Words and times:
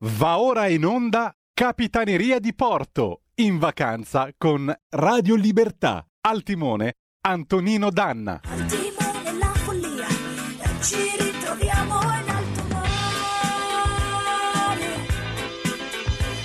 Va 0.00 0.38
ora 0.40 0.66
in 0.66 0.84
onda 0.84 1.34
Capitaneria 1.54 2.38
di 2.38 2.54
Porto, 2.54 3.22
in 3.36 3.56
vacanza 3.58 4.28
con 4.36 4.70
Radio 4.90 5.36
Libertà. 5.36 6.06
Al 6.20 6.42
timone 6.42 6.96
Antonino 7.22 7.88
Danna. 7.88 8.42
Al 8.44 8.66
timone 8.66 9.38
la 9.38 9.46
follia, 9.54 10.06
ci 10.82 10.98
ritroviamo 11.16 11.94
in 12.12 12.28
alto 12.28 12.62
mare. 12.68 13.08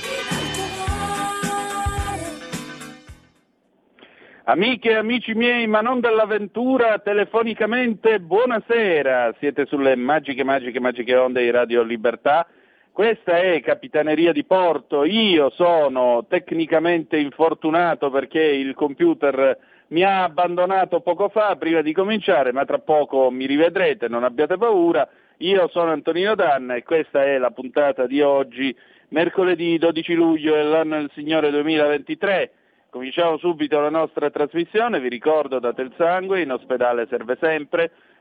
In 0.07 0.27
alto 0.29 0.63
mare. 0.87 2.19
Amiche 4.45 4.91
e 4.91 4.95
amici 4.95 5.33
miei, 5.33 5.67
ma 5.67 5.81
non 5.81 5.99
dell'avventura, 5.99 6.99
telefonicamente 6.99 8.21
buonasera. 8.21 9.35
Siete 9.39 9.65
sulle 9.65 9.97
magiche, 9.97 10.45
magiche, 10.45 10.79
magiche 10.79 11.17
onde 11.17 11.41
di 11.41 11.51
Radio 11.51 11.83
Libertà. 11.83 12.47
Questa 12.93 13.37
è 13.39 13.61
Capitaneria 13.61 14.33
di 14.33 14.43
Porto. 14.43 15.05
Io 15.05 15.49
sono 15.51 16.25
tecnicamente 16.27 17.17
infortunato 17.17 18.09
perché 18.09 18.41
il 18.41 18.73
computer 18.73 19.57
mi 19.87 20.03
ha 20.03 20.23
abbandonato 20.23 20.99
poco 20.99 21.29
fa 21.29 21.55
prima 21.55 21.81
di 21.81 21.93
cominciare, 21.93 22.51
ma 22.51 22.65
tra 22.65 22.79
poco 22.79 23.31
mi 23.31 23.45
rivedrete, 23.45 24.09
non 24.09 24.25
abbiate 24.25 24.57
paura. 24.57 25.07
Io 25.37 25.69
sono 25.69 25.91
Antonino 25.91 26.35
Danna 26.35 26.75
e 26.75 26.83
questa 26.83 27.23
è 27.23 27.37
la 27.37 27.51
puntata 27.51 28.05
di 28.07 28.21
oggi, 28.21 28.75
mercoledì 29.09 29.77
12 29.77 30.13
luglio 30.13 30.55
dell'anno 30.55 30.97
del 30.97 31.11
Signore 31.13 31.49
2023. 31.49 32.51
Cominciamo 32.89 33.37
subito 33.37 33.79
la 33.79 33.89
nostra 33.89 34.29
trasmissione, 34.29 34.99
vi 34.99 35.07
ricordo 35.07 35.59
date 35.59 35.81
il 35.81 35.93
sangue, 35.95 36.41
in 36.41 36.51
ospedale 36.51 37.07
serve 37.09 37.37
sempre, 37.39 37.91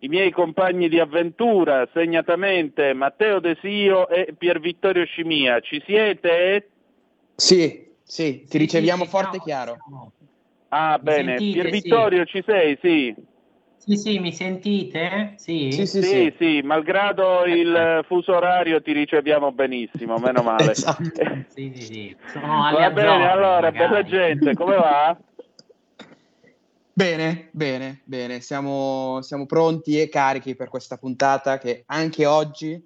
i 0.00 0.08
miei 0.08 0.30
compagni 0.30 0.88
di 0.88 0.98
avventura, 0.98 1.88
segnatamente 1.92 2.92
Matteo 2.92 3.40
Desio 3.40 4.08
e 4.08 4.34
Pier 4.36 4.60
Vittorio 4.60 5.04
Scimia. 5.04 5.60
Ci 5.60 5.82
siete? 5.86 6.70
Sì, 7.34 7.94
sì, 8.02 8.40
ti 8.42 8.46
Sì, 8.50 8.58
riceviamo 8.58 9.04
sì, 9.04 9.10
forte 9.10 9.36
e 9.36 9.38
ciao. 9.38 9.44
chiaro. 9.44 9.76
Ah, 10.68 10.96
Mi 10.98 11.02
bene. 11.04 11.38
sentite? 11.38 11.52
Pier 11.60 11.66
Sì. 11.74 11.80
Vittorio, 11.80 12.24
ci 12.24 12.42
sei? 12.46 12.78
Sì. 12.80 13.14
Sì, 13.78 13.96
sì, 13.96 14.18
mi 14.18 14.32
sentite? 14.32 15.34
Sì? 15.36 15.70
Sì, 15.70 15.86
sì, 15.86 16.02
Sì, 16.02 16.08
sì. 16.08 16.34
sì, 16.38 16.60
malgrado 16.64 17.44
il 17.44 18.04
fuso 18.06 18.34
orario 18.34 18.82
ti 18.82 18.92
riceviamo 18.92 19.52
benissimo, 19.52 20.18
meno 20.18 20.42
male. 20.42 20.72
Esatto. 20.72 21.22
Sì, 21.48 21.72
sì, 21.74 21.84
sì. 21.84 22.16
Sono 22.26 22.64
alle 22.64 22.80
Va 22.80 22.90
bene, 22.90 23.30
allora, 23.30 23.70
magari. 23.70 23.76
bella 23.76 24.02
gente, 24.04 24.54
come 24.54 24.76
va? 24.76 25.16
Bene, 26.98 27.50
bene, 27.52 28.00
bene. 28.04 28.40
Siamo, 28.40 29.20
siamo 29.20 29.44
pronti 29.44 30.00
e 30.00 30.08
carichi 30.08 30.56
per 30.56 30.70
questa 30.70 30.96
puntata 30.96 31.58
che 31.58 31.82
anche 31.88 32.24
oggi 32.24 32.82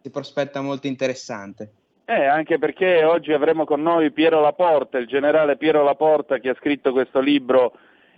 si 0.00 0.10
prospetta 0.12 0.60
molto 0.60 0.86
interessante. 0.86 1.72
Eh, 2.04 2.24
anche 2.24 2.58
perché 2.58 3.02
oggi 3.02 3.32
avremo 3.32 3.64
con 3.64 3.82
noi 3.82 4.12
Piero 4.12 4.40
Laporta, 4.40 4.98
il 4.98 5.08
generale 5.08 5.56
Piero 5.56 5.82
Laporta 5.82 6.38
che 6.38 6.50
ha 6.50 6.54
scritto 6.54 6.92
questo 6.92 7.18
libro 7.18 7.72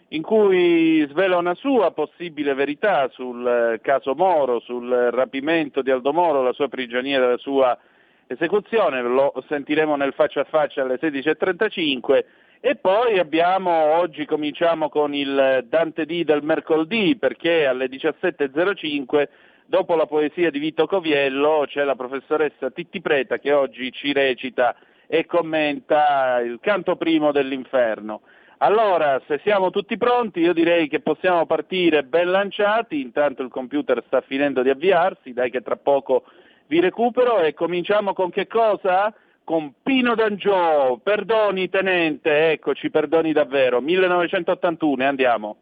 in 0.09 0.21
cui 0.21 1.07
svela 1.09 1.39
una 1.39 1.55
sua 1.55 1.91
possibile 1.93 2.53
verità 2.53 3.09
sul 3.09 3.47
eh, 3.47 3.81
caso 3.81 4.15
Moro, 4.15 4.61
sul 4.61 4.91
rapimento 5.11 5.81
di 5.81 5.91
Aldo 5.91 6.13
Moro, 6.13 6.43
la 6.43 6.53
sua 6.53 6.69
prigionia 6.69 7.17
e 7.17 7.27
la 7.27 7.39
sua 7.39 7.79
esecuzione, 8.27 9.01
lo 9.01 9.33
sentiremo 9.49 9.97
nel 9.97 10.13
faccia 10.13 10.43
a 10.43 10.45
faccia 10.45 10.83
alle 10.83 10.99
16.35 11.01 12.25
e 12.67 12.77
poi 12.77 13.19
abbiamo, 13.19 13.71
oggi 13.71 14.25
cominciamo 14.25 14.89
con 14.89 15.15
il 15.15 15.67
Dante 15.69 16.07
D 16.07 16.25
del 16.25 16.43
mercoledì 16.43 17.15
perché 17.15 17.67
alle 17.67 17.89
17.05 17.89 19.29
dopo 19.67 19.95
la 19.95 20.07
poesia 20.07 20.51
di 20.51 20.59
Vito 20.59 20.87
Coviello 20.87 21.65
c'è 21.67 21.85
la 21.85 21.95
professoressa 21.95 22.71
Titti 22.71 23.03
Preta 23.03 23.37
che 23.37 23.53
oggi 23.53 23.93
ci 23.93 24.15
recita 24.15 24.75
e 25.07 25.27
commenta 25.27 26.41
il 26.41 26.59
canto 26.63 26.97
primo 26.97 27.33
dell'inferno. 27.33 28.23
Allora, 28.59 29.21
se 29.27 29.41
siamo 29.45 29.69
tutti 29.69 29.99
pronti, 29.99 30.41
io 30.41 30.55
direi 30.55 30.89
che 30.89 31.01
possiamo 31.01 31.45
partire 31.45 32.03
ben 32.03 32.31
lanciati, 32.31 32.99
intanto 32.99 33.43
il 33.43 33.51
computer 33.51 34.03
sta 34.07 34.23
finendo 34.23 34.63
di 34.63 34.71
avviarsi, 34.71 35.35
dai 35.35 35.51
che 35.51 35.61
tra 35.61 35.77
poco 35.77 36.25
vi 36.69 36.81
recupero 36.81 37.41
e 37.41 37.53
cominciamo 37.53 38.15
con 38.15 38.31
che 38.31 38.47
cosa? 38.47 39.15
Con 39.45 39.75
Pino 39.83 40.15
D'Angio, 40.15 40.99
perdoni 41.03 41.69
tenente, 41.69 42.53
eccoci, 42.53 42.89
perdoni 42.91 43.33
davvero, 43.33 43.83
1981, 43.83 45.03
e 45.03 45.07
andiamo. 45.07 45.57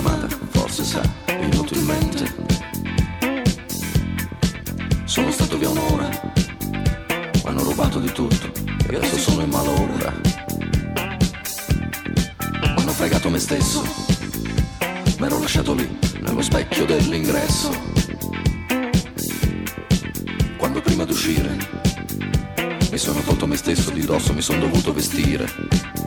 Chiamata, 0.00 0.28
forse 0.50 0.84
sa, 0.84 1.02
inutilmente. 1.40 2.32
Sono 5.04 5.32
stato 5.32 5.58
via 5.58 5.70
un'ora, 5.70 6.08
hanno 7.44 7.62
rubato 7.64 7.98
di 7.98 8.12
tutto 8.12 8.52
e 8.88 8.94
adesso 8.94 9.18
sono 9.18 9.42
in 9.42 9.50
malora. 9.50 10.14
Hanno 12.76 12.92
fregato 12.92 13.28
me 13.28 13.40
stesso, 13.40 13.82
mi 15.18 15.26
ero 15.26 15.40
lasciato 15.40 15.74
lì, 15.74 15.98
nello 16.20 16.42
specchio 16.42 16.84
dell'ingresso. 16.84 17.70
Quando 20.56 20.80
prima 20.80 21.04
d'uscire, 21.04 21.56
mi 22.88 22.98
sono 22.98 23.20
tolto 23.22 23.48
me 23.48 23.56
stesso 23.56 23.90
di 23.90 24.04
dosso, 24.04 24.32
mi 24.32 24.42
sono 24.42 24.60
dovuto 24.60 24.92
vestire. 24.92 25.97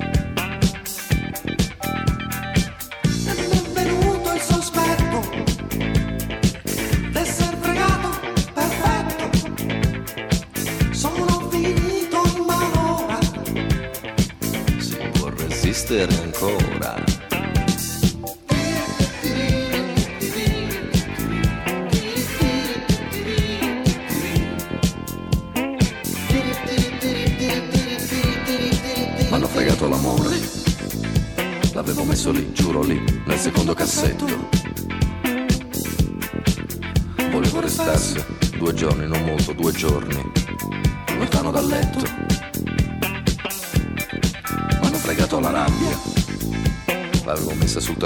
Resistere 16.06 16.24
ancora. 16.24 17.21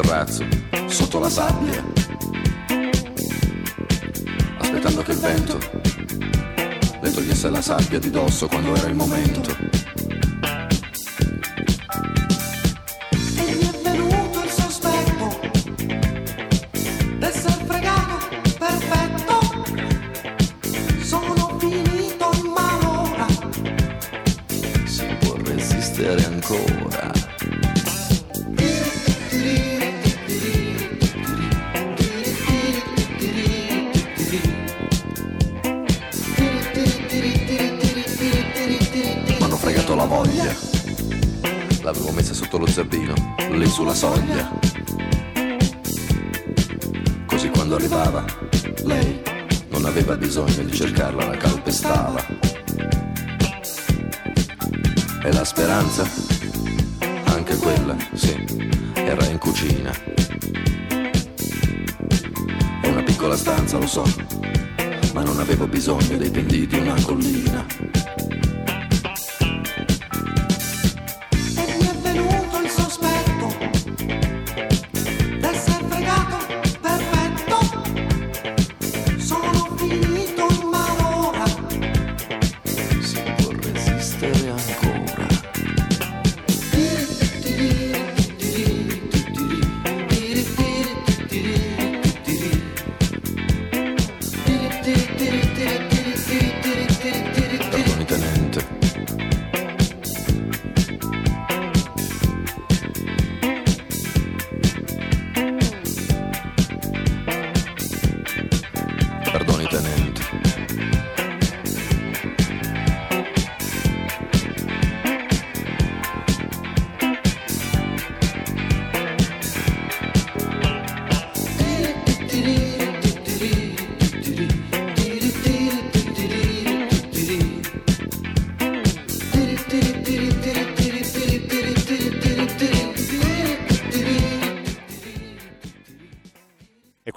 Terrazzo, 0.02 0.46
sotto 0.88 1.20
la 1.20 1.30
sabbia. 1.30 1.82
Aspettando 4.58 5.02
che 5.04 5.12
il 5.12 5.20
vento 5.20 5.58
le 7.00 7.12
togliesse 7.12 7.50
la 7.50 7.62
sabbia 7.62 7.98
di 7.98 8.10
dosso 8.10 8.48
quando 8.48 8.76
era 8.76 8.88
il 8.88 8.96
momento. 8.96 9.85
Speranza, 55.96 56.10
anche 57.32 57.56
quella, 57.56 57.96
sì, 58.14 58.46
era 58.96 59.26
in 59.28 59.38
cucina. 59.38 59.92
È 62.82 62.88
una 62.88 63.04
piccola 63.04 63.38
stanza, 63.38 63.78
lo 63.78 63.88
so, 63.88 64.04
ma 65.14 65.24
non 65.24 65.40
avevo 65.40 65.68
bisogno 65.68 66.18
dei 66.18 66.30
pendii 66.30 66.68
di 66.68 66.80
una 66.80 66.96
collina. 67.02 67.95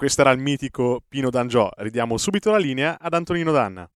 Questo 0.09 0.31
il 0.31 0.39
mitico 0.39 1.03
Pino 1.07 1.29
D'Angiò. 1.29 1.69
Ridiamo 1.77 2.17
subito 2.17 2.49
la 2.49 2.57
linea 2.57 2.97
ad 2.99 3.13
Antonino 3.13 3.51
Danna. 3.51 3.87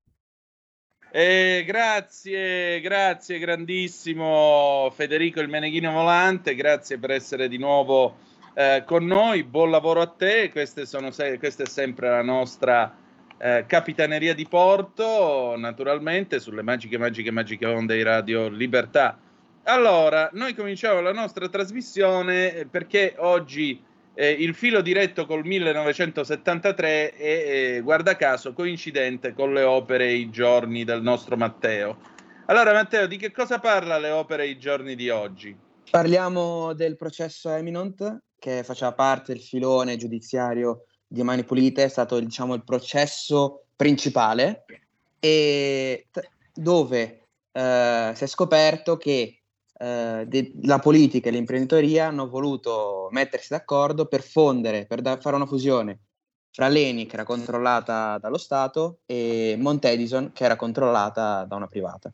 Eh, 1.12 1.64
grazie, 1.66 2.80
grazie 2.82 3.40
grandissimo 3.40 4.92
Federico 4.96 5.42
il 5.42 5.50
Meneghino 5.50 5.92
Volante, 5.92 6.54
grazie 6.54 7.00
per 7.00 7.10
essere 7.10 7.48
di 7.48 7.58
nuovo 7.58 8.18
eh, 8.54 8.84
con 8.86 9.06
noi, 9.06 9.44
buon 9.44 9.72
lavoro 9.72 10.02
a 10.02 10.08
te, 10.08 10.52
se- 10.54 11.40
questa 11.40 11.64
è 11.64 11.66
sempre 11.66 12.10
la 12.10 12.22
nostra 12.22 12.96
eh, 13.40 13.66
capitaneria 13.68 14.36
di 14.36 14.48
porto, 14.48 15.56
naturalmente 15.58 16.40
sulle 16.40 16.62
magiche, 16.62 17.00
magiche, 17.00 17.32
magiche 17.32 17.66
onde 17.66 17.96
di 17.96 18.04
Radio 18.04 18.50
Libertà. 18.50 19.18
Allora, 19.64 20.30
noi 20.34 20.54
cominciamo 20.54 21.02
la 21.02 21.14
nostra 21.14 21.50
trasmissione 21.50 22.54
eh, 22.54 22.66
perché 22.68 23.16
oggi 23.18 23.92
eh, 24.16 24.30
il 24.30 24.54
filo 24.54 24.82
diretto 24.82 25.26
col 25.26 25.46
1973 25.46 27.14
è, 27.14 27.76
eh, 27.78 27.82
guarda 27.82 28.16
caso, 28.16 28.54
coincidente 28.54 29.34
con 29.34 29.54
le 29.54 29.64
opere 29.64 30.08
e 30.08 30.16
i 30.16 30.30
giorni 30.30 30.84
del 30.84 31.02
nostro 31.02 31.36
Matteo. 31.36 31.98
Allora, 32.46 32.74
Matteo, 32.74 33.08
di 33.08 33.18
che 33.18 33.32
cosa 33.32 33.60
parla 33.60 33.98
le 33.98 34.10
opere 34.10 34.44
e 34.44 34.50
i 34.50 34.60
giorni 34.60 34.96
di 34.96 35.10
oggi? 35.10 35.56
Parliamo 35.90 36.74
del 36.74 36.96
processo 36.96 37.50
Eminent, 37.50 38.24
che 38.38 38.64
faceva 38.64 38.92
parte 38.94 39.34
del 39.34 39.42
filone 39.42 39.98
giudiziario 39.98 40.86
di 41.08 41.24
Mani 41.24 41.44
Pulite, 41.44 41.86
è 41.86 41.88
stato 41.88 42.20
diciamo, 42.20 42.54
il 42.54 42.64
processo 42.64 43.66
principale, 43.76 44.66
e 45.20 46.08
t- 46.12 46.30
dove 46.54 47.22
eh, 47.52 48.12
si 48.14 48.24
è 48.24 48.28
scoperto 48.28 48.98
che 48.98 49.43
eh, 49.84 50.24
de- 50.28 50.54
la 50.62 50.80
politica 50.80 51.28
e 51.28 51.32
l'imprenditoria 51.32 52.08
hanno 52.08 52.30
voluto 52.30 53.10
mettersi 53.12 53.50
d'accordo 53.50 54.06
per 54.06 54.22
fondere, 54.22 54.86
per 54.86 55.02
da- 55.02 55.18
fare 55.18 55.36
una 55.36 55.46
fusione 55.46 56.00
fra 56.52 56.70
l'ENI, 56.70 57.06
che 57.06 57.16
era 57.16 57.26
controllata 57.26 58.18
dallo 58.20 58.38
Stato, 58.38 59.00
e 59.06 59.56
Montedison, 59.60 60.32
che 60.32 60.46
era 60.46 60.56
controllata 60.56 61.44
da 61.46 61.56
una 61.56 61.68
privata. 61.68 62.14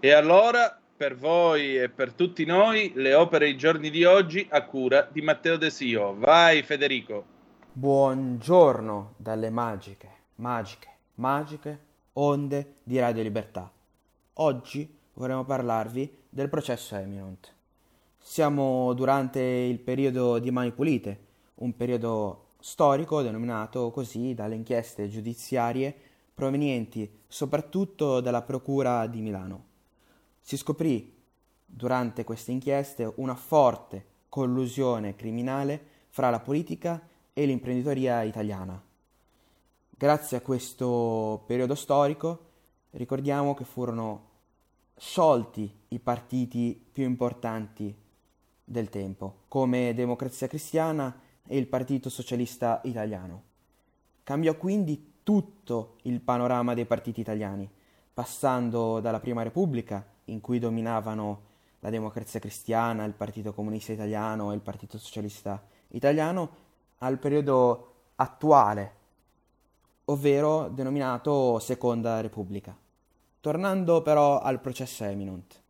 E 0.00 0.10
allora, 0.10 0.76
per 0.96 1.16
voi 1.16 1.76
e 1.76 1.88
per 1.88 2.12
tutti 2.12 2.44
noi, 2.44 2.92
le 2.96 3.14
opere 3.14 3.46
e 3.46 3.50
i 3.50 3.56
giorni 3.56 3.90
di 3.90 4.04
oggi 4.04 4.44
a 4.50 4.64
cura 4.64 5.06
di 5.12 5.20
Matteo 5.20 5.56
Desio. 5.58 6.16
Vai, 6.16 6.62
Federico. 6.62 7.24
Buongiorno 7.72 9.14
dalle 9.18 9.50
magiche, 9.50 10.08
magiche, 10.36 10.88
magiche 11.16 11.78
onde 12.14 12.76
di 12.82 12.98
Radio 12.98 13.22
Libertà. 13.22 13.70
Oggi 14.34 15.00
vorremmo 15.14 15.44
parlarvi 15.44 16.18
del 16.28 16.48
processo 16.48 16.96
Eminent. 16.96 17.54
Siamo 18.18 18.92
durante 18.94 19.40
il 19.40 19.78
periodo 19.78 20.38
di 20.38 20.50
Mani 20.50 20.72
Pulite, 20.72 21.26
un 21.56 21.76
periodo 21.76 22.50
storico 22.60 23.22
denominato 23.22 23.90
così 23.90 24.34
dalle 24.34 24.54
inchieste 24.54 25.08
giudiziarie 25.08 25.94
provenienti 26.32 27.20
soprattutto 27.26 28.20
dalla 28.20 28.42
Procura 28.42 29.06
di 29.06 29.20
Milano. 29.20 29.64
Si 30.40 30.56
scoprì 30.56 31.20
durante 31.64 32.24
queste 32.24 32.52
inchieste 32.52 33.12
una 33.16 33.34
forte 33.34 34.06
collusione 34.28 35.14
criminale 35.14 35.80
fra 36.08 36.30
la 36.30 36.40
politica 36.40 37.00
e 37.32 37.44
l'imprenditoria 37.44 38.22
italiana. 38.22 38.82
Grazie 39.88 40.36
a 40.36 40.40
questo 40.40 41.42
periodo 41.46 41.74
storico 41.74 42.50
ricordiamo 42.90 43.54
che 43.54 43.64
furono 43.64 44.30
sciolti 45.04 45.68
i 45.88 45.98
partiti 45.98 46.80
più 46.92 47.02
importanti 47.02 47.92
del 48.62 48.88
tempo, 48.88 49.38
come 49.48 49.94
Democrazia 49.94 50.46
Cristiana 50.46 51.20
e 51.44 51.58
il 51.58 51.66
Partito 51.66 52.08
Socialista 52.08 52.80
Italiano. 52.84 53.42
Cambiò 54.22 54.56
quindi 54.56 55.14
tutto 55.24 55.96
il 56.02 56.20
panorama 56.20 56.74
dei 56.74 56.86
partiti 56.86 57.20
italiani, 57.20 57.68
passando 58.14 59.00
dalla 59.00 59.18
Prima 59.18 59.42
Repubblica, 59.42 60.06
in 60.26 60.40
cui 60.40 60.60
dominavano 60.60 61.40
la 61.80 61.90
Democrazia 61.90 62.38
Cristiana, 62.38 63.02
il 63.02 63.14
Partito 63.14 63.52
Comunista 63.52 63.90
Italiano 63.90 64.52
e 64.52 64.54
il 64.54 64.60
Partito 64.60 64.98
Socialista 64.98 65.60
Italiano, 65.88 66.50
al 66.98 67.18
periodo 67.18 67.94
attuale, 68.14 68.92
ovvero 70.04 70.68
denominato 70.68 71.58
Seconda 71.58 72.20
Repubblica. 72.20 72.81
Tornando 73.42 74.02
però 74.02 74.38
al 74.38 74.60
processo 74.60 75.02
Eminent, 75.02 75.60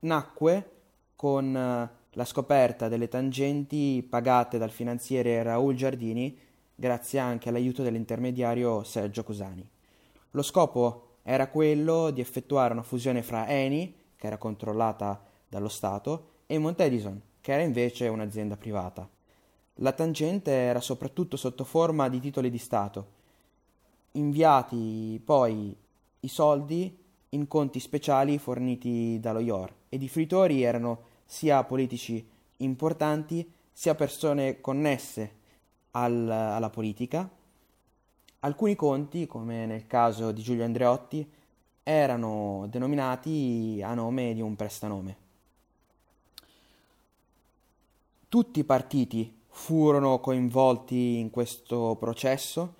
nacque 0.00 0.70
con 1.14 1.56
eh, 1.56 1.90
la 2.10 2.24
scoperta 2.24 2.88
delle 2.88 3.06
tangenti 3.06 4.02
pagate 4.02 4.58
dal 4.58 4.72
finanziere 4.72 5.40
Raul 5.44 5.76
Giardini 5.76 6.36
grazie 6.74 7.20
anche 7.20 7.48
all'aiuto 7.48 7.84
dell'intermediario 7.84 8.82
Sergio 8.82 9.22
Cusani. 9.22 9.64
Lo 10.32 10.42
scopo 10.42 11.18
era 11.22 11.46
quello 11.46 12.10
di 12.10 12.20
effettuare 12.20 12.72
una 12.72 12.82
fusione 12.82 13.22
fra 13.22 13.46
Eni, 13.46 13.94
che 14.16 14.26
era 14.26 14.36
controllata 14.36 15.22
dallo 15.46 15.68
Stato, 15.68 16.30
e 16.48 16.58
Montedison, 16.58 17.22
che 17.40 17.52
era 17.52 17.62
invece 17.62 18.08
un'azienda 18.08 18.56
privata. 18.56 19.08
La 19.74 19.92
tangente 19.92 20.50
era 20.50 20.80
soprattutto 20.80 21.36
sotto 21.36 21.62
forma 21.62 22.08
di 22.08 22.18
titoli 22.18 22.50
di 22.50 22.58
Stato, 22.58 23.06
inviati 24.10 25.22
poi 25.24 25.76
i 26.20 26.28
soldi 26.28 26.96
in 27.30 27.46
conti 27.46 27.80
speciali 27.80 28.38
forniti 28.38 29.18
dallo 29.20 29.40
IOR 29.40 29.72
ed 29.88 30.02
i 30.02 30.08
fruitori 30.08 30.62
erano 30.62 31.02
sia 31.24 31.62
politici 31.64 32.26
importanti 32.58 33.48
sia 33.72 33.94
persone 33.94 34.60
connesse 34.60 35.38
al- 35.92 36.28
alla 36.28 36.70
politica. 36.70 37.28
Alcuni 38.40 38.74
conti, 38.74 39.26
come 39.26 39.66
nel 39.66 39.86
caso 39.86 40.32
di 40.32 40.42
Giulio 40.42 40.64
Andreotti, 40.64 41.28
erano 41.82 42.66
denominati 42.68 43.80
a 43.82 43.94
nome 43.94 44.34
di 44.34 44.40
un 44.40 44.56
prestanome. 44.56 45.16
Tutti 48.28 48.60
i 48.60 48.64
partiti 48.64 49.38
furono 49.48 50.20
coinvolti 50.20 51.18
in 51.18 51.30
questo 51.30 51.96
processo 51.98 52.74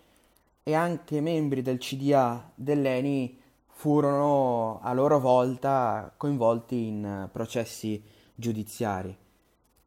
e 0.70 0.74
anche 0.74 1.20
membri 1.20 1.62
del 1.62 1.78
CDA 1.78 2.52
dell'ENI 2.54 3.40
furono 3.66 4.78
a 4.80 4.92
loro 4.92 5.18
volta 5.18 6.14
coinvolti 6.16 6.86
in 6.86 7.28
processi 7.32 8.00
giudiziari. 8.36 9.16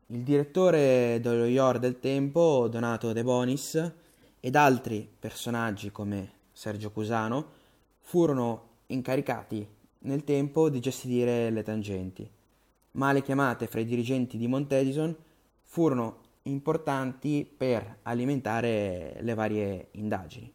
Il 0.07 0.23
direttore 0.23 1.19
dello 1.21 1.45
IOR 1.45 1.79
del 1.79 1.99
tempo, 1.99 2.67
Donato 2.67 3.13
De 3.13 3.23
Bonis, 3.23 3.93
ed 4.41 4.55
altri 4.57 5.09
personaggi 5.17 5.89
come 5.89 6.31
Sergio 6.51 6.91
Cusano 6.91 7.47
furono 7.99 8.71
incaricati 8.87 9.65
nel 9.99 10.25
tempo 10.25 10.69
di 10.69 10.81
gestire 10.81 11.49
le 11.49 11.63
tangenti, 11.63 12.29
ma 12.91 13.13
le 13.13 13.21
chiamate 13.21 13.67
fra 13.67 13.79
i 13.79 13.85
dirigenti 13.85 14.35
di 14.35 14.47
Montedison 14.47 15.15
furono 15.63 16.17
importanti 16.43 17.49
per 17.55 17.99
alimentare 18.01 19.17
le 19.21 19.33
varie 19.33 19.87
indagini. 19.91 20.53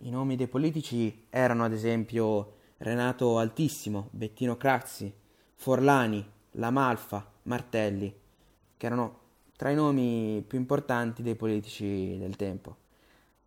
I 0.00 0.10
nomi 0.10 0.36
dei 0.36 0.46
politici 0.46 1.26
erano 1.30 1.64
ad 1.64 1.72
esempio 1.72 2.54
Renato 2.78 3.38
Altissimo, 3.38 4.08
Bettino 4.10 4.56
Crazzi, 4.58 5.12
Forlani, 5.54 6.24
La 6.52 6.70
Malfa, 6.70 7.26
Martelli, 7.44 8.14
che 8.76 8.86
erano 8.86 9.20
tra 9.56 9.70
i 9.70 9.74
nomi 9.74 10.44
più 10.46 10.58
importanti 10.58 11.22
dei 11.22 11.34
politici 11.34 12.18
del 12.18 12.36
tempo. 12.36 12.76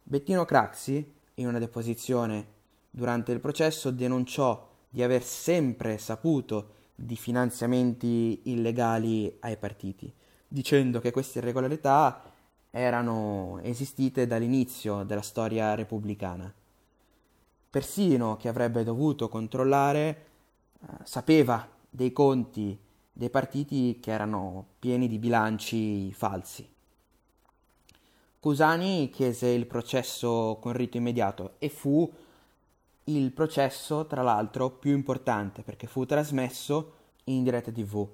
Bettino 0.02 0.44
Craxi, 0.44 1.14
in 1.36 1.48
una 1.48 1.60
deposizione 1.60 2.48
durante 2.90 3.32
il 3.32 3.40
processo, 3.40 3.92
denunciò 3.92 4.68
di 4.90 5.04
aver 5.04 5.22
sempre 5.22 6.00
saputo 6.00 6.78
di 6.96 7.16
finanziamenti 7.16 8.42
illegali 8.46 9.38
ai 9.42 9.56
partiti, 9.58 10.12
dicendo 10.48 11.00
che 11.00 11.12
queste 11.12 11.38
irregolarità 11.38 12.29
erano 12.72 13.60
esistite 13.64 14.28
dall'inizio 14.28 15.04
della 15.04 15.22
storia 15.22 15.74
repubblicana. 15.76 16.54
Persino 17.70 18.38
chi 18.38 18.48
avrebbe 18.48 18.84
dovuto 18.84 19.30
controllare 19.30 20.26
eh, 20.80 20.88
sapeva 21.04 21.68
dei 21.90 22.12
conti 22.12 22.78
dei 23.12 23.30
partiti 23.30 24.00
che 24.00 24.12
erano 24.12 24.66
pieni 24.80 25.08
di 25.08 25.20
bilanci 25.20 26.12
falsi. 26.14 26.68
Cusani 28.40 29.10
chiese 29.10 29.48
il 29.48 29.66
processo 29.66 30.58
con 30.62 30.72
rito 30.72 30.96
immediato 30.96 31.56
e 31.60 31.68
fu 31.68 32.10
il 33.06 33.32
processo, 33.32 34.06
tra 34.06 34.22
l'altro, 34.22 34.70
più 34.70 34.92
importante 34.94 35.64
perché 35.64 35.88
fu 35.88 36.06
trasmesso 36.06 36.94
in 37.26 37.44
diretta 37.44 37.72
tv 37.72 38.08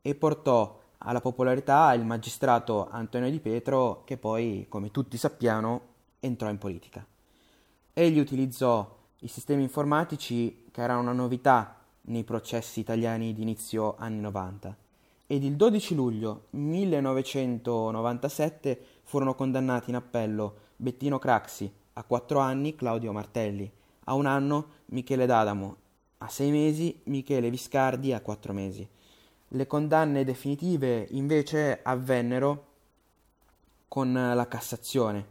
e 0.00 0.14
portò 0.14 0.80
alla 1.04 1.20
popolarità 1.20 1.92
il 1.94 2.04
magistrato 2.04 2.88
Antonio 2.90 3.30
Di 3.30 3.40
Pietro 3.40 4.02
che 4.04 4.16
poi, 4.16 4.66
come 4.68 4.90
tutti 4.90 5.16
sappiamo, 5.16 5.80
entrò 6.20 6.48
in 6.48 6.58
politica. 6.58 7.04
Egli 7.92 8.18
utilizzò 8.18 8.98
i 9.20 9.28
sistemi 9.28 9.62
informatici 9.62 10.64
che 10.70 10.80
erano 10.80 11.00
una 11.00 11.12
novità 11.12 11.76
nei 12.02 12.24
processi 12.24 12.80
italiani 12.80 13.32
di 13.32 13.42
inizio 13.42 13.96
anni 13.98 14.20
90 14.20 14.76
ed 15.26 15.44
il 15.44 15.56
12 15.56 15.94
luglio 15.94 16.46
1997 16.50 18.84
furono 19.04 19.34
condannati 19.34 19.90
in 19.90 19.96
appello 19.96 20.56
Bettino 20.76 21.18
Craxi 21.18 21.72
a 21.94 22.02
4 22.02 22.38
anni, 22.38 22.74
Claudio 22.74 23.12
Martelli 23.12 23.70
a 24.04 24.14
un 24.14 24.26
anno, 24.26 24.66
Michele 24.86 25.26
D'Adamo 25.26 25.76
a 26.18 26.28
6 26.28 26.50
mesi, 26.50 27.00
Michele 27.04 27.50
Viscardi 27.50 28.12
a 28.12 28.20
4 28.20 28.52
mesi. 28.52 28.88
Le 29.54 29.66
condanne 29.66 30.24
definitive 30.24 31.06
invece 31.10 31.80
avvennero 31.82 32.66
con 33.86 34.10
la 34.12 34.48
Cassazione. 34.48 35.26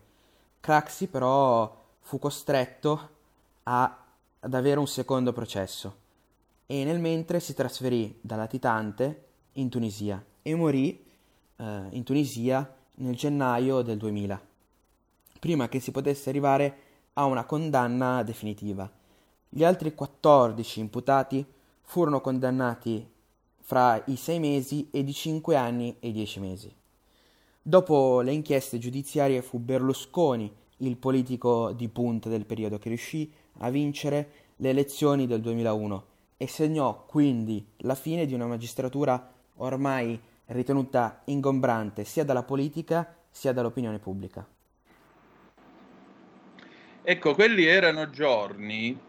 Craxi 0.60 1.08
però 1.08 1.76
fu 2.02 2.20
costretto 2.20 3.10
a, 3.64 3.98
ad 4.40 4.54
avere 4.54 4.80
un 4.80 4.86
secondo 4.86 5.34
processo 5.34 5.96
e 6.68 6.84
nel 6.84 7.00
mentre 7.00 7.40
si 7.40 7.56
trasferì 7.56 8.20
da 8.22 8.36
latitante 8.36 9.26
in 9.54 9.70
Tunisia 9.70 10.24
e 10.44 10.54
morì 10.54 11.04
eh, 11.56 11.88
in 11.90 12.04
Tunisia 12.04 12.76
nel 12.98 13.16
gennaio 13.16 13.82
del 13.82 13.98
2000, 13.98 14.40
prima 15.40 15.68
che 15.68 15.80
si 15.80 15.90
potesse 15.90 16.30
arrivare 16.30 16.78
a 17.14 17.26
una 17.26 17.46
condanna 17.46 18.22
definitiva. 18.22 18.88
Gli 19.50 19.64
altri 19.64 19.96
14 19.96 20.80
imputati 20.80 21.44
furono 21.82 22.22
condannati 22.22 23.11
fra 23.72 24.04
i 24.08 24.18
6 24.18 24.40
mesi 24.40 24.90
ed 24.92 25.08
i 25.08 25.14
5 25.14 25.56
anni 25.56 25.96
e 26.02 26.10
i 26.10 26.12
10 26.12 26.40
mesi. 26.42 26.76
Dopo 27.62 28.20
le 28.20 28.34
inchieste 28.34 28.78
giudiziarie 28.78 29.42
fu 29.42 29.60
Berlusconi 29.60 30.54
il 30.80 30.98
politico 30.98 31.72
di 31.72 31.88
punta 31.88 32.28
del 32.28 32.46
periodo 32.46 32.78
che 32.78 32.90
riuscì 32.90 33.32
a 33.60 33.70
vincere 33.70 34.32
le 34.58 34.72
elezioni 34.72 35.26
del 35.26 35.40
2001 35.40 36.06
e 36.36 36.48
segnò 36.48 37.06
quindi 37.06 37.66
la 37.78 37.96
fine 37.96 38.26
di 38.26 38.34
una 38.34 38.46
magistratura 38.46 39.32
ormai 39.56 40.20
ritenuta 40.48 41.22
ingombrante 41.28 42.04
sia 42.04 42.26
dalla 42.26 42.44
politica 42.44 43.16
sia 43.30 43.54
dall'opinione 43.54 44.00
pubblica. 44.00 44.46
Ecco, 47.04 47.34
quelli 47.36 47.64
erano 47.64 48.10
giorni 48.10 49.00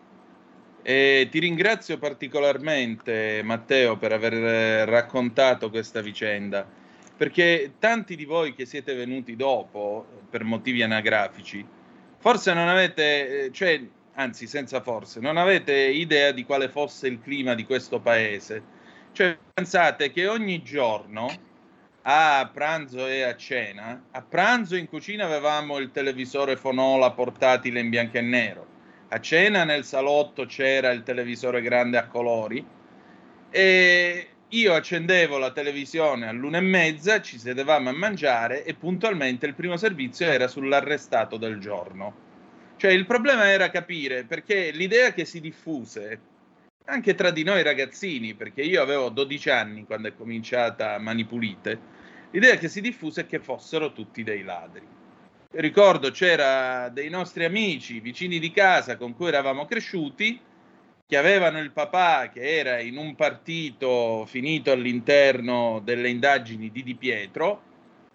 e 0.82 1.28
ti 1.30 1.38
ringrazio 1.38 1.96
particolarmente 1.98 3.40
Matteo 3.44 3.96
per 3.96 4.12
aver 4.12 4.88
raccontato 4.88 5.70
questa 5.70 6.00
vicenda, 6.00 6.66
perché 7.16 7.74
tanti 7.78 8.16
di 8.16 8.24
voi 8.24 8.54
che 8.54 8.66
siete 8.66 8.94
venuti 8.94 9.36
dopo 9.36 10.06
per 10.28 10.44
motivi 10.44 10.82
anagrafici, 10.82 11.64
forse 12.18 12.52
non 12.52 12.68
avete, 12.68 13.50
cioè 13.52 13.80
anzi 14.14 14.46
senza 14.46 14.80
forse, 14.80 15.20
non 15.20 15.36
avete 15.36 15.74
idea 15.74 16.32
di 16.32 16.44
quale 16.44 16.68
fosse 16.68 17.06
il 17.06 17.20
clima 17.20 17.54
di 17.54 17.64
questo 17.64 18.00
paese. 18.00 18.80
Cioè 19.12 19.36
pensate 19.52 20.10
che 20.10 20.26
ogni 20.26 20.62
giorno 20.62 21.30
a 22.02 22.50
pranzo 22.52 23.06
e 23.06 23.22
a 23.22 23.36
cena, 23.36 24.06
a 24.10 24.22
pranzo 24.22 24.74
in 24.74 24.88
cucina 24.88 25.24
avevamo 25.24 25.78
il 25.78 25.92
televisore 25.92 26.56
Fonola 26.56 27.12
portatile 27.12 27.80
in 27.80 27.90
bianco 27.90 28.16
e 28.16 28.22
nero, 28.22 28.66
a 29.12 29.20
cena 29.20 29.64
nel 29.64 29.84
salotto 29.84 30.46
c'era 30.46 30.90
il 30.90 31.02
televisore 31.02 31.60
grande 31.60 31.98
a 31.98 32.06
colori 32.06 32.64
e 33.50 34.26
io 34.48 34.72
accendevo 34.72 35.36
la 35.36 35.52
televisione 35.52 36.26
all'una 36.26 36.56
e 36.56 36.62
mezza, 36.62 37.20
ci 37.20 37.38
sedevamo 37.38 37.90
a 37.90 37.92
mangiare 37.92 38.64
e 38.64 38.72
puntualmente 38.72 39.44
il 39.44 39.54
primo 39.54 39.76
servizio 39.76 40.26
era 40.26 40.48
sull'arrestato 40.48 41.36
del 41.36 41.58
giorno. 41.58 42.30
Cioè 42.76 42.90
il 42.90 43.04
problema 43.04 43.50
era 43.50 43.68
capire 43.70 44.24
perché 44.24 44.70
l'idea 44.70 45.12
che 45.12 45.26
si 45.26 45.40
diffuse 45.40 46.20
anche 46.86 47.14
tra 47.14 47.30
di 47.30 47.44
noi 47.44 47.62
ragazzini, 47.62 48.34
perché 48.34 48.62
io 48.62 48.80
avevo 48.80 49.10
12 49.10 49.50
anni 49.50 49.84
quando 49.84 50.08
è 50.08 50.14
cominciata 50.14 50.98
Mani 50.98 51.26
Pulite, 51.26 51.78
l'idea 52.30 52.56
che 52.56 52.68
si 52.68 52.80
diffuse 52.80 53.22
è 53.22 53.26
che 53.26 53.40
fossero 53.40 53.92
tutti 53.92 54.22
dei 54.22 54.42
ladri. 54.42 55.00
Ricordo 55.54 56.10
c'era 56.10 56.88
dei 56.88 57.10
nostri 57.10 57.44
amici 57.44 58.00
vicini 58.00 58.38
di 58.38 58.50
casa 58.50 58.96
con 58.96 59.14
cui 59.14 59.28
eravamo 59.28 59.66
cresciuti 59.66 60.40
che 61.06 61.16
avevano 61.18 61.58
il 61.58 61.72
papà 61.72 62.30
che 62.32 62.56
era 62.56 62.80
in 62.80 62.96
un 62.96 63.14
partito 63.14 64.24
finito 64.24 64.70
all'interno 64.70 65.82
delle 65.84 66.08
indagini 66.08 66.70
di 66.70 66.82
Di 66.82 66.94
Pietro, 66.94 67.62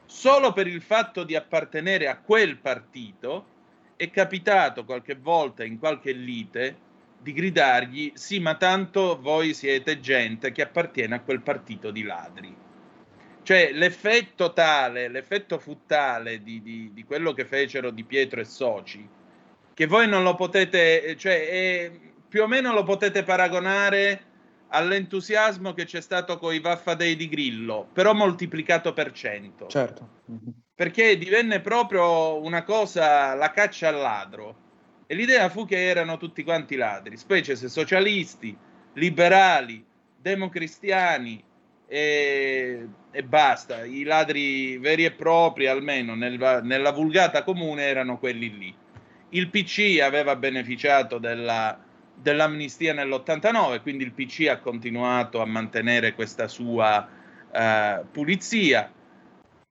solo 0.08 0.51
per 0.51 0.65
il 0.65 0.82
fatto 0.82 1.24
di 1.24 1.36
appartenere 1.36 2.08
a 2.08 2.17
quel 2.17 2.58
partito 2.58 3.46
è 3.96 4.10
capitato 4.10 4.84
qualche 4.84 5.13
volta 5.13 5.63
in 5.63 5.77
qualche 5.77 6.13
lite 6.13 6.75
di 7.20 7.34
gridargli 7.34 8.13
sì 8.15 8.39
ma 8.39 8.56
tanto 8.56 9.20
voi 9.22 9.53
siete 9.53 10.00
gente 10.00 10.51
che 10.51 10.63
appartiene 10.63 11.13
a 11.13 11.22
quel 11.22 11.41
partito 11.41 11.91
di 11.91 12.01
ladri 12.01 12.65
cioè 13.48 13.72
l'effetto 13.72 14.51
tale 14.51 15.08
l'effetto 15.08 15.58
fu 15.58 15.86
tale 15.86 16.44
di, 16.44 16.62
di, 16.62 16.92
di 16.92 17.04
quello 17.06 17.32
che 17.32 17.46
fecero 17.46 17.92
di 17.92 18.04
Pietro 18.04 18.42
e 18.42 18.44
Soci 18.44 19.08
che 19.74 19.86
voi 19.86 20.06
non 20.06 20.22
lo 20.24 20.36
potete 20.36 21.16
cioè 21.16 21.48
è, 21.48 21.92
più 22.27 22.44
o 22.44 22.48
meno 22.48 22.74
lo 22.74 22.84
potete 22.84 23.24
paragonare 23.24 24.22
all'entusiasmo 24.68 25.72
che 25.72 25.86
c'è 25.86 26.01
stato 26.01 26.38
con 26.38 26.54
i 26.54 26.60
Vaffa 26.60 26.94
Day 26.94 27.16
di 27.16 27.30
Grillo 27.30 27.88
però 27.94 28.13
moltiplicato 28.13 28.92
per 28.92 29.13
cento 29.13 29.68
Certo. 29.68 30.10
perché 30.75 31.18
divenne 31.18 31.62
proprio 31.62 32.44
una 32.44 32.63
cosa 32.63 33.34
la 33.34 33.51
caccia 33.51 33.88
al 33.88 33.96
ladro 33.96 34.56
e 35.08 35.16
l'idea 35.16 35.48
fu 35.48 35.66
che 35.66 35.88
erano 35.88 36.18
tutti 36.18 36.44
quanti 36.44 36.75
ladri, 36.75 37.16
specie 37.16 37.56
se 37.56 37.70
socialisti, 37.70 38.58
liberali, 38.96 39.86
democristiani 40.20 41.42
e, 41.88 42.88
e 43.18 43.24
basta. 43.24 43.84
I 43.84 44.04
ladri 44.04 44.78
veri 44.78 45.04
e 45.04 45.12
propri, 45.12 45.66
almeno 45.66 46.14
nel, 46.14 46.60
nella 46.62 46.92
vulgata 46.92 47.42
comune, 47.42 47.86
erano 47.86 48.20
quelli 48.20 48.56
lì. 48.56 48.76
Il 49.30 49.50
PC 49.50 50.00
aveva 50.02 50.36
beneficiato 50.36 51.18
della 51.18 51.80
dell'amnistia 52.14 52.94
nell'89, 52.94 53.82
quindi 53.82 54.04
il 54.04 54.12
PC 54.12 54.48
ha 54.50 54.60
continuato 54.60 55.42
a 55.42 55.46
mantenere 55.46 56.14
questa 56.14 56.48
sua 56.48 57.08
eh, 57.52 58.04
pulizia. 58.12 58.92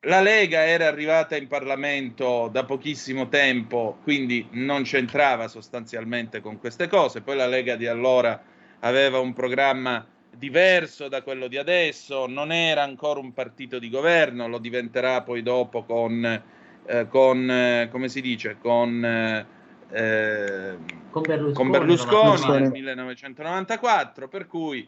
La 0.01 0.21
Lega 0.21 0.65
era 0.65 0.87
arrivata 0.87 1.37
in 1.37 1.47
Parlamento 1.47 2.49
da 2.51 2.65
pochissimo 2.65 3.29
tempo, 3.29 3.99
quindi 4.03 4.47
non 4.53 4.83
c'entrava 4.83 5.47
sostanzialmente 5.47 6.41
con 6.41 6.59
queste 6.59 6.89
cose. 6.89 7.23
Poi 7.23 7.37
la 7.37 7.47
Lega 7.47 7.77
di 7.77 7.87
allora 7.87 8.41
aveva 8.81 9.21
un 9.21 9.33
programma 9.33 10.05
diverso 10.39 11.09
da 11.09 11.23
quello 11.23 11.49
di 11.49 11.57
adesso, 11.57 12.27
non 12.27 12.53
era 12.53 12.83
ancora 12.83 13.21
un 13.21 13.33
partito 13.33 13.79
di 13.79 13.89
governo, 13.89 14.49
lo 14.49 14.59
diventerà 14.59 15.23
poi 15.23 15.43
dopo 15.43 15.85
con, 15.85 16.43
eh, 16.85 17.09
con 17.09 17.51
eh, 17.51 17.89
come 17.91 18.09
si 18.09 18.21
dice, 18.21 18.57
con, 18.61 19.05
eh, 19.05 20.77
Con 21.11 21.23
Berlusconi. 21.23 21.55
con 21.55 21.71
Berlusconi 21.71 22.23
Berlusconi. 22.23 22.61
nel 22.61 22.71
1994, 22.71 24.29
per 24.29 24.47
cui 24.47 24.87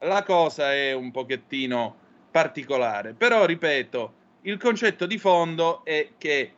la 0.00 0.22
cosa 0.22 0.72
è 0.72 0.92
un 0.92 1.10
pochettino 1.10 1.96
particolare. 2.30 3.14
Però, 3.14 3.44
ripeto, 3.44 4.12
il 4.42 4.58
concetto 4.58 5.06
di 5.06 5.18
fondo 5.18 5.84
è 5.84 6.10
che 6.18 6.52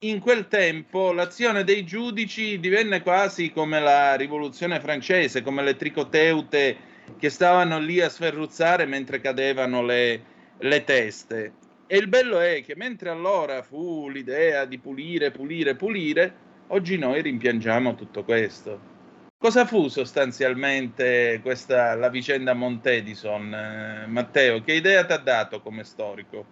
in 0.00 0.20
quel 0.20 0.46
tempo 0.48 1.12
l'azione 1.12 1.64
dei 1.64 1.84
giudici 1.84 2.60
divenne 2.60 3.02
quasi 3.02 3.50
come 3.50 3.80
la 3.80 4.14
rivoluzione 4.14 4.78
francese, 4.80 5.42
come 5.42 5.62
le 5.62 5.76
tricoteute 5.76 6.76
che 7.16 7.30
stavano 7.30 7.78
lì 7.78 8.00
a 8.00 8.08
sferruzzare 8.08 8.86
mentre 8.86 9.20
cadevano 9.20 9.82
le, 9.82 10.22
le 10.58 10.84
teste. 10.84 11.52
E 11.86 11.96
il 11.96 12.08
bello 12.08 12.38
è 12.38 12.62
che 12.62 12.76
mentre 12.76 13.08
allora 13.08 13.62
fu 13.62 14.08
l'idea 14.08 14.66
di 14.66 14.78
pulire, 14.78 15.30
pulire, 15.30 15.74
pulire, 15.74 16.34
oggi 16.68 16.98
noi 16.98 17.22
rimpiangiamo 17.22 17.94
tutto 17.94 18.24
questo. 18.24 18.96
Cosa 19.38 19.64
fu 19.64 19.88
sostanzialmente 19.88 21.40
questa, 21.42 21.94
la 21.94 22.10
vicenda 22.10 22.54
Montedison? 22.54 23.54
Eh, 23.54 24.06
Matteo, 24.08 24.60
che 24.62 24.72
idea 24.72 25.06
ti 25.06 25.12
ha 25.12 25.18
dato 25.18 25.62
come 25.62 25.84
storico? 25.84 26.44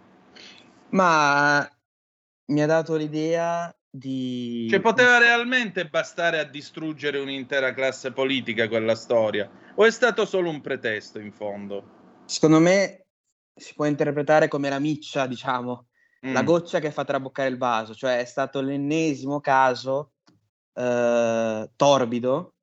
Ma 0.91 1.69
mi 2.47 2.63
ha 2.63 2.67
dato 2.67 2.95
l'idea 2.95 3.76
di... 3.99 4.67
Cioè, 4.69 4.81
poteva 4.81 5.19
realmente 5.19 5.89
bastare 5.89 6.39
a 6.39 6.45
distruggere 6.45 7.19
un'intera 7.19 7.73
classe 7.73 8.13
politica 8.13 8.69
quella 8.69 8.95
storia? 8.95 9.51
O 9.75 9.85
è 9.85 9.91
stato 9.91 10.25
solo 10.25 10.51
un 10.51 10.61
pretesto 10.61 11.19
in 11.19 11.33
fondo? 11.33 12.23
Secondo 12.27 12.61
me 12.61 13.07
si 13.55 13.75
può 13.75 13.87
interpretare 13.87 14.49
come 14.49 14.69
la 14.69 14.79
miccia, 14.79 15.27
diciamo, 15.27 15.87
la 16.21 16.43
Mm. 16.43 16.45
goccia 16.45 16.81
che 16.81 16.91
fa 16.91 17.05
traboccare 17.05 17.49
il 17.49 17.59
vaso, 17.59 17.95
cioè 17.95 18.19
è 18.19 18.25
stato 18.25 18.61
l'ennesimo 18.61 19.41
caso 19.41 20.13
eh, 20.75 21.71
torbido 21.77 22.55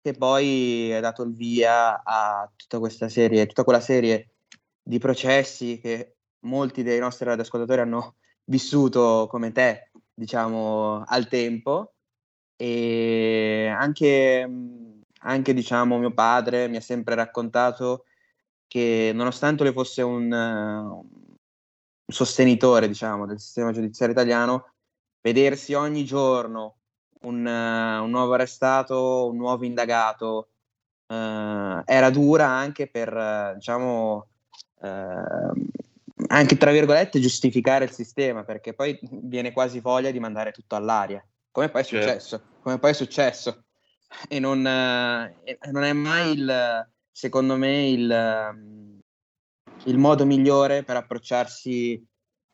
che 0.00 0.12
poi 0.12 0.92
ha 0.94 1.00
dato 1.00 1.22
il 1.22 1.34
via 1.34 2.02
a 2.02 2.50
tutta 2.54 2.78
questa 2.78 3.08
serie, 3.08 3.46
tutta 3.46 3.64
quella 3.64 3.80
serie 3.80 4.34
di 4.80 4.98
processi 4.98 5.80
che 5.80 6.16
molti 6.40 6.82
dei 6.82 7.00
nostri 7.00 7.26
radioascoltatori 7.26 7.80
hanno 7.80 8.16
vissuto 8.44 9.26
come 9.28 9.52
te, 9.52 9.87
diciamo, 10.18 11.04
al 11.06 11.28
tempo 11.28 11.94
e 12.56 13.72
anche, 13.74 14.46
mh, 14.46 15.02
anche 15.20 15.54
diciamo, 15.54 15.98
mio 15.98 16.12
padre 16.12 16.68
mi 16.68 16.76
ha 16.76 16.80
sempre 16.80 17.14
raccontato 17.14 18.04
che 18.66 19.12
nonostante 19.14 19.62
lui 19.62 19.72
fosse 19.72 20.02
un, 20.02 20.30
un 20.30 21.04
sostenitore, 22.06 22.88
diciamo, 22.88 23.26
del 23.26 23.38
sistema 23.38 23.72
giudiziario 23.72 24.14
italiano, 24.14 24.72
vedersi 25.20 25.74
ogni 25.74 26.04
giorno 26.04 26.78
un, 27.22 27.46
un 27.46 28.10
nuovo 28.10 28.34
arrestato, 28.34 29.28
un 29.28 29.36
nuovo 29.36 29.64
indagato, 29.64 30.48
eh, 31.06 31.82
era 31.84 32.10
dura 32.10 32.46
anche 32.48 32.88
per, 32.88 33.54
diciamo, 33.54 34.26
eh, 34.82 35.77
anche 36.28 36.56
tra 36.56 36.72
virgolette 36.72 37.20
giustificare 37.20 37.84
il 37.84 37.92
sistema, 37.92 38.44
perché 38.44 38.74
poi 38.74 38.98
viene 39.02 39.52
quasi 39.52 39.80
voglia 39.80 40.10
di 40.10 40.20
mandare 40.20 40.52
tutto 40.52 40.74
all'aria, 40.74 41.24
come 41.50 41.68
poi 41.68 41.82
è 41.82 41.84
Certo. 41.84 42.06
successo, 42.06 42.42
come 42.60 42.78
poi 42.78 42.90
è 42.90 42.94
successo. 42.94 43.64
E 44.28 44.38
non, 44.38 44.66
eh, 44.66 45.58
non 45.70 45.82
è 45.82 45.92
mai 45.92 46.32
il, 46.32 46.88
secondo 47.10 47.56
me, 47.56 47.88
il, 47.88 48.10
ehm, 48.10 48.98
il 49.84 49.98
modo 49.98 50.24
migliore 50.24 50.82
per 50.82 50.96
approcciarsi 50.96 52.02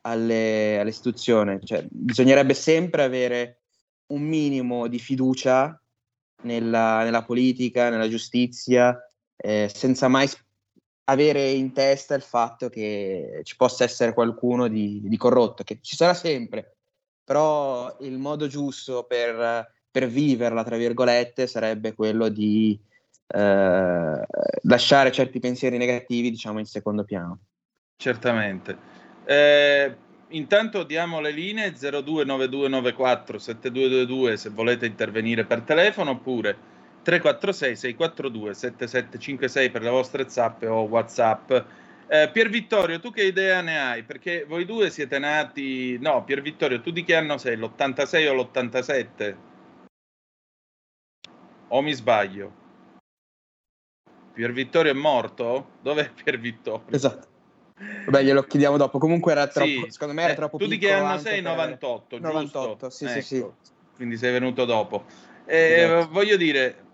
alle, 0.01 0.79
all'istituzione. 0.79 1.59
Cioè, 1.63 1.85
bisognerebbe 1.89 2.53
sempre 2.53 3.03
avere 3.03 3.61
un 4.07 4.21
minimo 4.21 4.87
di 4.87 4.99
fiducia 4.99 5.81
nella, 6.43 7.03
nella 7.03 7.23
politica, 7.23 7.89
nella 7.89 8.09
giustizia, 8.09 8.97
eh, 9.37 9.69
senza 9.73 10.07
mai 10.07 10.27
avere 11.05 11.51
in 11.51 11.73
testa 11.73 12.15
il 12.15 12.21
fatto 12.21 12.69
che 12.69 13.41
ci 13.43 13.55
possa 13.55 13.83
essere 13.83 14.13
qualcuno 14.13 14.67
di, 14.67 15.01
di 15.03 15.17
corrotto, 15.17 15.63
che 15.63 15.79
ci 15.81 15.95
sarà 15.95 16.13
sempre, 16.13 16.77
però 17.23 17.95
il 18.01 18.17
modo 18.17 18.47
giusto 18.47 19.03
per, 19.03 19.71
per 19.91 20.07
viverla, 20.07 20.63
tra 20.63 20.77
virgolette, 20.77 21.47
sarebbe 21.47 21.93
quello 21.93 22.29
di 22.29 22.79
eh, 23.27 24.25
lasciare 24.63 25.11
certi 25.11 25.39
pensieri 25.39 25.77
negativi, 25.77 26.29
diciamo, 26.29 26.59
in 26.59 26.65
secondo 26.65 27.03
piano. 27.03 27.39
Certamente. 27.97 28.77
Eh, 29.25 29.95
intanto 30.29 30.83
diamo 30.83 31.19
le 31.19 31.31
linee 31.31 31.71
029294 31.71 33.39
7222 33.39 34.37
se 34.37 34.49
volete 34.49 34.85
intervenire 34.85 35.45
per 35.45 35.61
telefono 35.61 36.11
oppure 36.11 36.73
346 37.05 37.75
642 37.75 38.53
7756 38.55 39.69
per 39.69 39.83
le 39.83 39.89
vostre 39.91 40.27
zappe 40.27 40.65
o 40.65 40.81
whatsapp. 40.81 41.51
Eh, 42.07 42.29
Pier 42.31 42.49
Vittorio, 42.49 42.99
tu 42.99 43.11
che 43.11 43.23
idea 43.23 43.61
ne 43.61 43.79
hai? 43.79 44.03
Perché 44.03 44.43
voi 44.45 44.65
due 44.65 44.89
siete 44.89 45.19
nati... 45.19 45.97
No, 45.99 46.23
Pier 46.23 46.41
Vittorio, 46.41 46.81
tu 46.81 46.89
di 46.89 47.03
che 47.03 47.15
anno 47.15 47.37
sei? 47.37 47.57
L'86 47.57 48.27
o 48.27 48.33
l'87? 48.33 49.35
O 51.67 51.81
mi 51.81 51.93
sbaglio? 51.93 52.63
Pier 54.33 54.51
Vittorio 54.51 54.91
è 54.91 54.95
morto? 54.95 55.73
Dov'è 55.81 56.09
Pier 56.11 56.39
Vittorio? 56.39 56.85
Esatto. 56.89 57.27
Vabbè, 58.05 58.23
glielo 58.23 58.43
chiediamo 58.43 58.77
dopo. 58.77 58.97
Comunque 58.97 59.31
era 59.31 59.47
troppo, 59.47 59.85
Sì. 59.85 59.91
secondo 59.91 60.13
me 60.13 60.23
era 60.23 60.33
Eh, 60.33 60.35
troppo 60.35 60.57
Tu 60.57 60.67
di 60.67 60.77
che 60.79 60.91
anno 60.91 61.17
sei? 61.19 61.41
per- 61.41 61.51
98, 61.51 62.19
98, 62.19 62.87
giusto? 62.87 62.89
sì, 62.89 63.07
sì, 63.07 63.21
sì. 63.21 63.37
Ecco, 63.37 63.55
Quindi 63.95 64.17
sei 64.17 64.31
venuto 64.31 64.65
dopo. 64.65 65.05
Eh, 65.45 65.83
Esatto. 65.83 66.11
Voglio 66.11 66.37
dire, 66.37 66.84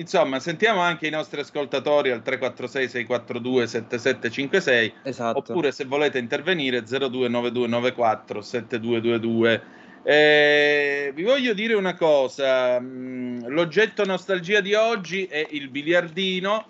insomma, 0.00 0.40
sentiamo 0.40 0.80
anche 0.80 1.06
i 1.06 1.10
nostri 1.10 1.40
ascoltatori 1.40 2.10
al 2.10 2.22
346 2.22 2.88
642 2.88 3.66
7756 3.66 4.94
Esatto. 5.04 5.38
oppure 5.38 5.72
se 5.72 5.84
volete 5.84 6.18
intervenire 6.18 6.82
029294 6.82 8.40
7222. 8.40 9.62
Eh, 10.02 11.12
vi 11.14 11.22
voglio 11.22 11.52
dire 11.52 11.74
una 11.74 11.94
cosa, 11.94 12.80
mm, 12.80 13.46
l'oggetto 13.48 14.04
nostalgia 14.04 14.60
di 14.60 14.74
oggi 14.74 15.26
è 15.26 15.46
il 15.50 15.68
biliardino 15.68 16.66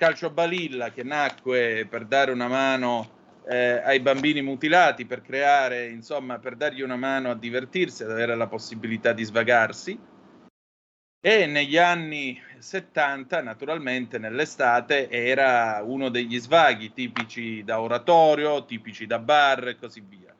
calcio 0.00 0.30
balilla 0.30 0.90
che 0.90 1.02
nacque 1.02 1.86
per 1.88 2.06
dare 2.06 2.32
una 2.32 2.48
mano 2.48 3.18
eh, 3.46 3.82
ai 3.84 4.00
bambini 4.00 4.40
mutilati, 4.40 5.04
per 5.04 5.20
creare, 5.20 5.88
insomma, 5.88 6.38
per 6.38 6.56
dargli 6.56 6.80
una 6.80 6.96
mano 6.96 7.30
a 7.30 7.34
divertirsi, 7.34 8.02
ad 8.02 8.10
avere 8.10 8.34
la 8.34 8.46
possibilità 8.46 9.12
di 9.12 9.24
svagarsi. 9.24 9.98
E 11.22 11.44
negli 11.44 11.76
anni 11.76 12.40
70, 12.58 13.42
naturalmente, 13.42 14.18
nell'estate, 14.18 15.10
era 15.10 15.82
uno 15.84 16.08
degli 16.08 16.38
svaghi 16.38 16.94
tipici 16.94 17.62
da 17.62 17.78
oratorio, 17.78 18.64
tipici 18.64 19.04
da 19.04 19.18
bar 19.18 19.68
e 19.68 19.76
così 19.76 20.00
via. 20.00 20.34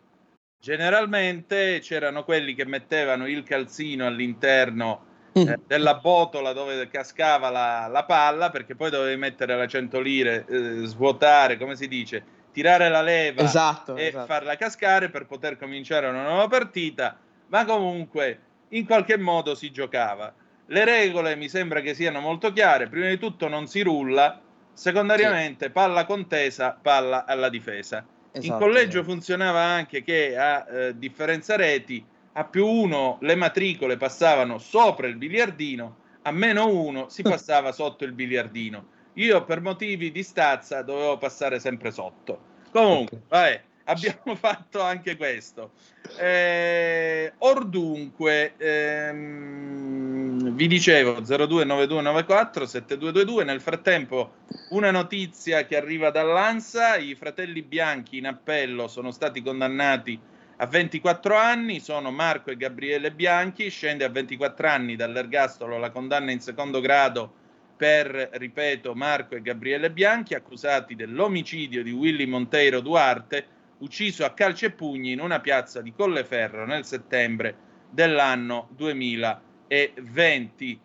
Generalmente 0.58 1.80
c'erano 1.80 2.24
quelli 2.24 2.54
che 2.54 2.64
mettevano 2.64 3.26
il 3.26 3.42
calzino 3.42 4.06
all'interno 4.06 5.04
eh, 5.32 5.58
della 5.66 5.96
botola 5.96 6.54
dove 6.54 6.88
cascava 6.88 7.50
la, 7.50 7.86
la 7.86 8.04
palla, 8.04 8.48
perché 8.48 8.74
poi 8.74 8.88
dovevi 8.88 9.18
mettere 9.18 9.54
la 9.56 9.66
100 9.66 10.00
lire, 10.00 10.46
eh, 10.48 10.86
svuotare, 10.86 11.58
come 11.58 11.76
si 11.76 11.88
dice, 11.88 12.24
tirare 12.52 12.88
la 12.88 13.02
leva 13.02 13.42
Esatto, 13.42 13.96
e 13.96 14.06
esatto. 14.06 14.24
farla 14.24 14.56
cascare 14.56 15.10
per 15.10 15.26
poter 15.26 15.58
cominciare 15.58 16.08
una 16.08 16.22
nuova 16.22 16.48
partita, 16.48 17.18
ma 17.48 17.66
comunque 17.66 18.38
in 18.68 18.86
qualche 18.86 19.18
modo 19.18 19.54
si 19.54 19.70
giocava. 19.70 20.32
Le 20.70 20.84
regole 20.84 21.34
mi 21.36 21.48
sembra 21.48 21.80
che 21.80 21.94
siano 21.94 22.20
molto 22.20 22.52
chiare, 22.52 22.88
prima 22.88 23.08
di 23.08 23.18
tutto 23.18 23.48
non 23.48 23.66
si 23.66 23.82
rulla, 23.82 24.40
secondariamente 24.72 25.70
palla 25.70 26.04
contesa, 26.06 26.78
palla 26.80 27.24
alla 27.24 27.48
difesa. 27.48 28.06
In 28.42 28.50
Esatto, 28.50 28.64
collegio 28.64 29.02
esatto. 29.02 29.10
funzionava 29.10 29.60
anche 29.60 30.02
che 30.02 30.36
a 30.36 30.64
eh, 30.68 30.96
differenza 30.98 31.56
reti, 31.56 32.08
a 32.32 32.44
più 32.48 32.66
uno 32.66 33.18
le 33.22 33.34
matricole 33.34 33.96
passavano 33.96 34.58
sopra 34.58 35.08
il 35.08 35.16
biliardino, 35.16 36.02
a 36.22 36.30
meno 36.30 36.68
uno 36.68 37.08
si 37.08 37.24
passava 37.24 37.72
sotto 37.72 38.04
il 38.04 38.12
biliardino. 38.12 38.90
Io 39.14 39.44
per 39.44 39.60
motivi 39.60 40.12
di 40.12 40.22
stazza 40.22 40.82
dovevo 40.82 41.18
passare 41.18 41.58
sempre 41.58 41.90
sotto. 41.90 42.46
Comunque, 42.70 43.16
Ok. 43.16 43.28
vabbè, 43.28 43.69
abbiamo 43.90 44.34
fatto 44.38 44.80
anche 44.80 45.16
questo. 45.16 45.72
Eh, 46.18 47.32
or 47.38 47.66
dunque, 47.66 48.54
ehm, 48.56 50.50
vi 50.54 50.66
dicevo 50.66 51.20
029294 51.20 52.66
7222. 52.66 53.44
Nel 53.44 53.60
frattempo, 53.60 54.34
una 54.70 54.90
notizia 54.90 55.66
che 55.66 55.76
arriva 55.76 56.10
dall'ANSA: 56.10 56.96
i 56.96 57.14
fratelli 57.14 57.62
bianchi 57.62 58.18
in 58.18 58.26
appello 58.26 58.88
sono 58.88 59.10
stati 59.10 59.42
condannati 59.42 60.18
a 60.56 60.66
24 60.66 61.36
anni. 61.36 61.80
Sono 61.80 62.10
Marco 62.10 62.50
e 62.50 62.56
Gabriele 62.56 63.12
Bianchi. 63.12 63.68
Scende 63.68 64.04
a 64.04 64.08
24 64.08 64.68
anni 64.68 64.96
dall'ergastolo 64.96 65.78
la 65.78 65.90
condanna 65.90 66.30
in 66.30 66.40
secondo 66.40 66.80
grado 66.80 67.40
per, 67.80 68.28
ripeto, 68.32 68.94
Marco 68.94 69.36
e 69.36 69.40
Gabriele 69.40 69.90
Bianchi, 69.90 70.34
accusati 70.34 70.94
dell'omicidio 70.94 71.82
di 71.82 71.90
Willy 71.90 72.26
Monteiro 72.26 72.80
Duarte, 72.80 73.46
ucciso 73.80 74.24
a 74.24 74.32
calci 74.32 74.66
e 74.66 74.70
pugni 74.70 75.12
in 75.12 75.20
una 75.20 75.40
piazza 75.40 75.82
di 75.82 75.92
Colleferro 75.92 76.66
nel 76.66 76.84
settembre 76.84 77.68
dell'anno 77.90 78.68
2020. 78.76 80.80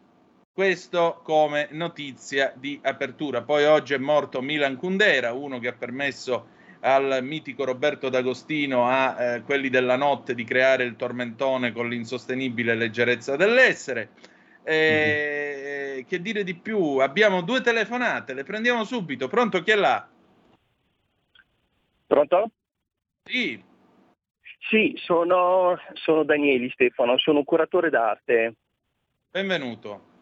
Questo 0.52 1.20
come 1.24 1.68
notizia 1.72 2.54
di 2.56 2.80
apertura. 2.82 3.42
Poi 3.42 3.66
oggi 3.66 3.94
è 3.94 3.98
morto 3.98 4.42
Milan 4.42 4.78
Kundera, 4.78 5.34
uno 5.34 5.60
che 5.60 5.68
ha 5.68 5.74
permesso 5.74 6.54
al 6.82 7.20
mitico 7.24 7.66
Roberto 7.66 8.10
D'Agostino 8.10 8.88
a 8.88 9.16
eh, 9.18 9.42
quelli 9.42 9.70
della 9.70 9.96
notte 9.96 10.36
di 10.36 10.44
creare 10.44 10.84
il 10.84 10.96
tormentone 10.96 11.72
con 11.72 11.90
l'insostenibile 11.90 12.76
leggerezza 12.76 13.36
dell'essere. 13.36 14.10
Eh, 14.64 15.94
mm-hmm. 15.96 16.08
Che 16.08 16.22
dire 16.22 16.44
di 16.44 16.56
più? 16.56 16.98
Abbiamo 16.98 17.42
due 17.42 17.62
telefonate, 17.62 18.34
le 18.34 18.44
prendiamo 18.44 18.84
subito. 18.84 19.28
Pronto 19.28 19.62
chi 19.62 19.72
è 19.72 19.76
là? 19.76 20.08
Pronto? 22.08 22.52
Sì. 23.26 23.62
Sì, 24.70 24.94
sono, 24.98 25.78
sono 25.94 26.24
Danieli 26.24 26.70
Stefano, 26.70 27.18
sono 27.18 27.40
un 27.40 27.44
curatore 27.44 27.90
d'arte. 27.90 28.56
Benvenuto. 29.32 30.14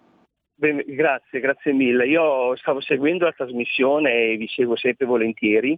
Ben, 0.55 0.81
grazie, 0.85 1.39
grazie 1.39 1.73
mille. 1.73 2.07
Io 2.07 2.55
stavo 2.55 2.79
seguendo 2.79 3.25
la 3.25 3.33
trasmissione 3.33 4.13
e 4.13 4.37
vi 4.37 4.47
seguo 4.47 4.75
sempre 4.77 5.05
volentieri. 5.05 5.77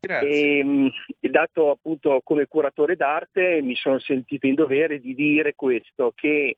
Grazie. 0.00 0.28
E, 0.28 1.28
dato 1.30 1.70
appunto 1.70 2.20
come 2.22 2.46
curatore 2.46 2.96
d'arte 2.96 3.60
mi 3.62 3.74
sono 3.74 3.98
sentito 3.98 4.46
in 4.46 4.54
dovere 4.54 4.98
di 4.98 5.14
dire 5.14 5.54
questo, 5.54 6.12
che 6.14 6.56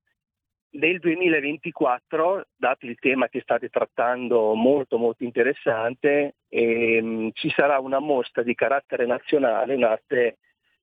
nel 0.72 0.98
2024, 1.00 2.46
dato 2.56 2.86
il 2.86 2.98
tema 2.98 3.28
che 3.28 3.40
state 3.40 3.68
trattando 3.68 4.54
molto 4.54 4.96
molto 4.96 5.24
interessante, 5.24 6.36
ehm, 6.48 7.30
ci 7.32 7.50
sarà 7.50 7.78
una 7.78 7.98
mostra 7.98 8.42
di 8.42 8.54
carattere 8.54 9.04
nazionale, 9.04 9.74
un'arte 9.74 10.38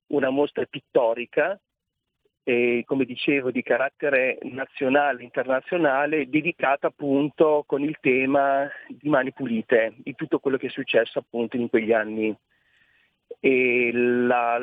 una 0.08 0.30
mostra 0.30 0.64
pittorica, 0.66 1.58
eh, 2.42 2.82
come 2.86 3.04
dicevo, 3.04 3.50
di 3.50 3.62
carattere 3.62 4.38
nazionale 4.42 5.20
e 5.20 5.24
internazionale, 5.24 6.28
dedicata 6.28 6.88
appunto 6.88 7.64
con 7.66 7.82
il 7.82 7.96
tema 8.00 8.68
di 8.88 9.08
Mani 9.08 9.32
Pulite, 9.32 9.94
di 9.98 10.14
tutto 10.14 10.38
quello 10.38 10.56
che 10.56 10.68
è 10.68 10.70
successo 10.70 11.18
appunto 11.18 11.56
in 11.56 11.68
quegli 11.68 11.92
anni. 11.92 12.34
La, 13.92 14.58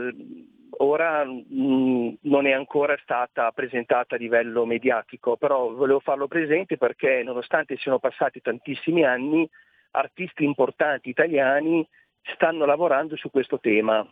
ora 0.77 1.23
mh, 1.25 2.17
non 2.21 2.47
è 2.47 2.51
ancora 2.51 2.97
stata 3.01 3.51
presentata 3.51 4.15
a 4.15 4.17
livello 4.17 4.65
mediatico, 4.65 5.37
però 5.37 5.71
volevo 5.71 5.99
farlo 5.99 6.27
presente 6.27 6.77
perché 6.77 7.21
nonostante 7.23 7.77
siano 7.77 7.99
passati 7.99 8.41
tantissimi 8.41 9.03
anni, 9.03 9.49
artisti 9.91 10.43
importanti 10.43 11.09
italiani 11.09 11.87
stanno 12.21 12.65
lavorando 12.65 13.15
su 13.15 13.31
questo 13.31 13.59
tema 13.59 14.05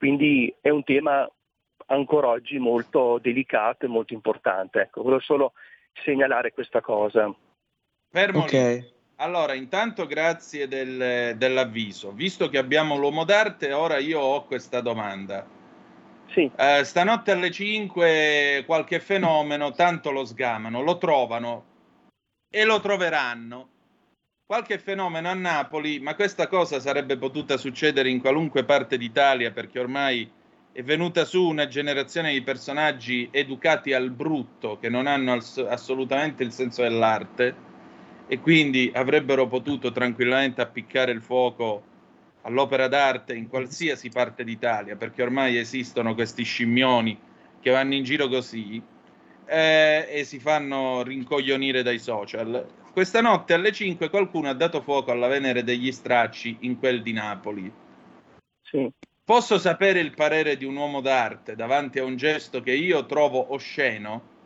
quindi 0.00 0.50
è 0.62 0.70
un 0.70 0.82
tema 0.82 1.30
ancora 1.88 2.28
oggi 2.28 2.56
molto 2.56 3.18
delicato 3.20 3.84
e 3.84 3.88
molto 3.88 4.14
importante. 4.14 4.80
Ecco, 4.80 5.02
volevo 5.02 5.20
solo 5.20 5.52
segnalare 6.02 6.54
questa 6.54 6.80
cosa. 6.80 7.30
Fermo 8.08 8.44
okay. 8.44 8.82
Allora, 9.16 9.52
intanto 9.52 10.06
grazie 10.06 10.68
del, 10.68 11.36
dell'avviso. 11.36 12.12
Visto 12.12 12.48
che 12.48 12.56
abbiamo 12.56 12.96
l'uomo 12.96 13.24
d'arte, 13.24 13.74
ora 13.74 13.98
io 13.98 14.20
ho 14.20 14.44
questa 14.46 14.80
domanda. 14.80 15.46
Sì. 16.32 16.50
Eh, 16.56 16.84
stanotte 16.84 17.32
alle 17.32 17.50
5 17.50 18.62
qualche 18.66 19.00
fenomeno, 19.00 19.72
tanto 19.72 20.10
lo 20.10 20.24
sgamano, 20.24 20.82
lo 20.82 20.98
trovano 20.98 21.64
e 22.48 22.64
lo 22.64 22.80
troveranno 22.80 23.68
qualche 24.50 24.78
fenomeno 24.78 25.28
a 25.28 25.34
Napoli, 25.34 26.00
ma 26.00 26.16
questa 26.16 26.48
cosa 26.48 26.80
sarebbe 26.80 27.16
potuta 27.16 27.56
succedere 27.56 28.10
in 28.10 28.20
qualunque 28.20 28.64
parte 28.64 28.98
d'Italia 28.98 29.52
perché 29.52 29.78
ormai 29.78 30.28
è 30.72 30.82
venuta 30.82 31.24
su 31.24 31.46
una 31.46 31.68
generazione 31.68 32.32
di 32.32 32.42
personaggi 32.42 33.28
educati 33.30 33.92
al 33.92 34.10
brutto 34.10 34.76
che 34.80 34.88
non 34.88 35.06
hanno 35.06 35.34
ass- 35.34 35.64
assolutamente 35.68 36.42
il 36.42 36.50
senso 36.50 36.82
dell'arte 36.82 37.54
e 38.26 38.40
quindi 38.40 38.90
avrebbero 38.92 39.46
potuto 39.46 39.92
tranquillamente 39.92 40.60
appiccare 40.60 41.12
il 41.12 41.22
fuoco 41.22 41.82
all'opera 42.42 42.88
d'arte 42.88 43.34
in 43.34 43.48
qualsiasi 43.48 44.08
parte 44.08 44.44
d'Italia 44.44 44.96
perché 44.96 45.22
ormai 45.22 45.58
esistono 45.58 46.14
questi 46.14 46.42
scimmioni 46.42 47.18
che 47.60 47.70
vanno 47.70 47.94
in 47.94 48.04
giro 48.04 48.28
così 48.28 48.82
eh, 49.44 50.06
e 50.08 50.24
si 50.24 50.38
fanno 50.38 51.02
rincoglionire 51.02 51.82
dai 51.82 51.98
social 51.98 52.78
questa 52.92 53.20
notte 53.20 53.54
alle 53.54 53.70
5 53.70 54.10
qualcuno 54.10 54.48
ha 54.48 54.54
dato 54.54 54.82
fuoco 54.82 55.12
alla 55.12 55.28
Venere 55.28 55.62
degli 55.62 55.92
Stracci 55.92 56.58
in 56.60 56.78
quel 56.78 57.02
di 57.02 57.12
Napoli. 57.12 57.72
Sì. 58.62 58.90
Posso 59.24 59.58
sapere 59.58 60.00
il 60.00 60.12
parere 60.12 60.56
di 60.56 60.64
un 60.64 60.74
uomo 60.74 61.00
d'arte 61.00 61.54
davanti 61.54 62.00
a 62.00 62.04
un 62.04 62.16
gesto 62.16 62.60
che 62.60 62.72
io 62.72 63.06
trovo 63.06 63.52
osceno? 63.52 64.38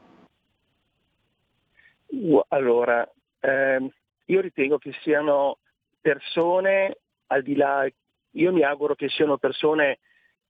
Allora, 2.48 3.10
ehm, 3.40 3.90
io 4.26 4.40
ritengo 4.40 4.76
che 4.76 4.92
siano 5.00 5.56
persone 6.02 6.98
al 7.28 7.42
di 7.42 7.56
là, 7.56 7.88
io 8.32 8.52
mi 8.52 8.62
auguro 8.62 8.94
che 8.94 9.08
siano 9.08 9.38
persone 9.38 9.98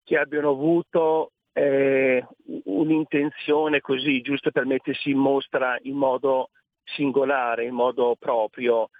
che 0.02 0.18
abbiano 0.18 0.50
avuto 0.50 1.32
eh, 1.52 2.26
un'intenzione 2.64 3.80
così, 3.80 4.20
giusto 4.20 4.50
per 4.50 4.66
mettersi 4.66 5.10
in 5.10 5.18
mostra 5.18 5.78
in 5.82 5.96
modo 5.96 6.50
singolare, 6.84 7.64
in 7.64 7.74
modo 7.74 8.16
proprio. 8.18 8.90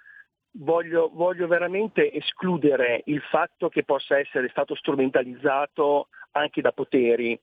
Voglio, 0.57 1.11
voglio, 1.13 1.47
veramente 1.47 2.11
escludere 2.11 3.01
il 3.05 3.21
fatto 3.21 3.67
che 3.67 3.83
possa 3.83 4.17
essere 4.17 4.47
stato 4.49 4.73
strumentalizzato 4.73 6.07
anche 6.31 6.61
da 6.61 6.71
poteri. 6.71 7.39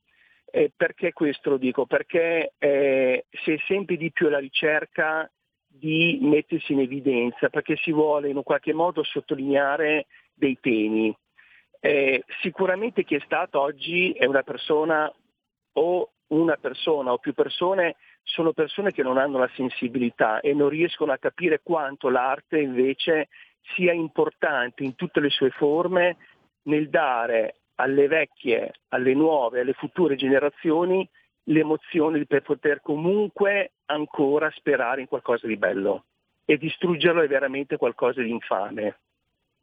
Eh, 0.50 0.72
perché 0.74 1.12
questo 1.12 1.50
lo 1.50 1.56
dico? 1.56 1.86
Perché 1.86 2.54
eh, 2.58 3.26
si 3.30 3.52
è 3.52 3.56
sempre 3.66 3.96
di 3.96 4.10
più 4.12 4.26
alla 4.26 4.38
ricerca 4.38 5.30
di 5.66 6.18
mettersi 6.20 6.72
in 6.72 6.80
evidenza, 6.80 7.48
perché 7.48 7.76
si 7.76 7.92
vuole 7.92 8.28
in 8.28 8.36
un 8.36 8.42
qualche 8.42 8.74
modo 8.74 9.02
sottolineare 9.02 10.06
dei 10.42 10.58
temi. 10.60 11.16
Eh, 11.78 12.24
sicuramente 12.40 13.04
chi 13.04 13.14
è 13.14 13.20
stato 13.24 13.60
oggi 13.60 14.10
è 14.10 14.24
una 14.24 14.42
persona 14.42 15.12
o 15.74 16.10
una 16.28 16.56
persona 16.56 17.12
o 17.12 17.18
più 17.18 17.32
persone 17.32 17.96
sono 18.24 18.52
persone 18.52 18.90
che 18.92 19.02
non 19.02 19.18
hanno 19.18 19.38
la 19.38 19.50
sensibilità 19.54 20.40
e 20.40 20.52
non 20.52 20.68
riescono 20.68 21.12
a 21.12 21.18
capire 21.18 21.60
quanto 21.62 22.08
l'arte 22.08 22.60
invece 22.60 23.28
sia 23.74 23.92
importante 23.92 24.82
in 24.82 24.96
tutte 24.96 25.20
le 25.20 25.30
sue 25.30 25.50
forme 25.50 26.16
nel 26.62 26.88
dare 26.88 27.56
alle 27.76 28.08
vecchie, 28.08 28.72
alle 28.88 29.14
nuove, 29.14 29.60
alle 29.60 29.74
future 29.74 30.16
generazioni 30.16 31.08
le 31.44 31.60
emozioni 31.60 32.24
per 32.26 32.42
poter 32.42 32.80
comunque 32.80 33.72
ancora 33.86 34.50
sperare 34.50 35.00
in 35.00 35.08
qualcosa 35.08 35.46
di 35.46 35.56
bello. 35.56 36.04
E 36.44 36.56
distruggerlo 36.58 37.22
è 37.22 37.28
veramente 37.28 37.76
qualcosa 37.76 38.22
di 38.22 38.30
infame. 38.30 38.98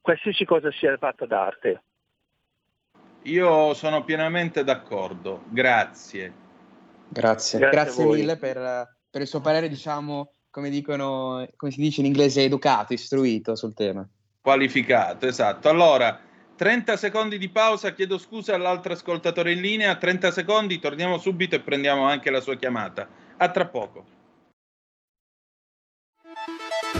Qualsiasi 0.01 0.45
cosa 0.45 0.71
sia 0.71 0.97
fatta 0.97 1.25
d'arte. 1.25 1.83
Io 3.23 3.73
sono 3.73 4.03
pienamente 4.03 4.63
d'accordo, 4.63 5.43
grazie. 5.49 6.33
Grazie, 7.09 7.59
grazie, 7.59 7.69
grazie 7.69 8.05
mille 8.05 8.38
per, 8.38 8.97
per, 9.09 9.21
il 9.21 9.27
suo 9.27 9.41
parere, 9.41 9.67
diciamo, 9.67 10.33
come 10.49 10.69
dicono, 10.69 11.45
come 11.55 11.71
si 11.71 11.81
dice 11.81 11.99
in 12.01 12.05
inglese, 12.05 12.43
educato, 12.43 12.93
istruito 12.93 13.55
sul 13.55 13.73
tema. 13.73 14.07
Qualificato, 14.41 15.25
esatto. 15.25 15.67
Allora, 15.69 16.19
30 16.55 16.97
secondi 16.97 17.38
di 17.38 17.49
pausa, 17.49 17.93
chiedo 17.93 18.17
scusa 18.17 18.55
all'altro 18.55 18.93
ascoltatore 18.93 19.51
in 19.51 19.62
linea, 19.62 19.95
30 19.95 20.31
secondi, 20.31 20.79
torniamo 20.79 21.17
subito 21.17 21.55
e 21.55 21.62
prendiamo 21.62 22.05
anche 22.05 22.29
la 22.29 22.41
sua 22.41 22.55
chiamata. 22.55 23.07
A 23.38 23.49
tra 23.49 23.65
poco. 23.65 24.05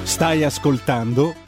Stai 0.04 0.44
ascoltando 0.44 1.48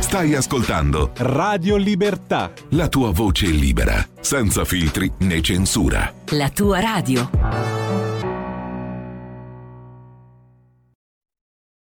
Stai 0.00 0.34
ascoltando 0.34 1.12
Radio 1.18 1.76
Libertà. 1.76 2.52
La 2.70 2.88
tua 2.88 3.10
voce 3.12 3.46
libera, 3.46 3.94
senza 4.20 4.64
filtri 4.64 5.10
né 5.20 5.40
censura. 5.40 6.12
La 6.32 6.48
tua 6.50 6.80
radio. 6.80 7.28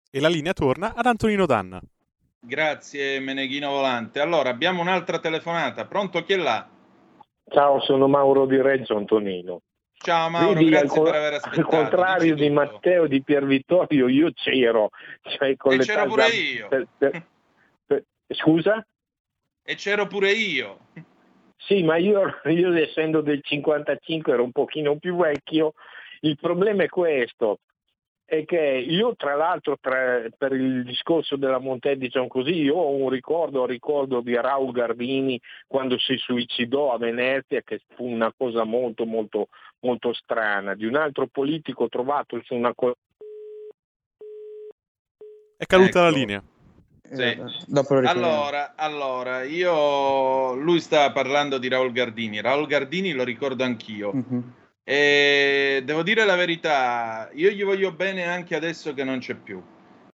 E 0.10 0.20
la 0.20 0.30
linea 0.30 0.54
torna 0.54 0.94
ad 0.96 1.06
Antonino 1.06 1.46
Danna. 1.46 1.82
Grazie 2.40 3.20
Meneghino 3.20 3.70
Volante. 3.72 4.20
Allora, 4.20 4.50
abbiamo 4.50 4.82
un'altra 4.82 5.20
telefonata. 5.20 5.86
Pronto 5.86 6.24
chi 6.24 6.34
è 6.34 6.38
là? 6.38 6.68
Ciao, 7.52 7.82
sono 7.82 8.08
Mauro 8.08 8.46
di 8.46 8.62
Reggio 8.62 8.96
Antonino. 8.96 9.62
Ciao 10.04 10.30
Mauro, 10.30 10.54
Vedi, 10.60 10.70
grazie 10.70 10.98
al, 11.00 11.04
per 11.06 11.16
aver 11.16 11.34
aspettato. 11.36 11.60
Al 11.60 11.66
contrario 11.68 12.36
di 12.36 12.50
Matteo 12.50 13.08
di 13.08 13.24
Piervittorio, 13.24 14.08
io 14.08 14.32
c'ero. 14.34 14.90
Cioè 15.22 15.56
con 15.56 15.74
E 15.74 15.78
le 15.78 15.84
c'ero 15.86 16.06
pure 16.08 16.28
io. 16.28 16.68
per- 16.68 16.88
per- 16.98 17.12
per- 17.12 17.24
scusa? 18.28 18.86
E 19.64 19.76
c'ero 19.76 20.08
pure 20.08 20.32
io. 20.32 20.80
Sì, 21.58 21.84
ma 21.84 21.96
io, 21.98 22.42
io 22.46 22.74
essendo 22.74 23.22
del 23.22 23.42
55 23.42 24.34
ero 24.34 24.44
un 24.44 24.52
pochino 24.52 24.98
più 24.98 25.16
vecchio. 25.16 25.74
Il 26.22 26.38
problema 26.40 26.84
è 26.84 26.90
questo, 26.90 27.60
è 28.26 28.44
che 28.46 28.60
io 28.60 29.16
tra 29.16 29.36
l'altro 29.36 29.78
tra- 29.80 30.26
per 30.38 30.54
il 30.54 30.84
discorso 30.84 31.36
della 31.36 31.60
Montè 31.60 31.96
diciamo 31.96 32.28
così, 32.28 32.54
io 32.54 32.76
ho 32.76 32.90
un 32.90 33.10
ricordo, 33.10 33.62
un 33.62 33.68
ricordo 33.68 34.22
di 34.22 34.36
Raul 34.36 34.72
Gardini 34.72 35.40
quando 35.68 35.98
si 36.00 36.18
suicidò 36.18 36.94
a 36.94 36.98
Venezia, 36.98 37.62
che 37.62 37.82
fu 37.96 38.06
una 38.06 38.34
cosa 38.36 38.64
molto 38.64 39.06
molto 39.06 39.48
molto 39.82 40.14
strana, 40.14 40.76
di 40.76 40.86
un 40.86 40.96
altro 40.96 41.28
politico 41.28 41.90
trovato 41.90 42.42
su 42.44 42.56
una 42.56 42.74
co- 42.74 42.96
È 45.58 45.66
caduta 45.66 46.02
la 46.02 46.08
Ecco. 46.08 46.18
linea. 46.18 46.44
Sì. 47.12 47.22
Richiamiamo. 47.24 48.08
Allora, 48.08 48.74
allora, 48.76 49.44
io 49.44 50.56
lui 50.56 50.80
sta 50.80 51.12
parlando 51.12 51.58
di 51.58 51.68
Raul 51.68 51.92
Gardini. 51.92 52.42
Raul 52.42 52.66
Gardini 52.66 53.12
lo 53.12 53.24
ricordo 53.24 53.64
anch'io. 53.64 54.14
Mhm. 54.14 54.54
E 54.84 55.82
devo 55.86 56.04
dire 56.04 56.26
la 56.26 56.36
verità, 56.36 57.30
io 57.34 57.50
gli 57.52 57.64
voglio 57.64 57.92
bene 57.92 58.26
anche 58.26 58.56
adesso 58.56 58.94
che 58.94 59.04
non 59.04 59.20
c'è 59.20 59.36
più. 59.36 59.62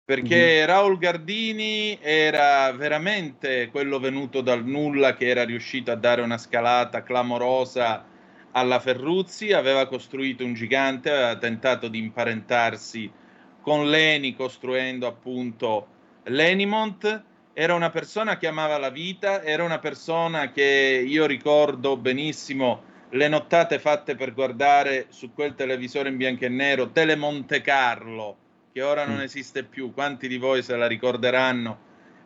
Perché 0.04 0.64
Raul 0.64 0.98
Gardini 0.98 1.98
era 2.00 2.70
veramente 2.72 3.68
quello 3.72 3.98
venuto 3.98 4.40
dal 4.40 4.64
nulla 4.64 5.14
che 5.14 5.26
era 5.26 5.44
riuscito 5.44 5.90
a 5.90 5.96
dare 5.96 6.22
una 6.22 6.38
scalata 6.38 7.02
clamorosa 7.02 8.04
alla 8.52 8.78
Ferruzzi, 8.78 9.52
aveva 9.52 9.86
costruito 9.86 10.44
un 10.44 10.54
gigante, 10.54 11.10
aveva 11.10 11.36
tentato 11.36 11.88
di 11.88 11.98
imparentarsi 11.98 13.10
con 13.60 13.90
Leni 13.90 14.36
costruendo 14.36 15.08
appunto 15.08 15.88
l'Enimont. 16.26 17.24
Era 17.58 17.74
una 17.74 17.88
persona 17.88 18.36
che 18.36 18.46
amava 18.46 18.76
la 18.76 18.90
vita, 18.90 19.42
era 19.42 19.64
una 19.64 19.78
persona 19.78 20.52
che 20.52 21.02
io 21.06 21.24
ricordo 21.24 21.96
benissimo 21.96 22.82
le 23.10 23.28
nottate 23.28 23.78
fatte 23.78 24.14
per 24.14 24.34
guardare 24.34 25.06
su 25.08 25.32
quel 25.32 25.54
televisore 25.54 26.10
in 26.10 26.18
bianco 26.18 26.44
e 26.44 26.50
nero, 26.50 26.90
Telemonte 26.90 27.62
Carlo, 27.62 28.36
che 28.72 28.82
ora 28.82 29.06
non 29.06 29.22
esiste 29.22 29.64
più, 29.64 29.94
quanti 29.94 30.28
di 30.28 30.36
voi 30.36 30.62
se 30.62 30.76
la 30.76 30.86
ricorderanno, 30.86 31.78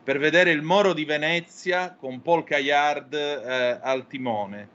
per 0.03 0.19
vedere 0.19 0.51
il 0.51 0.63
Moro 0.63 0.95
di 0.95 1.05
Venezia 1.05 1.95
con 1.95 2.23
Paul 2.23 2.43
Caillard 2.43 3.15
eh, 3.15 3.79
al 3.81 4.09
timone. 4.09 4.69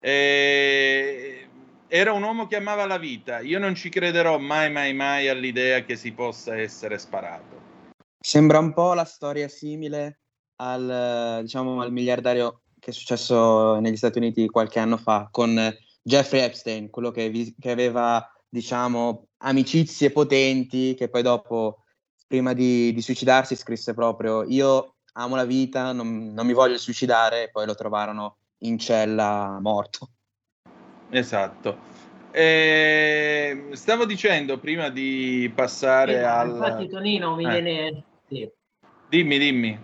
E- 0.00 1.48
Era 1.86 2.12
un 2.12 2.22
uomo 2.22 2.46
che 2.46 2.56
amava 2.56 2.86
la 2.86 2.98
vita, 2.98 3.40
io 3.40 3.58
non 3.58 3.74
ci 3.74 3.90
crederò 3.90 4.38
mai, 4.38 4.70
mai, 4.70 4.94
mai 4.94 5.28
all'idea 5.28 5.84
che 5.84 5.96
si 5.96 6.12
possa 6.12 6.56
essere 6.56 6.96
sparato. 6.98 7.59
Sembra 8.22 8.58
un 8.58 8.74
po' 8.74 8.92
la 8.92 9.06
storia 9.06 9.48
simile 9.48 10.20
al, 10.56 10.90
eh, 11.38 11.42
diciamo, 11.42 11.80
al 11.80 11.90
miliardario 11.90 12.60
che 12.78 12.90
è 12.90 12.92
successo 12.92 13.80
negli 13.80 13.96
Stati 13.96 14.18
Uniti 14.18 14.46
qualche 14.46 14.78
anno 14.78 14.98
fa 14.98 15.28
con 15.30 15.58
eh, 15.58 15.78
Jeffrey 16.02 16.42
Epstein, 16.42 16.90
quello 16.90 17.10
che, 17.10 17.30
vi- 17.30 17.54
che 17.58 17.70
aveva, 17.70 18.30
diciamo, 18.46 19.28
amicizie 19.38 20.10
potenti, 20.10 20.94
che 20.94 21.08
poi 21.08 21.22
dopo, 21.22 21.84
prima 22.26 22.52
di, 22.52 22.92
di 22.92 23.00
suicidarsi, 23.00 23.56
scrisse 23.56 23.94
proprio 23.94 24.44
io 24.44 24.96
amo 25.14 25.34
la 25.34 25.46
vita, 25.46 25.92
non, 25.92 26.34
non 26.34 26.46
mi 26.46 26.52
voglio 26.52 26.76
suicidare, 26.76 27.44
e 27.44 27.50
poi 27.50 27.64
lo 27.64 27.74
trovarono 27.74 28.36
in 28.58 28.78
cella 28.78 29.58
morto. 29.62 30.10
Esatto. 31.08 31.88
E 32.32 33.68
stavo 33.72 34.04
dicendo 34.04 34.58
prima 34.58 34.90
di 34.90 35.50
passare 35.54 36.18
Eh, 36.18 36.22
al... 36.22 36.50
Infatti 36.50 36.88
Tonino 36.88 37.34
mi 37.34 37.44
Eh. 37.44 37.48
viene... 37.48 38.04
sì. 38.30 38.48
Dimmi, 39.08 39.38
dimmi. 39.38 39.78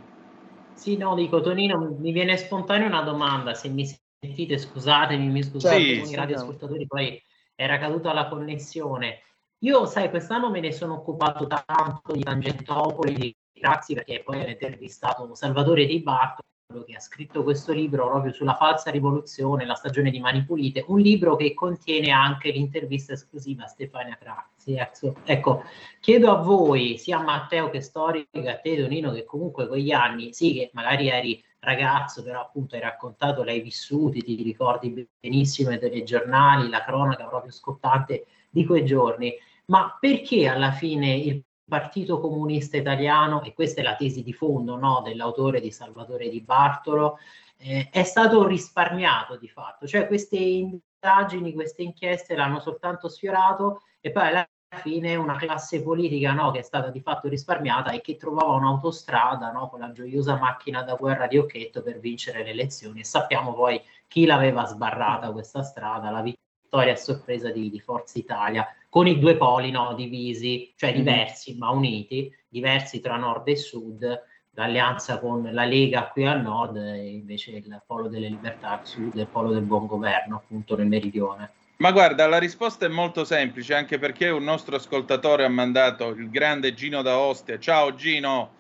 Sì, 0.75 0.97
no, 0.97 1.17
dico 1.17 1.41
Tonino, 1.41 1.97
mi 1.99 2.13
viene 2.13 2.37
spontanea 2.37 2.87
una 2.87 3.03
domanda, 3.03 3.55
se 3.55 3.69
mi 3.69 3.85
sentite 3.85 4.57
scusatemi, 4.57 5.27
mi 5.27 5.43
scusate 5.43 5.95
Sì, 5.95 6.01
con 6.01 6.09
i 6.09 6.15
radioascoltatori, 6.15 6.87
poi 6.87 7.21
era 7.57 7.79
caduta 7.79 8.13
la 8.13 8.29
connessione. 8.29 9.23
Io, 9.61 9.87
sai, 9.87 10.11
quest'anno 10.11 10.51
me 10.51 10.61
ne 10.61 10.71
sono 10.71 10.95
occupato 10.95 11.47
tanto 11.47 12.13
di 12.13 12.23
Tangentopoli, 12.23 13.15
di 13.15 13.37
Craxi, 13.53 13.95
perché 13.95 14.23
poi 14.23 14.45
ho 14.45 14.49
intervistato 14.49 15.35
Salvatore 15.35 15.87
Di 15.87 16.01
Bartolo, 16.03 16.49
che 16.85 16.97
ha 16.97 17.01
scritto 17.01 17.45
questo 17.45 17.73
libro 17.73 18.09
proprio 18.09 18.33
sulla 18.33 18.57
falsa 18.57 18.91
rivoluzione, 18.91 19.65
la 19.65 19.75
stagione 19.75 20.11
di 20.11 20.19
Mani 20.19 20.45
Pulite, 20.45 20.85
un 20.89 20.99
libro 20.99 21.37
che 21.37 21.55
contiene 21.55 22.11
anche 22.11 22.51
l'intervista 22.51 23.13
esclusiva 23.13 23.65
a 23.65 23.69
Stefania 23.69 24.17
Craxi. 24.17 24.75
Ecco, 24.75 25.15
ecco, 25.25 25.63
chiedo 26.01 26.31
a 26.33 26.43
voi, 26.43 26.99
sia 26.99 27.19
a 27.19 27.23
Matteo 27.23 27.71
che 27.71 27.81
Storico, 27.81 28.41
a 28.49 28.59
te 28.59 28.77
Donino, 28.77 29.13
che 29.13 29.25
comunque 29.25 29.69
quegli 29.69 29.93
anni, 29.93 30.33
sì 30.33 30.55
che 30.55 30.71
magari 30.73 31.09
eri 31.09 31.45
ragazzo, 31.61 32.23
però 32.23 32.41
appunto 32.41 32.75
hai 32.75 32.81
raccontato, 32.81 33.45
l'hai 33.45 33.61
vissuti, 33.61 34.23
ti 34.23 34.43
ricordi 34.43 35.09
benissimo 35.21 35.73
i 35.73 35.79
telegiornali, 35.79 36.69
la 36.69 36.83
cronaca 36.83 37.27
proprio 37.27 37.53
scottante 37.53 38.27
di 38.51 38.65
quei 38.65 38.85
giorni, 38.85 39.33
ma 39.67 39.97
perché 39.99 40.49
alla 40.49 40.73
fine 40.73 41.15
il 41.15 41.45
Partito 41.69 42.21
Comunista 42.21 42.77
Italiano, 42.77 43.43
e 43.43 43.53
questa 43.53 43.81
è 43.81 43.85
la 43.85 43.97
tesi 43.97 44.23
di 44.23 44.33
fondo 44.33 44.77
no, 44.77 45.03
dell'autore 45.05 45.61
di 45.61 45.73
Salvatore 45.73 46.29
Di 46.29 46.41
Bartolo, 46.41 47.19
eh, 47.59 47.89
è 47.91 48.05
stato 48.05 48.47
risparmiato 48.47 49.37
di 49.37 49.49
fatto, 49.49 49.87
cioè 49.87 50.07
queste 50.07 50.37
indagini, 50.37 51.53
queste 51.53 51.83
inchieste 51.83 52.37
l'hanno 52.37 52.61
soltanto 52.61 53.09
sfiorato 53.09 53.83
e 54.01 54.13
poi 54.13 54.29
alla 54.29 54.49
fine 54.81 55.17
una 55.17 55.37
classe 55.37 55.83
politica 55.83 56.33
no, 56.33 56.53
che 56.53 56.61
è 56.61 56.63
stata 56.63 56.91
di 56.91 57.01
fatto 57.01 57.29
risparmiata 57.29 57.91
e 57.91 58.01
che 58.01 58.17
trovava 58.17 58.53
un'autostrada 58.53 59.51
no, 59.51 59.69
con 59.69 59.81
la 59.81 59.91
gioiosa 59.91 60.37
macchina 60.37 60.83
da 60.83 60.95
guerra 60.95 61.27
di 61.27 61.39
Occhetto 61.39 61.83
per 61.83 61.99
vincere 61.99 62.45
le 62.45 62.51
elezioni. 62.51 63.01
E 63.01 63.05
sappiamo 63.05 63.55
poi 63.55 63.81
chi 64.07 64.25
l'aveva 64.25 64.67
sbarrata 64.67 65.33
questa 65.33 65.63
strada, 65.63 66.11
la 66.11 66.23
vittoria 66.23 66.45
a 66.71 66.97
sorpresa 66.97 67.51
di, 67.51 67.71
di 67.71 67.81
Forza 67.81 68.19
Italia 68.19 68.67
con 68.89 69.07
i 69.07 69.19
due 69.19 69.37
poli 69.37 69.71
no, 69.71 69.95
divisi, 69.95 70.73
cioè 70.77 70.91
Mhm. 70.91 70.97
diversi 70.97 71.57
ma 71.59 71.71
uniti, 71.71 72.35
diversi 72.49 73.01
tra 73.01 73.17
nord 73.17 73.49
e 73.49 73.57
sud, 73.57 74.23
l'alleanza 74.53 75.19
con 75.19 75.49
la 75.53 75.65
Lega 75.65 76.09
qui 76.09 76.27
al 76.27 76.41
nord 76.41 76.77
e 76.77 77.11
invece 77.11 77.53
il 77.53 77.83
polo 77.87 78.09
delle 78.09 78.29
libertà 78.29 78.79
al 78.79 78.87
sud 78.87 79.17
e 79.17 79.23
il 79.23 79.29
polo 79.29 79.53
del 79.53 79.63
buon 79.63 79.87
governo 79.87 80.37
appunto 80.37 80.77
nel 80.77 80.87
meridione. 80.87 81.53
Ma 81.79 81.93
guarda, 81.93 82.27
la 82.27 82.39
risposta 82.39 82.87
è 82.87 82.89
molto 82.89 83.25
semplice, 83.25 83.75
anche 83.75 83.99
perché 83.99 84.31
un 84.31 84.45
nostro 84.45 84.77
ascoltatore 84.77 85.45
ha 85.45 85.49
mandato 85.51 86.09
il 86.09 86.31
grande 86.31 86.73
Gino 86.73 87.03
da 87.03 87.19
Ostia. 87.19 87.59
Ciao 87.59 87.95
Gino, 87.95 88.55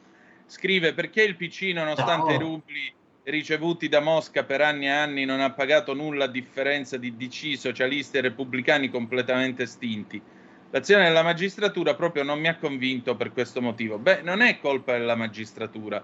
scrive 0.44 0.92
perché 0.92 1.22
il 1.22 1.34
PC, 1.34 1.72
nonostante 1.72 2.32
Ciao. 2.32 2.36
i 2.36 2.38
rubli 2.38 2.94
ricevuti 3.30 3.88
da 3.88 4.00
Mosca 4.00 4.44
per 4.44 4.60
anni 4.60 4.86
e 4.86 4.90
anni, 4.90 5.24
non 5.24 5.40
ha 5.40 5.50
pagato 5.50 5.94
nulla 5.94 6.24
a 6.24 6.28
differenza 6.28 6.96
di 6.96 7.16
DC, 7.16 7.58
socialisti 7.58 8.18
e 8.18 8.22
repubblicani 8.22 8.88
completamente 8.88 9.64
estinti. 9.64 10.22
L'azione 10.70 11.04
della 11.04 11.22
magistratura 11.22 11.94
proprio 11.94 12.22
non 12.22 12.38
mi 12.38 12.48
ha 12.48 12.56
convinto 12.56 13.16
per 13.16 13.32
questo 13.32 13.60
motivo. 13.60 13.98
Beh, 13.98 14.22
non 14.22 14.42
è 14.42 14.58
colpa 14.58 14.92
della 14.92 15.16
magistratura. 15.16 16.02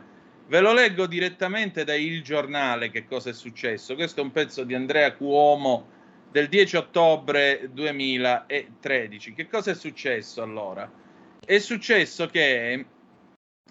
Ve 0.48 0.60
lo 0.60 0.72
leggo 0.72 1.06
direttamente 1.06 1.84
da 1.84 1.94
Il 1.94 2.22
Giornale 2.22 2.90
che 2.90 3.06
cosa 3.06 3.30
è 3.30 3.32
successo. 3.32 3.94
Questo 3.94 4.20
è 4.20 4.24
un 4.24 4.32
pezzo 4.32 4.64
di 4.64 4.74
Andrea 4.74 5.12
Cuomo 5.14 5.88
del 6.30 6.48
10 6.48 6.76
ottobre 6.76 7.68
2013. 7.72 9.34
Che 9.34 9.48
cosa 9.48 9.70
è 9.70 9.74
successo 9.74 10.42
allora? 10.42 10.90
È 11.44 11.58
successo 11.58 12.26
che 12.26 12.84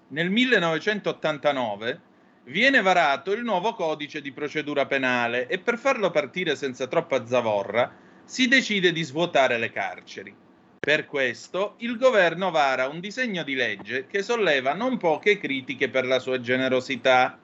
nel 0.07 0.29
1989 0.29 2.09
viene 2.45 2.81
varato 2.81 3.31
il 3.31 3.43
nuovo 3.43 3.73
codice 3.73 4.21
di 4.21 4.31
procedura 4.31 4.85
penale 4.85 5.47
e 5.47 5.59
per 5.59 5.77
farlo 5.77 6.09
partire 6.09 6.55
senza 6.55 6.87
troppa 6.87 7.25
zavorra 7.25 7.93
si 8.23 8.47
decide 8.47 8.91
di 8.91 9.03
svuotare 9.03 9.57
le 9.57 9.71
carceri. 9.71 10.35
Per 10.79 11.05
questo 11.05 11.75
il 11.77 11.97
governo 11.97 12.49
vara 12.49 12.87
un 12.87 12.99
disegno 12.99 13.43
di 13.43 13.53
legge 13.53 14.07
che 14.07 14.23
solleva 14.23 14.73
non 14.73 14.97
poche 14.97 15.37
critiche 15.37 15.89
per 15.89 16.05
la 16.05 16.17
sua 16.17 16.39
generosità. 16.39 17.37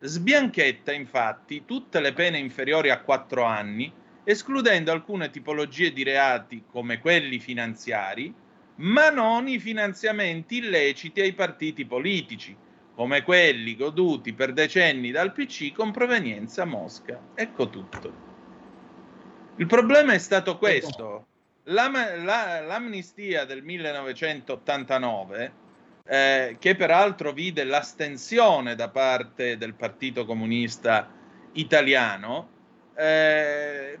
Sbianchetta 0.00 0.92
infatti 0.92 1.64
tutte 1.64 2.00
le 2.00 2.12
pene 2.12 2.38
inferiori 2.38 2.90
a 2.90 3.00
quattro 3.00 3.44
anni, 3.44 3.92
escludendo 4.24 4.90
alcune 4.90 5.30
tipologie 5.30 5.92
di 5.92 6.02
reati 6.02 6.64
come 6.68 6.98
quelli 6.98 7.38
finanziari, 7.38 8.34
ma 8.76 9.10
non 9.10 9.46
i 9.46 9.58
finanziamenti 9.58 10.56
illeciti 10.56 11.20
ai 11.20 11.34
partiti 11.34 11.84
politici, 11.84 12.56
come 13.00 13.22
quelli 13.22 13.76
goduti 13.76 14.34
per 14.34 14.52
decenni 14.52 15.10
dal 15.10 15.32
PC 15.32 15.72
con 15.72 15.90
provenienza 15.90 16.66
Mosca. 16.66 17.18
Ecco 17.34 17.70
tutto. 17.70 18.12
Il 19.56 19.64
problema 19.64 20.12
è 20.12 20.18
stato 20.18 20.58
questo. 20.58 21.24
L'am- 21.62 22.22
la- 22.22 22.60
l'amnistia 22.60 23.46
del 23.46 23.62
1989, 23.62 25.52
eh, 26.04 26.56
che 26.60 26.76
peraltro 26.76 27.32
vide 27.32 27.64
l'astensione 27.64 28.74
da 28.74 28.90
parte 28.90 29.56
del 29.56 29.72
Partito 29.72 30.26
Comunista 30.26 31.08
Italiano, 31.52 32.50
eh, 32.94 33.98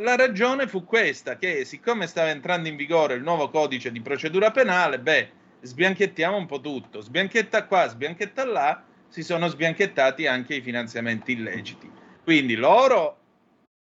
la 0.00 0.16
ragione 0.16 0.66
fu 0.66 0.82
questa, 0.82 1.36
che 1.36 1.64
siccome 1.64 2.08
stava 2.08 2.30
entrando 2.30 2.66
in 2.66 2.74
vigore 2.74 3.14
il 3.14 3.22
nuovo 3.22 3.48
codice 3.48 3.92
di 3.92 4.00
procedura 4.00 4.50
penale, 4.50 4.98
beh, 4.98 5.42
sbianchettiamo 5.64 6.36
un 6.36 6.46
po' 6.46 6.60
tutto, 6.60 7.00
sbianchetta 7.00 7.64
qua, 7.66 7.88
sbianchetta 7.88 8.44
là, 8.44 8.84
si 9.08 9.22
sono 9.22 9.48
sbianchettati 9.48 10.26
anche 10.26 10.56
i 10.56 10.60
finanziamenti 10.60 11.32
illeciti. 11.32 11.90
Quindi 12.22 12.54
loro, 12.54 13.18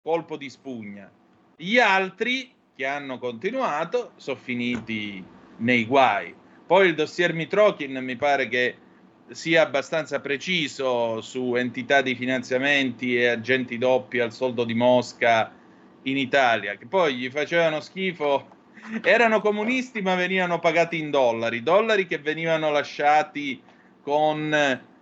colpo 0.02 0.36
di 0.36 0.48
spugna, 0.48 1.10
gli 1.56 1.78
altri 1.78 2.52
che 2.76 2.86
hanno 2.86 3.18
continuato 3.18 4.12
sono 4.16 4.38
finiti 4.38 5.24
nei 5.58 5.84
guai. 5.84 6.34
Poi 6.66 6.88
il 6.88 6.94
dossier 6.94 7.32
Mitrokin 7.32 7.96
mi 8.02 8.16
pare 8.16 8.48
che 8.48 8.76
sia 9.30 9.62
abbastanza 9.62 10.20
preciso 10.20 11.20
su 11.20 11.54
entità 11.54 12.02
di 12.02 12.14
finanziamenti 12.14 13.16
e 13.16 13.28
agenti 13.28 13.78
doppi 13.78 14.20
al 14.20 14.32
soldo 14.32 14.64
di 14.64 14.74
Mosca 14.74 15.52
in 16.02 16.18
Italia, 16.18 16.76
che 16.76 16.86
poi 16.86 17.14
gli 17.14 17.30
facevano 17.30 17.80
schifo, 17.80 18.48
erano 19.02 19.40
comunisti 19.40 20.02
ma 20.02 20.14
venivano 20.14 20.58
pagati 20.58 20.98
in 20.98 21.10
dollari, 21.10 21.62
dollari 21.62 22.06
che 22.06 22.18
venivano 22.18 22.70
lasciati 22.70 23.62
con 24.02 24.52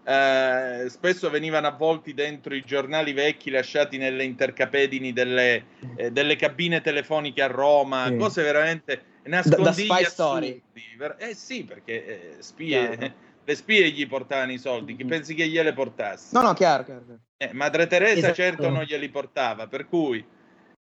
eh, 0.05 0.87
spesso 0.89 1.31
venivano 1.31 1.67
avvolti 1.69 2.15
dentro 2.15 2.55
i 2.55 2.63
giornali 2.65 3.13
vecchi 3.13 3.51
lasciati 3.51 3.99
nelle 3.99 4.25
intercapedini 4.25 5.13
delle, 5.13 5.65
eh, 5.97 6.11
delle 6.11 6.37
cabine 6.37 6.81
telefoniche 6.81 7.43
a 7.43 7.47
Roma, 7.47 8.07
Sì. 8.09 8.17
cose 8.17 8.43
veramente 8.43 9.03
Da, 9.23 9.31
da 9.31 9.39
nascondigli 9.45 9.87
spy 9.87 10.05
story. 10.05 10.63
assurdi. 10.75 11.25
Eh 11.25 11.35
sì, 11.35 11.65
perché 11.65 12.37
eh, 12.39 12.43
spie, 12.43 12.97
le 13.45 13.55
spie 13.55 13.91
gli 13.91 14.07
portavano 14.07 14.53
i 14.53 14.59
soldi, 14.59 14.97
chi 14.97 15.05
pensi 15.05 15.35
che 15.35 15.47
gliele 15.47 15.73
portassi? 15.73 16.35
No, 16.35 16.43
no, 16.43 16.53
chiaro, 16.55 16.85
chiaro. 16.85 17.05
chiaro. 17.05 17.21
Eh, 17.37 17.53
Madre 17.53 17.87
Teresa 17.87 18.19
Esatto. 18.19 18.35
certo 18.35 18.71
non 18.71 18.83
glieli 18.85 19.09
portava, 19.09 19.67
per 19.67 19.87
cui 19.87 20.25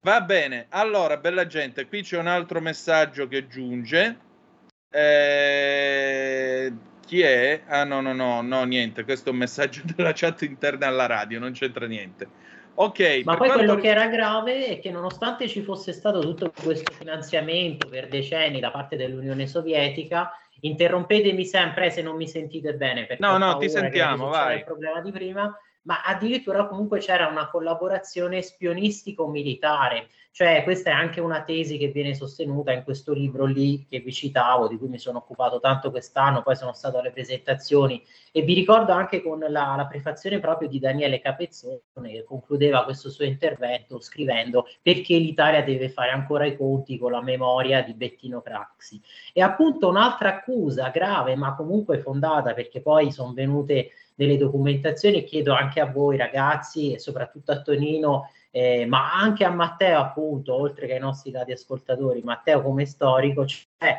va 0.01 0.21
bene. 0.21 0.67
Allora, 0.69 1.17
bella 1.17 1.45
gente, 1.45 1.88
qui 1.88 2.01
c'è 2.01 2.17
un 2.17 2.27
altro 2.27 2.62
messaggio 2.62 3.27
che 3.27 3.47
giunge. 3.47 4.17
Eh, 4.91 6.73
chi 7.05 7.21
è? 7.21 7.62
Ah 7.67 7.83
no, 7.83 8.01
no, 8.01 8.13
no, 8.13 8.41
no, 8.41 8.63
niente, 8.65 9.03
questo 9.03 9.29
è 9.29 9.31
un 9.31 9.39
messaggio 9.39 9.81
della 9.95 10.12
chat 10.13 10.43
interna 10.43 10.88
alla 10.88 11.05
radio, 11.05 11.39
non 11.39 11.51
c'entra 11.51 11.88
niente. 11.88 12.27
Ok, 12.75 13.23
Ma 13.25 13.35
poi 13.35 13.49
quanto 13.49 13.65
quello 13.65 13.75
che 13.75 13.89
era 13.89 14.07
grave 14.07 14.67
è 14.67 14.79
che 14.79 14.89
nonostante 14.89 15.49
ci 15.49 15.63
fosse 15.63 15.91
stato 15.91 16.19
tutto 16.19 16.53
questo 16.63 16.93
finanziamento 16.93 17.89
per 17.89 18.07
decenni 18.07 18.62
da 18.62 18.71
parte 18.71 18.95
dell'Unione 18.95 19.47
Sovietica, 19.47 20.31
interrompetemi 20.62 21.43
sempre 21.45 21.89
se 21.89 22.01
non 22.01 22.15
mi 22.15 22.27
sentite 22.27 22.75
bene, 22.75 23.05
No, 23.19 23.38
no, 23.38 23.57
ti 23.57 23.69
sentiamo, 23.69 24.29
vai. 24.29 24.59
il 24.59 24.63
problema 24.63 25.01
di 25.01 25.12
prima, 25.12 25.53
ma 25.84 26.02
addirittura 26.04 26.68
comunque 26.68 27.00
c'era 27.00 27.28
una 27.28 27.50
collaborazione 27.50 28.42
spionistico-militare, 28.42 30.10
cioè 30.32 30.63
questa 30.63 30.92
è 30.92 30.94
anche 30.94 31.20
una 31.20 31.44
tesi 31.44 31.78
che 31.78 31.88
viene 31.88 32.13
sostenuta 32.13 32.72
in 32.72 32.84
questo 32.84 33.13
libro 33.13 33.46
lì 33.46 33.86
che 33.89 34.00
vi 34.00 34.13
citavo, 34.13 34.68
di 34.68 34.78
cui 34.78 34.88
mi 34.88 35.00
sono 35.00 35.18
occupato 35.18 35.60
tanto 35.60 35.89
quest'anno, 35.89 36.44
poi 36.44 36.56
sono 36.56 36.74
stato 36.74 37.00
alle 37.00 37.12
presentazioni 37.12 38.02
e 38.32 38.44
vi 38.44 38.54
ricordo 38.54 38.92
anche 38.92 39.22
con 39.22 39.39
la, 39.39 39.74
la 39.76 39.88
prefazione 39.89 40.39
proprio 40.39 40.70
di 40.70 40.80
Daniele 40.80 41.20
Capezzone 41.20 41.82
che 42.12 42.24
concludeva 42.24 42.84
questo 42.84 43.10
suo 43.10 43.26
intervento 43.26 44.00
scrivendo 44.00 44.68
perché 44.82 45.18
l'Italia 45.18 45.63
deve 45.63 45.89
fare 45.89 46.12
ancora 46.12 46.46
i 46.46 46.56
conti 46.56 46.98
con 46.98 47.12
la 47.12 47.22
memoria 47.22 47.82
di 47.82 47.94
Bettino 47.94 48.42
Craxi. 48.42 49.02
E 49.34 49.42
appunto 49.42 49.89
un'altra 49.89 50.30
accusa 50.30 50.89
grave 50.89 51.36
ma 51.36 51.56
comunque 51.56 52.00
fondata 52.00 52.54
perché 52.54 52.82
poi 52.82 53.12
sono 53.12 53.34
venute 53.34 53.92
delle 54.19 54.36
documentazioni, 54.36 55.23
chiedo 55.23 55.53
anche 55.53 55.79
a 55.79 55.86
voi 55.86 56.17
ragazzi 56.17 56.91
e 56.91 56.99
soprattutto 56.99 57.53
a 57.53 57.62
Tonino 57.62 58.29
eh, 58.51 58.86
ma 58.86 59.13
anche 59.13 59.45
a 59.45 59.49
Matteo 59.49 59.97
appunto, 59.97 60.53
oltre 60.55 60.88
che 60.88 60.95
ai 60.95 60.99
nostri 60.99 61.32
radioascoltatori, 61.32 62.21
Matteo 62.21 62.62
come 62.62 62.86
storico, 62.86 63.45
cioè 63.45 63.97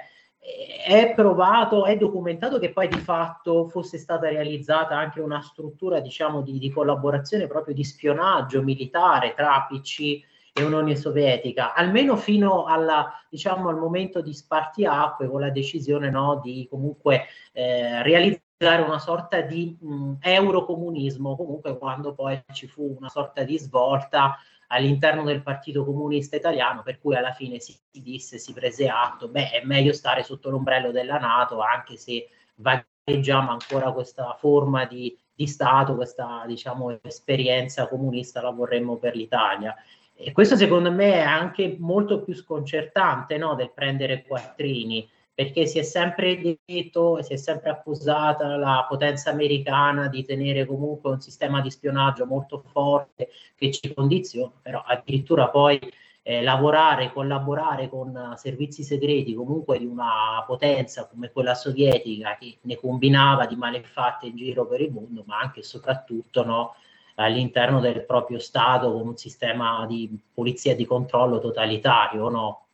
è 0.84 1.14
provato, 1.14 1.86
è 1.86 1.96
documentato 1.96 2.58
che 2.58 2.70
poi 2.70 2.88
di 2.88 2.98
fatto 2.98 3.66
fosse 3.68 3.96
stata 3.96 4.28
realizzata 4.28 4.94
anche 4.94 5.22
una 5.22 5.40
struttura, 5.40 6.00
diciamo, 6.00 6.42
di, 6.42 6.58
di 6.58 6.70
collaborazione 6.70 7.46
proprio 7.46 7.72
di 7.74 7.84
spionaggio 7.84 8.62
militare 8.62 9.32
tra 9.34 9.66
PC 9.70 10.20
e 10.52 10.62
Unione 10.62 10.96
Sovietica, 10.96 11.72
almeno 11.72 12.16
fino 12.16 12.64
alla, 12.64 13.10
diciamo, 13.30 13.70
al 13.70 13.78
momento 13.78 14.20
di 14.20 14.34
spartiacque 14.34 15.28
con 15.28 15.40
la 15.40 15.50
decisione 15.50 16.10
no, 16.10 16.40
di 16.42 16.66
comunque 16.68 17.24
eh, 17.52 18.02
realizzare 18.02 18.48
una 18.60 18.98
sorta 18.98 19.40
di 19.40 19.76
mh, 19.80 20.16
eurocomunismo, 20.20 21.34
comunque 21.34 21.78
quando 21.78 22.12
poi 22.12 22.42
ci 22.52 22.66
fu 22.66 22.94
una 22.98 23.08
sorta 23.08 23.42
di 23.42 23.58
svolta 23.58 24.36
all'interno 24.68 25.24
del 25.24 25.42
Partito 25.42 25.84
Comunista 25.84 26.36
Italiano, 26.36 26.82
per 26.82 27.00
cui 27.00 27.16
alla 27.16 27.32
fine 27.32 27.58
si 27.58 27.76
disse, 27.90 28.38
si 28.38 28.52
prese 28.52 28.88
atto, 28.88 29.28
beh, 29.28 29.50
è 29.50 29.64
meglio 29.64 29.92
stare 29.92 30.22
sotto 30.22 30.50
l'ombrello 30.50 30.90
della 30.92 31.18
Nato, 31.18 31.60
anche 31.60 31.96
se 31.96 32.28
vagheggiamo 32.56 33.50
ancora 33.50 33.92
questa 33.92 34.36
forma 34.38 34.84
di, 34.84 35.18
di 35.34 35.46
Stato, 35.46 35.96
questa 35.96 36.44
diciamo 36.46 36.98
esperienza 37.02 37.88
comunista 37.88 38.42
la 38.42 38.50
vorremmo 38.50 38.96
per 38.96 39.16
l'Italia. 39.16 39.74
E 40.14 40.32
questo 40.32 40.54
secondo 40.54 40.92
me 40.92 41.14
è 41.14 41.22
anche 41.22 41.76
molto 41.78 42.22
più 42.22 42.34
sconcertante 42.34 43.38
no, 43.38 43.54
del 43.54 43.72
prendere 43.72 44.22
quattrini, 44.22 45.08
perché 45.40 45.64
si 45.66 45.78
è 45.78 45.82
sempre 45.82 46.58
detto 46.66 47.16
e 47.16 47.22
si 47.22 47.32
è 47.32 47.36
sempre 47.36 47.70
accusata 47.70 48.56
la 48.56 48.84
potenza 48.86 49.30
americana 49.30 50.06
di 50.08 50.22
tenere 50.22 50.66
comunque 50.66 51.12
un 51.12 51.20
sistema 51.22 51.62
di 51.62 51.70
spionaggio 51.70 52.26
molto 52.26 52.62
forte 52.70 53.30
che 53.54 53.70
ci 53.70 53.94
condiziona, 53.94 54.52
però 54.60 54.82
addirittura 54.84 55.48
poi 55.48 55.80
eh, 56.20 56.42
lavorare, 56.42 57.10
collaborare 57.10 57.88
con 57.88 58.14
uh, 58.14 58.36
servizi 58.36 58.82
segreti 58.82 59.32
comunque 59.32 59.78
di 59.78 59.86
una 59.86 60.44
potenza 60.46 61.06
come 61.06 61.30
quella 61.32 61.54
sovietica 61.54 62.36
che 62.38 62.58
ne 62.60 62.76
combinava 62.76 63.46
di 63.46 63.56
malefatte 63.56 64.26
in 64.26 64.36
giro 64.36 64.66
per 64.66 64.82
il 64.82 64.92
mondo, 64.92 65.24
ma 65.26 65.38
anche 65.38 65.60
e 65.60 65.62
soprattutto 65.62 66.44
no, 66.44 66.74
all'interno 67.14 67.80
del 67.80 68.04
proprio 68.04 68.38
Stato 68.38 68.92
con 68.92 69.08
un 69.08 69.16
sistema 69.16 69.86
di 69.86 70.14
polizia 70.34 70.76
di 70.76 70.84
controllo 70.84 71.38
totalitario, 71.38 72.28
no? 72.28 72.66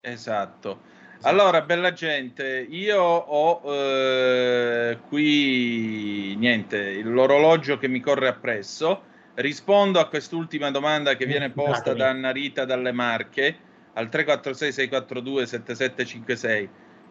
Esatto. 0.00 1.01
Allora, 1.24 1.60
bella 1.60 1.92
gente, 1.92 2.66
io 2.68 3.00
ho 3.00 3.62
eh, 3.72 4.98
qui 5.08 6.34
niente, 6.36 7.00
l'orologio 7.02 7.78
che 7.78 7.86
mi 7.86 8.00
corre 8.00 8.26
appresso. 8.26 9.04
Rispondo 9.34 10.00
a 10.00 10.08
quest'ultima 10.08 10.72
domanda 10.72 11.14
che 11.14 11.24
viene 11.24 11.50
posta 11.50 11.94
da 11.94 12.08
Anna 12.08 12.32
Rita 12.32 12.64
dalle 12.64 12.90
Marche 12.90 13.56
al 13.94 14.08
346-642-7756. 14.08 16.68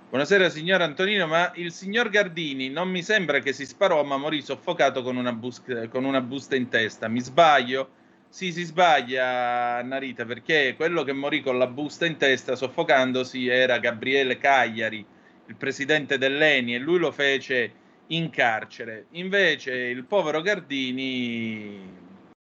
Buonasera 0.10 0.50
signor 0.50 0.82
Antonino, 0.82 1.25
ma 1.25 1.50
il 1.56 1.71
signor 1.71 2.10
Gardini 2.10 2.69
non 2.69 2.90
mi 2.90 3.04
sembra 3.04 3.40
che 3.40 3.54
si 3.54 3.65
sparò 3.65 4.04
ma 4.04 4.17
morì 4.17 4.42
soffocato 4.42 5.04
con 5.04 5.15
una, 5.15 5.31
bus- 5.31 5.88
con 5.90 6.04
una 6.04 6.19
busta 6.19 6.58
in 6.58 6.67
testa. 6.67 7.08
Mi 7.08 7.21
sbaglio? 7.21 7.92
Sì, 8.32 8.54
si 8.54 8.63
sbaglia 8.63 9.82
Narita 9.82 10.23
perché 10.23 10.73
quello 10.77 11.04
che 11.04 11.12
morì 11.12 11.42
con 11.42 11.58
la 11.58 11.67
busta 11.67 12.06
in 12.06 12.15
testa 12.15 12.56
soffocandosi 12.56 13.50
era 13.50 13.77
Gabriele 13.77 14.38
Cagliari, 14.38 15.06
il 15.48 15.56
presidente 15.58 16.17
dell'ENI, 16.17 16.75
e 16.75 16.79
lui 16.79 16.98
lo 16.98 17.12
fece 17.12 17.73
in 18.08 18.29
carcere. 18.29 19.08
Invece 19.12 19.73
il 19.73 20.06
povero 20.06 20.42
Gardini, 20.42 21.77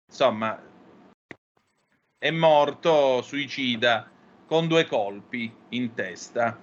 insomma, 0.08 0.60
è 2.18 2.32
morto 2.32 3.22
suicida 3.22 4.10
con 4.48 4.68
due 4.68 4.86
colpi 4.88 5.54
in 5.70 5.94
testa. 5.94 6.60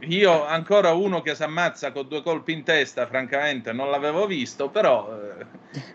Io 0.00 0.44
ancora 0.44 0.92
uno 0.92 1.22
che 1.22 1.34
si 1.34 1.42
ammazza 1.42 1.92
con 1.92 2.08
due 2.08 2.22
colpi 2.22 2.52
in 2.52 2.62
testa, 2.62 3.06
francamente 3.06 3.72
non 3.72 3.90
l'avevo 3.90 4.26
visto, 4.26 4.68
però 4.68 5.10
eh, 5.14 5.46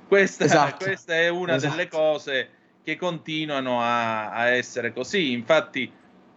questa, 0.07 0.45
Esatto. 0.45 0.85
questa 0.85 1.13
è 1.15 1.29
una 1.29 1.55
Esatto. 1.55 1.75
delle 1.75 1.89
cose 1.89 2.49
che 2.83 2.95
continuano 2.95 3.81
a, 3.81 4.31
a 4.31 4.47
essere 4.49 4.93
così. 4.93 5.31
Infatti, 5.31 5.91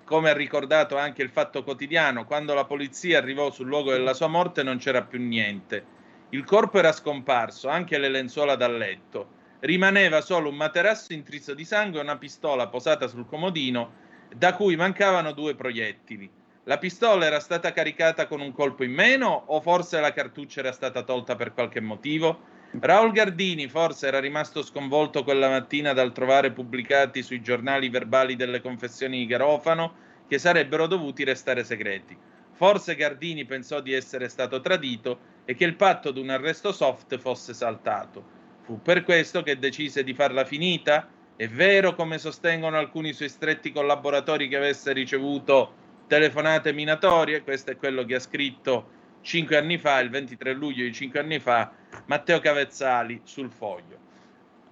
come 0.05 0.31
ha 0.31 0.35
ricordato 0.35 0.97
anche 0.97 1.23
il 1.23 1.31
Fatto 1.31 1.63
Quotidiano, 1.63 2.25
quando 2.25 2.55
la 2.55 2.65
polizia 2.65 3.19
arrivò 3.19 3.51
sul 3.53 3.69
luogo 3.69 3.93
della 3.93 4.15
sua 4.15 4.27
morte 4.27 4.63
non 4.63 4.79
c'era 4.79 5.03
più 5.03 5.21
niente. 5.21 5.85
Il 6.31 6.45
corpo 6.45 6.79
era 6.79 6.93
scomparso, 6.93 7.69
anche 7.69 7.99
le 7.99 8.09
lenzuola 8.09 8.57
da 8.57 8.69
letto. 8.69 9.39
Rimaneva 9.61 10.21
solo 10.21 10.49
un 10.49 10.57
materasso 10.57 11.13
intriso 11.13 11.55
di 11.55 11.65
sangue 11.65 12.01
e 12.01 12.03
una 12.03 12.17
pistola 12.17 12.67
posata 12.67 13.07
sul 13.07 13.27
comodino 13.27 13.93
da 14.35 14.55
cui 14.55 14.75
mancavano 14.75 15.33
due 15.33 15.55
proiettili. 15.55 16.31
La 16.65 16.77
pistola 16.77 17.25
era 17.25 17.41
stata 17.41 17.73
caricata 17.73 18.27
con 18.27 18.43
un 18.43 18.53
colpo 18.53 18.85
in 18.85 18.93
meno 18.93 19.45
o 19.47 19.63
forse 19.63 19.99
la 19.99 20.13
cartuccia 20.13 20.61
era 20.61 20.73
stata 20.73 21.03
tolta 21.05 21.35
per 21.35 21.55
qualche 21.55 21.81
motivo? 21.81 22.39
Raul 22.79 23.13
Gardini 23.13 23.67
forse 23.67 24.09
era 24.09 24.21
rimasto 24.21 24.63
sconvolto 24.63 25.25
quella 25.25 25.49
mattina 25.49 25.95
dal 25.95 26.13
trovare 26.13 26.53
pubblicati 26.53 27.23
sui 27.23 27.41
giornali 27.41 27.89
verbali 27.89 28.37
delle 28.37 28.61
confessioni 28.61 29.19
di 29.21 29.27
Garofano 29.27 29.95
che 30.29 30.39
sarebbero 30.39 30.87
dovuti 30.87 31.25
restare 31.25 31.65
segreti. 31.65 32.15
Forse 32.53 32.95
Gardini 32.95 33.47
pensò 33.47 33.81
di 33.81 33.95
essere 33.95 34.29
stato 34.29 34.61
tradito 34.61 35.19
e 35.47 35.55
che 35.55 35.65
il 35.65 35.77
patto 35.77 36.11
di 36.11 36.21
un 36.21 36.29
arresto 36.29 36.73
soft 36.73 37.17
fosse 37.17 37.55
saltato. 37.55 38.23
Fu 38.61 38.83
per 38.83 39.03
questo 39.03 39.43
che 39.43 39.59
decise 39.59 40.05
di 40.05 40.13
farla 40.13 40.45
finita? 40.45 41.09
È 41.35 41.49
vero, 41.49 41.95
come 41.95 42.19
sostengono 42.19 42.77
alcuni 42.77 43.15
suoi 43.15 43.31
stretti 43.31 43.73
collaboratori, 43.73 44.47
che 44.47 44.59
avesse 44.59 44.93
ricevuto 44.93 45.81
telefonate 46.11 46.73
minatorie? 46.73 47.45
Questo 47.45 47.71
è 47.71 47.77
quello 47.77 48.05
che 48.05 48.17
ha 48.17 48.19
scritto 48.19 48.99
cinque 49.21 49.57
anni 49.57 49.79
fa, 49.79 50.01
il 50.01 50.11
23 50.11 50.55
luglio 50.55 50.83
di 50.83 50.93
cinque 50.93 51.21
anni 51.21 51.39
fa, 51.39 51.71
Matteo 52.07 52.41
Cavezzali 52.41 53.21
sul 53.23 53.49
foglio. 53.49 53.97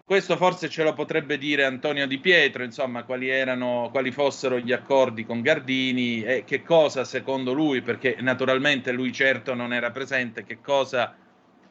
Questo 0.05 0.37
forse 0.37 0.69
ce 0.69 0.83
lo 0.83 0.95
potrebbe 0.95 1.39
dire 1.39 1.65
Antonio 1.65 2.09
Di 2.09 2.19
Pietro, 2.19 2.65
insomma, 2.65 3.05
quali, 3.05 3.29
erano, 3.29 3.89
quali 3.93 4.11
fossero 4.11 4.59
gli 4.59 4.73
accordi 4.73 5.25
con 5.25 5.41
Gardini 5.41 6.25
e 6.25 6.43
che 6.45 6.65
cosa, 6.65 7.05
secondo 7.05 7.53
lui, 7.53 7.83
perché 7.83 8.17
naturalmente 8.19 8.91
lui 8.91 9.13
certo 9.13 9.55
non 9.55 9.73
era 9.73 9.93
presente, 9.93 10.43
che 10.43 10.61
cosa 10.61 11.15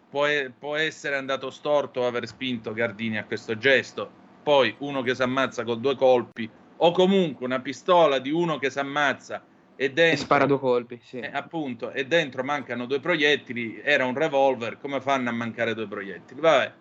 può, 0.09 0.27
può 0.57 0.77
essere 0.77 1.17
andato 1.17 1.49
storto 1.49 2.07
aver 2.07 2.25
spinto 2.25 2.71
Gardini 2.71 3.17
a 3.17 3.25
questo 3.25 3.57
gesto. 3.57 4.09
Poi 4.43 4.73
uno 4.77 5.01
che 5.01 5.13
si 5.13 5.23
ammazza 5.23 5.65
con 5.65 5.81
due 5.81 5.97
colpi, 5.97 6.49
o 6.77 6.91
comunque 6.91 7.45
una 7.45 7.59
pistola 7.59 8.19
di 8.19 8.31
uno 8.31 8.59
che 8.59 8.69
si 8.69 8.79
ammazza 8.79 9.43
e 9.77 9.91
E 10.09 10.15
dentro 10.15 10.17
spara 10.17 10.45
due 10.45 10.59
colpi, 10.59 10.99
sì. 11.01 11.19
eh, 11.19 11.29
appunto, 11.33 11.91
e 11.91 12.05
dentro 12.05 12.43
mancano 12.43 12.85
due 12.85 12.99
proiettili, 12.99 13.79
era 13.83 14.05
un 14.05 14.13
revolver, 14.15 14.77
come 14.77 14.99
fanno 15.01 15.29
a 15.29 15.33
mancare 15.33 15.73
due 15.73 15.87
proiettili? 15.87 16.39
Vabbè. 16.41 16.73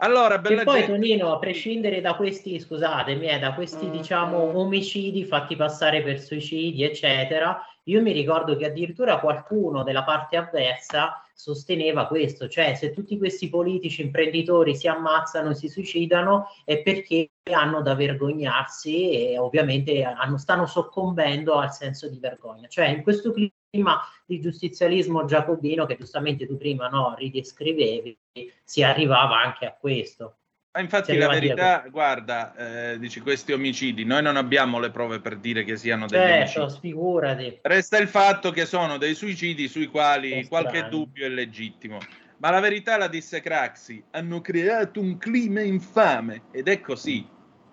Allora, 0.00 0.38
bella 0.38 0.62
E 0.62 0.64
poi 0.64 0.80
gente, 0.80 0.92
Tonino, 0.92 1.32
a 1.32 1.38
prescindere 1.38 2.00
da 2.00 2.14
questi, 2.14 2.58
scusatemi, 2.60 3.26
eh, 3.26 3.38
da 3.38 3.54
questi 3.54 3.90
diciamo 3.90 4.56
omicidi 4.58 5.24
fatti 5.24 5.56
passare 5.56 6.02
per 6.02 6.20
suicidi, 6.20 6.82
eccetera, 6.84 7.60
io 7.84 8.00
mi 8.02 8.12
ricordo 8.12 8.56
che 8.56 8.66
addirittura 8.66 9.18
qualcuno 9.20 9.82
della 9.82 10.04
parte 10.04 10.36
avversa 10.36 11.22
sosteneva 11.38 12.08
questo, 12.08 12.48
cioè 12.48 12.74
se 12.74 12.90
tutti 12.90 13.16
questi 13.16 13.48
politici 13.48 14.02
imprenditori 14.02 14.74
si 14.74 14.88
ammazzano 14.88 15.50
e 15.50 15.54
si 15.54 15.68
suicidano 15.68 16.48
è 16.64 16.82
perché 16.82 17.30
hanno 17.52 17.80
da 17.80 17.94
vergognarsi 17.94 19.12
e 19.12 19.38
ovviamente 19.38 20.02
hanno- 20.02 20.36
stanno 20.36 20.66
soccombendo 20.66 21.54
al 21.54 21.72
senso 21.72 22.08
di 22.08 22.18
vergogna. 22.18 22.66
Cioè 22.66 22.88
in 22.88 23.04
questo 23.04 23.30
clima 23.30 24.00
di 24.26 24.40
giustizialismo 24.40 25.26
giacobino 25.26 25.86
che 25.86 25.96
giustamente 25.96 26.44
tu 26.44 26.56
prima 26.56 26.88
no, 26.88 27.14
ridescrivevi, 27.16 28.18
si 28.64 28.82
arrivava 28.82 29.40
anche 29.40 29.64
a 29.64 29.76
questo. 29.76 30.37
Ma 30.70 30.80
infatti 30.80 31.12
Si 31.12 31.18
la 31.18 31.28
verità, 31.28 31.84
guarda, 31.90 32.92
eh, 32.92 32.98
dici 32.98 33.20
questi 33.20 33.52
omicidi, 33.52 34.04
noi 34.04 34.22
non 34.22 34.36
abbiamo 34.36 34.78
le 34.78 34.90
prove 34.90 35.18
per 35.18 35.38
dire 35.38 35.64
che 35.64 35.76
siano 35.76 36.06
degli 36.06 36.20
Certo, 36.20 36.62
omicidi. 36.62 36.80
figurati. 36.80 37.58
Resta 37.62 37.96
il 37.98 38.08
fatto 38.08 38.50
che 38.50 38.66
sono 38.66 38.98
dei 38.98 39.14
suicidi 39.14 39.66
sui 39.66 39.86
quali 39.86 40.30
È 40.32 40.46
qualche 40.46 40.78
strano. 40.78 40.88
dubbio 40.90 41.24
è 41.26 41.30
legittimo. 41.30 41.98
Ma 42.36 42.50
la 42.50 42.60
verità 42.60 42.96
la 42.96 43.08
disse 43.08 43.40
Craxi, 43.40 44.04
hanno 44.10 44.40
creato 44.40 45.00
un 45.00 45.16
clima 45.18 45.62
infame 45.62 46.42
ed 46.52 46.68
è 46.68 46.80
così. 46.80 47.26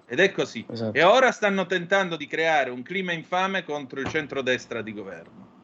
Ed 0.08 0.20
è 0.20 0.32
così. 0.32 0.66
Esatto. 0.68 0.98
E 0.98 1.04
ora 1.04 1.32
stanno 1.32 1.66
tentando 1.66 2.16
di 2.16 2.28
creare 2.28 2.70
un 2.70 2.82
clima 2.82 3.12
infame 3.12 3.64
contro 3.64 4.00
il 4.00 4.08
centrodestra 4.08 4.82
di 4.82 4.94
governo. 4.94 5.55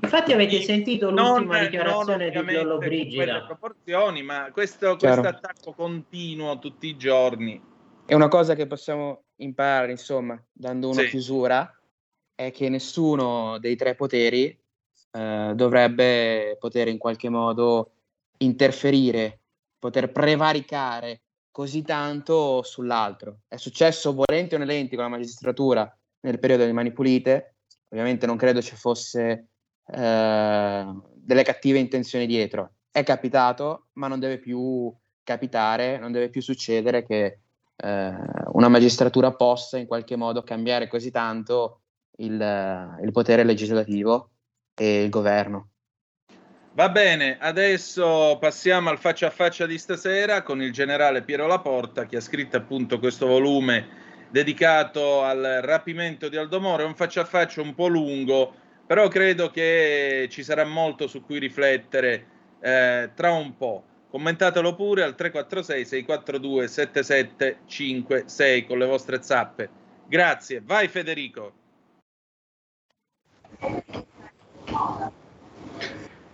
Infatti 0.00 0.32
avete 0.32 0.60
sentito 0.62 1.10
l'ultima 1.10 1.56
Non- 1.56 1.64
dichiarazione 1.64 2.30
non 2.30 2.46
di 2.46 2.52
quelle 2.52 2.76
Brigida? 2.78 3.44
proporzioni, 3.44 4.22
ma 4.22 4.50
questo 4.52 4.90
attacco 4.90 5.72
continuo 5.72 6.58
tutti 6.58 6.86
i 6.86 6.96
giorni. 6.96 7.60
E 8.04 8.14
una 8.14 8.28
cosa 8.28 8.54
che 8.54 8.66
possiamo 8.66 9.24
imparare, 9.36 9.90
insomma, 9.90 10.40
dando 10.52 10.88
una 10.90 11.02
Sì. 11.02 11.08
chiusura, 11.08 11.70
è 12.34 12.50
che 12.52 12.68
nessuno 12.68 13.58
dei 13.58 13.76
tre 13.76 13.94
poteri 13.94 14.56
eh, 15.12 15.52
dovrebbe 15.54 16.56
poter 16.60 16.88
in 16.88 16.98
qualche 16.98 17.28
modo 17.30 17.92
interferire, 18.38 19.40
poter 19.78 20.12
prevaricare 20.12 21.22
così 21.50 21.82
tanto 21.82 22.62
sull'altro. 22.62 23.38
È 23.48 23.56
successo 23.56 24.12
volenti 24.12 24.54
o 24.54 24.58
nolenti 24.58 24.94
con 24.94 25.04
la 25.04 25.10
magistratura 25.10 25.90
nel 26.20 26.38
periodo 26.38 26.62
delle 26.62 26.74
Mani 26.74 26.92
Pulite, 26.92 27.54
ovviamente 27.88 28.26
non 28.26 28.36
credo 28.36 28.60
ci 28.60 28.76
fosse 28.76 29.48
eh, 29.86 30.86
delle 31.14 31.42
cattive 31.42 31.78
intenzioni 31.78 32.26
dietro. 32.26 32.72
È 32.90 33.02
capitato, 33.02 33.88
ma 33.94 34.08
non 34.08 34.20
deve 34.20 34.38
più 34.38 34.92
capitare, 35.22 35.98
non 35.98 36.12
deve 36.12 36.30
più 36.30 36.40
succedere 36.40 37.04
che 37.04 37.38
eh, 37.76 38.14
una 38.52 38.68
magistratura 38.68 39.32
possa 39.32 39.76
in 39.76 39.86
qualche 39.86 40.16
modo 40.16 40.42
cambiare 40.42 40.88
così 40.88 41.10
tanto 41.10 41.80
il, 42.18 42.98
il 43.02 43.12
potere 43.12 43.44
legislativo 43.44 44.30
e 44.74 45.02
il 45.02 45.10
governo. 45.10 45.70
Va 46.72 46.90
bene, 46.90 47.38
adesso 47.40 48.36
passiamo 48.38 48.90
al 48.90 48.98
faccia 48.98 49.28
a 49.28 49.30
faccia 49.30 49.64
di 49.64 49.78
stasera 49.78 50.42
con 50.42 50.60
il 50.60 50.72
generale 50.72 51.22
Piero 51.22 51.46
Laporta 51.46 52.04
che 52.04 52.18
ha 52.18 52.20
scritto 52.20 52.58
appunto 52.58 52.98
questo 52.98 53.26
volume 53.26 54.04
dedicato 54.30 55.22
al 55.22 55.60
rapimento 55.62 56.28
di 56.28 56.36
Aldomoro. 56.36 56.82
È 56.82 56.86
un 56.86 56.94
faccia 56.94 57.22
a 57.22 57.24
faccia 57.24 57.62
un 57.62 57.74
po' 57.74 57.86
lungo, 57.86 58.54
però 58.86 59.08
credo 59.08 59.50
che 59.50 60.28
ci 60.30 60.44
sarà 60.44 60.64
molto 60.64 61.08
su 61.08 61.22
cui 61.24 61.38
riflettere 61.38 62.26
eh, 62.60 63.10
tra 63.14 63.32
un 63.32 63.56
po'. 63.56 63.82
Commentatelo 64.08 64.74
pure 64.74 65.02
al 65.02 65.14
346 65.14 65.84
642 65.84 66.68
7756 66.68 68.66
con 68.66 68.78
le 68.78 68.86
vostre 68.86 69.22
zappe. 69.22 69.68
Grazie, 70.06 70.62
vai 70.64 70.88
Federico. 70.88 71.52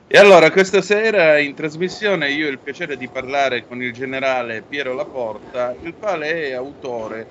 E 0.07 0.19
allora, 0.19 0.51
questa 0.51 0.83
sera 0.83 1.39
in 1.39 1.55
trasmissione 1.55 2.31
io 2.31 2.47
ho 2.47 2.51
il 2.51 2.59
piacere 2.59 2.99
di 2.99 3.09
parlare 3.09 3.67
con 3.67 3.83
il 3.83 3.95
generale 3.95 4.61
Piero 4.61 4.93
Laporta, 4.93 5.75
il 5.81 5.95
quale 5.99 6.49
è 6.49 6.53
autore 6.53 7.27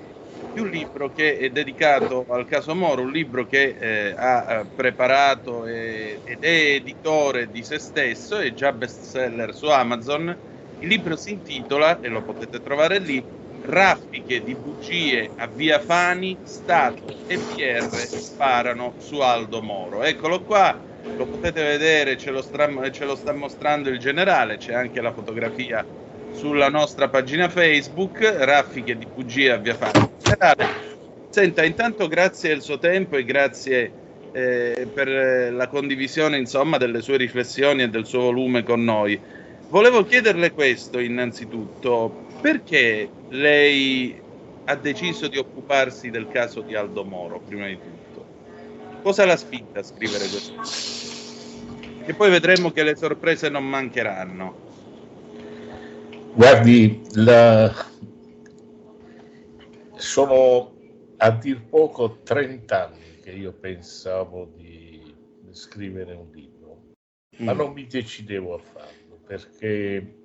di 0.50 0.60
un 0.60 0.70
libro 0.70 1.12
che 1.12 1.38
è 1.38 1.50
dedicato 1.50 2.26
al 2.28 2.46
caso 2.46 2.76
Moro, 2.76 3.02
un 3.04 3.12
libro 3.12 3.46
che 3.46 3.70
eh, 4.10 4.14
ha 4.16 4.60
eh, 4.62 4.70
preparato 4.74 5.66
e- 5.66 6.22
ed 6.24 6.44
è 6.44 6.74
editore 6.76 7.50
di 7.50 7.64
se 7.64 7.80
stesso, 7.80 8.38
è 8.38 8.52
già 8.54 8.74
bestseller 8.74 9.54
su 9.54 9.68
Amazon. 9.68 10.38
Il 10.78 10.88
libro 10.88 11.16
si 11.16 11.32
intitola, 11.32 12.00
e 12.00 12.10
lo 12.10 12.24
potete 12.24 12.60
trovare 12.60 13.00
lì, 13.00 13.26
Raffiche 13.64 14.42
di 14.42 14.56
bugie 14.58 15.32
a 15.36 15.48
Via 15.48 15.80
Fani, 15.80 16.40
Stato 16.44 17.22
e 17.26 17.44
PR 17.44 18.10
sparano 18.16 18.96
su 18.98 19.20
Aldo 19.20 19.62
Moro. 19.62 20.02
Eccolo 20.04 20.44
qua, 20.44 20.84
lo 21.14 21.28
potete 21.28 21.62
vedere, 21.64 22.18
ce 22.18 22.32
lo, 22.32 22.42
stra- 22.42 22.90
ce 22.90 23.06
lo 23.06 23.16
sta 23.16 23.34
mostrando 23.34 23.90
il 23.90 24.00
generale, 24.00 24.58
c'è 24.58 24.74
anche 24.74 25.00
la 25.02 25.14
fotografia 25.14 25.88
sulla 26.42 26.70
nostra 26.70 27.08
pagina 27.08 27.50
Facebook, 27.50 28.20
Raffiche 28.20 28.98
di 28.98 29.06
bugie 29.06 29.52
a 29.52 29.58
Via. 29.58 29.78
Generale, 30.18 30.66
senta, 31.30 31.64
intanto 31.64 32.08
grazie 32.08 32.50
del 32.50 32.64
suo 32.64 32.80
tempo 32.80 33.16
e 33.16 33.24
grazie 33.24 33.92
eh, 34.32 34.88
per 34.92 35.54
la 35.54 35.68
condivisione 35.68 36.40
insomma 36.40 36.78
delle 36.78 37.04
sue 37.04 37.18
riflessioni 37.18 37.84
e 37.84 37.90
del 37.90 38.08
suo 38.08 38.22
volume 38.22 38.64
con 38.64 38.84
noi. 38.84 39.22
Volevo 39.68 40.04
chiederle 40.04 40.52
questo 40.52 40.98
innanzitutto, 40.98 42.26
perché 42.42 43.08
lei 43.30 44.20
ha 44.66 44.76
deciso 44.76 45.28
di 45.28 45.38
occuparsi 45.38 46.10
del 46.10 46.28
caso 46.28 46.62
di 46.62 46.74
Aldo 46.74 47.04
Moro, 47.04 47.40
prima 47.40 47.68
di 47.68 47.78
tutto? 47.78 48.26
Cosa 49.04 49.26
l'ha 49.26 49.38
spinta 49.38 49.82
a 49.82 49.84
scrivere 49.84 50.26
questo? 50.28 50.54
E 52.04 52.16
poi 52.16 52.32
vedremo 52.32 52.72
che 52.72 52.82
le 52.82 52.96
sorprese 52.96 53.48
non 53.48 53.64
mancheranno. 53.64 54.70
Guardi, 56.34 57.02
la- 57.16 57.74
sono 59.96 60.74
a 61.18 61.32
dir 61.32 61.62
poco 61.68 62.20
30 62.24 62.88
anni 62.88 63.20
che 63.22 63.32
io 63.32 63.52
pensavo 63.52 64.52
di 64.56 65.14
scrivere 65.52 66.14
un 66.14 66.30
libro, 66.32 66.84
ma 67.40 67.52
non 67.52 67.74
mi 67.74 67.86
decidevo 67.86 68.56
a 68.56 68.60
farlo 68.60 69.20
perché 69.26 70.16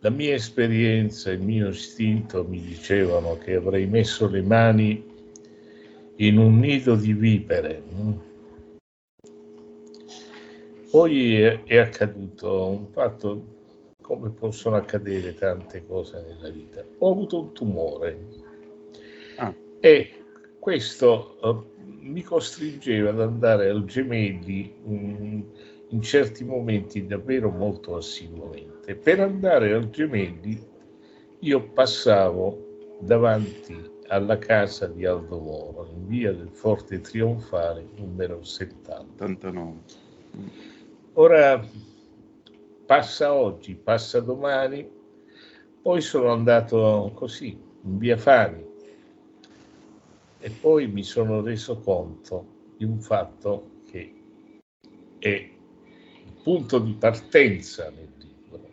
la 0.00 0.10
mia 0.10 0.34
esperienza, 0.34 1.30
il 1.30 1.42
mio 1.42 1.68
istinto 1.68 2.44
mi 2.44 2.60
dicevano 2.60 3.36
che 3.36 3.54
avrei 3.54 3.86
messo 3.86 4.28
le 4.28 4.42
mani 4.42 5.04
in 6.16 6.38
un 6.38 6.58
nido 6.58 6.96
di 6.96 7.12
vipere. 7.12 7.82
Poi 10.90 11.40
è, 11.40 11.62
è 11.64 11.76
accaduto 11.76 12.68
un 12.68 12.86
fatto 12.92 13.53
come 14.04 14.28
possono 14.28 14.76
accadere 14.76 15.32
tante 15.32 15.86
cose 15.86 16.22
nella 16.28 16.50
vita. 16.50 16.84
Ho 16.98 17.10
avuto 17.10 17.40
un 17.40 17.52
tumore 17.54 18.26
e 19.80 20.10
questo 20.58 21.38
eh, 21.40 21.82
mi 22.00 22.22
costringeva 22.22 23.08
ad 23.10 23.20
andare 23.20 23.70
al 23.70 23.86
gemelli 23.86 24.74
mm, 24.86 25.40
in 25.88 26.02
certi 26.02 26.44
momenti 26.44 27.06
davvero 27.06 27.48
molto 27.48 27.96
assiduamente. 27.96 28.94
Per 28.94 29.20
andare 29.20 29.72
al 29.72 29.88
gemelli 29.88 30.62
io 31.38 31.68
passavo 31.70 32.96
davanti 33.00 33.92
alla 34.08 34.36
casa 34.36 34.86
di 34.86 35.06
Aldo 35.06 35.38
Moro, 35.38 35.88
in 35.94 36.06
via 36.06 36.30
del 36.30 36.50
Forte 36.50 37.00
Trionfale 37.00 37.88
numero 37.96 38.44
70. 38.44 39.12
89. 39.14 39.76
Ora 41.14 41.66
passa 42.86 43.32
oggi, 43.32 43.74
passa 43.74 44.20
domani, 44.20 44.88
poi 45.82 46.00
sono 46.00 46.32
andato 46.32 47.12
così, 47.14 47.58
in 47.82 47.98
via 47.98 48.16
Fani, 48.16 48.64
e 50.38 50.50
poi 50.50 50.86
mi 50.86 51.02
sono 51.02 51.40
reso 51.40 51.78
conto 51.78 52.72
di 52.76 52.84
un 52.84 53.00
fatto 53.00 53.80
che 53.90 54.14
è 55.18 55.28
il 55.28 56.32
punto 56.42 56.78
di 56.78 56.92
partenza 56.92 57.90
nel 57.90 58.12
libro. 58.18 58.68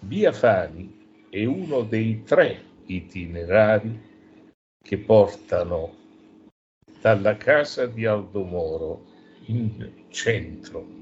Via 0.00 0.32
Fani 0.32 1.26
è 1.30 1.44
uno 1.44 1.82
dei 1.82 2.22
tre 2.22 2.62
itinerari 2.86 4.06
che 4.80 4.98
portano 4.98 5.94
dalla 7.00 7.36
casa 7.36 7.86
di 7.86 8.06
Aldo 8.06 8.44
Moro 8.44 9.04
in 9.46 10.06
centro. 10.08 10.97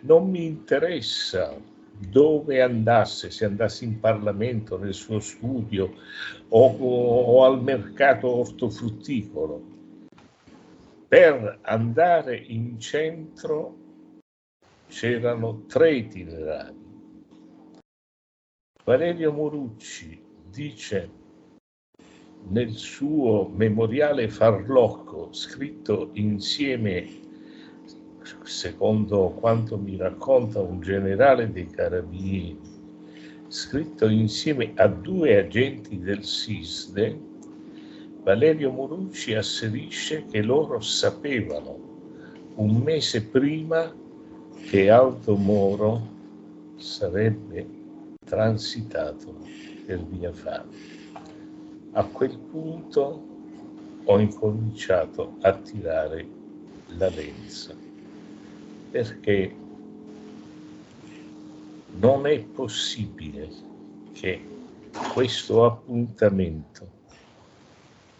Non 0.00 0.30
mi 0.30 0.46
interessa 0.46 1.56
dove 1.98 2.62
andasse, 2.62 3.30
se 3.30 3.44
andasse 3.44 3.84
in 3.84 3.98
Parlamento, 3.98 4.78
nel 4.78 4.94
suo 4.94 5.18
studio 5.18 5.92
o, 6.48 6.76
o 6.78 7.44
al 7.44 7.60
mercato 7.62 8.28
ortofrutticolo. 8.28 9.76
Per 11.08 11.58
andare 11.62 12.36
in 12.36 12.78
centro 12.78 13.76
c'erano 14.86 15.64
tre 15.66 15.96
itinerari. 15.96 16.86
Valerio 18.84 19.32
Morucci 19.32 20.22
dice 20.48 21.10
nel 22.48 22.72
suo 22.72 23.48
memoriale 23.48 24.28
farlocco 24.28 25.32
scritto 25.32 26.10
insieme 26.14 27.26
secondo 28.42 29.30
quanto 29.30 29.78
mi 29.78 29.96
racconta 29.96 30.60
un 30.60 30.80
generale 30.80 31.50
dei 31.50 31.68
carabinieri, 31.68 32.58
scritto 33.46 34.08
insieme 34.08 34.72
a 34.76 34.86
due 34.88 35.38
agenti 35.38 35.98
del 35.98 36.24
SISDE, 36.24 37.20
Valerio 38.22 38.70
Morucci 38.70 39.34
asserisce 39.34 40.26
che 40.26 40.42
loro 40.42 40.80
sapevano 40.80 41.78
un 42.56 42.76
mese 42.76 43.24
prima 43.24 43.90
che 44.66 44.90
Aldo 44.90 45.36
Moro 45.36 46.16
sarebbe 46.76 47.66
transitato 48.24 49.38
per 49.86 50.04
via 50.04 50.32
Fame. 50.32 50.76
A 51.92 52.04
quel 52.04 52.38
punto 52.38 53.26
ho 54.04 54.18
incominciato 54.18 55.36
a 55.40 55.52
tirare 55.54 56.28
la 56.98 57.08
lenza 57.08 57.77
perché 58.90 59.56
non 61.98 62.26
è 62.26 62.40
possibile 62.40 63.50
che 64.12 64.44
questo 65.12 65.64
appuntamento 65.64 66.96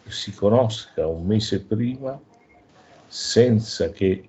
si 0.06 0.32
conosca 0.32 1.06
un 1.06 1.26
mese 1.26 1.64
prima 1.64 2.20
senza 3.06 3.90
che 3.90 4.28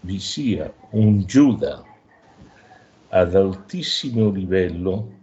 vi 0.00 0.18
sia 0.18 0.72
un 0.90 1.24
Giuda 1.24 1.84
ad 3.08 3.34
altissimo 3.34 4.30
livello 4.30 5.18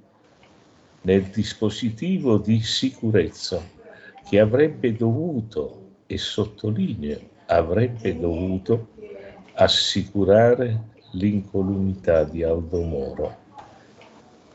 nel 1.02 1.24
dispositivo 1.24 2.38
di 2.38 2.62
sicurezza 2.62 3.62
che 4.28 4.40
avrebbe 4.40 4.94
dovuto, 4.94 5.86
e 6.06 6.18
sottolineo, 6.18 7.20
avrebbe 7.48 8.18
dovuto 8.18 8.90
assicurare 9.58 10.80
l'incolumità 11.12 12.24
di 12.24 12.44
Aldo 12.44 12.82
Moro. 12.82 13.46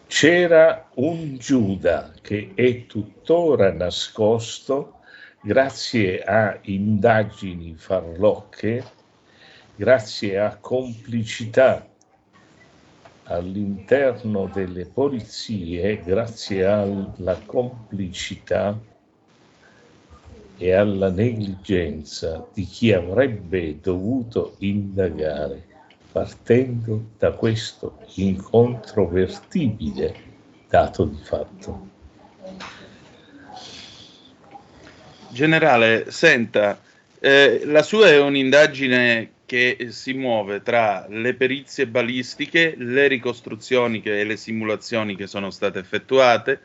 C'era 0.06 0.88
un 0.94 1.36
Giuda 1.38 2.12
che 2.20 2.52
è 2.54 2.86
tuttora 2.86 3.72
nascosto 3.72 4.98
grazie 5.40 6.22
a 6.22 6.56
indagini 6.62 7.74
farlocche, 7.74 8.84
grazie 9.74 10.38
a 10.38 10.56
complicità 10.56 11.88
all'interno 13.24 14.50
delle 14.52 14.84
polizie, 14.86 16.00
grazie 16.04 16.64
alla 16.64 17.40
complicità 17.44 18.78
e 20.62 20.72
alla 20.74 21.10
negligenza 21.10 22.46
di 22.54 22.64
chi 22.64 22.92
avrebbe 22.92 23.80
dovuto 23.80 24.54
indagare, 24.58 25.60
partendo 26.12 27.06
da 27.18 27.32
questo 27.32 27.98
incontrovertibile 28.14 30.14
dato 30.68 31.06
di 31.06 31.18
fatto. 31.20 31.88
Generale, 35.30 36.12
senta, 36.12 36.80
eh, 37.18 37.62
la 37.64 37.82
sua 37.82 38.10
è 38.10 38.20
un'indagine 38.20 39.32
che 39.44 39.88
si 39.90 40.12
muove 40.12 40.62
tra 40.62 41.06
le 41.08 41.34
perizie 41.34 41.88
balistiche, 41.88 42.74
le 42.76 43.08
ricostruzioni 43.08 44.00
e 44.00 44.22
le 44.22 44.36
simulazioni 44.36 45.16
che 45.16 45.26
sono 45.26 45.50
state 45.50 45.80
effettuate, 45.80 46.60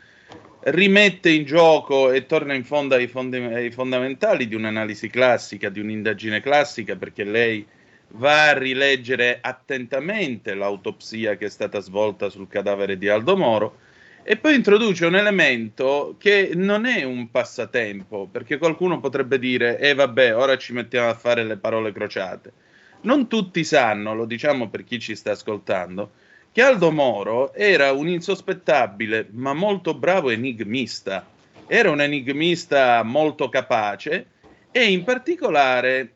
rimette 0.70 1.30
in 1.30 1.46
gioco 1.46 2.12
e 2.12 2.26
torna 2.26 2.54
in 2.54 2.66
fondo 2.66 2.96
ai, 2.96 3.08
fondi, 3.08 3.38
ai 3.38 3.72
fondamentali 3.72 4.48
di 4.48 4.56
un'analisi 4.56 5.10
classica, 5.10 5.70
di 5.70 5.80
un'indagine 5.80 6.42
classica, 6.42 6.96
perché 6.96 7.24
lei 7.24 7.66
va 8.10 8.50
a 8.50 8.58
rileggere 8.58 9.40
attentamente 9.42 10.54
l'autopsia 10.54 11.36
che 11.36 11.46
è 11.46 11.50
stata 11.50 11.80
svolta 11.80 12.30
sul 12.30 12.48
cadavere 12.48 12.98
di 12.98 13.08
Aldo 13.08 13.38
Moro 13.38 13.78
e 14.24 14.36
poi 14.36 14.56
introduce 14.56 15.06
un 15.06 15.16
elemento 15.16 16.16
che 16.20 16.52
non 16.54 16.86
è 16.86 17.04
un 17.04 17.32
passatempo, 17.32 18.28
perché 18.30 18.58
qualcuno 18.58 19.00
potrebbe 19.00 19.40
dire, 19.40 19.80
eh 19.80 19.94
vabbè, 19.94 20.36
ora 20.36 20.58
ci 20.58 20.74
mettiamo 20.74 21.10
a 21.10 21.14
fare 21.14 21.46
le 21.46 21.56
parole 21.56 21.94
crociate. 21.94 22.52
Non 23.02 23.30
tutti 23.30 23.64
sanno, 23.64 24.14
lo 24.14 24.26
diciamo 24.26 24.70
per 24.70 24.84
chi 24.84 25.00
ci 25.00 25.16
sta 25.16 25.32
ascoltando, 25.32 26.12
che 26.58 26.64
Aldo 26.64 26.92
Moro 26.92 27.54
era 27.54 27.92
un 27.92 28.08
insospettabile 28.08 29.28
ma 29.34 29.54
molto 29.54 29.94
bravo 29.94 30.32
enigmista. 30.32 31.24
Era 31.68 31.92
un 31.92 32.02
enigmista 32.02 33.04
molto 33.04 33.48
capace 33.48 34.26
e 34.72 34.86
in 34.92 35.04
particolare 35.04 36.14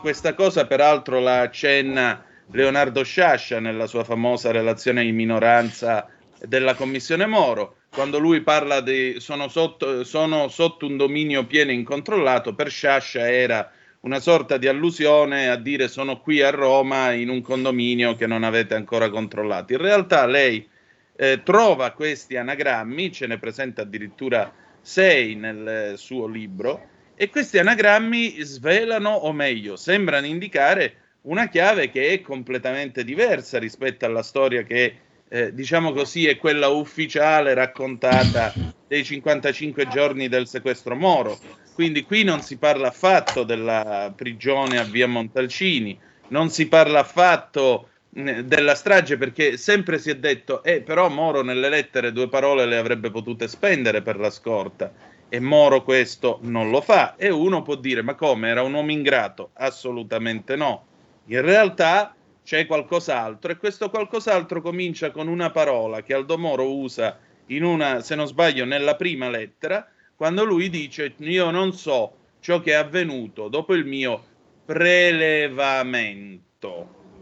questa 0.00 0.34
cosa 0.34 0.68
peraltro 0.68 1.18
la 1.18 1.40
accenna 1.40 2.24
Leonardo 2.52 3.02
Sciascia 3.02 3.58
nella 3.58 3.88
sua 3.88 4.04
famosa 4.04 4.52
relazione 4.52 5.02
in 5.02 5.16
minoranza 5.16 6.08
della 6.38 6.76
commissione 6.76 7.26
Moro, 7.26 7.78
quando 7.90 8.20
lui 8.20 8.40
parla 8.40 8.80
di 8.80 9.16
sono 9.18 9.48
sotto, 9.48 10.04
sono 10.04 10.46
sotto 10.46 10.86
un 10.86 10.96
dominio 10.96 11.44
pieno 11.44 11.72
e 11.72 11.74
incontrollato, 11.74 12.54
per 12.54 12.70
Sciascia 12.70 13.28
era 13.28 13.68
una 14.04 14.20
sorta 14.20 14.58
di 14.58 14.68
allusione 14.68 15.48
a 15.48 15.56
dire 15.56 15.88
sono 15.88 16.20
qui 16.20 16.42
a 16.42 16.50
Roma 16.50 17.12
in 17.12 17.30
un 17.30 17.40
condominio 17.40 18.14
che 18.14 18.26
non 18.26 18.44
avete 18.44 18.74
ancora 18.74 19.08
controllato. 19.08 19.72
In 19.72 19.78
realtà 19.78 20.26
lei 20.26 20.68
eh, 21.16 21.40
trova 21.42 21.90
questi 21.92 22.36
anagrammi, 22.36 23.10
ce 23.10 23.26
ne 23.26 23.38
presenta 23.38 23.82
addirittura 23.82 24.52
sei 24.82 25.34
nel 25.34 25.94
suo 25.96 26.26
libro, 26.26 26.92
e 27.14 27.30
questi 27.30 27.58
anagrammi 27.58 28.42
svelano, 28.42 29.10
o 29.10 29.32
meglio, 29.32 29.76
sembrano 29.76 30.26
indicare 30.26 30.96
una 31.22 31.48
chiave 31.48 31.90
che 31.90 32.08
è 32.08 32.20
completamente 32.20 33.04
diversa 33.04 33.58
rispetto 33.58 34.04
alla 34.04 34.22
storia 34.22 34.64
che, 34.64 34.96
eh, 35.26 35.54
diciamo 35.54 35.92
così, 35.92 36.26
è 36.26 36.36
quella 36.36 36.68
ufficiale 36.68 37.54
raccontata 37.54 38.52
dei 38.86 39.02
55 39.02 39.88
giorni 39.88 40.28
del 40.28 40.46
sequestro 40.46 40.94
Moro 40.94 41.38
Quindi 41.74 42.04
qui 42.04 42.22
non 42.22 42.40
si 42.40 42.56
parla 42.56 42.88
affatto 42.88 43.42
della 43.42 44.12
prigione 44.14 44.78
a 44.78 44.84
via 44.84 45.08
Montalcini, 45.08 45.98
non 46.28 46.48
si 46.48 46.68
parla 46.68 47.00
affatto 47.00 47.88
della 48.08 48.76
strage 48.76 49.16
perché 49.16 49.56
sempre 49.56 49.98
si 49.98 50.08
è 50.08 50.14
detto 50.14 50.62
eh, 50.62 50.82
però 50.82 51.08
Moro 51.08 51.42
nelle 51.42 51.68
lettere 51.68 52.12
due 52.12 52.28
parole 52.28 52.64
le 52.64 52.76
avrebbe 52.76 53.10
potute 53.10 53.48
spendere 53.48 54.02
per 54.02 54.20
la 54.20 54.30
scorta. 54.30 54.92
E 55.28 55.40
Moro 55.40 55.82
questo 55.82 56.38
non 56.42 56.70
lo 56.70 56.80
fa. 56.80 57.16
E 57.16 57.28
uno 57.30 57.62
può 57.62 57.74
dire 57.74 58.02
ma 58.02 58.14
come? 58.14 58.50
Era 58.50 58.62
un 58.62 58.72
uomo 58.72 58.92
ingrato? 58.92 59.50
Assolutamente 59.54 60.54
no. 60.54 60.86
In 61.26 61.40
realtà 61.40 62.14
c'è 62.44 62.66
qualcos'altro 62.66 63.50
e 63.50 63.56
questo 63.56 63.90
qualcos'altro 63.90 64.60
comincia 64.60 65.10
con 65.10 65.26
una 65.26 65.50
parola 65.50 66.02
che 66.02 66.14
Aldo 66.14 66.38
Moro 66.38 66.72
usa 66.72 67.18
in 67.46 67.64
una 67.64 68.00
se 68.00 68.14
non 68.14 68.28
sbaglio 68.28 68.64
nella 68.64 68.94
prima 68.94 69.28
lettera 69.28 69.88
quando 70.16 70.44
lui 70.44 70.68
dice 70.70 71.14
io 71.18 71.50
non 71.50 71.72
so 71.72 72.16
ciò 72.40 72.60
che 72.60 72.72
è 72.72 72.74
avvenuto 72.74 73.48
dopo 73.48 73.74
il 73.74 73.84
mio 73.84 74.24
prelevamento 74.64 76.42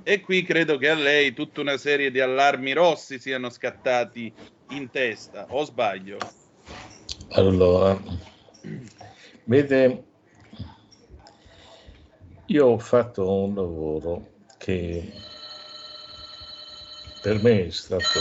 e 0.05 0.21
qui 0.21 0.43
credo 0.43 0.79
che 0.79 0.89
a 0.89 0.95
lei 0.95 1.33
tutta 1.33 1.61
una 1.61 1.77
serie 1.77 2.11
di 2.11 2.19
allarmi 2.19 2.73
rossi 2.73 3.21
siano 3.21 3.51
scattati 3.51 4.35
in 4.69 4.91
testa, 4.91 5.47
o 5.51 5.65
sbaglio? 5.65 6.19
Allora, 7.31 7.97
vede, 9.45 10.05
io 12.47 12.67
ho 12.67 12.79
fatto 12.79 13.31
un 13.31 13.55
lavoro 13.55 14.31
che 14.59 15.13
per 17.21 17.41
me 17.41 17.67
è 17.67 17.71
stato 17.71 18.19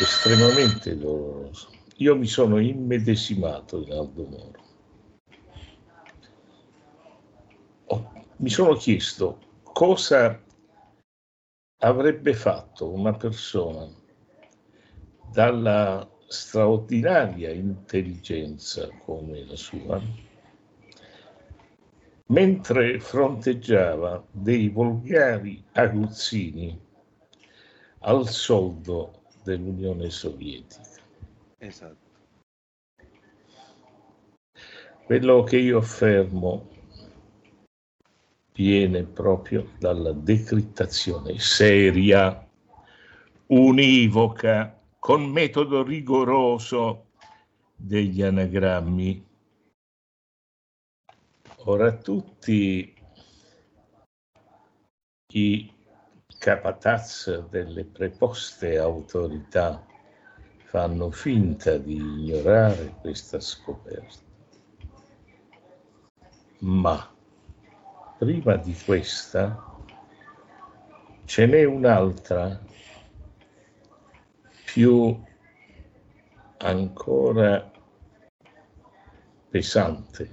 estremamente 0.00 0.98
doloroso. 0.98 1.73
Io 1.98 2.16
mi 2.16 2.26
sono 2.26 2.58
immedesimato 2.58 3.80
in 3.82 3.92
Aldo 3.92 4.26
Moro. 4.26 4.62
Mi 8.38 8.50
sono 8.50 8.74
chiesto 8.74 9.38
cosa 9.62 10.42
avrebbe 11.78 12.34
fatto 12.34 12.90
una 12.90 13.12
persona 13.12 13.88
dalla 15.30 16.08
straordinaria 16.26 17.50
intelligenza 17.50 18.88
come 19.04 19.44
la 19.44 19.56
sua, 19.56 20.02
mentre 22.26 22.98
fronteggiava 22.98 24.26
dei 24.32 24.68
volgari 24.68 25.62
aguzzini 25.72 26.80
al 28.00 28.28
soldo 28.28 29.22
dell'Unione 29.44 30.10
Sovietica. 30.10 30.93
Esatto. 31.64 32.12
Quello 35.06 35.42
che 35.44 35.56
io 35.56 35.78
affermo 35.78 36.68
viene 38.52 39.04
proprio 39.04 39.70
dalla 39.78 40.12
decrittazione 40.12 41.38
seria, 41.38 42.46
univoca, 43.46 44.78
con 44.98 45.24
metodo 45.24 45.82
rigoroso 45.82 47.06
degli 47.74 48.20
anagrammi. 48.20 49.26
Ora 51.64 51.96
tutti 51.96 52.94
i 55.32 55.72
capataz 56.38 57.48
delle 57.48 57.84
preposte 57.84 58.76
autorità 58.76 59.92
fanno 60.74 61.12
finta 61.12 61.78
di 61.78 61.94
ignorare 61.94 62.96
questa 63.00 63.38
scoperta. 63.38 64.24
Ma 66.62 67.14
prima 68.18 68.56
di 68.56 68.76
questa 68.84 69.72
ce 71.26 71.46
n'è 71.46 71.62
un'altra 71.62 72.60
più 74.64 75.16
ancora 76.56 77.70
pesante. 79.48 80.30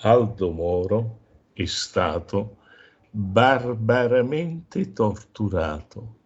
Aldo 0.00 0.50
Moro 0.50 1.20
è 1.54 1.64
stato 1.64 2.58
barbaramente 3.08 4.92
torturato. 4.92 6.16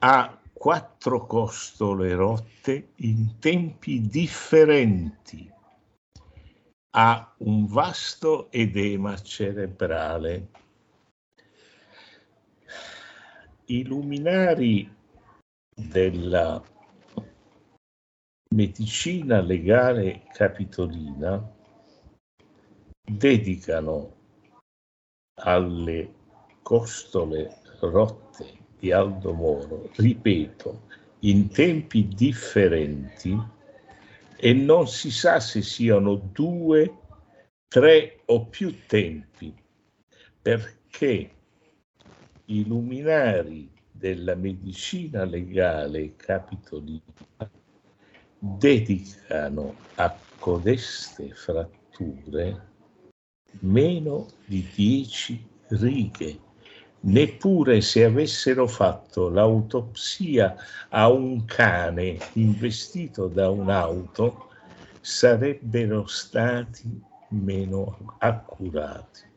Ha 0.00 0.41
quattro 0.62 1.26
costole 1.26 2.14
rotte 2.14 2.92
in 2.98 3.40
tempi 3.40 4.00
differenti 4.06 5.52
ha 6.94 7.34
un 7.38 7.66
vasto 7.66 8.48
edema 8.52 9.20
cerebrale. 9.20 10.50
I 13.64 13.84
luminari 13.84 14.88
della 15.74 16.62
medicina 18.54 19.40
legale 19.40 20.28
capitolina 20.32 21.44
dedicano 23.02 24.14
alle 25.40 26.14
costole 26.62 27.62
rotte 27.80 28.61
di 28.82 28.90
Aldo 28.90 29.32
Moro, 29.32 29.90
ripeto, 29.94 30.88
in 31.20 31.50
tempi 31.50 32.08
differenti, 32.08 33.40
e 34.34 34.52
non 34.52 34.88
si 34.88 35.12
sa 35.12 35.38
se 35.38 35.62
siano 35.62 36.16
due, 36.16 36.98
tre 37.68 38.22
o 38.24 38.46
più 38.46 38.74
tempi, 38.88 39.54
perché 40.42 41.30
i 42.46 42.66
luminari 42.66 43.70
della 43.92 44.34
medicina 44.34 45.22
legale 45.22 46.16
capitolina 46.16 47.02
dedicano 48.36 49.76
a 49.94 50.18
codeste 50.40 51.32
fratture 51.34 52.70
meno 53.60 54.26
di 54.44 54.68
dieci 54.74 55.46
righe 55.68 56.50
neppure 57.04 57.80
se 57.80 58.04
avessero 58.04 58.66
fatto 58.66 59.28
l'autopsia 59.28 60.54
a 60.88 61.10
un 61.10 61.44
cane 61.44 62.18
investito 62.34 63.26
da 63.26 63.50
un'auto 63.50 64.50
sarebbero 65.00 66.06
stati 66.06 67.00
meno 67.28 68.16
accurati. 68.18 69.30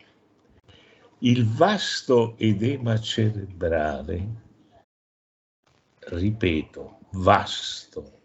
Il 1.20 1.48
vasto 1.48 2.36
edema 2.38 3.00
cerebrale, 3.00 4.28
ripeto, 6.08 7.00
vasto 7.12 8.20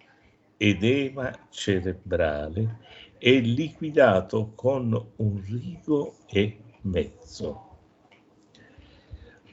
edema 0.57 1.33
cerebrale 1.49 2.79
è 3.17 3.39
liquidato 3.39 4.53
con 4.55 5.13
un 5.17 5.43
rigo 5.47 6.17
e 6.27 6.59
mezzo 6.83 7.70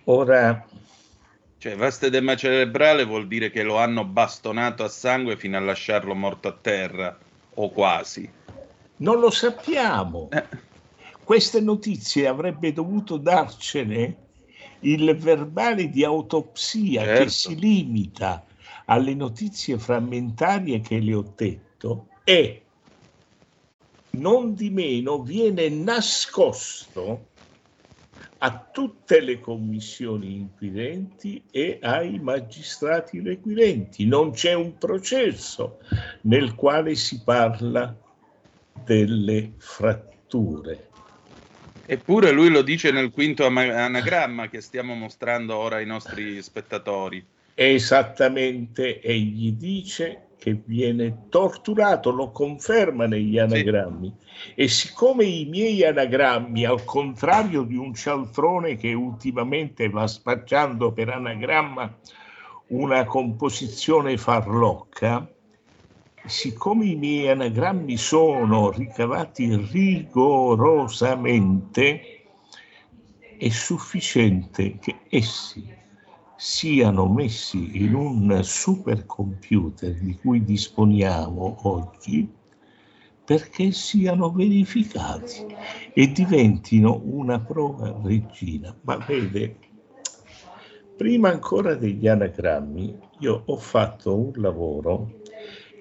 Ora... 0.09 0.65
Cioè, 1.57 1.75
vastedema 1.75 2.35
cerebrale 2.35 3.03
vuol 3.03 3.27
dire 3.27 3.49
che 3.49 3.63
lo 3.63 3.77
hanno 3.77 4.05
bastonato 4.05 4.83
a 4.83 4.89
sangue 4.89 5.37
fino 5.37 5.57
a 5.57 5.59
lasciarlo 5.59 6.13
morto 6.13 6.47
a 6.47 6.57
terra, 6.59 7.17
o 7.55 7.69
quasi. 7.71 8.29
Non 8.97 9.19
lo 9.19 9.31
sappiamo. 9.31 10.29
Eh. 10.31 10.45
Queste 11.23 11.59
notizie 11.59 12.27
avrebbe 12.27 12.71
dovuto 12.73 13.17
darcene 13.17 14.15
il 14.81 15.15
verbale 15.17 15.89
di 15.89 16.05
autopsia 16.05 17.03
certo. 17.03 17.23
che 17.23 17.29
si 17.29 17.59
limita 17.59 18.45
alle 18.85 19.13
notizie 19.15 19.77
frammentarie 19.77 20.79
che 20.79 20.99
le 20.99 21.13
ho 21.15 21.33
detto 21.35 22.07
e 22.23 22.61
non 24.11 24.53
di 24.53 24.69
meno 24.69 25.21
viene 25.21 25.67
nascosto 25.69 27.35
a 28.39 28.69
tutte 28.71 29.19
le 29.21 29.39
commissioni 29.39 30.35
inquirenti 30.35 31.43
e 31.51 31.79
ai 31.81 32.19
magistrati 32.19 33.19
requirenti. 33.21 34.05
Non 34.05 34.31
c'è 34.31 34.53
un 34.53 34.77
processo 34.77 35.79
nel 36.21 36.53
quale 36.55 36.95
si 36.95 37.21
parla 37.23 37.95
delle 38.83 39.53
fratture. 39.57 40.87
Eppure 41.85 42.31
lui 42.31 42.49
lo 42.49 42.61
dice 42.61 42.91
nel 42.91 43.11
quinto 43.11 43.45
anagramma 43.45 44.49
che 44.49 44.61
stiamo 44.61 44.93
mostrando 44.93 45.55
ora 45.55 45.77
ai 45.77 45.85
nostri 45.85 46.41
spettatori. 46.41 47.25
Esattamente, 47.53 49.01
egli 49.01 49.53
dice 49.53 50.26
che 50.37 50.61
viene 50.65 51.25
torturato, 51.29 52.11
lo 52.11 52.31
conferma 52.31 53.07
negli 53.07 53.37
anagrammi. 53.37 54.13
Sì. 54.19 54.25
E 54.55 54.67
siccome 54.67 55.23
i 55.25 55.45
miei 55.45 55.83
anagrammi, 55.83 56.65
al 56.65 56.83
contrario 56.83 57.61
di 57.63 57.75
un 57.75 57.93
cialtrone 57.93 58.75
che 58.77 58.93
ultimamente 58.93 59.89
va 59.89 60.07
spacciando 60.07 60.91
per 60.91 61.09
anagramma 61.09 61.95
una 62.67 63.03
composizione 63.05 64.17
farlocca, 64.17 65.27
siccome 66.25 66.85
i 66.85 66.95
miei 66.95 67.29
anagrammi 67.29 67.97
sono 67.97 68.71
ricavati 68.71 69.55
rigorosamente, 69.55 72.01
è 73.37 73.49
sufficiente 73.49 74.77
che 74.79 74.95
essi 75.09 75.76
siano 76.37 77.07
messi 77.07 77.83
in 77.83 77.95
un 77.95 78.39
supercomputer 78.43 79.95
di 79.95 80.15
cui 80.21 80.43
disponiamo 80.43 81.57
oggi 81.63 82.31
perché 83.25 83.71
siano 83.71 84.31
verificati 84.31 85.45
e 85.93 86.11
diventino 86.11 87.01
una 87.03 87.39
prova 87.39 87.99
regina. 88.03 88.73
Ma 88.81 88.97
vede, 88.97 89.57
prima 90.95 91.29
ancora 91.29 91.75
degli 91.75 92.07
anagrammi, 92.07 92.97
io 93.19 93.43
ho 93.45 93.57
fatto 93.57 94.15
un 94.15 94.31
lavoro 94.35 95.11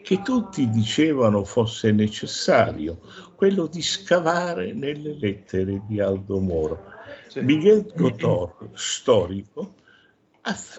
che 0.02 0.22
tutti 0.22 0.68
dicevano 0.70 1.44
fosse 1.44 1.92
necessario, 1.92 3.00
quello 3.34 3.66
di 3.66 3.82
scavare 3.82 4.72
nelle 4.72 5.16
lettere 5.18 5.82
di 5.86 6.00
Aldo 6.00 6.40
Moro. 6.40 6.82
Sì. 7.28 7.42
Miguel 7.42 7.92
Gotor, 7.94 8.70
storico, 8.72 9.74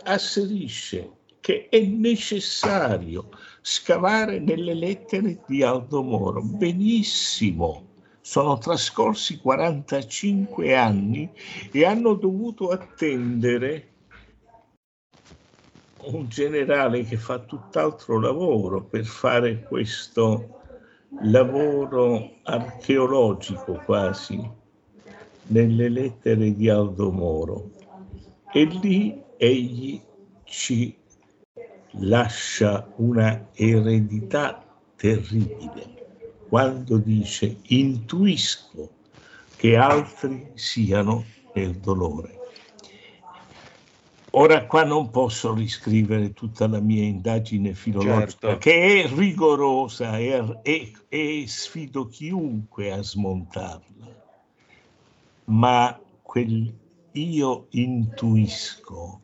asserisce 0.03 1.11
che 1.41 1.67
è 1.69 1.79
necessario 1.81 3.29
scavare 3.61 4.39
nelle 4.39 4.73
lettere 4.73 5.43
di 5.45 5.63
Aldo 5.63 6.01
Moro. 6.03 6.41
Benissimo, 6.41 7.85
sono 8.21 8.57
trascorsi 8.57 9.37
45 9.37 10.75
anni 10.75 11.29
e 11.71 11.85
hanno 11.85 12.13
dovuto 12.13 12.69
attendere 12.69 13.93
un 16.03 16.27
generale 16.29 17.03
che 17.03 17.17
fa 17.17 17.39
tutt'altro 17.39 18.19
lavoro 18.19 18.83
per 18.83 19.05
fare 19.05 19.63
questo 19.63 20.61
lavoro 21.21 22.39
archeologico 22.43 23.81
quasi 23.85 24.49
nelle 25.47 25.89
lettere 25.89 26.53
di 26.53 26.69
Aldo 26.69 27.11
Moro. 27.11 27.71
E 28.51 28.63
lì 28.65 29.25
egli 29.37 30.01
ci 30.43 30.95
lascia 31.91 32.91
una 32.97 33.49
eredità 33.53 34.63
terribile 34.95 35.95
quando 36.47 36.97
dice 36.97 37.57
intuisco 37.67 38.89
che 39.55 39.75
altri 39.75 40.51
siano 40.53 41.25
nel 41.53 41.75
dolore. 41.77 42.35
Ora 44.31 44.65
qua 44.65 44.83
non 44.83 45.09
posso 45.09 45.53
riscrivere 45.53 46.33
tutta 46.33 46.67
la 46.67 46.79
mia 46.79 47.03
indagine 47.03 47.73
filologica 47.73 48.49
certo. 48.49 48.57
che 48.59 49.03
è 49.03 49.07
rigorosa 49.07 50.17
e, 50.19 50.59
e, 50.61 50.93
e 51.07 51.43
sfido 51.47 52.07
chiunque 52.07 52.91
a 52.91 53.01
smontarla, 53.01 54.23
ma 55.45 55.99
quel 56.21 56.71
io 57.13 57.65
intuisco 57.71 59.21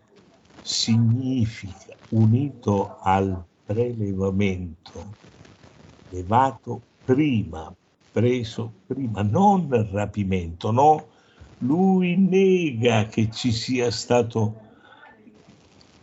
significa 0.64 1.96
unito 2.10 2.98
al 3.02 3.44
prelevamento, 3.66 5.14
levato 6.10 6.82
prima, 7.06 7.74
preso 8.12 8.72
prima, 8.88 9.22
non 9.22 9.68
rapimento, 9.92 10.72
no? 10.72 11.08
Lui 11.60 12.18
nega 12.18 13.06
che 13.08 13.30
ci 13.32 13.52
sia 13.52 13.92
stato 13.92 14.62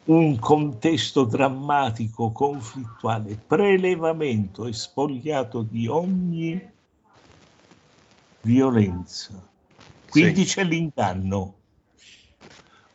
un 0.04 0.38
contesto 0.38 1.24
drammatico, 1.24 2.32
conflittuale, 2.32 3.38
prelevamento 3.46 4.66
e 4.66 4.72
spogliato 4.72 5.62
di 5.62 5.86
ogni 5.86 6.60
violenza. 8.42 9.48
Quindi 10.08 10.44
sì. 10.44 10.54
c'è 10.54 10.64
l'inganno. 10.64 11.54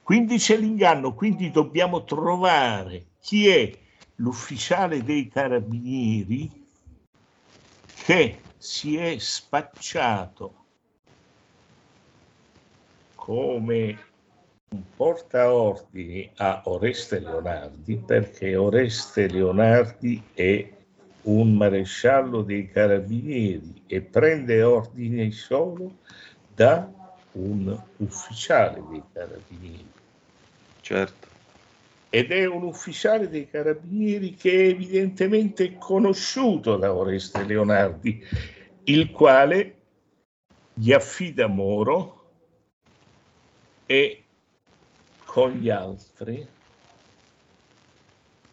Quindi 0.06 0.38
c'è 0.38 0.56
l'inganno, 0.56 1.16
quindi 1.16 1.50
dobbiamo 1.50 2.04
trovare 2.04 3.08
chi 3.20 3.48
è 3.48 3.76
l'ufficiale 4.18 5.04
dei 5.04 5.28
carabinieri 5.28 6.68
che 8.04 8.38
si 8.56 8.98
è 8.98 9.18
spacciato 9.18 10.66
come 13.16 13.98
un 14.70 14.84
portaordini 14.96 16.30
a 16.36 16.62
Oreste 16.66 17.18
Leonardi 17.18 17.96
perché 17.98 18.56
Oreste 18.56 19.28
Leonardi 19.28 20.22
è 20.36 20.72
un 21.24 21.56
maresciallo 21.56 22.44
dei 22.44 22.70
carabinieri 22.70 23.82
e 23.88 24.02
prende 24.02 24.62
ordini 24.62 25.32
solo 25.32 25.96
da 26.54 26.88
un 27.32 27.76
ufficiale 27.98 28.84
dei 28.88 29.02
carabinieri. 29.12 29.95
Certo. 30.86 31.28
Ed 32.12 32.32
è 32.32 32.46
un 32.46 32.62
ufficiale 32.62 33.28
dei 33.28 33.50
carabinieri 33.50 34.36
che 34.36 34.52
è 34.52 34.68
evidentemente 34.68 35.78
conosciuto 35.80 36.78
da 36.78 36.94
Oreste 36.94 37.44
Leonardi, 37.44 38.24
il 38.84 39.10
quale 39.10 39.80
gli 40.76 40.94
affida 40.94 41.48
Moro 41.48 42.34
e 43.88 44.26
con 45.26 45.54
gli 45.54 45.72
altri 45.72 46.48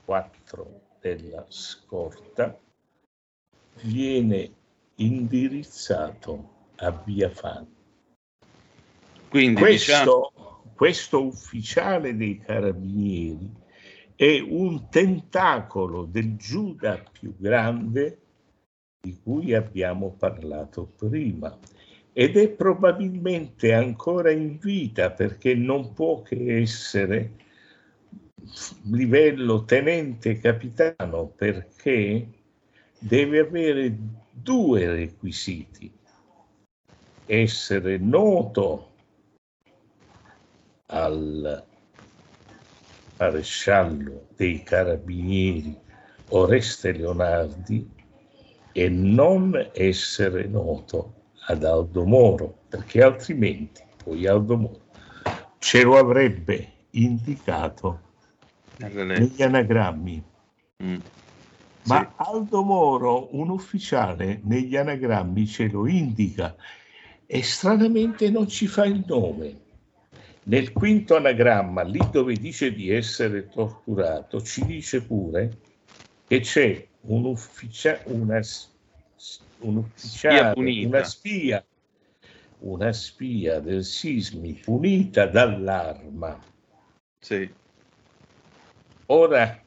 quattro 0.07 0.81
della 1.01 1.45
scorta 1.49 2.59
viene 3.83 4.53
indirizzato 4.95 6.71
a 6.77 6.91
Via 6.93 7.29
Fani. 7.29 7.77
Quindi 9.29 9.61
questo, 9.61 10.31
diciamo... 10.33 10.52
questo 10.75 11.25
ufficiale 11.25 12.17
dei 12.17 12.39
carabinieri 12.39 13.51
è 14.15 14.41
un 14.41 14.89
tentacolo 14.89 16.05
del 16.05 16.37
Giuda 16.37 17.03
più 17.11 17.35
grande 17.37 18.19
di 19.01 19.19
cui 19.23 19.55
abbiamo 19.55 20.15
parlato 20.17 20.93
prima 20.97 21.59
ed 22.13 22.37
è 22.37 22.49
probabilmente 22.51 23.73
ancora 23.73 24.31
in 24.31 24.59
vita 24.59 25.11
perché 25.11 25.55
non 25.55 25.93
può 25.93 26.23
che 26.23 26.61
essere 26.61 27.33
livello 28.91 29.65
tenente 29.65 30.39
capitano 30.39 31.27
perché 31.27 32.29
deve 32.99 33.39
avere 33.41 33.97
due 34.31 34.87
requisiti. 34.89 35.93
Essere 37.25 37.99
noto 37.99 38.92
al 40.93 41.65
maresciallo 43.19 44.29
dei 44.37 44.63
carabinieri 44.63 45.79
Oreste 46.29 46.93
Leonardi 46.93 47.91
e 48.73 48.89
non 48.89 49.71
essere 49.75 50.47
noto 50.47 51.15
ad 51.47 51.65
Aldo 51.65 52.05
Moro, 52.05 52.63
perché 52.69 53.03
altrimenti 53.03 53.83
poi 54.03 54.27
Aldo 54.27 54.57
Moro 54.57 54.81
ce 55.59 55.83
lo 55.83 55.99
avrebbe 55.99 56.73
indicato 56.91 58.01
negli 58.79 59.43
anagrammi. 59.43 60.23
Mm. 60.83 60.97
Ma 61.85 61.99
sì. 61.99 62.23
Aldo 62.31 62.63
Moro, 62.63 63.29
un 63.37 63.51
ufficiale, 63.51 64.41
negli 64.45 64.77
anagrammi 64.77 65.47
ce 65.47 65.69
lo 65.69 65.87
indica 65.87 66.55
e 67.27 67.43
stranamente 67.43 68.31
non 68.31 68.49
ci 68.49 68.67
fa 68.67 68.85
il 68.85 69.05
nome. 69.07 69.71
Nel 70.45 70.73
quinto 70.73 71.15
anagramma, 71.15 71.83
lì 71.83 72.01
dove 72.11 72.35
dice 72.35 72.73
di 72.73 72.91
essere 72.91 73.49
torturato, 73.49 74.43
ci 74.43 74.65
dice 74.67 75.03
pure 75.03 75.57
che 76.27 76.41
c'è 76.41 76.89
un 77.03 77.27
ufficiale, 77.27 78.03
una 78.07 78.41
un 79.59 79.77
ufficiale, 79.77 80.53
spia 80.55 80.87
una 80.89 81.05
spia, 81.05 81.67
una 82.59 82.93
spia 82.93 83.61
del 83.61 83.85
sismi 83.85 84.55
punita 84.55 85.27
dall'arma. 85.27 86.37
Sì. 87.21 87.49
Ora, 89.07 89.63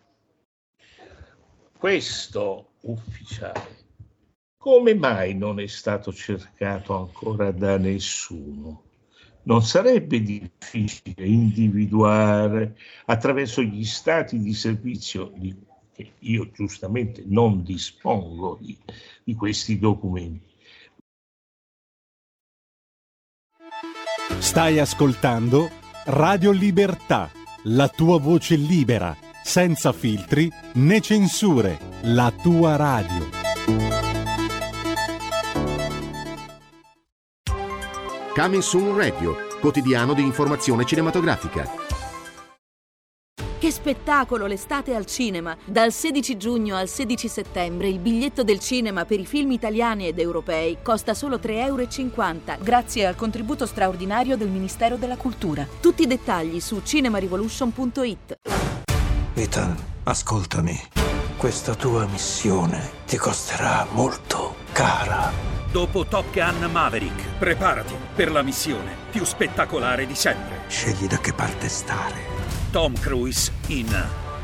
questo 1.78 2.71
ufficiale, 2.82 3.78
come 4.57 4.93
mai 4.93 5.36
non 5.36 5.61
è 5.61 5.67
stato 5.67 6.11
cercato 6.11 6.97
ancora 6.97 7.51
da 7.51 7.78
nessuno? 7.78 8.84
Non 9.45 9.63
sarebbe 9.63 10.21
difficile 10.21 11.25
individuare 11.25 12.77
attraverso 13.05 13.61
gli 13.61 13.83
stati 13.83 14.39
di 14.39 14.53
servizio 14.53 15.31
di 15.35 15.55
che 15.95 16.11
io 16.19 16.51
giustamente 16.51 17.23
non 17.25 17.63
dispongo 17.63 18.57
di, 18.59 18.77
di 19.23 19.33
questi 19.33 19.79
documenti. 19.79 20.53
Stai 24.39 24.79
ascoltando 24.79 25.69
Radio 26.05 26.51
Libertà, 26.51 27.31
la 27.63 27.87
tua 27.87 28.19
voce 28.19 28.55
libera, 28.55 29.15
senza 29.43 29.93
filtri 29.93 30.51
né 30.73 30.99
censure, 30.99 31.79
la 32.03 32.31
tua 32.31 32.75
radio. 32.75 33.44
Coming 38.36 38.61
Soon 38.61 38.97
Radio, 38.97 39.38
quotidiano 39.61 40.13
di 40.13 40.21
informazione 40.21 40.83
cinematografica. 40.83 41.71
Che 43.57 43.71
spettacolo 43.71 44.45
l'estate 44.45 44.93
al 44.93 45.05
cinema! 45.05 45.55
Dal 45.63 45.93
16 45.93 46.36
giugno 46.36 46.75
al 46.75 46.89
16 46.89 47.29
settembre 47.29 47.88
il 47.88 47.99
biglietto 47.99 48.43
del 48.43 48.59
cinema 48.59 49.05
per 49.05 49.21
i 49.21 49.25
film 49.25 49.51
italiani 49.51 50.07
ed 50.07 50.19
europei 50.19 50.79
costa 50.83 51.13
solo 51.13 51.38
3,50 51.38 51.61
euro 51.65 51.88
grazie 52.59 53.05
al 53.05 53.15
contributo 53.15 53.65
straordinario 53.65 54.36
del 54.36 54.49
Ministero 54.49 54.97
della 54.97 55.15
Cultura. 55.15 55.65
Tutti 55.79 56.01
i 56.01 56.07
dettagli 56.07 56.59
su 56.59 56.81
cinemarevolution.it. 56.83 58.36
Ethan, 59.33 59.77
ascoltami. 60.03 60.77
Questa 61.38 61.73
tua 61.73 62.05
missione 62.05 62.91
ti 63.05 63.15
costerà 63.15 63.88
molto 63.93 64.55
cara. 64.73 65.55
Dopo 65.72 66.05
Top 66.05 66.32
Gun 66.32 66.70
Maverick, 66.72 67.38
preparati 67.38 67.93
per 68.16 68.32
la 68.32 68.41
missione 68.41 68.95
più 69.11 69.24
spettacolare 69.24 70.05
di 70.05 70.16
sempre. 70.16 70.61
Scegli 70.68 71.07
da 71.07 71.18
che 71.18 71.34
parte 71.34 71.68
stare. 71.68 72.34
Tom 72.72 72.93
Cruise 72.99 73.51
in 73.68 73.88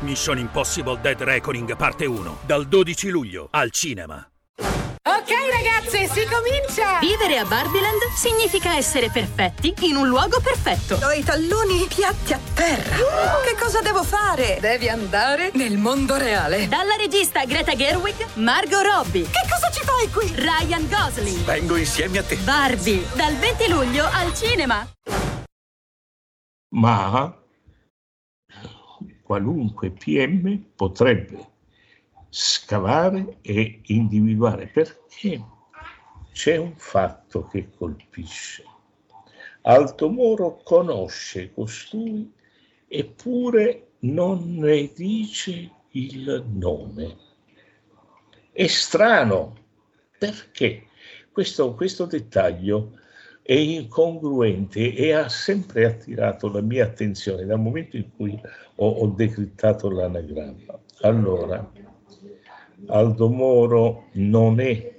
Mission 0.00 0.38
Impossible 0.38 1.00
Dead 1.00 1.20
Reckoning 1.22 1.76
Parte 1.76 2.06
1, 2.06 2.38
dal 2.44 2.66
12 2.66 3.08
luglio 3.08 3.48
al 3.50 3.70
cinema. 3.70 4.26
Ok 5.04 5.30
ragazze, 5.50 6.06
si 6.06 6.24
comincia! 6.26 7.00
Vivere 7.00 7.36
a 7.38 7.44
Barbieland 7.44 8.00
significa 8.14 8.76
essere 8.76 9.10
perfetti 9.10 9.74
in 9.80 9.96
un 9.96 10.06
luogo 10.06 10.40
perfetto. 10.40 10.94
Ho 11.04 11.10
i 11.10 11.24
talloni 11.24 11.88
piatti 11.88 12.32
a 12.32 12.38
terra. 12.54 12.94
Che 13.44 13.56
cosa 13.58 13.80
devo 13.80 14.04
fare? 14.04 14.58
Devi 14.60 14.88
andare 14.88 15.50
nel 15.54 15.76
mondo 15.76 16.16
reale. 16.16 16.68
Dalla 16.68 16.94
regista 16.94 17.44
Greta 17.44 17.74
Gerwig, 17.74 18.14
Margot 18.34 18.84
Robbie. 18.84 19.24
Che 19.24 19.44
cosa 19.50 19.70
ci 19.72 19.82
fai 19.82 20.08
qui? 20.08 20.32
Ryan 20.36 20.88
Gosling. 20.88 21.44
Vengo 21.46 21.74
insieme 21.74 22.18
a 22.18 22.22
te. 22.22 22.36
Barbie, 22.36 23.04
dal 23.14 23.34
20 23.34 23.68
luglio 23.70 24.06
al 24.06 24.32
cinema. 24.36 24.88
Ma 26.74 27.36
qualunque 29.24 29.90
PM 29.90 30.62
potrebbe 30.76 31.50
scavare 32.34 33.40
e 33.42 33.82
individuare 33.88 34.66
perché 34.66 35.44
c'è 36.32 36.56
un 36.56 36.72
fatto 36.76 37.46
che 37.46 37.68
colpisce. 37.76 38.64
Altomoro 39.60 40.62
conosce 40.64 41.52
costui 41.52 42.32
eppure 42.88 43.88
non 44.00 44.56
ne 44.56 44.90
dice 44.94 45.70
il 45.90 46.42
nome. 46.54 47.16
È 48.50 48.66
strano 48.66 49.56
perché 50.16 50.86
questo, 51.30 51.74
questo 51.74 52.06
dettaglio 52.06 52.98
è 53.42 53.52
incongruente 53.52 54.94
e 54.94 55.12
ha 55.12 55.28
sempre 55.28 55.84
attirato 55.84 56.50
la 56.50 56.62
mia 56.62 56.84
attenzione 56.84 57.44
dal 57.44 57.60
momento 57.60 57.98
in 57.98 58.10
cui 58.16 58.40
ho, 58.76 58.88
ho 58.88 59.06
decrittato 59.08 59.90
l'anagramma. 59.90 60.80
Allora, 61.02 61.71
Aldo 62.88 63.28
Moro 63.28 64.08
non 64.12 64.60
è 64.60 64.90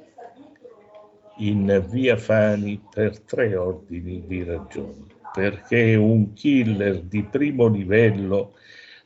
in 1.37 1.85
via 1.89 2.15
Fani 2.15 2.81
per 2.89 3.19
tre 3.19 3.55
ordini 3.55 4.23
di 4.25 4.43
ragioni, 4.43 5.05
perché 5.33 5.93
è 5.93 5.95
un 5.95 6.33
killer 6.33 7.01
di 7.01 7.23
primo 7.23 7.67
livello 7.67 8.53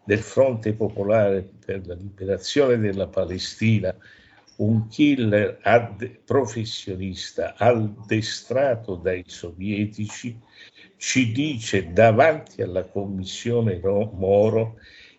del 0.03 0.19
Fronte 0.19 0.73
Popolare 0.73 1.49
per 1.65 1.85
la 1.87 1.95
Liberazione 1.95 2.77
della 2.77 3.07
Palestina, 3.07 3.95
un 4.57 4.87
killer 4.87 5.59
ad- 5.61 6.19
professionista 6.23 7.55
addestrato 7.57 8.95
dai 8.95 9.23
sovietici, 9.25 10.39
ci 10.97 11.31
dice 11.31 11.91
davanti 11.91 12.61
alla 12.61 12.83
commissione 12.83 13.79
Moro 13.81 14.77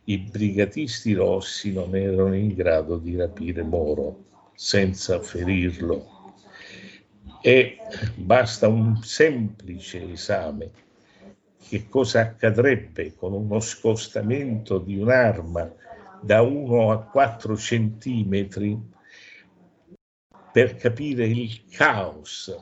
i 0.09 0.17
brigatisti 0.17 1.13
rossi 1.13 1.71
non 1.71 1.95
erano 1.95 2.35
in 2.35 2.55
grado 2.55 2.97
di 2.97 3.15
rapire 3.15 3.63
Moro 3.63 4.25
senza 4.55 5.21
ferirlo. 5.21 6.35
E 7.43 7.77
basta 8.15 8.69
un 8.69 9.03
semplice 9.03 10.11
esame. 10.11 10.71
Che 11.69 11.89
cosa 11.91 12.21
accadrebbe 12.21 13.15
con 13.15 13.35
uno 13.35 13.61
scostamento 13.61 14.79
di 14.79 14.97
un'arma 14.97 15.71
da 16.23 16.41
1 16.41 16.91
a 16.91 17.03
4 17.03 17.57
centimetri 17.57 18.81
per 20.51 20.77
capire 20.77 21.27
il 21.27 21.65
caos 21.69 22.57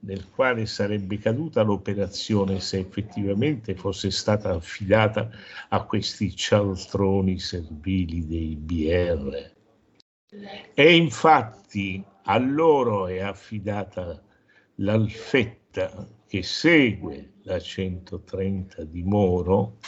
nel 0.00 0.28
quale 0.30 0.66
sarebbe 0.66 1.18
caduta 1.18 1.62
l'operazione 1.62 2.60
se 2.60 2.78
effettivamente 2.78 3.74
fosse 3.74 4.10
stata 4.10 4.50
affidata 4.50 5.28
a 5.68 5.84
questi 5.84 6.34
cialtroni 6.34 7.38
servili 7.38 8.26
dei 8.26 8.54
BR. 8.56 9.56
E 10.74 10.96
infatti 10.96 12.04
a 12.24 12.38
loro 12.38 13.06
è 13.06 13.20
affidata 13.20 14.22
l'alfetta 14.76 16.06
che 16.26 16.42
segue 16.42 17.32
la 17.42 17.58
130 17.58 18.84
di 18.84 19.02
Moro 19.02 19.78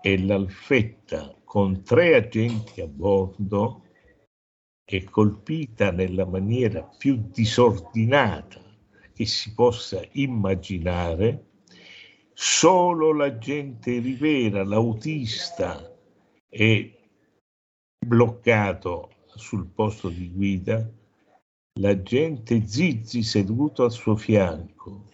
e 0.00 0.24
l'alfetta 0.24 1.34
con 1.44 1.82
tre 1.82 2.14
agenti 2.14 2.80
a 2.80 2.86
bordo 2.86 3.82
è 4.84 5.04
colpita 5.04 5.90
nella 5.92 6.26
maniera 6.26 6.82
più 6.82 7.28
disordinata 7.30 8.63
che 9.14 9.26
si 9.26 9.54
possa 9.54 10.02
immaginare, 10.12 11.46
solo 12.32 13.12
l'agente 13.12 14.00
Rivera, 14.00 14.64
l'autista, 14.64 15.96
è 16.48 16.90
bloccato 18.04 19.10
sul 19.36 19.66
posto 19.66 20.08
di 20.08 20.30
guida, 20.30 20.90
l'agente 21.80 22.66
Zizi 22.66 23.22
seduto 23.22 23.84
al 23.84 23.92
suo 23.92 24.16
fianco 24.16 25.04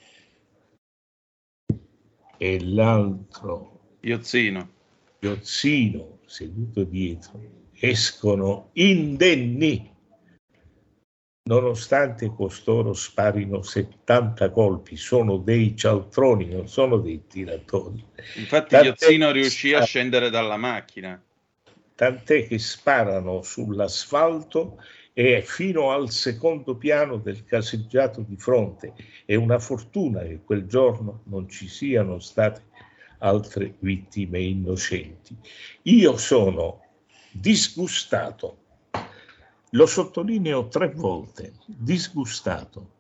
e 2.37 2.65
l'altro 2.65 3.97
Iozzino. 4.01 4.79
Iozzino 5.21 6.21
seduto 6.25 6.85
dietro 6.85 7.69
escono 7.73 8.71
indenni 8.75 9.90
nonostante 11.43 12.33
costoro 12.35 12.93
sparino 12.93 13.63
70 13.63 14.51
colpi, 14.51 14.97
sono 14.97 15.39
dei 15.39 15.77
cialtroni, 15.77 16.47
non 16.47 16.69
sono 16.69 16.99
dei 16.99 17.27
tiratori. 17.27 18.05
Infatti 18.37 18.75
Iozzino 18.77 19.31
riuscì 19.31 19.73
a 19.73 19.83
scendere 19.83 20.31
dalla 20.31 20.57
macchina. 20.57 21.21
Tant'è 21.95 22.47
che 22.47 22.59
sparano 22.59 23.43
sull'asfalto 23.43 24.79
e 25.13 25.43
fino 25.43 25.91
al 25.91 26.11
secondo 26.11 26.77
piano 26.77 27.17
del 27.17 27.45
caseggiato 27.45 28.23
di 28.23 28.37
fronte. 28.37 28.95
È 29.25 29.35
una 29.35 29.59
fortuna 29.59 30.21
che 30.21 30.41
quel 30.45 30.67
giorno 30.67 31.23
non 31.25 31.49
ci 31.49 31.69
siano 31.69 32.19
state 32.21 32.63
altre 33.19 33.75
vittime 33.81 34.41
innocenti. 34.41 35.37
Io 35.83 36.17
sono 36.17 36.85
disgustato 37.33 38.60
lo 39.71 39.87
sottolineo 39.87 40.69
tre 40.69 40.91
volte, 40.91 41.55
disgustato 41.67 42.99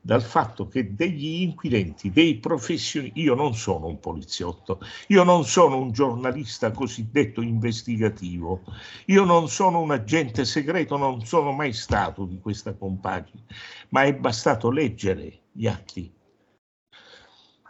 dal 0.00 0.22
fatto 0.22 0.66
che 0.68 0.94
degli 0.94 1.42
inquirenti, 1.42 2.10
dei 2.12 2.36
professionisti, 2.36 3.22
io 3.22 3.34
non 3.34 3.54
sono 3.54 3.86
un 3.86 3.98
poliziotto, 3.98 4.78
io 5.08 5.24
non 5.24 5.44
sono 5.44 5.78
un 5.78 5.90
giornalista 5.90 6.70
cosiddetto 6.70 7.42
investigativo, 7.42 8.62
io 9.06 9.24
non 9.24 9.48
sono 9.48 9.80
un 9.80 9.90
agente 9.90 10.44
segreto, 10.44 10.96
non 10.96 11.24
sono 11.24 11.50
mai 11.50 11.72
stato 11.72 12.24
di 12.24 12.38
questa 12.38 12.72
compagine, 12.74 13.42
ma 13.88 14.04
è 14.04 14.14
bastato 14.14 14.70
leggere 14.70 15.40
gli 15.50 15.66
atti 15.66 16.14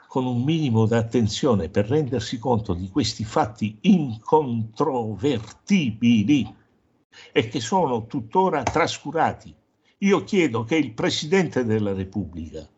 con 0.07 0.27
un 0.27 0.43
minimo 0.43 0.85
di 0.87 0.95
attenzione 0.95 1.71
per 1.71 1.89
rendersi 1.89 2.39
conto 2.39 2.75
di 2.75 2.91
questi 2.91 3.25
fatti 3.25 3.79
incontrovertibili 3.81 6.65
e 7.33 7.49
che 7.49 7.61
sono 7.61 8.07
tuttora 8.07 8.63
trascurati. 8.63 9.55
Io 9.99 10.25
chiedo 10.25 10.65
che 10.65 10.77
il 10.77 10.93
Presidente 10.93 11.65
della 11.65 11.93
Repubblica, 11.93 12.69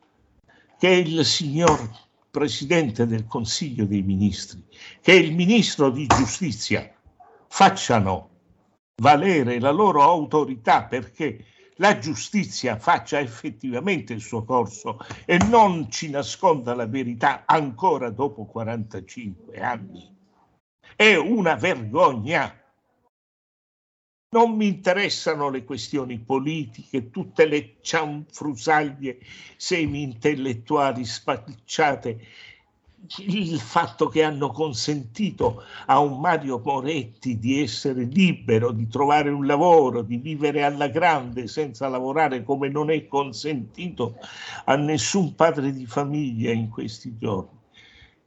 che 0.79 0.89
il 0.89 1.25
signor 1.25 1.91
Presidente 2.31 3.07
del 3.07 3.27
Consiglio 3.27 3.85
dei 3.87 4.03
Ministri, 4.03 4.65
che 5.01 5.15
il 5.15 5.35
Ministro 5.35 5.91
di 5.91 6.07
Giustizia 6.07 6.93
facciano 7.49 8.29
valere 9.03 9.59
la 9.61 9.71
loro 9.71 10.03
autorità 10.03 10.85
perché 10.85 11.45
la 11.77 11.99
giustizia 11.99 12.77
faccia 12.77 13.21
effettivamente 13.21 14.13
il 14.13 14.21
suo 14.21 14.45
corso 14.45 14.99
e 15.25 15.39
non 15.49 15.91
ci 15.91 16.11
nasconda 16.11 16.75
la 16.75 16.87
verità 16.87 17.45
ancora 17.47 18.11
dopo 18.11 18.45
45 18.47 19.61
anni. 19.61 20.17
È 20.97 21.15
una 21.15 21.55
vergogna. 21.55 22.53
Non 24.31 24.57
mi 24.57 24.67
interessano 24.67 25.49
le 25.49 25.65
questioni 25.65 26.19
politiche, 26.19 27.11
tutte 27.11 27.47
le 27.47 27.77
cianfrusaglie 27.81 29.21
semi-intellettuali 29.57 31.03
spacciate 31.07 32.21
il 33.21 33.59
fatto 33.59 34.09
che 34.09 34.23
hanno 34.23 34.51
consentito 34.51 35.63
a 35.87 36.01
un 36.01 36.21
Mario 36.21 36.61
Moretti 36.63 37.39
di 37.39 37.63
essere 37.63 38.05
libero, 38.05 38.71
di 38.71 38.87
trovare 38.87 39.31
un 39.31 39.47
lavoro, 39.47 40.03
di 40.03 40.19
vivere 40.19 40.63
alla 40.63 40.89
grande 40.89 41.47
senza 41.47 41.89
lavorare 41.89 42.43
come 42.43 42.69
non 42.69 42.91
è 42.91 43.07
consentito 43.07 44.19
a 44.67 44.77
nessun 44.77 45.37
padre 45.37 45.73
di 45.73 45.87
famiglia 45.87 46.53
in 46.53 46.69
questi 46.69 47.17
giorni. 47.17 47.59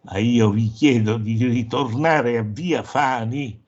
Ma 0.01 0.17
io 0.17 0.49
vi 0.49 0.71
chiedo 0.71 1.17
di 1.17 1.45
ritornare 1.45 2.39
a 2.39 2.41
via 2.41 2.81
Fani 2.81 3.60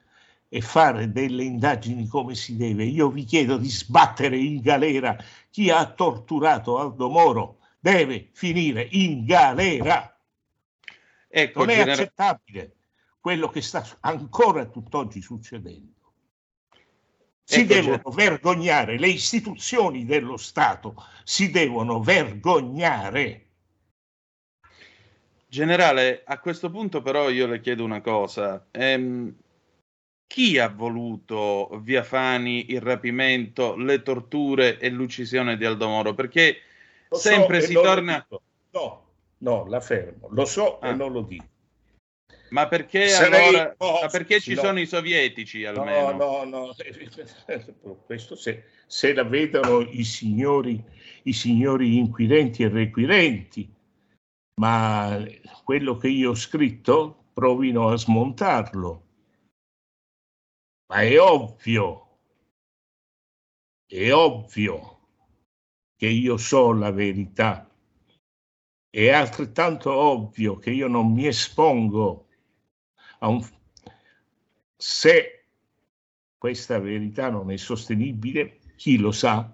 e 0.56 0.62
fare 0.62 1.12
delle 1.12 1.44
indagini 1.44 2.06
come 2.06 2.36
si 2.36 2.56
deve. 2.56 2.84
Io 2.84 3.10
vi 3.10 3.24
chiedo 3.24 3.58
di 3.58 3.70
sbattere 3.70 4.38
in 4.38 4.62
galera 4.62 5.18
chi 5.50 5.72
ha 5.72 5.92
torturato 5.92 6.78
Aldo 6.78 7.10
Moro. 7.10 7.58
Deve 7.80 8.30
finire 8.34 8.88
in 8.92 9.26
galera. 9.26 10.16
Ecco, 11.28 11.60
non 11.62 11.72
è 11.72 11.78
genera... 11.78 11.94
accettabile 11.94 12.76
quello 13.20 13.50
che 13.50 13.62
sta 13.62 13.84
ancora 14.02 14.66
tutt'oggi 14.66 15.24
succedendo. 15.24 15.92
Si 17.44 17.62
ecco, 17.62 17.74
devono 17.74 18.02
gener... 18.04 18.14
vergognare, 18.14 19.00
le 19.00 19.08
istituzioni 19.08 20.06
dello 20.06 20.38
Stato 20.38 21.04
si 21.24 21.50
devono 21.50 22.00
vergognare. 22.00 23.48
Generale, 25.48 26.22
a 26.24 26.40
questo 26.40 26.70
punto 26.70 27.02
però 27.02 27.30
io 27.30 27.48
le 27.48 27.60
chiedo 27.60 27.84
una 27.84 28.02
cosa. 28.02 28.68
Ehm, 28.70 29.36
chi 30.28 30.58
ha 30.58 30.70
voluto 30.70 31.80
via 31.82 32.04
Fani 32.04 32.72
il 32.72 32.82
rapimento, 32.82 33.76
le 33.76 34.02
torture 34.02 34.80
e 34.80 34.90
l'uccisione 34.90 35.58
di 35.58 35.66
Aldo 35.66 35.88
Moro? 35.88 36.14
Perché 36.14 36.58
Lo 37.10 37.18
sempre 37.18 37.62
so, 37.62 37.68
si 37.68 37.74
torna... 37.74 38.26
No, 38.72 39.04
No, 39.44 39.66
la 39.68 39.80
fermo. 39.82 40.30
Lo 40.32 40.46
so 40.46 40.80
ah. 40.80 40.90
e 40.90 40.94
non 40.94 41.12
lo 41.12 41.22
dico. 41.22 41.52
Ma 42.50 42.68
perché, 42.68 43.12
allora, 43.16 43.76
ma 43.80 44.08
perché 44.12 44.40
ci 44.40 44.54
no. 44.54 44.62
sono 44.62 44.80
i 44.80 44.86
sovietici 44.86 45.66
almeno? 45.66 46.12
No, 46.12 46.44
no, 46.44 46.68
no. 46.68 46.76
Questo 48.06 48.36
se, 48.36 48.66
se 48.86 49.14
la 49.14 49.24
vedono 49.24 49.82
i 49.82 50.04
signori, 50.04 50.82
i 51.24 51.34
signori 51.34 51.98
inquirenti 51.98 52.62
e 52.62 52.70
requirenti, 52.70 53.68
ma 54.62 55.26
quello 55.64 55.98
che 55.98 56.10
io 56.10 56.32
ho 56.32 56.36
scritto 56.36 57.24
provino 57.34 57.90
a 57.90 57.98
smontarlo. 57.98 59.03
Ma 60.94 61.02
è 61.02 61.20
ovvio, 61.20 62.20
è 63.88 64.14
ovvio 64.14 65.00
che 65.96 66.06
io 66.06 66.38
so 66.38 66.72
la 66.72 66.92
verità. 66.92 67.68
È 68.92 69.10
altrettanto 69.10 69.92
ovvio 69.92 70.58
che 70.58 70.70
io 70.70 70.88
non 70.88 71.12
mi 71.12 71.26
espongo 71.26 72.28
a 73.22 73.28
un... 73.28 73.44
Se 74.78 75.46
questa 76.38 76.78
verità 76.78 77.32
non 77.32 77.50
è 77.50 77.58
sostenibile, 77.58 78.60
chi 78.76 79.00
lo 79.00 79.12
sa, 79.12 79.52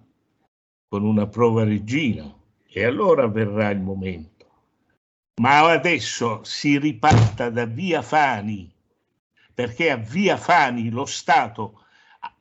con 0.89 1.05
una 1.05 1.27
prova 1.27 1.63
regina, 1.63 2.37
e 2.67 2.83
allora 2.83 3.27
verrà 3.27 3.69
il 3.69 3.79
momento. 3.79 4.45
Ma 5.39 5.71
adesso 5.71 6.43
si 6.43 6.77
riparta 6.77 7.49
da 7.49 7.63
via 7.63 8.01
Fani, 8.01 8.69
perché 9.59 9.91
a 9.91 9.97
via 9.97 10.37
Fani 10.37 10.89
lo 10.89 11.03
Stato, 11.03 11.83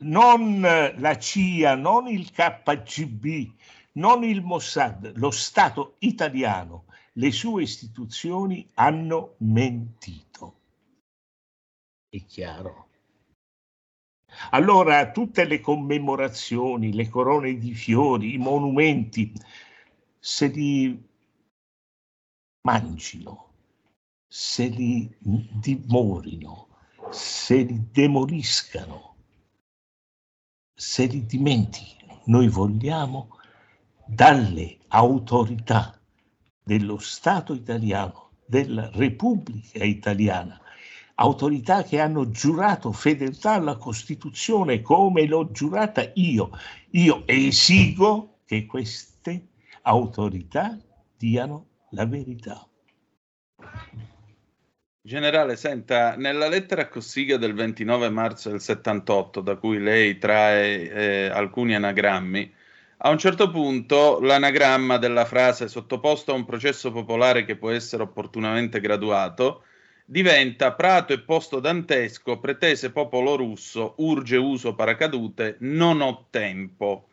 non 0.02 0.60
la 0.60 1.18
CIA, 1.18 1.74
non 1.74 2.06
il 2.06 2.30
KGB, 2.30 3.54
non 3.94 4.22
il 4.22 4.40
Mossad, 4.40 5.16
lo 5.16 5.32
Stato 5.32 5.96
italiano 5.98 6.84
le 7.14 7.32
sue 7.32 7.62
istituzioni 7.62 8.64
hanno 8.74 9.34
mentito. 9.38 10.60
È 12.08 12.24
chiaro. 12.24 12.88
Allora 14.50 15.10
tutte 15.10 15.44
le 15.44 15.58
commemorazioni, 15.58 16.92
le 16.92 17.08
corone 17.08 17.58
di 17.58 17.74
fiori, 17.74 18.34
i 18.34 18.38
monumenti, 18.38 19.32
se 20.20 20.46
li 20.46 21.04
mangino, 22.60 23.54
se 24.24 24.68
li 24.68 25.12
dimorino, 25.20 26.67
se 27.10 27.56
li 27.62 27.88
demoliscano, 27.90 29.16
se 30.74 31.06
li 31.06 31.24
dimentichino, 31.26 32.22
noi 32.26 32.48
vogliamo 32.48 33.38
dalle 34.06 34.78
autorità 34.88 36.00
dello 36.62 36.98
Stato 36.98 37.54
italiano, 37.54 38.30
della 38.46 38.90
Repubblica 38.92 39.84
italiana, 39.84 40.60
autorità 41.14 41.82
che 41.82 42.00
hanno 42.00 42.30
giurato 42.30 42.92
fedeltà 42.92 43.54
alla 43.54 43.76
Costituzione 43.76 44.82
come 44.82 45.26
l'ho 45.26 45.50
giurata 45.50 46.10
io. 46.14 46.50
Io 46.90 47.26
esigo 47.26 48.40
che 48.44 48.66
queste 48.66 49.48
autorità 49.82 50.78
diano 51.16 51.66
la 51.90 52.06
verità. 52.06 52.66
Generale, 55.00 55.56
senta, 55.56 56.16
nella 56.16 56.48
lettera 56.48 56.82
a 56.82 56.88
Cossiga 56.88 57.36
del 57.36 57.54
29 57.54 58.10
marzo 58.10 58.50
del 58.50 58.60
78, 58.60 59.40
da 59.40 59.56
cui 59.56 59.80
lei 59.80 60.18
trae 60.18 60.90
eh, 60.90 61.26
alcuni 61.28 61.74
anagrammi, 61.74 62.54
a 62.98 63.10
un 63.10 63.18
certo 63.18 63.50
punto 63.50 64.20
l'anagramma 64.20 64.98
della 64.98 65.24
frase 65.24 65.68
sottoposto 65.68 66.32
a 66.32 66.34
un 66.34 66.44
processo 66.44 66.92
popolare 66.92 67.44
che 67.44 67.56
può 67.56 67.70
essere 67.70 68.02
opportunamente 68.02 68.80
graduato 68.80 69.62
diventa 70.10 70.72
prato 70.72 71.12
e 71.12 71.20
posto 71.20 71.60
dantesco, 71.60 72.38
pretese 72.40 72.90
popolo 72.92 73.36
russo, 73.36 73.92
urge 73.98 74.36
uso 74.38 74.74
paracadute, 74.74 75.56
non 75.60 76.00
ho 76.00 76.28
tempo. 76.30 77.08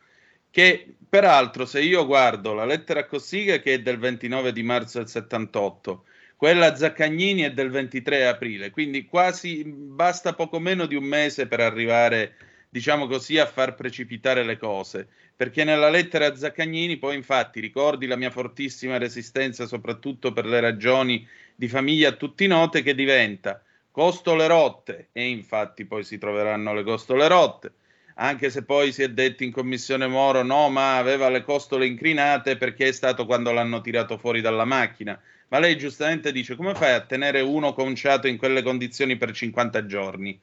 Che 0.50 0.96
peraltro, 1.06 1.66
se 1.66 1.82
io 1.82 2.06
guardo 2.06 2.54
la 2.54 2.64
lettera 2.64 3.00
a 3.00 3.06
Cossiga 3.06 3.58
che 3.58 3.74
è 3.74 3.82
del 3.82 3.98
29 3.98 4.50
di 4.52 4.62
marzo 4.62 4.96
del 4.98 5.08
78, 5.08 6.04
quella 6.36 6.76
Zaccagnini 6.76 7.42
è 7.42 7.52
del 7.52 7.70
23 7.70 8.26
aprile, 8.26 8.70
quindi 8.70 9.06
quasi 9.06 9.64
basta 9.64 10.34
poco 10.34 10.58
meno 10.58 10.84
di 10.84 10.94
un 10.94 11.04
mese 11.04 11.46
per 11.46 11.60
arrivare, 11.60 12.34
diciamo 12.68 13.06
così, 13.06 13.38
a 13.38 13.46
far 13.46 13.74
precipitare 13.74 14.44
le 14.44 14.58
cose. 14.58 15.08
Perché 15.34 15.64
nella 15.64 15.88
lettera 15.88 16.26
a 16.26 16.36
Zaccagnini 16.36 16.98
poi 16.98 17.14
infatti 17.14 17.60
ricordi 17.60 18.06
la 18.06 18.16
mia 18.16 18.30
fortissima 18.30 18.98
resistenza 18.98 19.66
soprattutto 19.66 20.32
per 20.32 20.44
le 20.44 20.60
ragioni 20.60 21.26
di 21.54 21.68
famiglia 21.68 22.10
a 22.10 22.12
tutti 22.12 22.46
note 22.46 22.82
che 22.82 22.94
diventa 22.94 23.62
costole 23.90 24.46
rotte 24.46 25.08
e 25.12 25.28
infatti 25.28 25.86
poi 25.86 26.04
si 26.04 26.18
troveranno 26.18 26.74
le 26.74 26.84
costole 26.84 27.28
rotte. 27.28 27.72
Anche 28.16 28.50
se 28.50 28.64
poi 28.64 28.92
si 28.92 29.02
è 29.02 29.08
detto 29.08 29.42
in 29.42 29.52
commissione 29.52 30.06
Moro 30.06 30.42
no 30.42 30.68
ma 30.68 30.98
aveva 30.98 31.30
le 31.30 31.42
costole 31.42 31.86
incrinate 31.86 32.58
perché 32.58 32.88
è 32.88 32.92
stato 32.92 33.24
quando 33.24 33.52
l'hanno 33.52 33.80
tirato 33.80 34.18
fuori 34.18 34.42
dalla 34.42 34.64
macchina 34.66 35.18
ma 35.48 35.58
lei 35.58 35.76
giustamente 35.76 36.32
dice 36.32 36.56
come 36.56 36.74
fai 36.74 36.92
a 36.92 37.00
tenere 37.00 37.40
uno 37.40 37.72
conciato 37.72 38.26
in 38.26 38.36
quelle 38.36 38.62
condizioni 38.62 39.16
per 39.16 39.32
50 39.32 39.86
giorni 39.86 40.40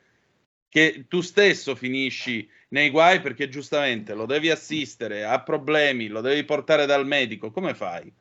che 0.74 1.06
tu 1.08 1.22
stesso 1.22 1.76
finisci 1.76 2.49
nei 2.70 2.89
guai 2.89 3.22
perché 3.22 3.47
giustamente 3.47 4.16
lo 4.16 4.26
devi 4.26 4.49
assistere, 4.49 5.24
ha 5.24 5.39
problemi, 5.39 6.08
lo 6.08 6.20
devi 6.20 6.43
portare 6.45 6.88
dal 6.88 7.06
medico, 7.06 7.51
come 7.51 7.76
fai? 7.76 8.12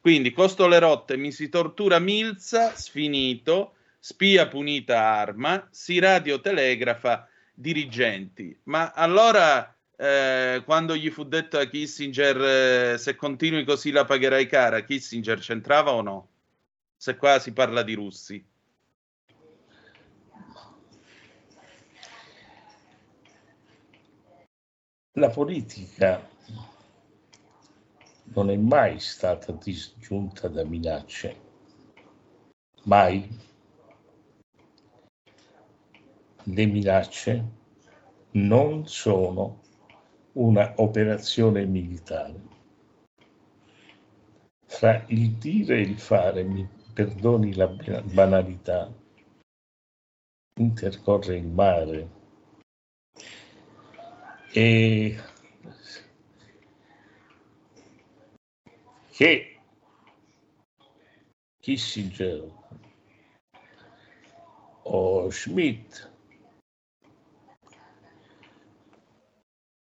Quindi 0.00 0.32
costo 0.32 0.66
le 0.66 0.78
rotte, 0.78 1.18
mi 1.18 1.30
si 1.30 1.50
tortura 1.50 1.98
Milza, 1.98 2.74
sfinito, 2.74 3.74
spia 3.98 4.48
punita 4.48 4.98
arma, 4.98 5.68
si 5.70 5.98
radiotelegrafa 5.98 7.28
dirigenti. 7.52 8.58
Ma 8.62 8.92
allora 8.92 9.76
eh, 10.02 10.62
quando 10.64 10.96
gli 10.96 11.10
fu 11.10 11.24
detto 11.24 11.58
a 11.58 11.66
Kissinger 11.66 12.94
eh, 12.94 12.98
se 12.98 13.16
continui 13.16 13.64
così 13.64 13.90
la 13.90 14.06
pagherai 14.06 14.46
cara, 14.46 14.82
Kissinger 14.82 15.40
c'entrava 15.40 15.92
o 15.92 16.00
no? 16.00 16.28
Se 16.96 17.16
qua 17.16 17.38
si 17.38 17.52
parla 17.52 17.82
di 17.82 17.92
russi. 17.92 18.42
La 25.12 25.28
politica 25.28 26.26
non 28.32 28.48
è 28.48 28.56
mai 28.56 28.98
stata 29.00 29.52
disgiunta 29.52 30.48
da 30.48 30.64
minacce, 30.64 31.40
mai. 32.84 33.28
Le 36.44 36.66
minacce 36.66 37.44
non 38.30 38.86
sono 38.86 39.68
una 40.32 40.74
operazione 40.76 41.64
militare. 41.64 42.48
Fra 44.66 45.04
il 45.08 45.32
dire 45.32 45.76
e 45.76 45.80
il 45.80 45.98
fare, 45.98 46.42
mi 46.44 46.68
perdoni 46.92 47.54
la 47.54 47.66
banalità, 47.66 48.92
intercorre 50.58 51.36
il 51.36 51.46
mare 51.46 52.08
e 54.52 55.16
che 59.10 59.60
Kissinger 61.60 62.52
o 64.82 65.30
Schmidt 65.30 66.09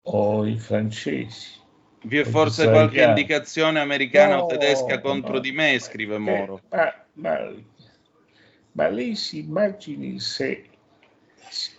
o 0.04 0.46
i 0.46 0.58
francesi 0.58 1.60
Vi 2.04 2.18
è 2.18 2.24
forse 2.24 2.70
qualche 2.70 3.04
indicazione 3.04 3.80
americana 3.80 4.36
No, 4.36 4.44
o 4.44 4.48
tedesca 4.48 5.00
contro 5.00 5.34
no, 5.34 5.40
di 5.40 5.52
me, 5.52 5.80
scrive 5.80 6.16
eh, 6.16 6.20
Moro. 6.20 6.62
ma, 6.70 6.94
ma- 7.14 7.54
ma 8.74 8.88
lei 8.88 9.16
si 9.16 9.40
immagini 9.40 10.20
se 10.20 10.70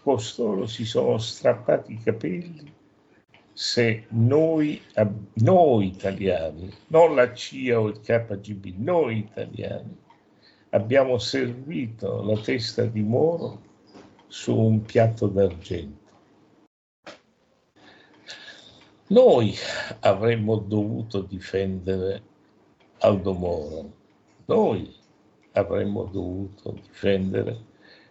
costoro 0.03 0.67
si 0.67 0.85
sono 0.85 1.19
strappati 1.19 1.93
i 1.93 2.03
capelli 2.03 2.73
se 3.55 4.07
noi, 4.09 4.83
noi 5.35 5.87
italiani, 5.87 6.69
non 6.89 7.15
la 7.15 7.33
CIA 7.33 7.81
o 7.81 7.89
il 7.89 8.01
KGB, 8.01 8.75
noi 8.79 9.19
italiani, 9.19 9.97
abbiamo 10.71 11.19
servito 11.19 12.23
la 12.25 12.37
testa 12.41 12.85
di 12.85 13.01
Moro 13.01 13.63
su 14.27 14.59
un 14.59 14.83
piatto 14.83 15.29
d'argento. 15.29 16.04
Noi 19.09 19.55
avremmo 20.01 20.57
dovuto 20.57 21.21
difendere 21.21 22.23
Aldo 23.01 23.35
Moro, 23.35 23.93
noi 24.47 24.97
avremmo 25.53 26.05
dovuto 26.05 26.73
difendere 26.73 27.65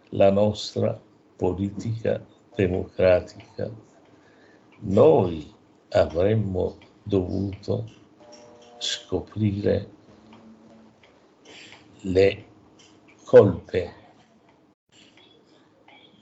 la 0.09 0.29
nostra 0.29 1.01
politica 1.35 2.23
democratica, 2.55 3.71
noi 4.81 5.51
avremmo 5.89 6.77
dovuto 7.01 7.89
scoprire 8.77 9.89
le 12.01 12.45
colpe 13.23 13.93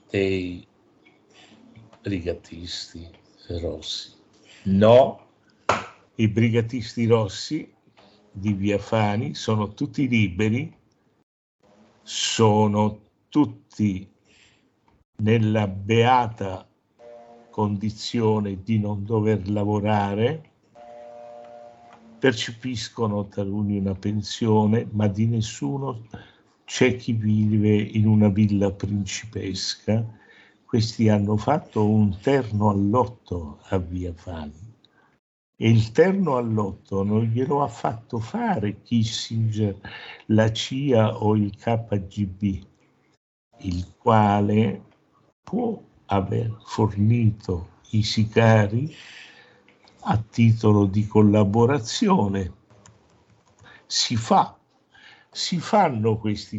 dei 0.08 0.66
brigatisti 2.00 3.06
rossi. 3.60 4.20
No, 4.64 5.20
i 6.14 6.28
brigatisti 6.28 7.06
rossi 7.06 7.68
di 8.30 8.52
Via 8.52 8.78
Fani 8.78 9.34
sono 9.34 9.74
tutti 9.74 10.06
liberi, 10.06 10.72
sono 12.00 13.00
tutti 13.28 14.08
nella 15.16 15.66
beata 15.66 16.68
condizione 17.50 18.62
di 18.62 18.78
non 18.78 19.04
dover 19.04 19.50
lavorare, 19.50 20.50
percepiscono 22.20 23.26
taluni 23.26 23.78
una 23.78 23.94
pensione, 23.94 24.86
ma 24.92 25.08
di 25.08 25.26
nessuno 25.26 26.06
c'è 26.64 26.94
chi 26.94 27.14
vive 27.14 27.74
in 27.74 28.06
una 28.06 28.28
villa 28.28 28.70
principesca. 28.70 30.20
Questi 30.72 31.10
hanno 31.10 31.36
fatto 31.36 31.86
un 31.86 32.18
terno 32.18 32.70
all'otto 32.70 33.58
a 33.64 33.76
Via 33.76 34.14
Fani 34.14 34.74
e 35.54 35.68
il 35.68 35.92
terno 35.92 36.38
all'otto 36.38 37.02
non 37.02 37.24
glielo 37.24 37.62
ha 37.62 37.68
fatto 37.68 38.18
fare 38.18 38.80
Kissinger, 38.80 39.78
la 40.28 40.50
CIA 40.50 41.22
o 41.22 41.36
il 41.36 41.54
KGB, 41.54 42.64
il 43.58 43.92
quale 43.98 44.82
può 45.42 45.78
aver 46.06 46.56
fornito 46.64 47.72
i 47.90 48.02
sicari 48.02 48.96
a 50.04 50.16
titolo 50.16 50.86
di 50.86 51.06
collaborazione. 51.06 52.50
Si 53.84 54.16
fa, 54.16 54.58
si 55.30 55.60
fanno 55.60 56.16
questi 56.16 56.58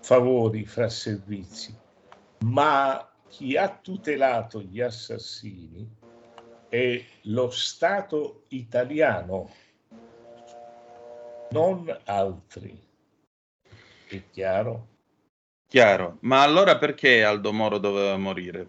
favori 0.00 0.66
fra 0.66 0.90
servizi, 0.90 1.84
ma 2.44 3.10
chi 3.28 3.56
ha 3.56 3.68
tutelato 3.68 4.60
gli 4.62 4.80
assassini 4.80 5.88
è 6.68 7.02
lo 7.22 7.50
Stato 7.50 8.44
italiano, 8.48 9.50
non 11.50 11.96
altri. 12.04 12.78
È 14.08 14.22
chiaro? 14.30 14.88
Chiaro, 15.68 16.18
ma 16.20 16.42
allora 16.42 16.78
perché 16.78 17.24
Aldo 17.24 17.52
Moro 17.52 17.78
doveva 17.78 18.16
morire? 18.16 18.68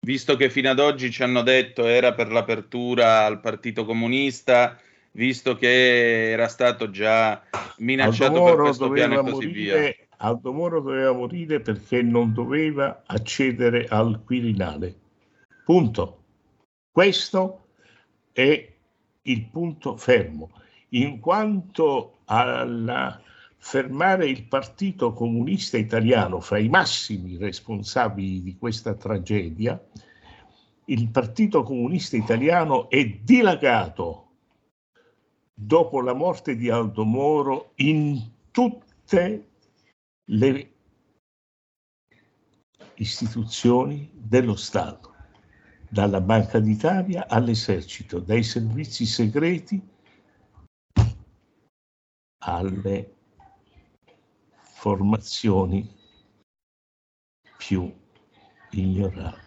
Visto 0.00 0.36
che 0.36 0.50
fino 0.50 0.70
ad 0.70 0.78
oggi 0.78 1.10
ci 1.10 1.22
hanno 1.22 1.42
detto 1.42 1.84
era 1.84 2.14
per 2.14 2.30
l'apertura 2.30 3.24
al 3.24 3.40
Partito 3.40 3.84
Comunista, 3.84 4.78
visto 5.12 5.56
che 5.56 6.30
era 6.30 6.48
stato 6.48 6.90
già 6.90 7.42
minacciato 7.78 8.34
Aldo 8.34 8.44
per 8.44 8.54
Moro 8.54 8.64
questo 8.64 8.90
piano 8.90 9.20
e 9.20 9.30
così 9.30 9.46
via. 9.46 9.94
Aldo 10.18 10.52
Moro 10.52 10.80
doveva 10.80 11.12
morire 11.12 11.60
perché 11.60 12.02
non 12.02 12.32
doveva 12.32 13.02
accedere 13.06 13.86
al 13.86 14.22
Quirinale. 14.24 14.94
Punto. 15.64 16.22
Questo 16.90 17.66
è 18.32 18.72
il 19.22 19.46
punto 19.46 19.96
fermo. 19.96 20.50
In 20.90 21.20
quanto 21.20 22.18
alla 22.26 23.20
fermare 23.58 24.28
il 24.28 24.44
Partito 24.44 25.12
Comunista 25.12 25.76
Italiano 25.76 26.40
fra 26.40 26.58
i 26.58 26.68
massimi 26.68 27.36
responsabili 27.36 28.42
di 28.42 28.56
questa 28.56 28.94
tragedia, 28.94 29.82
il 30.86 31.08
Partito 31.08 31.62
Comunista 31.62 32.16
Italiano 32.16 32.88
è 32.88 33.04
dilagato 33.04 34.28
dopo 35.52 36.00
la 36.00 36.14
morte 36.14 36.54
di 36.54 36.70
Aldo 36.70 37.04
Moro 37.04 37.72
in 37.76 38.22
tutte 38.50 39.48
le 40.30 40.74
istituzioni 42.94 44.10
dello 44.14 44.56
Stato, 44.56 45.14
dalla 45.88 46.20
Banca 46.20 46.58
d'Italia 46.58 47.28
all'esercito, 47.28 48.18
dai 48.20 48.42
servizi 48.42 49.06
segreti 49.06 49.80
alle 52.38 53.14
formazioni 54.60 55.94
più 57.56 57.92
ignorate. 58.70 59.44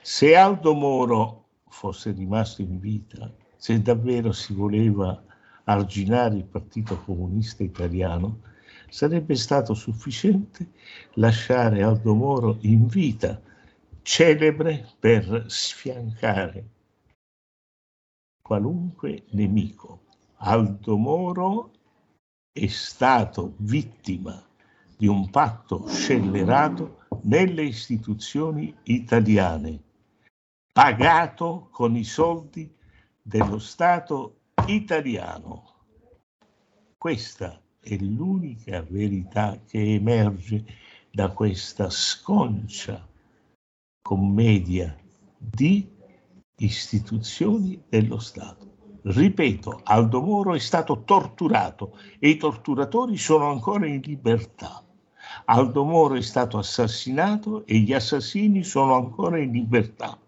Se 0.00 0.36
Aldo 0.36 0.74
Moro 0.74 1.48
fosse 1.68 2.12
rimasto 2.12 2.62
in 2.62 2.78
vita, 2.78 3.34
se 3.56 3.80
davvero 3.82 4.32
si 4.32 4.54
voleva 4.54 5.25
arginare 5.68 6.36
il 6.36 6.44
Partito 6.44 7.00
Comunista 7.02 7.62
Italiano, 7.62 8.40
sarebbe 8.88 9.34
stato 9.34 9.74
sufficiente 9.74 10.70
lasciare 11.14 11.82
Aldo 11.82 12.14
Moro 12.14 12.58
in 12.60 12.86
vita, 12.86 13.40
celebre 14.02 14.86
per 14.98 15.44
sfiancare 15.48 16.68
qualunque 18.40 19.24
nemico. 19.30 20.02
Aldo 20.36 20.96
Moro 20.96 21.72
è 22.52 22.66
stato 22.68 23.54
vittima 23.58 24.40
di 24.96 25.08
un 25.08 25.28
patto 25.30 25.88
scellerato 25.88 27.04
nelle 27.22 27.64
istituzioni 27.64 28.72
italiane, 28.84 29.82
pagato 30.72 31.68
con 31.72 31.96
i 31.96 32.04
soldi 32.04 32.72
dello 33.20 33.58
Stato 33.58 34.35
italiano. 34.66 35.74
Questa 36.98 37.60
è 37.80 37.96
l'unica 37.98 38.84
verità 38.88 39.60
che 39.66 39.94
emerge 39.94 40.64
da 41.10 41.30
questa 41.30 41.88
sconcia 41.88 43.06
commedia 44.02 44.96
di 45.38 45.88
istituzioni 46.56 47.80
dello 47.88 48.18
Stato. 48.18 48.74
Ripeto, 49.02 49.82
Aldo 49.84 50.20
Moro 50.20 50.54
è 50.54 50.58
stato 50.58 51.04
torturato 51.04 51.96
e 52.18 52.30
i 52.30 52.36
torturatori 52.36 53.16
sono 53.16 53.50
ancora 53.50 53.86
in 53.86 54.00
libertà. 54.02 54.84
Aldo 55.44 55.84
Moro 55.84 56.14
è 56.14 56.22
stato 56.22 56.58
assassinato 56.58 57.64
e 57.66 57.78
gli 57.78 57.92
assassini 57.92 58.64
sono 58.64 58.96
ancora 58.96 59.38
in 59.38 59.52
libertà. 59.52 60.18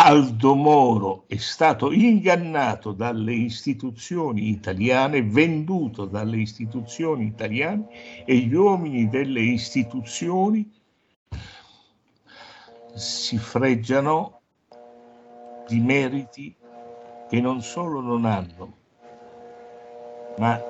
Aldo 0.00 0.54
Moro 0.54 1.24
è 1.26 1.38
stato 1.38 1.90
ingannato 1.90 2.92
dalle 2.92 3.34
istituzioni 3.34 4.48
italiane, 4.48 5.24
venduto 5.24 6.04
dalle 6.04 6.36
istituzioni 6.36 7.26
italiane 7.26 8.24
e 8.24 8.36
gli 8.36 8.54
uomini 8.54 9.08
delle 9.08 9.40
istituzioni 9.40 10.70
si 12.94 13.38
freggiano 13.38 14.40
di 15.66 15.80
meriti 15.80 16.54
che 17.28 17.40
non 17.40 17.60
solo 17.60 18.00
non 18.00 18.24
hanno, 18.24 18.76
ma 20.36 20.62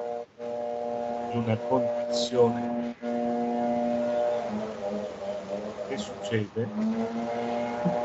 di 1.31 1.37
una 1.37 1.57
condizione 1.69 3.18
succede? 5.99 6.69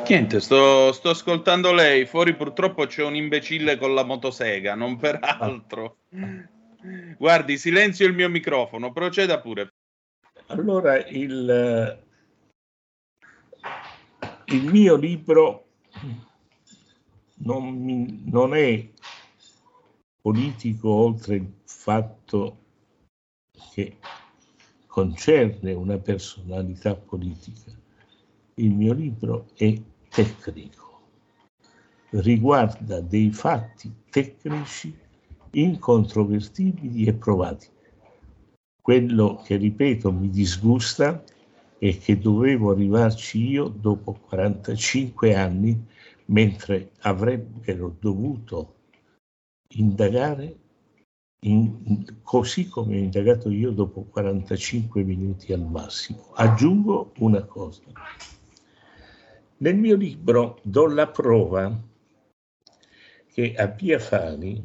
Niente, 0.07 0.39
sto, 0.41 0.91
sto 0.91 1.09
ascoltando 1.09 1.71
lei. 1.73 2.05
Fuori 2.05 2.35
purtroppo 2.35 2.85
c'è 2.85 3.03
un 3.03 3.15
imbecille 3.15 3.77
con 3.77 3.93
la 3.93 4.03
motosega, 4.03 4.75
non 4.75 4.97
per 4.97 5.19
altro. 5.21 5.97
Guardi, 7.17 7.57
silenzio 7.57 8.05
il 8.05 8.13
mio 8.13 8.29
microfono, 8.29 8.91
proceda 8.91 9.39
pure. 9.39 9.73
Allora, 10.47 11.03
il, 11.07 12.03
il 14.45 14.63
mio 14.65 14.95
libro 14.95 15.67
non, 17.35 17.81
mi- 17.81 18.23
non 18.25 18.53
è 18.55 18.87
politico 20.21 20.89
oltre 20.89 21.35
il 21.35 21.51
fatto 21.63 22.57
che 23.71 23.97
concerne 24.87 25.73
una 25.73 25.97
personalità 25.97 26.95
politica. 26.95 27.82
Il 28.55 28.71
mio 28.71 28.93
libro 28.93 29.47
è 29.55 29.73
tecnico, 30.09 31.01
riguarda 32.11 33.01
dei 33.01 33.31
fatti 33.31 33.91
tecnici 34.11 34.95
incontrovertibili 35.51 37.05
e 37.05 37.13
provati. 37.13 37.67
Quello 38.79 39.41
che, 39.43 39.55
ripeto, 39.55 40.11
mi 40.11 40.29
disgusta 40.29 41.23
è 41.79 41.97
che 41.97 42.19
dovevo 42.19 42.71
arrivarci 42.71 43.43
io 43.43 43.69
dopo 43.69 44.13
45 44.13 45.33
anni, 45.33 45.85
mentre 46.25 46.91
avrebbero 46.99 47.95
dovuto 47.99 48.75
indagare 49.75 50.57
in- 51.45 52.19
così 52.21 52.67
come 52.67 52.97
ho 52.97 52.99
indagato 52.99 53.49
io 53.49 53.71
dopo 53.71 54.03
45 54.03 55.03
minuti 55.03 55.51
al 55.53 55.65
massimo. 55.65 56.31
Aggiungo 56.35 57.11
una 57.17 57.43
cosa. 57.43 57.81
Nel 59.63 59.77
mio 59.77 59.95
libro 59.95 60.59
do 60.61 60.87
la 60.87 61.07
prova 61.07 61.73
che 63.31 63.53
a 63.55 63.67
Via 63.67 63.97
Fani 63.97 64.61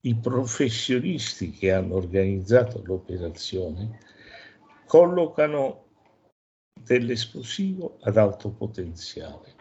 i 0.00 0.16
professionisti 0.16 1.52
che 1.52 1.70
hanno 1.70 1.94
organizzato 1.94 2.82
l'operazione 2.82 4.00
collocano 4.88 5.84
dell'esplosivo 6.82 7.98
ad 8.00 8.16
alto 8.16 8.50
potenziale. 8.50 9.54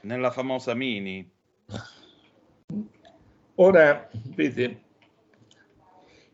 Nella 0.00 0.32
famosa 0.32 0.74
Mini. 0.74 1.30
Ora, 3.54 4.10
vede, 4.34 4.82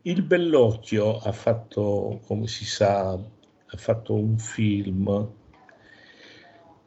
il 0.01 0.23
Bellocchio 0.23 1.19
ha 1.19 1.31
fatto, 1.31 2.19
come 2.25 2.47
si 2.47 2.65
sa, 2.65 3.11
ha 3.11 3.77
fatto 3.77 4.15
un 4.15 4.39
film, 4.39 5.45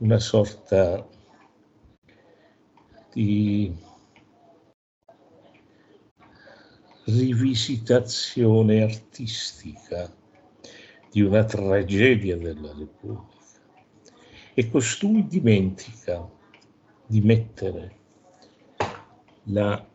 una 0.00 0.18
sorta 0.18 1.06
di 3.12 3.74
rivisitazione 7.04 8.82
artistica 8.82 10.10
di 11.10 11.20
una 11.20 11.44
tragedia 11.44 12.36
della 12.36 12.72
Repubblica. 12.72 13.38
E 14.54 14.70
costui 14.70 15.26
dimentica 15.26 16.28
di 17.06 17.20
mettere 17.20 17.96
la 19.44 19.86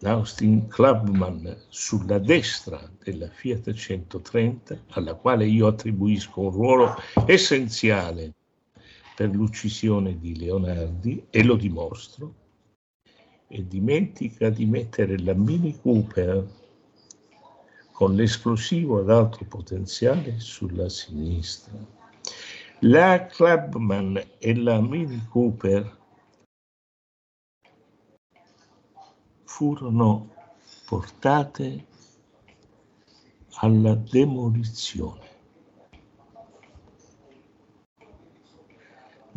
l'Austin 0.00 0.68
Clubman 0.68 1.64
sulla 1.68 2.18
destra 2.20 2.88
della 3.02 3.28
Fiat 3.28 3.72
130, 3.72 4.84
alla 4.90 5.14
quale 5.14 5.44
io 5.44 5.66
attribuisco 5.66 6.42
un 6.42 6.50
ruolo 6.50 6.94
essenziale 7.26 8.34
per 9.18 9.34
l'uccisione 9.34 10.16
di 10.16 10.38
Leonardi 10.38 11.26
e 11.30 11.42
lo 11.42 11.56
dimostro, 11.56 12.34
e 13.48 13.66
dimentica 13.66 14.48
di 14.48 14.64
mettere 14.64 15.18
la 15.18 15.34
Mini 15.34 15.76
Cooper 15.80 16.46
con 17.90 18.14
l'esplosivo 18.14 19.00
ad 19.00 19.10
alto 19.10 19.44
potenziale 19.44 20.38
sulla 20.38 20.88
sinistra. 20.88 21.76
La 22.82 23.26
Clubman 23.26 24.22
e 24.38 24.54
la 24.54 24.80
Mini 24.80 25.26
Cooper 25.28 25.96
furono 29.42 30.32
portate 30.86 31.86
alla 33.54 33.96
demolizione. 33.96 35.27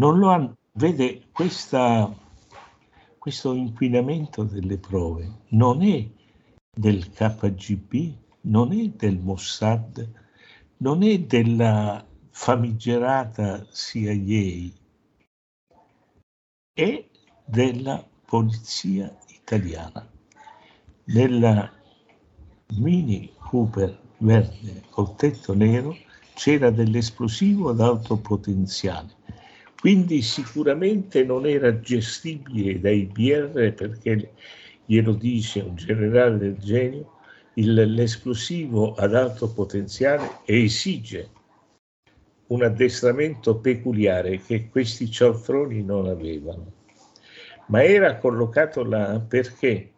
Non 0.01 0.17
lo 0.17 0.29
hanno, 0.29 0.57
vede, 0.71 1.27
questa, 1.31 2.11
questo 3.19 3.53
inquinamento 3.53 4.41
delle 4.41 4.79
prove 4.79 5.31
non 5.49 5.83
è 5.83 6.09
del 6.75 7.07
KGB, 7.11 8.11
non 8.41 8.71
è 8.71 8.87
del 8.87 9.19
Mossad, 9.19 10.11
non 10.77 11.03
è 11.03 11.19
della 11.19 12.03
famigerata 12.31 13.63
CIA, 13.71 14.71
è 16.73 17.05
della 17.45 18.03
polizia 18.25 19.15
italiana. 19.27 20.09
Nella 21.03 21.71
Mini 22.77 23.31
Cooper 23.37 24.01
verde 24.17 24.81
col 24.89 25.15
tetto 25.15 25.53
nero 25.53 25.95
c'era 26.33 26.71
dell'esplosivo 26.71 27.69
ad 27.69 27.81
alto 27.81 28.17
potenziale, 28.17 29.19
quindi 29.81 30.21
sicuramente 30.21 31.23
non 31.23 31.47
era 31.47 31.79
gestibile 31.79 32.79
dai 32.79 33.05
BR 33.05 33.73
perché 33.73 34.33
glielo 34.85 35.13
dice 35.13 35.61
un 35.61 35.73
generale 35.73 36.37
del 36.37 36.57
genio, 36.59 37.17
il, 37.55 37.73
l'esplosivo 37.73 38.93
ad 38.93 39.15
alto 39.15 39.51
potenziale 39.51 40.41
esige 40.45 41.29
un 42.49 42.61
addestramento 42.61 43.57
peculiare 43.57 44.39
che 44.41 44.69
questi 44.69 45.09
cialtroni 45.09 45.83
non 45.83 46.05
avevano. 46.05 46.71
Ma 47.69 47.83
era 47.83 48.17
collocato 48.17 48.83
là 48.83 49.19
perché 49.19 49.93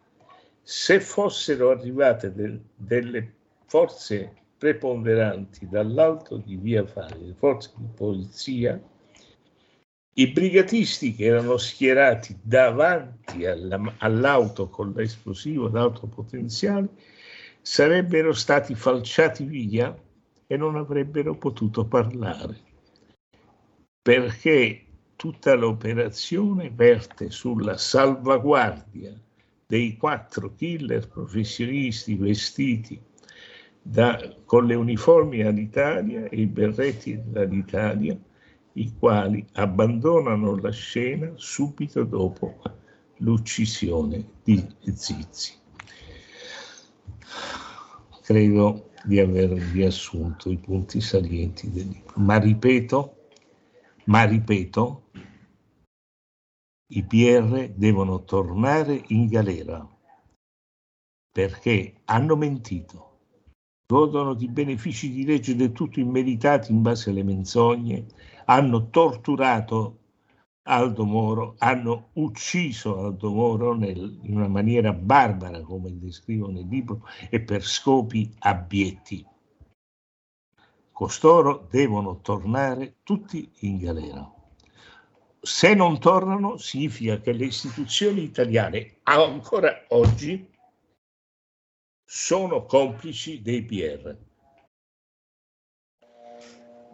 se 0.62 0.98
fossero 0.98 1.68
arrivate 1.68 2.32
del, 2.32 2.58
delle 2.74 3.34
forze 3.66 4.32
preponderanti 4.56 5.68
dall'alto 5.68 6.38
di 6.38 6.56
Via 6.56 6.86
Fani, 6.86 7.26
le 7.26 7.34
forze 7.34 7.70
di 7.76 7.86
polizia, 7.94 8.80
i 10.14 10.28
brigatisti 10.28 11.14
che 11.14 11.24
erano 11.24 11.56
schierati 11.56 12.38
davanti 12.40 13.46
alla, 13.46 13.94
all'auto 13.98 14.68
con 14.68 14.92
l'esplosivo 14.94 15.66
ad 15.66 15.76
alto 15.76 16.06
potenziale 16.06 16.88
sarebbero 17.60 18.32
stati 18.32 18.74
falciati 18.74 19.44
via 19.44 19.96
e 20.46 20.56
non 20.56 20.76
avrebbero 20.76 21.34
potuto 21.36 21.86
parlare. 21.86 22.60
Perché 24.00 24.84
tutta 25.16 25.54
l'operazione 25.54 26.70
verte 26.70 27.30
sulla 27.30 27.76
salvaguardia 27.76 29.18
dei 29.66 29.96
quattro 29.96 30.54
killer 30.54 31.08
professionisti 31.08 32.14
vestiti 32.14 33.00
da, 33.80 34.36
con 34.44 34.66
le 34.66 34.74
uniformi 34.74 35.42
all'Italia 35.42 36.28
e 36.28 36.40
i 36.40 36.46
berretti 36.46 37.18
dell'Italia, 37.24 38.16
i 38.74 38.92
quali 38.98 39.44
abbandonano 39.52 40.56
la 40.56 40.70
scena 40.70 41.32
subito 41.34 42.04
dopo 42.04 42.60
l'uccisione 43.18 44.24
di 44.42 44.64
Zizi. 44.94 45.54
Credo 48.22 48.90
di 49.04 49.20
aver 49.20 49.50
riassunto 49.50 50.50
i 50.50 50.56
punti 50.56 51.00
salienti 51.00 51.70
del 51.70 51.88
libro, 51.88 52.14
ma 52.16 52.38
ripeto, 52.38 53.16
ma 54.04 54.24
ripeto, 54.24 55.02
i 56.92 57.02
PR 57.04 57.70
devono 57.74 58.24
tornare 58.24 59.02
in 59.08 59.26
galera 59.26 59.88
perché 61.30 62.02
hanno 62.04 62.36
mentito, 62.36 63.18
godono 63.86 64.34
di 64.34 64.48
benefici 64.48 65.10
di 65.10 65.24
legge 65.24 65.56
del 65.56 65.72
tutto 65.72 65.98
immeritati 65.98 66.70
in 66.70 66.80
base 66.80 67.10
alle 67.10 67.24
menzogne, 67.24 68.06
hanno 68.46 68.90
torturato 68.90 69.98
Aldo 70.66 71.04
Moro, 71.04 71.54
hanno 71.58 72.10
ucciso 72.14 72.98
Aldo 72.98 73.30
Moro 73.30 73.74
nel, 73.74 74.18
in 74.22 74.36
una 74.36 74.48
maniera 74.48 74.92
barbara, 74.92 75.60
come 75.60 75.98
descrivo 75.98 76.50
nel 76.50 76.66
libro, 76.66 77.06
e 77.28 77.40
per 77.40 77.62
scopi 77.62 78.34
abietti. 78.38 79.26
Costoro 80.90 81.66
devono 81.70 82.20
tornare 82.20 82.96
tutti 83.02 83.50
in 83.60 83.78
galera 83.78 84.34
se 85.44 85.74
non 85.74 86.00
tornano 86.00 86.56
significa 86.56 87.20
che 87.20 87.32
le 87.32 87.44
istituzioni 87.44 88.22
italiane 88.22 88.96
ancora 89.02 89.84
oggi 89.88 90.50
sono 92.02 92.64
complici 92.64 93.42
dei 93.42 93.62
PR. 93.62 94.16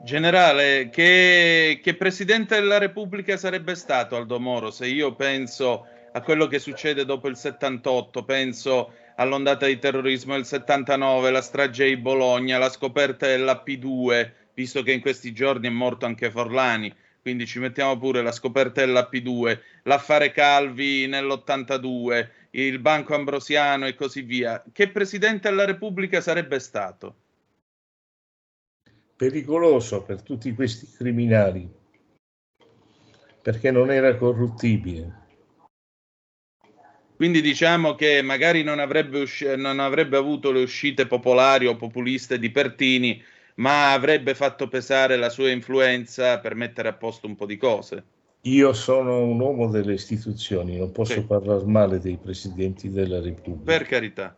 Generale, 0.02 0.88
che, 0.88 1.78
che, 1.82 1.94
Presidente 1.94 2.54
della 2.54 2.78
Repubblica 2.78 3.36
sarebbe 3.36 3.74
stato 3.74 4.16
Aldo 4.16 4.40
Moro 4.40 4.70
se 4.70 4.86
io 4.86 5.14
penso 5.14 5.86
a 6.12 6.22
quello 6.22 6.46
che 6.46 6.58
succede 6.58 7.04
dopo 7.04 7.28
il 7.28 7.36
78, 7.36 8.24
penso 8.24 8.94
all'ondata 9.16 9.66
di 9.66 9.78
terrorismo 9.78 10.32
del 10.32 10.46
79, 10.46 11.30
la 11.30 11.42
strage 11.42 11.84
di 11.86 11.98
Bologna, 11.98 12.56
la 12.56 12.70
scoperta 12.70 13.26
della 13.26 13.62
P2, 13.62 14.30
visto 14.54 14.82
che 14.82 14.92
in 14.92 15.02
questi 15.02 15.32
giorni 15.34 15.66
è 15.66 15.70
morto 15.70 16.06
anche 16.06 16.30
Forlani, 16.30 16.92
quindi 17.20 17.46
ci 17.46 17.58
mettiamo 17.58 17.98
pure 17.98 18.22
la 18.22 18.32
scoperta 18.32 18.80
della 18.80 19.06
P2, 19.12 19.58
l'affare 19.82 20.32
Calvi 20.32 21.06
nell'82, 21.08 22.28
il 22.52 22.78
Banco 22.78 23.14
Ambrosiano 23.14 23.86
e 23.86 23.94
così 23.94 24.22
via. 24.22 24.64
Che 24.72 24.88
Presidente 24.88 25.50
della 25.50 25.66
Repubblica 25.66 26.22
sarebbe 26.22 26.58
stato? 26.58 27.19
Pericoloso 29.20 30.02
per 30.02 30.22
tutti 30.22 30.54
questi 30.54 30.88
criminali, 30.96 31.70
perché 33.42 33.70
non 33.70 33.90
era 33.90 34.16
corruttibile. 34.16 35.26
Quindi 37.16 37.42
diciamo 37.42 37.96
che 37.96 38.22
magari 38.22 38.62
non 38.62 38.78
avrebbe, 38.78 39.20
usci- 39.20 39.56
non 39.56 39.78
avrebbe 39.78 40.16
avuto 40.16 40.50
le 40.50 40.62
uscite 40.62 41.06
popolari 41.06 41.66
o 41.66 41.76
populiste 41.76 42.38
di 42.38 42.50
Pertini, 42.50 43.22
ma 43.56 43.92
avrebbe 43.92 44.34
fatto 44.34 44.68
pesare 44.68 45.18
la 45.18 45.28
sua 45.28 45.50
influenza 45.50 46.38
per 46.40 46.54
mettere 46.54 46.88
a 46.88 46.94
posto 46.94 47.26
un 47.26 47.36
po' 47.36 47.44
di 47.44 47.58
cose. 47.58 48.04
Io 48.44 48.72
sono 48.72 49.22
un 49.22 49.38
uomo 49.38 49.68
delle 49.68 49.92
istituzioni, 49.92 50.78
non 50.78 50.92
posso 50.92 51.20
sì. 51.20 51.26
parlare 51.26 51.66
male 51.66 51.98
dei 51.98 52.16
presidenti 52.16 52.88
della 52.88 53.20
Repubblica. 53.20 53.76
Per 53.76 53.86
carità. 53.86 54.34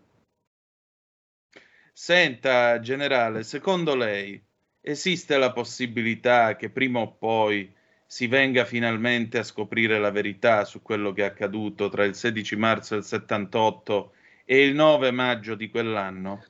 Senta, 1.93 2.81
generale, 2.81 3.45
secondo 3.45 3.95
lei 3.95 4.51
esiste 4.85 5.39
la 5.39 5.53
possibilità 5.53 6.57
che 6.57 6.69
prima 6.69 6.99
o 7.01 7.13
poi 7.13 7.73
si 8.05 8.27
venga 8.27 8.65
finalmente 8.65 9.39
a 9.39 9.45
scoprire 9.45 9.99
la 9.99 10.11
verità 10.11 10.65
su 10.65 10.83
quello 10.83 11.13
che 11.13 11.23
è 11.23 11.27
accaduto 11.27 11.89
tra 11.89 12.05
il 12.05 12.15
16 12.15 12.57
marzo 12.57 12.95
del 12.95 13.05
78 13.05 14.13
e 14.45 14.65
il 14.67 14.75
9 14.75 15.11
maggio 15.13 15.55
di 15.55 15.71
quell'anno? 15.71 16.45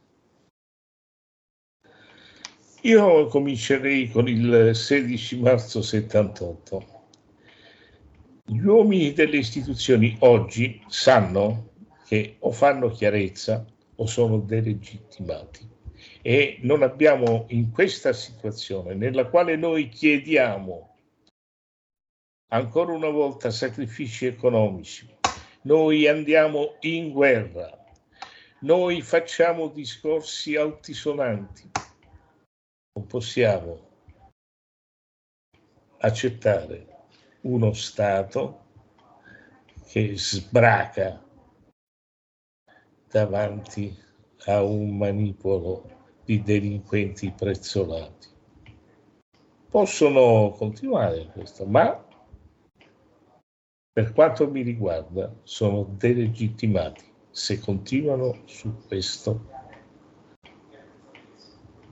Io 2.84 3.26
comincerei 3.26 4.10
con 4.10 4.26
il 4.26 4.70
16 4.74 5.38
marzo 5.38 5.82
78. 5.82 6.86
Gli 8.44 8.64
uomini 8.64 9.12
delle 9.12 9.36
istituzioni 9.36 10.16
oggi 10.20 10.82
sanno 10.88 11.70
che 12.06 12.36
o 12.40 12.50
fanno 12.50 12.88
chiarezza 12.88 13.64
o 13.94 14.06
sono 14.06 14.38
delegittimati 14.40 15.71
e 16.22 16.58
non 16.62 16.82
abbiamo 16.82 17.46
in 17.48 17.72
questa 17.72 18.12
situazione 18.12 18.94
nella 18.94 19.26
quale 19.26 19.56
noi 19.56 19.88
chiediamo 19.88 20.96
ancora 22.52 22.92
una 22.92 23.08
volta 23.08 23.50
sacrifici 23.50 24.26
economici, 24.26 25.12
noi 25.62 26.06
andiamo 26.06 26.76
in 26.80 27.10
guerra, 27.10 27.84
noi 28.60 29.02
facciamo 29.02 29.68
discorsi 29.68 30.54
altisonanti, 30.54 31.70
non 32.92 33.06
possiamo 33.06 33.90
accettare 35.98 36.86
uno 37.42 37.72
Stato 37.72 38.60
che 39.86 40.16
sbraca 40.16 41.20
davanti 43.08 43.96
a 44.46 44.62
un 44.62 44.96
manipolo 44.96 46.01
di 46.24 46.42
delinquenti 46.42 47.32
prezzolati. 47.36 48.28
Possono 49.68 50.50
continuare 50.56 51.30
questo, 51.32 51.64
ma 51.66 52.04
per 53.92 54.12
quanto 54.12 54.48
mi 54.50 54.62
riguarda 54.62 55.34
sono 55.42 55.94
delegittimati 55.98 57.04
se 57.30 57.58
continuano 57.60 58.42
su 58.44 58.86
questo 58.86 59.50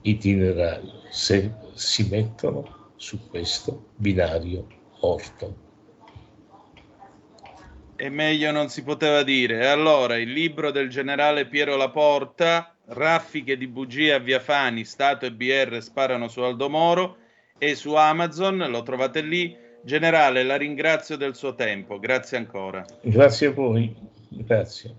itinerario, 0.02 1.02
se 1.10 1.52
si 1.74 2.08
mettono 2.08 2.92
su 2.96 3.28
questo 3.28 3.92
binario 3.96 4.66
orto. 5.00 5.68
E 7.96 8.08
meglio 8.08 8.50
non 8.50 8.70
si 8.70 8.82
poteva 8.82 9.22
dire. 9.22 9.68
Allora, 9.68 10.16
il 10.16 10.32
libro 10.32 10.70
del 10.70 10.88
generale 10.88 11.46
Piero 11.46 11.76
Laporta 11.76 12.74
raffiche 12.90 13.56
di 13.56 13.66
bugie 13.66 14.12
a 14.12 14.18
Via 14.18 14.40
Fani, 14.40 14.84
Stato 14.84 15.26
e 15.26 15.32
BR 15.32 15.80
sparano 15.80 16.28
su 16.28 16.40
Aldo 16.40 16.68
Moro 16.68 17.16
e 17.58 17.74
su 17.74 17.94
Amazon, 17.94 18.66
lo 18.68 18.82
trovate 18.82 19.20
lì. 19.20 19.56
Generale, 19.82 20.42
la 20.42 20.56
ringrazio 20.56 21.16
del 21.16 21.34
suo 21.34 21.54
tempo, 21.54 21.98
grazie 21.98 22.36
ancora. 22.36 22.84
Grazie 23.02 23.46
a 23.46 23.50
voi, 23.52 23.94
grazie. 24.28 24.94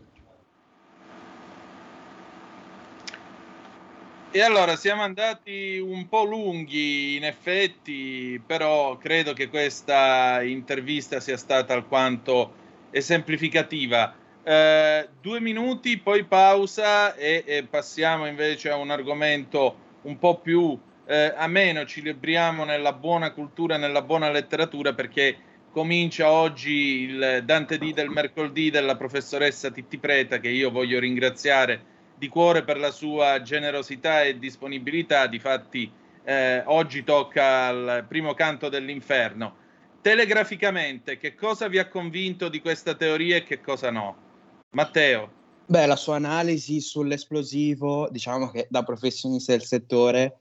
E 4.34 4.42
allora 4.42 4.78
siamo 4.78 5.02
andati 5.02 5.78
un 5.78 6.08
po' 6.08 6.24
lunghi 6.24 7.18
in 7.18 7.26
effetti, 7.26 8.42
però 8.44 8.98
credo 8.98 9.34
che 9.34 9.50
questa 9.50 10.42
intervista 10.42 11.20
sia 11.20 11.36
stata 11.36 11.74
alquanto 11.74 12.54
esemplificativa. 12.92 14.16
Eh, 14.44 15.08
due 15.22 15.40
minuti, 15.40 16.00
poi 16.00 16.24
pausa 16.24 17.14
e, 17.16 17.44
e, 17.46 17.64
passiamo 17.64 18.26
invece 18.26 18.72
a 18.72 18.76
un 18.76 18.90
argomento 18.90 19.76
un 20.04 20.18
po' 20.18 20.40
più 20.40 20.78
eh, 21.06 21.34
ameno. 21.36 21.86
Ci 21.86 22.02
libriamo 22.02 22.64
nella 22.64 22.94
buona 22.94 23.32
cultura, 23.34 23.78
nella 23.78 24.02
buona 24.02 24.32
letteratura 24.32 24.94
perché 24.94 25.38
comincia 25.72 26.32
oggi 26.32 27.04
il 27.04 27.44
Dante 27.46 27.78
D 27.78 27.94
del 27.94 28.10
mercoledì 28.10 28.72
della 28.72 28.98
professoressa 28.98 29.70
Titti 29.70 30.00
Preta 30.00 30.40
che 30.40 30.50
io 30.50 30.72
voglio 30.72 31.00
ringraziare 31.00 31.90
di 32.18 32.28
cuore 32.28 32.64
per 32.64 32.78
la 32.78 32.92
sua 32.92 33.42
generosità 33.44 34.24
e 34.24 34.40
disponibilità. 34.40 35.28
Difatti 35.28 35.92
eh, 36.24 36.64
oggi 36.66 37.04
tocca 37.04 37.68
al 37.68 38.06
primo 38.08 38.34
canto 38.34 38.70
dell'inferno. 38.70 39.58
Telegraficamente, 40.02 41.20
che 41.20 41.36
cosa 41.36 41.68
vi 41.68 41.78
ha 41.78 41.88
convinto 41.88 42.50
di 42.50 42.60
questa 42.60 42.96
teoria 42.96 43.36
e 43.36 43.44
che 43.44 43.62
cosa 43.62 43.92
no? 43.92 44.30
Matteo. 44.72 45.40
Beh, 45.66 45.86
la 45.86 45.96
sua 45.96 46.16
analisi 46.16 46.82
sull'esplosivo, 46.82 48.10
diciamo 48.10 48.50
che 48.52 48.68
da 48.70 48.84
professionista 48.84 49.52
del 49.54 49.64
settore 49.64 50.40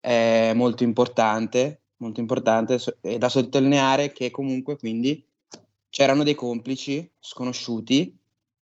è 0.00 0.52
molto 0.54 0.82
importante, 0.82 1.82
molto 1.98 2.20
importante 2.20 2.78
e 3.00 3.18
da 3.18 3.28
sottolineare 3.28 4.12
che 4.12 4.30
comunque 4.30 4.76
quindi 4.76 5.24
c'erano 5.90 6.24
dei 6.24 6.34
complici 6.34 7.08
sconosciuti 7.20 8.16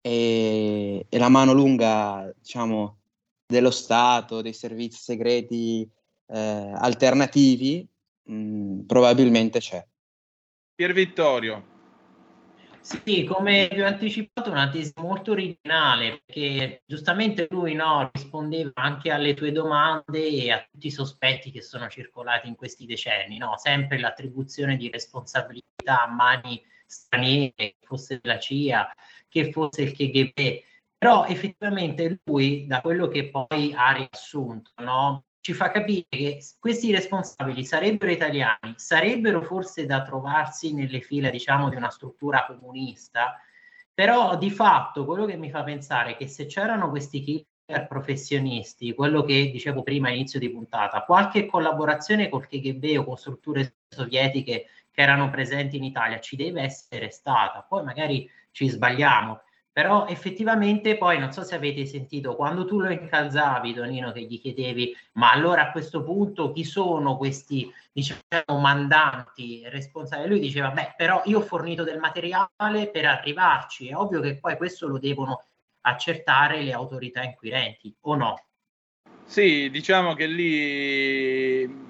e, 0.02 1.06
e 1.10 1.18
la 1.18 1.30
mano 1.30 1.53
lunga, 1.53 2.32
diciamo, 2.40 2.98
dello 3.48 3.72
Stato, 3.72 4.41
dei 4.41 4.53
servizi 4.53 5.02
segreti 5.02 5.90
eh, 6.28 6.72
alternativi 6.76 7.88
mh, 8.24 8.82
probabilmente 8.82 9.60
c'è. 9.60 9.86
Pier 10.76 10.94
Vittorio. 10.94 11.76
Sì, 12.80 13.26
come 13.26 13.68
vi 13.72 13.82
ho 13.82 13.86
anticipato, 13.86 14.49
una 14.49 14.70
tesi 14.70 14.94
molto 14.98 15.32
originale, 15.32 16.22
perché 16.26 16.84
giustamente 16.86 17.48
lui 17.49 17.74
no, 17.74 18.10
rispondeva 18.14 18.72
anche 18.76 19.12
alle 19.12 19.34
tue 19.34 19.52
domande 19.52 20.26
e 20.28 20.52
a 20.52 20.66
tutti 20.72 20.88
i 20.88 20.91
sospetti 20.91 21.52
che 21.52 21.62
sono 21.62 21.90
circolati 21.90 22.48
in 22.48 22.56
questi 22.56 22.86
decenni, 22.86 23.38
no? 23.38 23.58
sempre 23.58 23.99
l'attribuzione 23.99 24.78
di 24.78 24.90
responsabilità 24.90 26.04
a 26.04 26.08
mani 26.08 26.64
straniere, 26.86 27.54
che 27.56 27.76
fosse 27.82 28.20
la 28.24 28.40
CIA, 28.40 28.94
che 29.28 29.52
fosse 29.52 29.82
il 29.82 29.91
KGB, 29.91 30.64
però 30.98 31.26
effettivamente 31.26 32.22
lui, 32.24 32.66
da 32.66 32.82
quello 32.82 33.08
che 33.08 33.30
poi 33.30 33.74
ha 33.76 33.91
riassunto, 33.91 34.72
no? 34.78 35.27
Ci 35.39 35.53
fa 35.53 35.72
capire 35.72 36.05
che 36.09 36.39
questi 36.59 36.91
responsabili 36.91 37.64
sarebbero 37.64 38.11
italiani, 38.11 38.73
sarebbero 38.76 39.41
forse 39.41 39.85
da 39.85 40.03
trovarsi 40.03 40.73
nelle 40.73 41.01
fila, 41.01 41.30
diciamo, 41.30 41.69
di 41.69 41.76
una 41.76 41.89
struttura 41.89 42.45
comunista, 42.45 43.39
però 43.93 44.38
di 44.38 44.51
fatto 44.51 45.05
quello 45.05 45.26
che 45.26 45.38
mi 45.38 45.49
fa 45.49 45.64
pensare 45.64 46.11
è 46.11 46.18
che 46.18 46.27
se 46.27 46.45
c'erano 46.45 46.89
questi 46.89 47.22
killer 47.22 47.88
professionisti, 47.88 48.93
quello 48.93 49.23
che 49.23 49.49
dicevo 49.51 49.84
prima 49.84 50.09
all'inizio 50.09 50.39
di 50.39 50.51
puntata, 50.51 51.03
qualche 51.03 51.45
collaborazione 51.45 52.30
col 52.30 52.47
KGB 52.47 52.99
o 52.99 53.03
con 53.03 53.18
strutture 53.18 53.77
sovietiche 53.89 54.68
che 54.91 55.01
erano 55.01 55.30
presenti 55.30 55.77
in 55.77 55.84
Italia 55.84 56.19
ci 56.19 56.35
deve 56.35 56.61
essere 56.61 57.09
stata, 57.09 57.65
poi 57.68 57.84
magari 57.84 58.30
ci 58.51 58.68
sbagliamo, 58.68 59.41
però 59.78 60.08
effettivamente 60.08 60.98
poi 60.98 61.20
non 61.20 61.32
so 61.32 61.44
se 61.44 61.54
avete 61.54 61.86
sentito 61.86 62.36
quando 62.36 62.66
tu 62.66 62.80
lo 62.80 62.90
incalzavi 62.90 63.76
Tonino 63.76 64.12
che 64.12 64.24
gli 64.24 64.41
chiedevi 64.41 64.98
ma 65.14 65.32
allora 65.32 65.68
a 65.68 65.72
questo 65.72 66.02
punto 66.02 66.52
chi 66.52 66.64
sono 66.64 67.16
questi 67.16 67.72
diciamo 67.91 68.60
mandanti 68.60 69.62
responsabili? 69.70 70.30
Lui 70.30 70.40
diceva 70.40 70.72
beh 70.72 70.95
però 70.98 71.22
io 71.26 71.38
ho 71.38 71.41
fornito 71.41 71.84
del 71.84 71.99
materiale 71.99 72.90
per 72.91 73.06
arrivarci. 73.06 73.90
È 73.90 73.95
ovvio 73.95 74.20
che 74.20 74.40
poi 74.40 74.58
questo 74.58 74.88
lo 74.88 74.98
devono 74.98 75.44
accertare 75.82 76.64
le 76.64 76.74
autorità 76.74 77.22
inquirenti 77.22 77.95
o 78.02 78.16
no? 78.16 78.45
Sì 79.26 79.70
diciamo 79.70 80.16
che 80.16 80.26
lì 80.26 81.86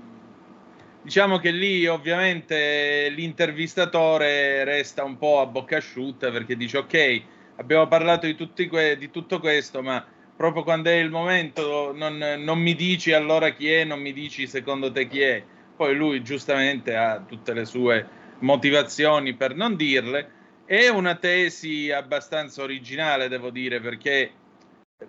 Diciamo 1.04 1.38
che 1.38 1.52
lì 1.52 1.88
ovviamente 1.88 3.08
l'intervistatore 3.16 4.66
resta 4.66 5.06
un 5.06 5.18
po' 5.18 5.40
a 5.40 5.46
bocca 5.46 5.78
asciutta 5.78 6.32
perché 6.32 6.58
dice 6.58 6.80
ok, 6.80 7.36
abbiamo 7.58 7.88
parlato 7.88 8.26
di, 8.26 8.68
que- 8.68 8.98
di 8.98 9.12
tutto 9.12 9.40
questo, 9.40 9.82
ma 9.84 10.04
proprio 10.36 10.64
quando 10.64 10.90
è 10.90 10.96
il 10.96 11.10
momento 11.10 11.92
non, 11.94 12.18
non, 12.18 12.60
mi 12.60 12.76
dici 12.76 13.14
allora 13.14 13.50
chi 13.52 13.72
è, 13.72 13.84
non 13.84 14.00
mi 14.00 14.14
dici 14.14 14.48
secondo 14.48 14.92
te 14.92 15.08
chi 15.08 15.22
è. 15.22 15.44
Poi 15.76 15.96
lui 15.96 16.24
giustamente 16.24 16.96
ha 16.96 17.20
tutte 17.20 17.54
le 17.54 17.66
sue 17.66 18.08
motivazioni 18.40 19.36
per 19.36 19.56
non 19.56 19.76
dirle. 19.76 20.32
È 20.66 20.88
una 20.88 21.16
tesi 21.16 21.92
abbastanza 21.92 22.64
originale, 22.64 23.28
devo 23.28 23.52
dire, 23.52 23.80
perché 23.80 24.32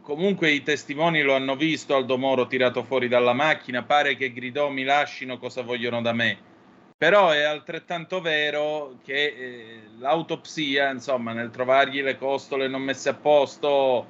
Comunque 0.03 0.51
i 0.51 0.63
testimoni 0.63 1.23
lo 1.23 1.35
hanno 1.35 1.57
visto 1.57 1.97
Aldo 1.97 2.19
Moro 2.19 2.47
tirato 2.47 2.83
fuori 2.85 3.09
dalla 3.09 3.33
macchina, 3.33 3.85
pare 3.85 4.17
che 4.17 4.35
gridò 4.35 4.69
mi 4.69 4.85
lasciano 4.85 5.39
cosa 5.39 5.63
vogliono 5.63 6.03
da 6.03 6.13
me. 6.13 6.39
Però 6.99 7.31
è 7.31 7.45
altrettanto 7.45 8.21
vero 8.21 8.99
che 9.05 9.27
eh, 9.27 9.83
l'autopsia, 9.99 10.91
insomma, 10.91 11.33
nel 11.33 11.51
trovargli 11.51 12.03
le 12.03 12.19
costole 12.19 12.67
non 12.67 12.83
messe 12.83 13.09
a 13.11 13.15
posto, 13.15 14.05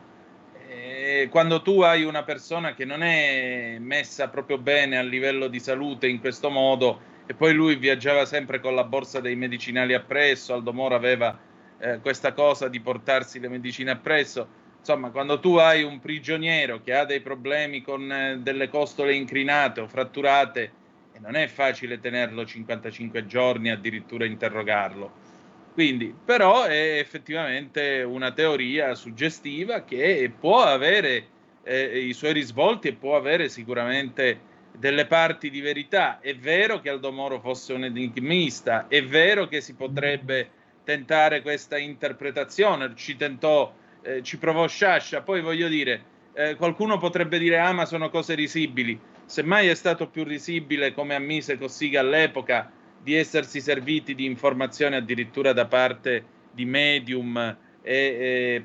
eh, 0.66 1.28
quando 1.31 1.60
tu 1.60 1.82
hai 1.82 2.05
una 2.05 2.23
persona 2.23 2.73
che 2.73 2.86
non 2.86 3.02
è 3.02 3.77
messa 3.78 4.28
proprio 4.28 4.56
bene 4.56 4.97
a 4.97 5.02
livello 5.02 5.48
di 5.48 5.60
salute 5.60 6.09
in 6.09 6.19
questo 6.19 6.48
modo, 6.48 7.01
e 7.27 7.35
poi 7.35 7.52
lui 7.52 7.77
viaggiava 7.77 8.24
sempre 8.24 8.59
con 8.59 8.74
la 8.74 8.85
borsa 8.85 9.20
dei 9.20 9.36
medicinali 9.36 9.93
appresso, 9.93 10.55
Aldo 10.55 10.73
Moro 10.73 10.94
aveva 10.94 11.39
eh, 11.78 12.01
questa 12.01 12.32
cosa 12.32 12.69
di 12.69 12.81
portarsi 12.81 13.39
le 13.39 13.48
medicine 13.48 13.90
appresso, 13.90 14.48
insomma, 14.78 15.10
quando 15.10 15.40
tu 15.40 15.56
hai 15.56 15.82
un 15.82 16.01
prigioniero 16.01 16.81
che 16.82 16.94
ha 16.94 17.05
dei 17.05 17.20
problemi 17.20 17.82
con 17.82 18.10
eh, 18.10 18.39
delle 18.39 18.70
costole 18.70 19.15
incrinate 19.15 19.82
o 19.82 19.89
fratturate, 19.89 20.77
e 21.19 21.20
non 21.20 21.35
è 21.35 21.49
facile 21.49 21.99
tenerlo 21.99 22.47
55 22.47 23.27
giorni, 23.27 23.70
addirittura 23.70 24.24
interrogarlo. 24.24 25.27
Quindi, 25.74 26.15
però 26.24 26.65
è 26.65 26.99
effettivamente 26.99 28.03
una 28.03 28.32
teoria 28.32 28.95
suggestiva 28.95 29.85
che 29.85 30.32
può 30.39 30.62
avere 30.62 31.27
eh, 31.62 31.99
i 31.99 32.12
suoi 32.12 32.32
risvolti 32.32 32.89
e 32.89 32.95
può 32.95 33.16
avere 33.16 33.49
sicuramente 33.49 34.40
delle 34.77 35.07
parti 35.07 35.51
di 35.51 35.61
verità. 35.61 36.20
È 36.20 36.35
vero 36.35 36.81
che 36.81 36.89
Aldo 36.89 37.12
Moro 37.12 37.40
fosse 37.40 37.73
un 37.73 37.85
enigmista, 37.85 38.86
è 38.89 39.05
vero 39.05 39.47
che 39.47 39.61
si 39.61 39.74
potrebbe 39.74 40.51
tentare 40.85 41.43
questa 41.43 41.78
interpretazione, 41.78 42.93
ci 42.97 43.16
tentò 43.16 43.73
eh, 44.03 44.23
ci 44.23 44.39
provò 44.39 44.66
Sciascia. 44.66 45.23
Poi 45.23 45.40
voglio 45.40 45.69
dire, 45.69 46.03
eh, 46.32 46.55
qualcuno 46.55 46.99
potrebbe 46.99 47.39
dire: 47.39 47.59
Ah, 47.59 47.73
ma 47.73 47.85
sono 47.85 48.09
cose 48.11 48.35
risibili. 48.35 48.99
Semmai 49.28 49.68
è 49.68 49.74
stato 49.74 50.09
più 50.09 50.24
risibile, 50.24 50.94
come 50.94 51.14
ammise 51.14 51.59
Cossiga 51.59 52.00
all'epoca, 52.00 52.72
di 53.02 53.14
essersi 53.14 53.60
serviti 53.60 54.14
di 54.14 54.24
informazioni 54.24 54.96
addirittura 54.96 55.52
da 55.52 55.66
parte 55.66 56.24
di 56.50 56.64
medium 56.64 57.36
e, 57.82 58.62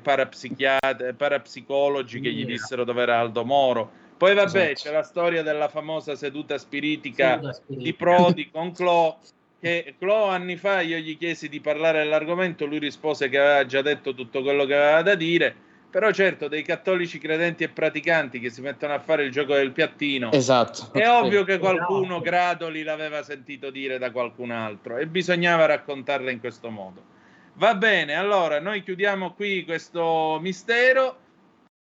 parapsicologi 1.16 2.20
che 2.20 2.32
gli 2.32 2.46
dissero 2.46 2.84
dove 2.84 3.02
era 3.02 3.18
Aldo 3.18 3.44
Moro. 3.44 3.90
Poi 4.16 4.32
vabbè, 4.32 4.70
esatto. 4.70 4.88
c'è 4.88 4.90
la 4.90 5.02
storia 5.02 5.42
della 5.42 5.68
famosa 5.68 6.16
seduta 6.16 6.56
spiritica, 6.56 7.34
seduta 7.34 7.52
spiritica. 7.52 7.84
di 7.84 7.92
Prodi 7.92 8.50
con 8.50 8.72
Clo, 8.72 9.18
che 9.60 9.96
Clo 9.98 10.24
anni 10.24 10.56
fa 10.56 10.80
io 10.80 10.96
gli 10.96 11.18
chiesi 11.18 11.50
di 11.50 11.60
parlare 11.60 11.98
dell'argomento, 11.98 12.64
lui 12.64 12.78
rispose 12.78 13.28
che 13.28 13.38
aveva 13.38 13.66
già 13.66 13.82
detto 13.82 14.14
tutto 14.14 14.40
quello 14.40 14.64
che 14.64 14.74
aveva 14.74 15.02
da 15.02 15.14
dire, 15.14 15.56
però 15.94 16.10
certo 16.10 16.48
dei 16.48 16.64
cattolici 16.64 17.20
credenti 17.20 17.62
e 17.62 17.68
praticanti 17.68 18.40
che 18.40 18.50
si 18.50 18.60
mettono 18.60 18.94
a 18.94 18.98
fare 18.98 19.22
il 19.22 19.30
gioco 19.30 19.54
del 19.54 19.70
piattino, 19.70 20.32
esatto. 20.32 20.88
è 20.92 21.08
ovvio 21.08 21.44
che 21.44 21.58
qualcuno 21.58 22.18
Gradoli 22.18 22.82
l'aveva 22.82 23.22
sentito 23.22 23.70
dire 23.70 23.96
da 23.96 24.10
qualcun 24.10 24.50
altro 24.50 24.96
e 24.96 25.06
bisognava 25.06 25.66
raccontarla 25.66 26.32
in 26.32 26.40
questo 26.40 26.68
modo. 26.68 27.00
Va 27.54 27.76
bene, 27.76 28.16
allora 28.16 28.58
noi 28.58 28.82
chiudiamo 28.82 29.34
qui 29.34 29.64
questo 29.64 30.38
mistero. 30.40 31.18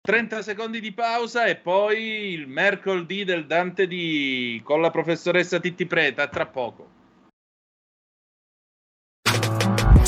30 0.00 0.42
secondi 0.42 0.80
di 0.80 0.90
pausa 0.90 1.44
e 1.44 1.54
poi 1.54 2.32
il 2.32 2.48
mercoledì 2.48 3.22
del 3.22 3.46
Dante 3.46 3.86
di 3.86 4.60
con 4.64 4.80
la 4.80 4.90
professoressa 4.90 5.60
Titti 5.60 5.86
Preta 5.86 6.26
tra 6.26 6.46
poco. 6.46 6.93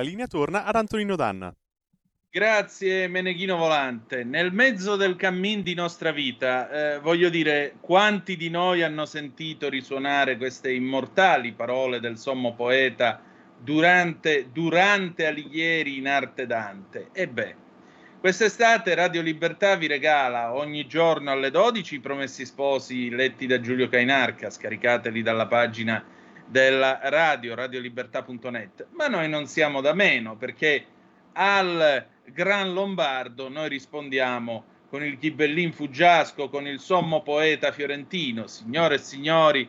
La 0.00 0.06
linea 0.06 0.26
torna 0.26 0.64
ad 0.64 0.76
Antonino 0.76 1.14
Danna. 1.14 1.54
Grazie 2.30 3.06
Meneghino 3.08 3.56
Volante. 3.56 4.24
Nel 4.24 4.52
mezzo 4.52 4.96
del 4.96 5.16
cammin 5.16 5.62
di 5.62 5.74
nostra 5.74 6.10
vita, 6.10 6.94
eh, 6.94 6.98
voglio 7.00 7.28
dire, 7.28 7.74
quanti 7.80 8.36
di 8.36 8.48
noi 8.48 8.82
hanno 8.82 9.04
sentito 9.04 9.68
risuonare 9.68 10.36
queste 10.36 10.72
immortali 10.72 11.52
parole 11.52 12.00
del 12.00 12.16
sommo 12.16 12.54
poeta 12.54 13.20
durante, 13.58 14.48
durante 14.52 15.26
Alighieri 15.26 15.98
in 15.98 16.08
arte 16.08 16.46
Dante? 16.46 17.08
E 17.12 17.28
beh, 17.28 17.56
quest'estate 18.20 18.94
Radio 18.94 19.20
Libertà 19.20 19.74
vi 19.74 19.88
regala 19.88 20.54
ogni 20.54 20.86
giorno 20.86 21.32
alle 21.32 21.50
12 21.50 21.96
i 21.96 22.00
promessi 22.00 22.46
sposi 22.46 23.10
letti 23.10 23.46
da 23.46 23.60
Giulio 23.60 23.88
Cainarca, 23.88 24.48
scaricateli 24.48 25.20
dalla 25.20 25.46
pagina 25.46 26.02
della 26.50 26.98
radio, 27.04 27.54
radiolibertà.net, 27.54 28.88
ma 28.90 29.06
noi 29.06 29.28
non 29.28 29.46
siamo 29.46 29.80
da 29.80 29.94
meno 29.94 30.36
perché 30.36 30.84
al 31.34 32.06
Gran 32.24 32.72
Lombardo 32.72 33.48
noi 33.48 33.68
rispondiamo 33.68 34.64
con 34.88 35.04
il 35.04 35.16
Ghibellin 35.16 35.72
Fuggiasco, 35.72 36.48
con 36.48 36.66
il 36.66 36.80
sommo 36.80 37.22
poeta 37.22 37.70
fiorentino, 37.70 38.48
signore 38.48 38.96
e 38.96 38.98
signori, 38.98 39.68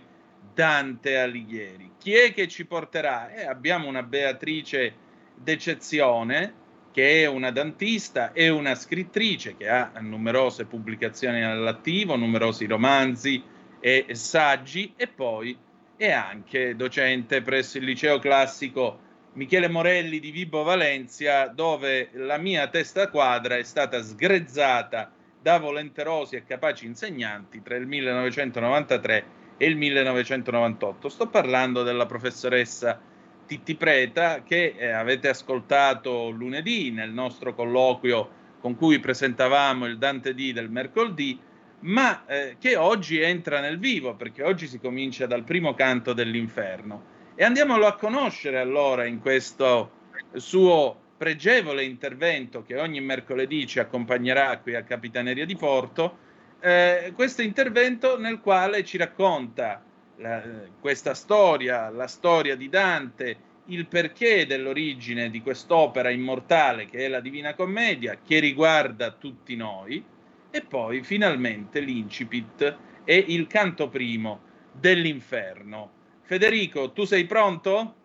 Dante 0.53 1.19
Alighieri. 1.19 1.91
Chi 1.99 2.13
è 2.13 2.33
che 2.33 2.47
ci 2.47 2.65
porterà? 2.65 3.31
Eh, 3.31 3.45
abbiamo 3.45 3.87
una 3.87 4.01
Beatrice 4.01 4.93
d'eccezione, 5.35 6.53
che 6.91 7.21
è 7.21 7.27
una 7.27 7.51
dantista 7.51 8.33
e 8.33 8.49
una 8.49 8.73
scrittrice 8.73 9.55
che 9.55 9.69
ha 9.69 9.91
numerose 9.99 10.65
pubblicazioni 10.65 11.43
all'attivo, 11.43 12.15
numerosi 12.15 12.65
romanzi 12.65 13.41
e 13.79 14.07
saggi, 14.13 14.93
e 14.97 15.07
poi 15.07 15.55
è 16.01 16.09
anche 16.09 16.75
docente 16.75 17.43
presso 17.43 17.77
il 17.77 17.83
liceo 17.83 18.17
classico 18.17 18.99
Michele 19.33 19.67
Morelli 19.67 20.19
di 20.19 20.31
Vibo 20.31 20.63
Valencia, 20.63 21.45
dove 21.45 22.09
la 22.13 22.37
mia 22.37 22.67
testa 22.69 23.07
quadra 23.07 23.55
è 23.55 23.61
stata 23.61 24.01
sgrezzata 24.01 25.11
da 25.39 25.59
volenterosi 25.59 26.37
e 26.37 26.43
capaci 26.43 26.87
insegnanti 26.87 27.61
tra 27.61 27.75
il 27.75 27.85
1993 27.85 29.25
e 29.57 29.65
il 29.67 29.77
1998. 29.77 31.07
Sto 31.07 31.27
parlando 31.27 31.83
della 31.83 32.07
professoressa 32.07 32.99
Titti 33.45 33.75
Preta 33.75 34.41
che 34.41 34.73
eh, 34.75 34.89
avete 34.89 35.29
ascoltato 35.29 36.31
lunedì 36.31 36.89
nel 36.89 37.11
nostro 37.11 37.53
colloquio 37.53 38.39
con 38.59 38.75
cui 38.75 38.97
presentavamo 38.97 39.85
il 39.85 39.99
Dante 39.99 40.33
D 40.33 40.51
del 40.51 40.71
mercoledì, 40.71 41.39
ma 41.81 42.25
eh, 42.25 42.55
che 42.59 42.75
oggi 42.75 43.19
entra 43.19 43.59
nel 43.59 43.79
vivo 43.79 44.15
perché 44.15 44.43
oggi 44.43 44.67
si 44.67 44.79
comincia 44.79 45.25
dal 45.25 45.43
primo 45.43 45.73
canto 45.73 46.13
dell'inferno. 46.13 47.19
E 47.35 47.43
andiamolo 47.43 47.87
a 47.87 47.95
conoscere 47.95 48.59
allora 48.59 49.05
in 49.05 49.19
questo 49.19 49.99
suo 50.33 50.99
pregevole 51.17 51.83
intervento 51.83 52.63
che 52.63 52.79
ogni 52.79 52.99
mercoledì 52.99 53.67
ci 53.67 53.79
accompagnerà 53.79 54.57
qui 54.57 54.75
a 54.75 54.83
Capitaneria 54.83 55.45
di 55.45 55.55
Porto, 55.55 56.17
eh, 56.59 57.11
questo 57.15 57.41
intervento 57.41 58.19
nel 58.19 58.39
quale 58.39 58.83
ci 58.83 58.97
racconta 58.97 59.83
la, 60.17 60.41
questa 60.79 61.13
storia, 61.13 61.89
la 61.89 62.07
storia 62.07 62.55
di 62.55 62.69
Dante, 62.69 63.37
il 63.65 63.87
perché 63.87 64.45
dell'origine 64.45 65.29
di 65.29 65.41
quest'opera 65.41 66.09
immortale 66.09 66.85
che 66.85 67.05
è 67.05 67.07
la 67.07 67.19
Divina 67.19 67.53
Commedia, 67.53 68.17
che 68.25 68.39
riguarda 68.39 69.11
tutti 69.11 69.55
noi, 69.55 70.03
e 70.51 70.61
poi 70.61 71.03
finalmente 71.03 71.79
l'incipit 71.79 72.77
e 73.03 73.25
il 73.27 73.47
canto 73.47 73.89
primo 73.89 74.41
dell'inferno 74.73 75.99
Federico, 76.31 76.93
tu 76.93 77.03
sei 77.03 77.25
pronto? 77.25 77.95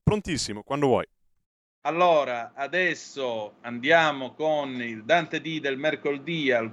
Prontissimo, 0.00 0.62
quando 0.62 0.86
vuoi. 0.86 1.04
Allora, 1.80 2.52
adesso 2.54 3.56
andiamo 3.62 4.32
con 4.32 4.80
il 4.80 5.02
Dante 5.02 5.40
D 5.40 5.58
del 5.58 5.76
mercoledì 5.76 6.52
a 6.52 6.70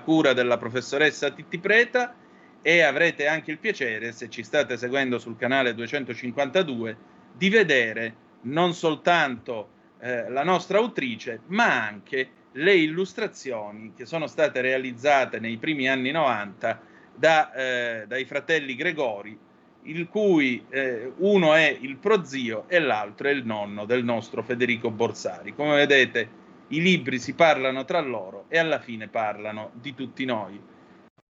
cura 0.00 0.34
della 0.34 0.58
professoressa 0.58 1.30
Titti 1.30 1.58
Preta 1.58 2.14
e 2.60 2.82
avrete 2.82 3.26
anche 3.26 3.50
il 3.52 3.58
piacere, 3.58 4.12
se 4.12 4.28
ci 4.28 4.42
state 4.42 4.76
seguendo 4.76 5.18
sul 5.18 5.38
canale 5.38 5.72
252, 5.72 6.96
di 7.32 7.48
vedere 7.48 8.16
non 8.42 8.74
soltanto 8.74 9.70
eh, 9.98 10.28
la 10.28 10.44
nostra 10.44 10.76
autrice, 10.76 11.40
ma 11.46 11.86
anche 11.86 12.28
le 12.56 12.74
illustrazioni 12.74 13.92
che 13.94 14.06
sono 14.06 14.26
state 14.26 14.60
realizzate 14.60 15.38
nei 15.38 15.56
primi 15.56 15.88
anni 15.88 16.10
90 16.10 16.80
da, 17.14 17.52
eh, 17.52 18.06
dai 18.06 18.24
fratelli 18.24 18.74
Gregori 18.76 19.38
il 19.86 20.08
cui 20.08 20.64
eh, 20.68 21.12
uno 21.18 21.54
è 21.54 21.76
il 21.80 21.96
prozio 21.96 22.64
e 22.68 22.78
l'altro 22.80 23.28
è 23.28 23.30
il 23.30 23.44
nonno 23.44 23.84
del 23.84 24.04
nostro 24.04 24.42
Federico 24.42 24.90
Borsari. 24.90 25.54
Come 25.54 25.76
vedete, 25.76 26.28
i 26.68 26.82
libri 26.82 27.18
si 27.18 27.34
parlano 27.34 27.84
tra 27.84 28.00
loro 28.00 28.46
e 28.48 28.58
alla 28.58 28.80
fine 28.80 29.08
parlano 29.08 29.70
di 29.74 29.94
tutti 29.94 30.24
noi. 30.24 30.60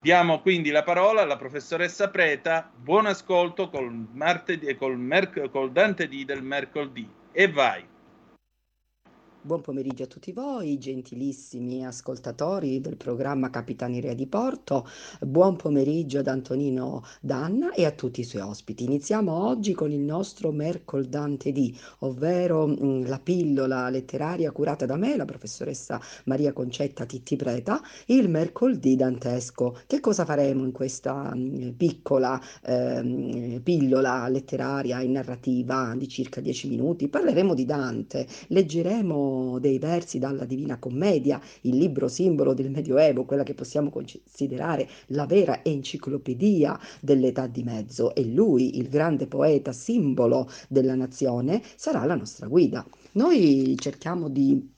Diamo 0.00 0.40
quindi 0.40 0.70
la 0.70 0.82
parola 0.82 1.22
alla 1.22 1.36
professoressa 1.36 2.08
Preta. 2.08 2.70
Buon 2.74 3.06
ascolto 3.06 3.68
col, 3.68 3.92
martedì, 4.12 4.74
col, 4.76 4.98
merc- 4.98 5.50
col 5.50 5.72
Dante 5.72 6.08
D 6.08 6.24
del 6.24 6.42
mercoledì. 6.42 7.08
E 7.32 7.48
vai. 7.50 7.84
Buon 9.46 9.60
pomeriggio 9.60 10.02
a 10.02 10.06
tutti 10.08 10.32
voi, 10.32 10.76
gentilissimi 10.76 11.86
ascoltatori 11.86 12.80
del 12.80 12.96
programma 12.96 13.48
Capitaneria 13.48 14.12
di 14.12 14.26
Porto. 14.26 14.84
Buon 15.20 15.54
pomeriggio 15.54 16.18
ad 16.18 16.26
Antonino 16.26 17.04
Danna 17.20 17.72
e 17.72 17.84
a 17.84 17.92
tutti 17.92 18.22
i 18.22 18.24
suoi 18.24 18.42
ospiti. 18.42 18.82
Iniziamo 18.82 19.30
oggi 19.32 19.72
con 19.72 19.92
il 19.92 20.00
nostro 20.00 20.50
Mercol 20.50 21.04
Dante 21.04 21.52
D, 21.52 21.72
ovvero 22.00 22.66
mh, 22.66 22.76
mm, 22.84 23.06
la 23.06 23.20
pillola 23.20 23.88
letteraria 23.88 24.50
curata 24.50 24.84
da 24.84 24.96
me, 24.96 25.16
la 25.16 25.24
professoressa 25.24 26.00
Maria 26.24 26.52
Concetta 26.52 27.06
Titti 27.06 27.36
Preta, 27.36 27.80
il 28.06 28.28
Mercol 28.28 28.78
D 28.78 28.96
dantesco. 28.96 29.78
Che 29.86 30.00
cosa 30.00 30.24
faremo 30.24 30.64
in 30.64 30.72
questa 30.72 31.32
mh, 31.32 31.38
mm, 31.38 31.68
piccola 31.76 32.40
eh, 32.64 33.60
pillola 33.62 34.26
letteraria 34.26 35.00
in 35.02 35.12
narrativa 35.12 35.94
di 35.96 36.08
circa 36.08 36.40
10 36.40 36.68
minuti? 36.68 37.06
Parleremo 37.06 37.54
di 37.54 37.64
Dante, 37.64 38.26
leggeremo 38.48 39.34
dei 39.60 39.78
versi 39.78 40.18
dalla 40.18 40.44
Divina 40.44 40.78
Commedia, 40.78 41.40
il 41.62 41.76
libro 41.76 42.08
simbolo 42.08 42.54
del 42.54 42.70
Medioevo, 42.70 43.24
quella 43.24 43.42
che 43.42 43.54
possiamo 43.54 43.90
considerare 43.90 44.88
la 45.08 45.26
vera 45.26 45.64
enciclopedia 45.64 46.78
dell'età 47.00 47.46
di 47.46 47.62
mezzo 47.62 48.14
e 48.14 48.24
lui, 48.24 48.78
il 48.78 48.88
grande 48.88 49.26
poeta 49.26 49.72
simbolo 49.72 50.48
della 50.68 50.94
nazione, 50.94 51.62
sarà 51.76 52.04
la 52.04 52.14
nostra 52.14 52.46
guida. 52.46 52.86
Noi 53.12 53.74
cerchiamo 53.78 54.28
di 54.28 54.74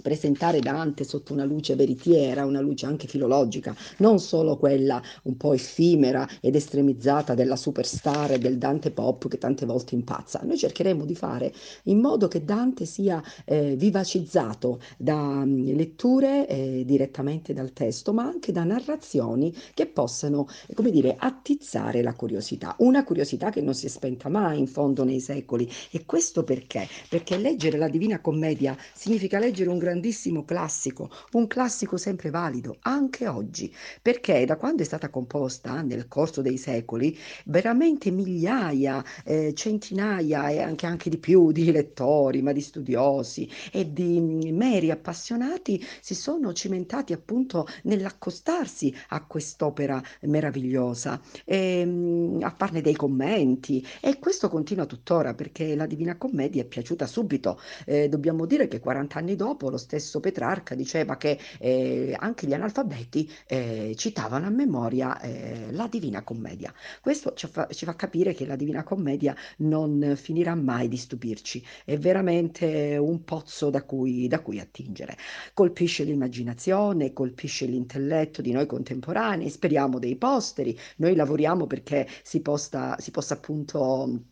presentare 0.00 0.60
Dante 0.60 1.04
sotto 1.04 1.32
una 1.32 1.44
luce 1.44 1.74
veritiera, 1.74 2.44
una 2.44 2.60
luce 2.60 2.86
anche 2.86 3.06
filologica, 3.06 3.74
non 3.98 4.18
solo 4.18 4.56
quella 4.56 5.02
un 5.24 5.36
po' 5.36 5.52
effimera 5.52 6.28
ed 6.40 6.54
estremizzata 6.54 7.34
della 7.34 7.56
superstar 7.56 8.38
del 8.38 8.58
Dante 8.58 8.90
pop 8.90 9.28
che 9.28 9.38
tante 9.38 9.66
volte 9.66 9.94
impazza. 9.94 10.40
Noi 10.44 10.58
cercheremo 10.58 11.04
di 11.04 11.14
fare 11.14 11.52
in 11.84 11.98
modo 11.98 12.28
che 12.28 12.44
Dante 12.44 12.84
sia 12.84 13.22
eh, 13.44 13.76
vivacizzato 13.76 14.80
da 14.96 15.16
mh, 15.16 15.48
mm, 15.50 15.76
letture 15.76 16.46
eh, 16.48 16.82
direttamente 16.84 17.52
dal 17.52 17.72
testo, 17.72 18.12
ma 18.12 18.24
anche 18.24 18.52
da 18.52 18.64
narrazioni 18.64 19.54
che 19.74 19.86
possano, 19.86 20.46
eh, 20.66 20.74
come 20.74 20.90
dire, 20.90 21.16
attizzare 21.18 22.02
la 22.02 22.14
curiosità. 22.14 22.74
Una 22.78 23.04
curiosità 23.04 23.50
che 23.50 23.60
non 23.60 23.74
si 23.74 23.86
è 23.86 23.88
spenta 23.88 24.28
mai 24.28 24.58
in 24.58 24.66
fondo 24.66 25.04
nei 25.04 25.20
secoli. 25.20 25.70
E 25.90 26.04
questo 26.04 26.44
perché? 26.44 26.88
Perché 27.08 27.36
leggere 27.36 27.78
la 27.78 27.88
Divina 27.88 28.20
Commedia 28.20 28.76
significa 28.94 29.38
leggere 29.38 29.70
un 29.70 29.78
grandissimo 29.90 30.44
classico, 30.44 31.10
un 31.32 31.48
classico 31.48 31.96
sempre 31.96 32.30
valido, 32.30 32.76
anche 32.82 33.26
oggi, 33.26 33.74
perché 34.00 34.44
da 34.44 34.56
quando 34.56 34.82
è 34.82 34.84
stata 34.84 35.10
composta 35.10 35.82
nel 35.82 36.06
corso 36.06 36.42
dei 36.42 36.56
secoli, 36.56 37.18
veramente 37.46 38.12
migliaia, 38.12 39.02
eh, 39.24 39.52
centinaia 39.52 40.48
e 40.48 40.60
anche, 40.60 40.86
anche 40.86 41.10
di 41.10 41.18
più 41.18 41.50
di 41.50 41.72
lettori, 41.72 42.40
ma 42.40 42.52
di 42.52 42.60
studiosi 42.60 43.50
e 43.72 43.92
di 43.92 44.20
mm, 44.20 44.56
meri 44.56 44.92
appassionati 44.92 45.84
si 46.00 46.14
sono 46.14 46.52
cimentati 46.52 47.12
appunto 47.12 47.66
nell'accostarsi 47.82 48.94
a 49.08 49.24
quest'opera 49.26 50.00
meravigliosa, 50.22 51.20
e, 51.44 51.84
mm, 51.84 52.42
a 52.42 52.54
farne 52.56 52.80
dei 52.80 52.94
commenti 52.94 53.84
e 54.00 54.20
questo 54.20 54.48
continua 54.48 54.86
tuttora 54.86 55.34
perché 55.34 55.74
la 55.74 55.86
Divina 55.86 56.16
Commedia 56.16 56.62
è 56.62 56.66
piaciuta 56.66 57.06
subito. 57.08 57.58
Eh, 57.86 58.08
dobbiamo 58.08 58.46
dire 58.46 58.68
che 58.68 58.78
40 58.78 59.18
anni 59.18 59.34
dopo 59.34 59.68
lo 59.68 59.78
stesso 59.80 60.20
Petrarca 60.20 60.74
diceva 60.74 61.16
che 61.16 61.38
eh, 61.58 62.14
anche 62.18 62.46
gli 62.46 62.54
analfabeti 62.54 63.28
eh, 63.46 63.94
citavano 63.96 64.46
a 64.46 64.50
memoria 64.50 65.20
eh, 65.20 65.72
la 65.72 65.88
Divina 65.88 66.22
Commedia. 66.22 66.72
Questo 67.00 67.32
ci 67.34 67.46
fa, 67.48 67.66
ci 67.70 67.84
fa, 67.84 67.96
capire 67.96 68.32
che 68.34 68.46
la 68.46 68.56
Divina 68.56 68.84
Commedia 68.84 69.34
non 69.58 70.14
finirà 70.16 70.54
mai 70.54 70.88
di 70.88 70.96
stupirci, 70.96 71.64
è 71.84 71.98
veramente 71.98 72.96
un 72.96 73.24
pozzo 73.24 73.70
da 73.70 73.82
cui, 73.82 74.28
da 74.28 74.40
cui 74.40 74.60
attingere. 74.60 75.16
Colpisce 75.54 76.04
l'immaginazione, 76.04 77.12
colpisce 77.12 77.66
l'intelletto 77.66 78.42
di 78.42 78.52
noi 78.52 78.66
contemporanei, 78.66 79.50
speriamo 79.50 79.98
dei 79.98 80.16
posteri, 80.16 80.78
noi 80.96 81.14
lavoriamo 81.16 81.66
perché 81.66 82.06
si, 82.22 82.40
posta, 82.40 82.96
si 82.98 83.10
possa 83.10 83.34
appunto 83.34 84.22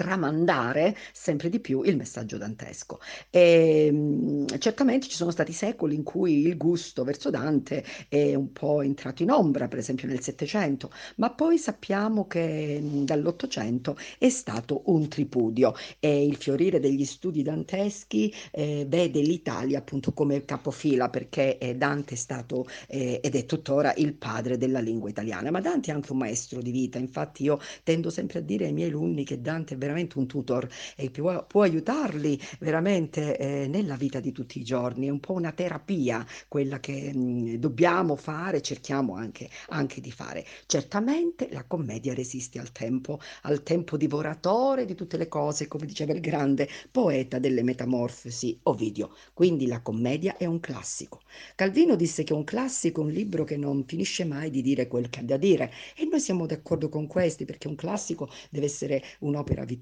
tramandare 0.00 0.96
sempre 1.12 1.50
di 1.50 1.60
più 1.60 1.82
il 1.82 1.94
messaggio 1.94 2.38
dantesco. 2.38 3.00
E, 3.28 3.84
ehm, 3.86 4.58
certamente 4.58 5.08
ci 5.08 5.14
sono 5.14 5.30
stati 5.30 5.52
secoli 5.52 5.94
in 5.94 6.04
cui 6.04 6.40
il 6.40 6.56
gusto 6.56 7.04
verso 7.04 7.28
Dante 7.28 7.84
è 8.08 8.34
un 8.34 8.50
po' 8.50 8.80
entrato 8.80 9.22
in 9.22 9.30
ombra, 9.30 9.68
per 9.68 9.78
esempio 9.78 10.08
nel 10.08 10.22
Settecento, 10.22 10.90
ma 11.16 11.30
poi 11.34 11.58
sappiamo 11.58 12.26
che 12.26 12.80
dall'Ottocento 12.82 13.98
è 14.18 14.30
stato 14.30 14.84
un 14.86 15.06
tripudio 15.06 15.74
e 15.98 16.24
il 16.24 16.36
fiorire 16.36 16.80
degli 16.80 17.04
studi 17.04 17.42
danteschi 17.42 18.32
eh, 18.52 18.86
vede 18.88 19.20
l'Italia 19.20 19.80
appunto 19.80 20.14
come 20.14 20.46
capofila 20.46 21.10
perché 21.10 21.58
eh, 21.58 21.76
Dante 21.76 22.14
è 22.14 22.16
stato 22.16 22.66
eh, 22.88 23.20
ed 23.22 23.34
è 23.34 23.44
tuttora 23.44 23.92
il 23.96 24.14
padre 24.14 24.56
della 24.56 24.80
lingua 24.80 25.10
italiana, 25.10 25.50
ma 25.50 25.60
Dante 25.60 25.90
è 25.90 25.94
anche 25.94 26.12
un 26.12 26.18
maestro 26.18 26.62
di 26.62 26.70
vita, 26.70 26.96
infatti 26.98 27.42
io 27.42 27.60
tendo 27.82 28.08
sempre 28.08 28.38
a 28.38 28.42
dire 28.42 28.64
ai 28.64 28.72
miei 28.72 28.88
alunni 28.88 29.24
che 29.24 29.42
Dante 29.42 29.74
è 29.74 29.76
veramente 29.76 29.88
veramente 29.90 30.18
un 30.18 30.26
tutor 30.26 30.68
e 30.96 31.10
può, 31.10 31.44
può 31.46 31.62
aiutarli 31.62 32.40
veramente 32.60 33.36
eh, 33.36 33.66
nella 33.68 33.96
vita 33.96 34.20
di 34.20 34.32
tutti 34.32 34.58
i 34.58 34.64
giorni. 34.64 35.06
È 35.06 35.10
un 35.10 35.20
po' 35.20 35.32
una 35.32 35.52
terapia 35.52 36.24
quella 36.48 36.80
che 36.80 37.12
mh, 37.12 37.56
dobbiamo 37.56 38.16
fare, 38.16 38.62
cerchiamo 38.62 39.14
anche, 39.14 39.48
anche 39.68 40.00
di 40.00 40.10
fare. 40.10 40.44
Certamente 40.66 41.48
la 41.50 41.64
commedia 41.64 42.14
resiste 42.14 42.58
al 42.58 42.72
tempo, 42.72 43.18
al 43.42 43.62
tempo 43.62 43.96
divoratore 43.96 44.84
di 44.84 44.94
tutte 44.94 45.16
le 45.16 45.28
cose, 45.28 45.68
come 45.68 45.86
diceva 45.86 46.12
il 46.12 46.20
grande 46.20 46.68
poeta 46.90 47.38
delle 47.38 47.62
metamorfosi 47.62 48.58
Ovidio. 48.64 49.10
Quindi 49.34 49.66
la 49.66 49.80
commedia 49.80 50.36
è 50.36 50.44
un 50.46 50.60
classico. 50.60 51.20
Calvino 51.54 51.96
disse 51.96 52.24
che 52.24 52.32
un 52.32 52.44
classico 52.44 53.00
è 53.00 53.04
un 53.04 53.10
libro 53.10 53.44
che 53.44 53.56
non 53.56 53.84
finisce 53.86 54.24
mai 54.24 54.50
di 54.50 54.62
dire 54.62 54.86
quel 54.88 55.10
che 55.10 55.20
ha 55.20 55.22
da 55.22 55.36
dire 55.36 55.70
e 55.96 56.06
noi 56.10 56.20
siamo 56.20 56.46
d'accordo 56.46 56.88
con 56.88 57.06
questi 57.06 57.44
perché 57.44 57.68
un 57.68 57.74
classico 57.74 58.28
deve 58.50 58.66
essere 58.66 59.02
un'opera 59.20 59.64
vitale 59.64 59.79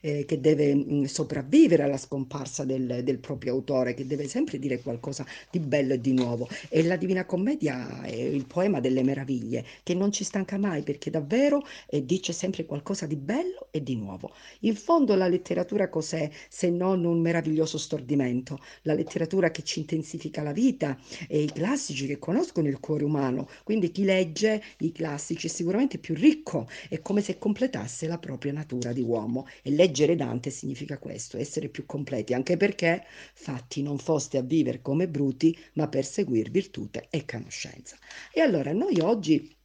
eh, 0.00 0.24
che 0.26 0.40
deve 0.40 0.74
mh, 0.74 1.04
sopravvivere 1.04 1.82
alla 1.82 1.96
scomparsa 1.96 2.64
del, 2.64 3.02
del, 3.02 3.18
proprio 3.18 3.52
autore, 3.52 3.94
che 3.94 4.06
deve 4.06 4.28
sempre 4.28 4.58
dire 4.58 4.80
qualcosa 4.80 5.26
di 5.50 5.58
bello 5.58 5.94
e 5.94 6.00
di 6.00 6.12
nuovo. 6.12 6.48
E 6.68 6.82
la 6.84 6.96
Divina 6.96 7.24
Commedia 7.24 8.02
è 8.02 8.14
il 8.14 8.46
poema 8.46 8.80
delle 8.80 9.02
meraviglie 9.02 9.64
che 9.82 9.94
non 9.94 10.12
ci 10.12 10.24
stanca 10.24 10.56
mai 10.58 10.82
perché 10.82 11.10
davvero 11.10 11.62
eh, 11.88 12.04
dice 12.04 12.32
sempre 12.32 12.64
qualcosa 12.64 13.06
di 13.06 13.16
bello 13.16 13.68
e 13.70 13.82
di 13.82 13.96
nuovo. 13.96 14.32
In 14.60 14.76
fondo 14.76 15.14
la 15.14 15.28
letteratura 15.28 15.88
cos'è 15.88 16.30
se 16.48 16.70
non 16.70 17.04
un 17.04 17.20
meraviglioso 17.20 17.78
stordimento? 17.78 18.58
La 18.82 18.94
letteratura 18.94 19.50
che 19.50 19.62
ci 19.62 19.80
intensifica 19.80 20.42
la 20.42 20.52
vita 20.52 20.96
e 21.28 21.42
i 21.42 21.52
classici 21.52 22.06
che 22.06 22.18
conoscono 22.18 22.68
il 22.68 22.80
cuore 22.80 23.04
umano. 23.04 23.48
Quindi 23.64 23.90
chi 23.90 24.04
legge 24.04 24.62
i 24.78 24.92
classici 24.92 25.46
è 25.46 25.50
sicuramente 25.50 25.98
più 25.98 26.14
ricco, 26.14 26.68
è 26.88 27.00
come 27.00 27.20
se 27.20 27.38
completasse 27.38 28.06
la 28.06 28.18
propria 28.18 28.52
natura 28.52 28.92
di 28.92 29.02
uomo. 29.02 29.23
E 29.62 29.70
leggere 29.70 30.16
Dante 30.16 30.50
significa 30.50 30.98
questo, 30.98 31.38
essere 31.38 31.68
più 31.68 31.86
completi, 31.86 32.34
anche 32.34 32.56
perché 32.56 33.04
fatti 33.32 33.80
non 33.82 33.98
foste 33.98 34.36
a 34.38 34.42
vivere 34.42 34.82
come 34.82 35.08
bruti, 35.08 35.56
ma 35.74 35.88
per 35.88 36.04
seguir 36.04 36.50
virtute 36.50 37.06
e 37.10 37.24
conoscenza. 37.24 37.96
E 38.32 38.40
allora 38.40 38.72
noi 38.72 39.00
oggi 39.00 39.56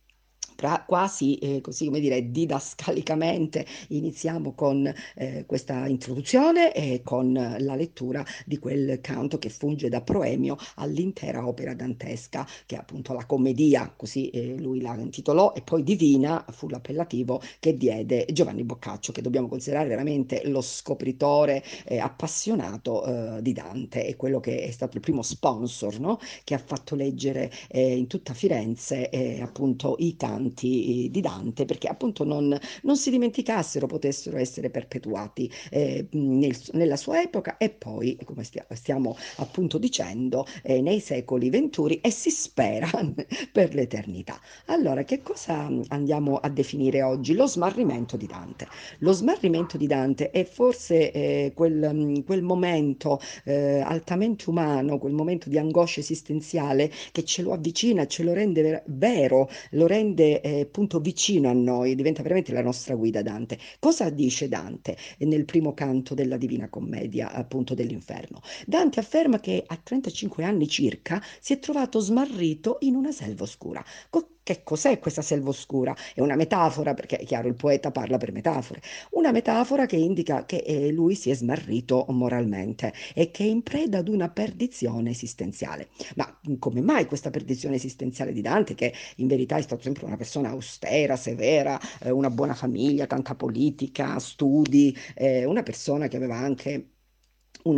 pra- 0.60 0.84
quasi 0.86 1.38
eh, 1.38 1.62
così 1.62 1.86
come 1.86 2.02
dire 2.02 2.32
didascalicamente 2.32 3.66
iniziamo 3.90 4.52
con 4.52 4.94
eh, 5.16 5.46
questa 5.48 5.88
introduzione 5.88 6.74
e 6.74 7.00
con 7.02 7.32
la 7.32 7.76
lettura 7.76 8.26
di 8.46 8.60
quel 8.60 9.00
canto 9.00 9.40
che 9.40 9.48
funge 9.48 9.88
da 9.88 10.02
proemio 10.02 10.58
all'intera 10.76 11.48
opera 11.48 11.74
dantesca 11.74 12.46
che 12.66 12.76
è 12.76 12.78
appunto 12.78 13.14
la 13.14 13.26
commedia, 13.26 13.94
così 13.96 14.30
eh, 14.32 14.58
lui 14.60 14.82
la 14.82 14.96
intitolò 14.96 15.54
e 15.54 15.62
poi 15.62 15.82
Divina 15.82 16.44
fu 16.52 16.68
l'appellativo 16.68 17.42
che 17.62 17.78
diede 17.78 18.26
Giovanni 18.30 18.66
Boccaccio 18.66 19.14
che 19.14 19.22
dobbiamo 19.22 19.48
considerare 19.48 19.88
veramente 19.88 20.42
lo 20.50 20.60
scopritore 20.60 21.64
eh, 21.86 22.00
appassionato 22.00 23.38
eh, 23.38 23.42
di 23.42 23.54
Dante 23.54 24.06
e 24.06 24.18
quello 24.18 24.42
che 24.42 24.64
è 24.64 24.72
stato 24.72 24.98
il 24.98 25.04
primo 25.04 25.22
sponsor 25.22 26.00
no? 26.02 26.20
che 26.44 26.54
ha 26.54 26.58
fatto 26.60 26.96
leggere 26.96 27.50
eh, 27.70 27.96
in 27.96 28.08
tutta 28.08 28.34
Firenze 28.34 29.10
appunto 29.42 29.96
i 30.00 30.18
canti 30.18 30.48
canti 30.50 31.10
di 31.12 31.22
Dante 31.22 31.66
perché 31.66 31.88
appunto 31.88 32.24
non, 32.24 32.58
non 32.84 32.98
si 32.98 33.12
dimenticassero, 33.12 33.86
potessero 33.86 34.38
essere 34.38 34.70
perpetuati 34.70 35.52
eh, 35.70 36.08
nel, 36.12 36.58
nella 36.74 36.98
sua 36.98 37.22
epoca 37.22 37.58
e 37.58 37.70
poi, 37.70 38.18
come 38.26 38.44
stia, 38.44 38.66
stiamo 38.72 39.16
appunto 39.38 39.78
dicendo, 39.78 40.46
eh, 40.64 40.82
nei 40.82 41.00
secoli 41.00 41.50
venturi 41.50 42.00
e 42.02 42.12
si 42.12 42.32
spera 42.32 42.90
per 43.52 43.74
l'eternità. 43.74 44.40
Allora, 44.66 45.04
che 45.04 45.22
cosa 45.22 45.70
andiamo 45.88 46.38
a 46.38 46.50
definire 46.50 47.02
oggi? 47.02 47.34
Lo 47.34 47.48
smarrimento 47.48 48.18
di 48.18 48.26
Dante. 48.26 48.68
Lo 49.00 49.12
smarrimento 49.12 49.78
di 49.78 49.88
Dante 49.88 50.32
è 50.32 50.44
forse 50.46 51.12
eh, 51.12 51.52
quel, 51.54 52.24
quel, 52.26 52.42
momento 52.42 53.20
eh, 53.44 53.80
altamente 53.80 54.50
umano, 54.50 54.98
quel 54.98 55.14
momento 55.14 55.50
di 55.50 55.58
angoscia 55.58 56.00
esistenziale 56.00 56.92
che 57.12 57.24
ce 57.24 57.42
lo 57.42 57.54
avvicina, 57.54 58.08
ce 58.08 58.24
lo 58.24 58.34
rende 58.34 58.62
ver- 58.62 58.84
vero, 58.88 59.50
lo 59.72 59.88
rende 59.88 60.39
eh, 60.42 60.62
appunto 60.62 61.00
vicino 61.00 61.50
a 61.50 61.54
noi, 61.54 61.96
diventa 61.96 62.22
veramente 62.22 62.52
la 62.54 62.62
nostra 62.62 62.96
guida 62.96 63.22
Dante. 63.22 63.58
Cosa 63.80 64.10
dice 64.10 64.48
Dante 64.48 64.98
nel 65.20 65.46
primo 65.46 65.74
canto 65.74 66.14
della 66.14 66.38
Divina 66.38 66.70
Commedia, 66.70 67.32
appunto 67.32 67.74
dell'inferno? 67.74 68.42
Dante 68.66 69.00
afferma 69.00 69.40
che 69.40 69.64
a 69.66 69.76
35 69.78 70.44
anni 70.44 70.68
circa 70.68 71.22
si 71.40 71.54
è 71.54 71.60
trovato 71.60 72.00
smarrito 72.00 72.78
in 72.82 72.96
una 72.96 73.12
selva 73.12 73.44
oscura. 73.44 73.84
Co- 74.10 74.39
che 74.50 74.64
cos'è 74.64 74.98
questa 74.98 75.22
selva 75.22 75.50
oscura? 75.50 75.96
È 76.12 76.22
una 76.22 76.36
metafora, 76.36 76.96
perché 76.96 77.18
è 77.18 77.26
chiaro, 77.26 77.48
il 77.48 77.54
poeta 77.54 77.92
parla 77.92 78.18
per 78.18 78.32
metafore, 78.32 78.82
una 79.12 79.32
metafora 79.32 79.86
che 79.86 79.96
indica 79.96 80.46
che 80.46 80.58
eh, 80.66 80.92
lui 80.92 81.14
si 81.14 81.30
è 81.30 81.36
smarrito 81.36 82.04
moralmente 82.10 82.92
e 83.14 83.30
che 83.30 83.44
è 83.44 83.48
in 83.48 83.62
preda 83.62 84.00
ad 84.00 84.08
una 84.08 84.28
perdizione 84.30 85.12
esistenziale. 85.12 85.90
Ma 86.16 86.36
come 86.58 86.82
mai 86.82 87.06
questa 87.06 87.30
perdizione 87.30 87.76
esistenziale 87.76 88.34
di 88.34 88.42
Dante, 88.42 88.74
che 88.74 88.92
in 89.18 89.28
verità 89.28 89.58
è 89.58 89.62
stato 89.62 89.84
sempre 89.84 90.06
una 90.06 90.18
persona 90.18 90.50
austera, 90.50 91.16
severa, 91.16 91.80
eh, 92.02 92.10
una 92.10 92.32
buona 92.32 92.56
famiglia, 92.56 93.06
tanta 93.06 93.36
politica, 93.36 94.18
studi, 94.18 94.98
eh, 95.14 95.46
una 95.46 95.62
persona 95.62 96.08
che 96.08 96.18
aveva 96.18 96.38
anche 96.38 96.99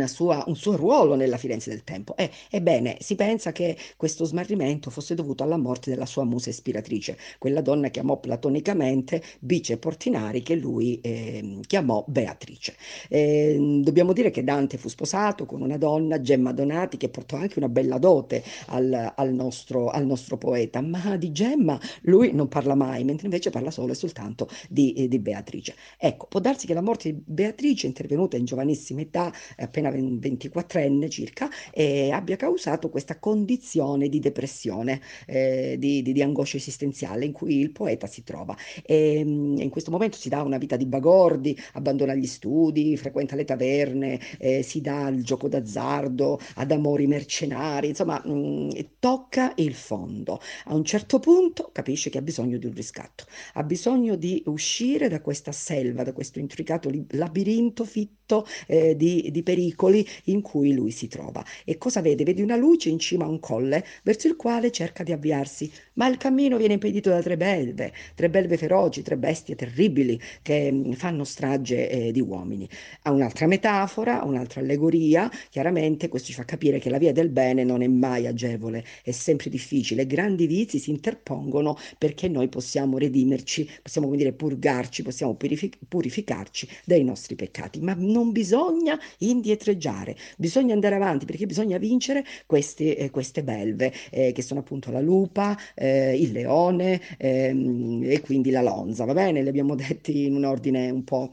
sua, 0.06 0.44
un 0.46 0.56
suo 0.56 0.76
ruolo 0.76 1.14
nella 1.14 1.36
Firenze 1.36 1.70
del 1.70 1.84
tempo. 1.84 2.16
E, 2.16 2.30
ebbene, 2.50 2.96
si 3.00 3.14
pensa 3.14 3.52
che 3.52 3.76
questo 3.96 4.24
smarrimento 4.24 4.90
fosse 4.90 5.14
dovuto 5.14 5.42
alla 5.42 5.56
morte 5.56 5.90
della 5.90 6.06
sua 6.06 6.24
musa 6.24 6.50
ispiratrice, 6.50 7.18
quella 7.38 7.60
donna 7.60 7.90
che 7.90 8.00
amò 8.00 8.18
platonicamente 8.18 9.22
Bice 9.40 9.78
Portinari, 9.78 10.42
che 10.42 10.54
lui 10.54 11.00
eh, 11.00 11.58
chiamò 11.66 12.04
Beatrice. 12.06 12.76
Eh, 13.08 13.80
dobbiamo 13.82 14.12
dire 14.12 14.30
che 14.30 14.44
Dante 14.44 14.78
fu 14.78 14.88
sposato 14.88 15.46
con 15.46 15.62
una 15.62 15.78
donna, 15.78 16.20
Gemma 16.20 16.52
Donati, 16.52 16.96
che 16.96 17.08
portò 17.08 17.36
anche 17.36 17.58
una 17.58 17.68
bella 17.68 17.98
dote 17.98 18.42
al, 18.66 19.12
al, 19.14 19.32
nostro, 19.32 19.88
al 19.88 20.06
nostro, 20.06 20.36
poeta, 20.38 20.80
ma 20.80 21.16
di 21.16 21.30
Gemma 21.32 21.78
lui 22.02 22.32
non 22.32 22.48
parla 22.48 22.74
mai, 22.74 23.04
mentre 23.04 23.26
invece 23.26 23.50
parla 23.50 23.70
solo 23.70 23.92
e 23.92 23.94
soltanto 23.94 24.48
di, 24.68 24.92
eh, 24.94 25.08
di 25.08 25.18
Beatrice. 25.18 25.74
Ecco, 25.98 26.26
può 26.26 26.40
darsi 26.40 26.66
che 26.66 26.74
la 26.74 26.80
morte 26.80 27.12
di 27.12 27.22
Beatrice, 27.24 27.86
intervenuta 27.86 28.36
in 28.36 28.44
giovanissima 28.44 29.00
età, 29.00 29.32
appena 29.72 29.88
24enne 29.90 31.08
circa, 31.08 31.48
e 31.72 32.10
abbia 32.10 32.36
causato 32.36 32.90
questa 32.90 33.18
condizione 33.18 34.08
di 34.08 34.20
depressione, 34.20 35.00
eh, 35.26 35.76
di, 35.78 36.02
di, 36.02 36.12
di, 36.12 36.22
angoscia 36.22 36.58
esistenziale 36.58 37.24
in 37.24 37.32
cui 37.32 37.58
il 37.58 37.72
poeta 37.72 38.06
si 38.06 38.22
trova. 38.22 38.54
E, 38.84 39.22
mm, 39.24 39.56
in 39.58 39.70
questo 39.70 39.90
momento 39.90 40.18
si 40.18 40.28
dà 40.28 40.42
una 40.42 40.58
vita 40.58 40.76
di 40.76 40.84
bagordi, 40.84 41.58
abbandona 41.72 42.14
gli 42.14 42.26
studi, 42.26 42.96
frequenta 42.98 43.34
le 43.34 43.44
taverne, 43.44 44.20
eh, 44.38 44.62
si 44.62 44.82
dà 44.82 45.06
al 45.06 45.22
gioco 45.22 45.48
d'azzardo, 45.48 46.38
ad 46.56 46.70
amori 46.70 47.06
mercenari, 47.06 47.88
insomma, 47.88 48.20
mh, 48.22 48.30
mm, 48.30 48.70
tocca 48.98 49.52
il 49.56 49.74
fondo. 49.74 50.38
A 50.66 50.74
un 50.74 50.84
certo 50.84 51.18
punto 51.18 51.70
capisce 51.72 52.10
che 52.10 52.18
ha 52.18 52.22
bisogno 52.22 52.58
di 52.58 52.66
un 52.66 52.74
riscatto, 52.74 53.24
ha 53.54 53.62
bisogno 53.62 54.16
di 54.16 54.42
uscire 54.46 55.08
da 55.08 55.22
questa 55.22 55.52
selva, 55.52 56.02
da 56.02 56.12
questo 56.12 56.38
intricato 56.38 56.90
labirinto 57.10 57.84
fitto 57.84 58.44
eh, 58.66 58.96
di, 58.96 59.30
di 59.30 59.42
pericoli 59.42 59.61
pericoli 59.62 60.06
in 60.24 60.40
cui 60.42 60.72
lui 60.72 60.90
si 60.90 61.06
trova. 61.06 61.44
E 61.64 61.78
cosa 61.78 62.00
vede? 62.00 62.24
Vede 62.24 62.42
una 62.42 62.56
luce 62.56 62.88
in 62.88 62.98
cima 62.98 63.24
a 63.24 63.28
un 63.28 63.38
colle 63.38 63.84
verso 64.02 64.26
il 64.26 64.36
quale 64.36 64.72
cerca 64.72 65.02
di 65.04 65.12
avviarsi, 65.12 65.70
ma 65.94 66.08
il 66.08 66.16
cammino 66.16 66.56
viene 66.56 66.74
impedito 66.74 67.10
da 67.10 67.22
tre 67.22 67.36
belve, 67.36 67.92
tre 68.14 68.28
belve 68.28 68.56
feroci, 68.56 69.02
tre 69.02 69.16
bestie 69.16 69.54
terribili 69.54 70.20
che 70.42 70.70
mm, 70.72 70.92
fanno 70.92 71.24
strage 71.24 71.88
eh, 71.88 72.12
di 72.12 72.20
uomini. 72.20 72.68
Ha 73.02 73.10
un'altra 73.10 73.46
metafora, 73.46 74.22
un'altra 74.24 74.60
allegoria, 74.60 75.30
chiaramente 75.50 76.08
questo 76.08 76.28
ci 76.28 76.34
fa 76.34 76.44
capire 76.44 76.78
che 76.78 76.90
la 76.90 76.98
via 76.98 77.12
del 77.12 77.28
bene 77.28 77.64
non 77.64 77.82
è 77.82 77.86
mai 77.86 78.26
agevole, 78.26 78.84
è 79.04 79.12
sempre 79.12 79.50
difficile, 79.50 80.06
grandi 80.06 80.46
vizi 80.46 80.78
si 80.78 80.90
interpongono 80.90 81.76
perché 81.98 82.28
noi 82.28 82.48
possiamo 82.48 82.98
redimerci, 82.98 83.68
possiamo 83.82 84.06
come 84.06 84.18
dire 84.18 84.32
purgarci, 84.32 85.02
possiamo 85.02 85.34
purific- 85.34 85.78
purificarci 85.86 86.68
dai 86.84 87.04
nostri 87.04 87.34
peccati, 87.36 87.80
ma 87.80 87.94
non 87.96 88.32
bisogna 88.32 88.98
indietreggiare 89.18 89.51
indietreggiare, 89.52 90.16
bisogna 90.36 90.74
andare 90.74 90.94
avanti 90.96 91.26
perché 91.26 91.46
bisogna 91.46 91.78
vincere 91.78 92.24
queste, 92.46 92.96
eh, 92.96 93.10
queste 93.10 93.42
belve, 93.42 93.92
eh, 94.10 94.32
che 94.32 94.42
sono 94.42 94.60
appunto 94.60 94.90
la 94.90 95.00
lupa, 95.00 95.56
eh, 95.74 96.16
il 96.18 96.32
leone 96.32 97.00
ehm, 97.18 98.02
e 98.04 98.20
quindi 98.20 98.50
la 98.50 98.62
lonza, 98.62 99.04
va 99.04 99.12
bene? 99.14 99.42
Le 99.42 99.48
abbiamo 99.48 99.74
detti 99.74 100.24
in 100.26 100.34
un 100.36 100.44
ordine 100.44 100.90
un 100.90 101.04
po' 101.04 101.30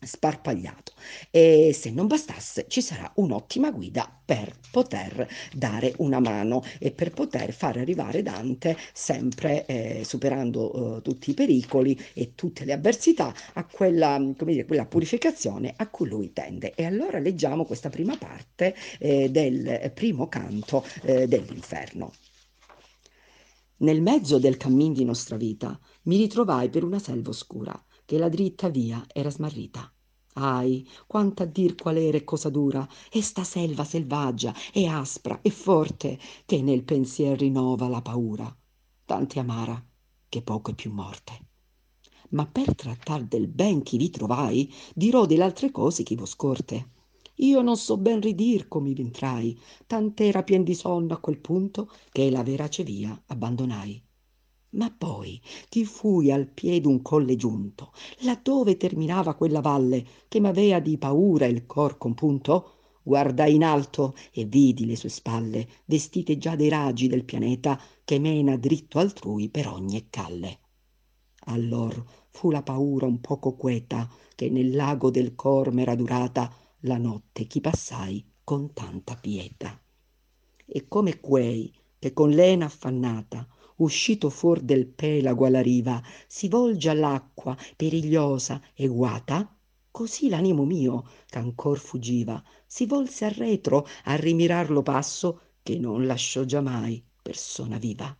sparpagliato. 0.00 0.92
E 1.30 1.72
se 1.74 1.90
non 1.90 2.06
bastasse 2.06 2.66
ci 2.68 2.80
sarà 2.80 3.10
un'ottima 3.16 3.70
guida 3.70 4.10
per 4.24 4.54
poter 4.70 5.28
dare 5.52 5.94
una 5.98 6.20
mano 6.20 6.62
e 6.78 6.92
per 6.92 7.10
poter 7.10 7.52
far 7.52 7.76
arrivare 7.76 8.22
Dante 8.22 8.76
sempre 8.92 9.66
eh, 9.66 10.02
superando 10.04 10.98
eh, 10.98 11.02
tutti 11.02 11.30
i 11.30 11.34
pericoli 11.34 11.98
e 12.14 12.34
tutte 12.34 12.64
le 12.64 12.72
avversità 12.72 13.34
a 13.54 13.64
quella, 13.66 14.18
dire, 14.42 14.64
quella 14.64 14.86
purificazione 14.86 15.74
a 15.76 15.88
cui 15.88 16.08
lui 16.08 16.32
tende. 16.32 16.74
E 16.74 16.84
allora 16.84 17.18
leggiamo 17.18 17.64
questa 17.64 17.90
prima 17.90 18.16
parte 18.16 18.74
eh, 18.98 19.30
del 19.30 19.90
primo 19.94 20.28
canto 20.28 20.84
eh, 21.02 21.26
dell'inferno. 21.26 22.12
Nel 23.78 24.02
mezzo 24.02 24.38
del 24.38 24.58
cammin 24.58 24.92
di 24.92 25.04
nostra 25.04 25.36
vita 25.36 25.78
mi 26.02 26.18
ritrovai 26.18 26.68
per 26.68 26.84
una 26.84 26.98
selva 26.98 27.30
oscura 27.30 27.84
che 28.10 28.18
la 28.18 28.28
dritta 28.28 28.68
via 28.70 29.06
era 29.12 29.30
smarrita. 29.30 29.88
Ahi, 30.32 30.84
quanta 31.06 31.44
dir 31.44 31.76
qual 31.76 31.96
era 31.96 32.16
e 32.16 32.24
cosa 32.24 32.48
dura, 32.50 32.84
e 33.08 33.22
sta 33.22 33.44
selva 33.44 33.84
selvaggia, 33.84 34.52
e 34.72 34.88
aspra, 34.88 35.38
e 35.42 35.50
forte, 35.50 36.18
che 36.44 36.60
nel 36.60 36.82
pensier 36.82 37.38
rinnova 37.38 37.86
la 37.86 38.02
paura, 38.02 38.52
tanti 39.04 39.38
amara, 39.38 39.80
che 40.28 40.42
poco 40.42 40.72
è 40.72 40.74
più 40.74 40.90
morte. 40.90 41.38
Ma 42.30 42.48
per 42.48 42.74
trattar 42.74 43.22
del 43.22 43.46
ben 43.46 43.84
chi 43.84 43.96
vi 43.96 44.10
trovai, 44.10 44.74
dirò 44.92 45.24
delle 45.24 45.44
altre 45.44 45.70
cose 45.70 46.02
chi 46.02 46.16
vo 46.16 46.26
scorte. 46.26 46.90
Io 47.36 47.62
non 47.62 47.76
so 47.76 47.96
ben 47.96 48.20
ridir 48.20 48.66
come 48.66 48.92
v'entrai, 48.92 49.56
tant'era 49.86 50.42
pien 50.42 50.64
di 50.64 50.74
sonno 50.74 51.14
a 51.14 51.20
quel 51.20 51.38
punto 51.38 51.88
che 52.10 52.28
la 52.28 52.42
verace 52.42 52.82
via 52.82 53.22
abbandonai. 53.26 54.02
Ma 54.72 54.88
poi 54.96 55.40
chi 55.68 55.84
fui 55.84 56.30
al 56.30 56.46
piede 56.46 56.86
un 56.86 57.02
colle 57.02 57.34
giunto, 57.34 57.92
laddove 58.20 58.76
terminava 58.76 59.34
quella 59.34 59.60
valle 59.60 60.06
che 60.28 60.38
m'avea 60.38 60.78
di 60.78 60.96
paura 60.96 61.46
il 61.46 61.66
cor 61.66 61.98
compunto, 61.98 62.74
guardai 63.02 63.54
in 63.54 63.64
alto 63.64 64.14
e 64.30 64.44
vidi 64.44 64.86
le 64.86 64.94
sue 64.94 65.08
spalle 65.08 65.66
vestite 65.86 66.38
già 66.38 66.54
dei 66.54 66.68
raggi 66.68 67.08
del 67.08 67.24
pianeta 67.24 67.80
che 68.04 68.20
mena 68.20 68.56
dritto 68.56 69.00
altrui 69.00 69.48
per 69.48 69.66
ogni 69.66 70.06
calle. 70.08 70.58
Allor 71.46 72.04
fu 72.28 72.50
la 72.50 72.62
paura 72.62 73.06
un 73.06 73.20
poco 73.20 73.56
queta 73.56 74.08
che 74.36 74.50
nel 74.50 74.70
lago 74.76 75.10
del 75.10 75.34
cor 75.34 75.72
m'era 75.72 75.96
durata 75.96 76.54
la 76.80 76.96
notte 76.96 77.46
chi 77.46 77.60
passai 77.60 78.24
con 78.44 78.72
tanta 78.72 79.16
pietà. 79.16 79.80
E 80.64 80.86
come 80.86 81.18
quei 81.18 81.74
che 81.98 82.12
con 82.12 82.30
lena 82.30 82.66
affannata 82.66 83.48
uscito 83.82 84.30
fuor 84.30 84.60
del 84.60 84.86
pelago 84.86 85.46
alla 85.46 85.60
riva, 85.60 86.02
si 86.26 86.48
volge 86.48 86.88
all'acqua 86.88 87.56
perigliosa 87.76 88.60
e 88.74 88.86
guata, 88.88 89.54
così 89.90 90.28
l'animo 90.28 90.64
mio, 90.64 91.08
ch'ancor 91.26 91.78
fuggiva, 91.78 92.42
si 92.66 92.86
volse 92.86 93.24
arretro 93.24 93.86
a 94.04 94.14
rimirarlo 94.14 94.82
passo 94.82 95.40
che 95.62 95.78
non 95.78 96.06
lasciò 96.06 96.44
giamai 96.44 97.02
persona 97.22 97.78
viva. 97.78 98.16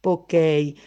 Pochei, 0.00 0.78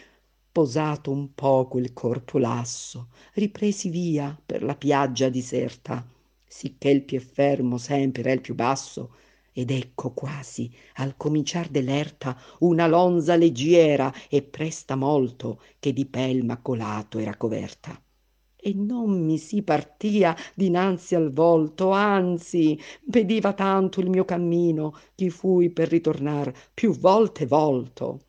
posato 0.52 1.10
un 1.10 1.34
poco 1.34 1.78
il 1.78 1.92
corpo 1.92 2.38
lasso, 2.38 3.08
ripresi 3.34 3.88
via 3.90 4.40
per 4.44 4.62
la 4.62 4.76
piaggia 4.76 5.28
diserta, 5.28 6.06
sicché 6.46 6.90
il 6.90 7.04
pie 7.04 7.20
fermo 7.20 7.78
sempre 7.78 8.30
è 8.30 8.34
il 8.34 8.40
più 8.40 8.54
basso, 8.54 9.14
ed 9.58 9.72
ecco 9.72 10.12
quasi 10.12 10.72
al 10.98 11.16
cominciar 11.16 11.66
dell'erta 11.66 12.40
una 12.60 12.86
lonza 12.86 13.34
leggiera 13.34 14.14
e 14.28 14.42
presta 14.42 14.94
molto 14.94 15.60
che 15.80 15.92
di 15.92 16.06
pel 16.06 16.44
macolato 16.44 17.18
era 17.18 17.36
coverta. 17.36 18.00
E 18.54 18.72
non 18.72 19.24
mi 19.24 19.36
si 19.36 19.62
partia 19.62 20.36
dinanzi 20.54 21.16
al 21.16 21.32
volto 21.32 21.90
anzi 21.90 22.78
vediva 23.06 23.52
tanto 23.52 23.98
il 23.98 24.08
mio 24.10 24.24
cammino 24.24 24.96
chi 25.16 25.28
fui 25.28 25.70
per 25.70 25.88
ritornar 25.88 26.52
più 26.72 26.96
volte 26.96 27.44
volto. 27.44 28.20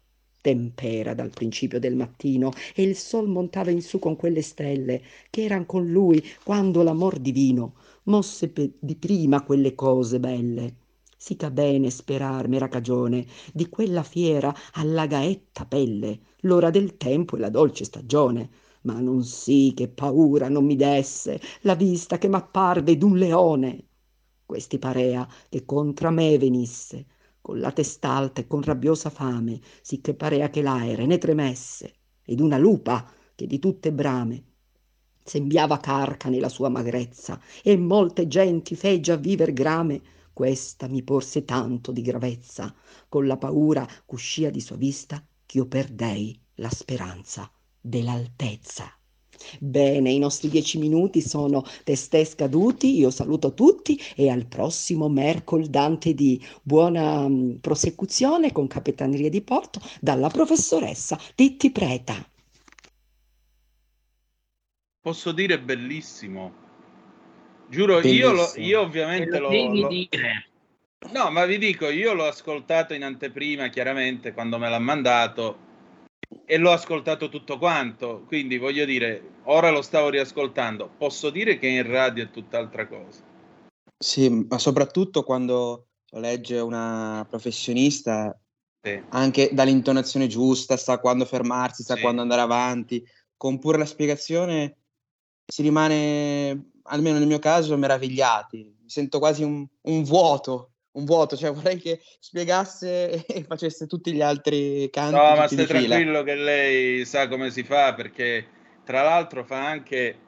Tempera 0.41 1.13
dal 1.13 1.29
principio 1.29 1.79
del 1.79 1.95
mattino 1.95 2.49
e 2.73 2.81
il 2.81 2.95
sol 2.95 3.27
montava 3.27 3.69
in 3.69 3.83
su 3.83 3.99
con 3.99 4.15
quelle 4.15 4.41
stelle 4.41 5.03
che 5.29 5.43
eran 5.43 5.67
con 5.67 5.85
lui 5.87 6.23
quando 6.43 6.81
l'amor 6.81 7.19
divino 7.19 7.75
mosse 8.05 8.51
di 8.79 8.95
prima 8.95 9.43
quelle 9.43 9.75
cose 9.75 10.19
belle 10.19 10.78
sica 11.21 11.51
bene 11.51 11.89
sperar 11.89 12.47
m'era 12.47 12.69
cagione 12.69 13.25
di 13.51 13.67
quella 13.67 14.03
fiera 14.03 14.55
alla 14.71 15.05
gaetta 15.05 15.65
pelle. 15.65 16.21
L'ora 16.43 16.69
del 16.69 16.95
tempo 16.95 17.35
e 17.35 17.39
la 17.39 17.49
dolce 17.49 17.83
stagione 17.83 18.49
ma 18.83 19.01
non 19.01 19.25
sì 19.25 19.73
che 19.75 19.89
paura 19.89 20.47
non 20.47 20.63
mi 20.65 20.77
desse 20.77 21.41
la 21.63 21.75
vista 21.75 22.17
che 22.17 22.29
m'apparve 22.29 22.97
d'un 22.97 23.17
leone. 23.17 23.87
Questi 24.45 24.79
parea 24.79 25.27
che 25.49 25.65
contra 25.65 26.09
me 26.09 26.37
venisse 26.37 27.05
con 27.41 27.59
la 27.59 27.73
test'alta 27.73 28.39
e 28.39 28.47
con 28.47 28.61
rabbiosa 28.61 29.09
fame 29.09 29.59
sicché 29.81 30.13
parea 30.13 30.49
che 30.49 30.61
l'aere 30.61 31.05
ne 31.05 31.17
tremesse 31.17 31.95
ed 32.23 32.39
una 32.39 32.57
lupa 32.57 33.05
che 33.35 33.45
di 33.45 33.59
tutte 33.59 33.91
brame 33.91 34.43
sembiava 35.21 35.79
carca 35.79 36.29
nella 36.29 36.49
sua 36.49 36.69
magrezza 36.69 37.39
e 37.61 37.75
molte 37.75 38.27
genti 38.29 38.75
fe 38.77 39.01
già 39.01 39.17
viver 39.17 39.51
grame 39.51 40.01
questa 40.39 40.87
mi 40.87 41.03
porse 41.03 41.43
tanto 41.43 41.91
di 41.91 42.01
gravezza 42.01 42.73
con 43.09 43.27
la 43.27 43.35
paura 43.35 43.85
ch'uscia 44.05 44.49
di 44.49 44.61
sua 44.61 44.77
vista 44.77 45.21
ch'io 45.45 45.65
perdei 45.65 46.39
la 46.55 46.69
speranza 46.69 47.51
dell'altezza 47.81 48.89
Bene, 49.59 50.11
i 50.11 50.17
nostri 50.17 50.47
dieci 50.47 50.77
minuti 50.77 51.21
sono 51.21 51.63
testè 51.83 52.23
scaduti, 52.23 52.97
io 52.97 53.09
saluto 53.09 53.53
tutti 53.53 53.99
e 54.15 54.29
al 54.29 54.47
prossimo 54.47 55.09
mercoledì 55.09 55.69
Dante 55.69 56.13
di 56.13 56.41
buona 56.61 57.25
um, 57.25 57.57
prosecuzione 57.59 58.53
con 58.53 58.67
Capitaneria 58.67 59.29
di 59.29 59.41
Porto 59.41 59.81
dalla 59.99 60.29
professoressa 60.29 61.19
Titti 61.35 61.69
Preta. 61.71 62.15
Posso 65.01 65.31
dire 65.33 65.61
bellissimo. 65.61 66.68
Giuro, 67.69 67.99
io, 68.01 68.31
lo, 68.31 68.51
io, 68.55 68.81
ovviamente 68.81 69.37
lo, 69.37 69.49
devi 69.49 69.79
lo... 69.81 69.87
dire. 69.87 70.49
No, 71.11 71.29
ma 71.29 71.45
vi 71.45 71.57
dico, 71.57 71.89
io 71.89 72.13
l'ho 72.13 72.25
ascoltato 72.25 72.93
in 72.93 73.03
anteprima, 73.03 73.69
chiaramente, 73.69 74.33
quando 74.33 74.57
me 74.57 74.69
l'ha 74.69 74.79
mandato 74.79 75.67
e 76.45 76.57
l'ho 76.57 76.71
ascoltato 76.71 77.29
tutto 77.29 77.57
quanto. 77.57 78.23
Quindi 78.27 78.57
voglio 78.57 78.85
dire, 78.85 79.21
ora 79.43 79.69
lo 79.69 79.81
stavo 79.81 80.09
riascoltando. 80.09 80.89
Posso 80.97 81.29
dire 81.29 81.57
che 81.57 81.67
in 81.67 81.87
radio 81.87 82.23
è 82.23 82.31
tutt'altra 82.31 82.87
cosa. 82.87 83.21
Sì, 83.97 84.29
ma 84.29 84.57
soprattutto 84.57 85.23
quando 85.23 85.87
lo 86.09 86.19
legge 86.19 86.59
una 86.59 87.25
professionista, 87.29 88.35
sì. 88.81 88.99
anche 89.09 89.49
dall'intonazione 89.51 90.27
giusta, 90.27 90.75
sa 90.75 90.99
quando 90.99 91.25
fermarsi, 91.25 91.83
sa 91.83 91.95
Sì. 91.95 92.01
quando 92.01 92.21
andare 92.21 92.41
avanti, 92.41 93.05
con 93.37 93.59
pure 93.59 93.77
la 93.77 93.85
spiegazione 93.85 94.75
si 95.45 95.61
rimane, 95.61 96.71
almeno 96.89 97.17
nel 97.17 97.27
mio 97.27 97.39
caso, 97.39 97.77
meravigliati. 97.77 98.57
Mi 98.57 98.89
sento 98.89 99.19
quasi 99.19 99.43
un, 99.43 99.65
un 99.81 100.03
vuoto, 100.03 100.71
un 100.93 101.05
vuoto, 101.05 101.35
cioè 101.37 101.51
vorrei 101.51 101.77
che 101.77 102.01
spiegasse 102.19 103.25
e 103.27 103.43
facesse 103.43 103.87
tutti 103.87 104.11
gli 104.11 104.21
altri 104.21 104.89
canti 104.91 105.15
No, 105.15 105.35
ma 105.35 105.47
stai 105.47 105.65
tranquillo 105.65 106.23
che 106.23 106.35
lei 106.35 107.05
sa 107.05 107.27
come 107.27 107.51
si 107.51 107.63
fa 107.63 107.93
perché 107.93 108.45
tra 108.83 109.01
l'altro 109.01 109.43
fa 109.43 109.65
anche 109.67 110.27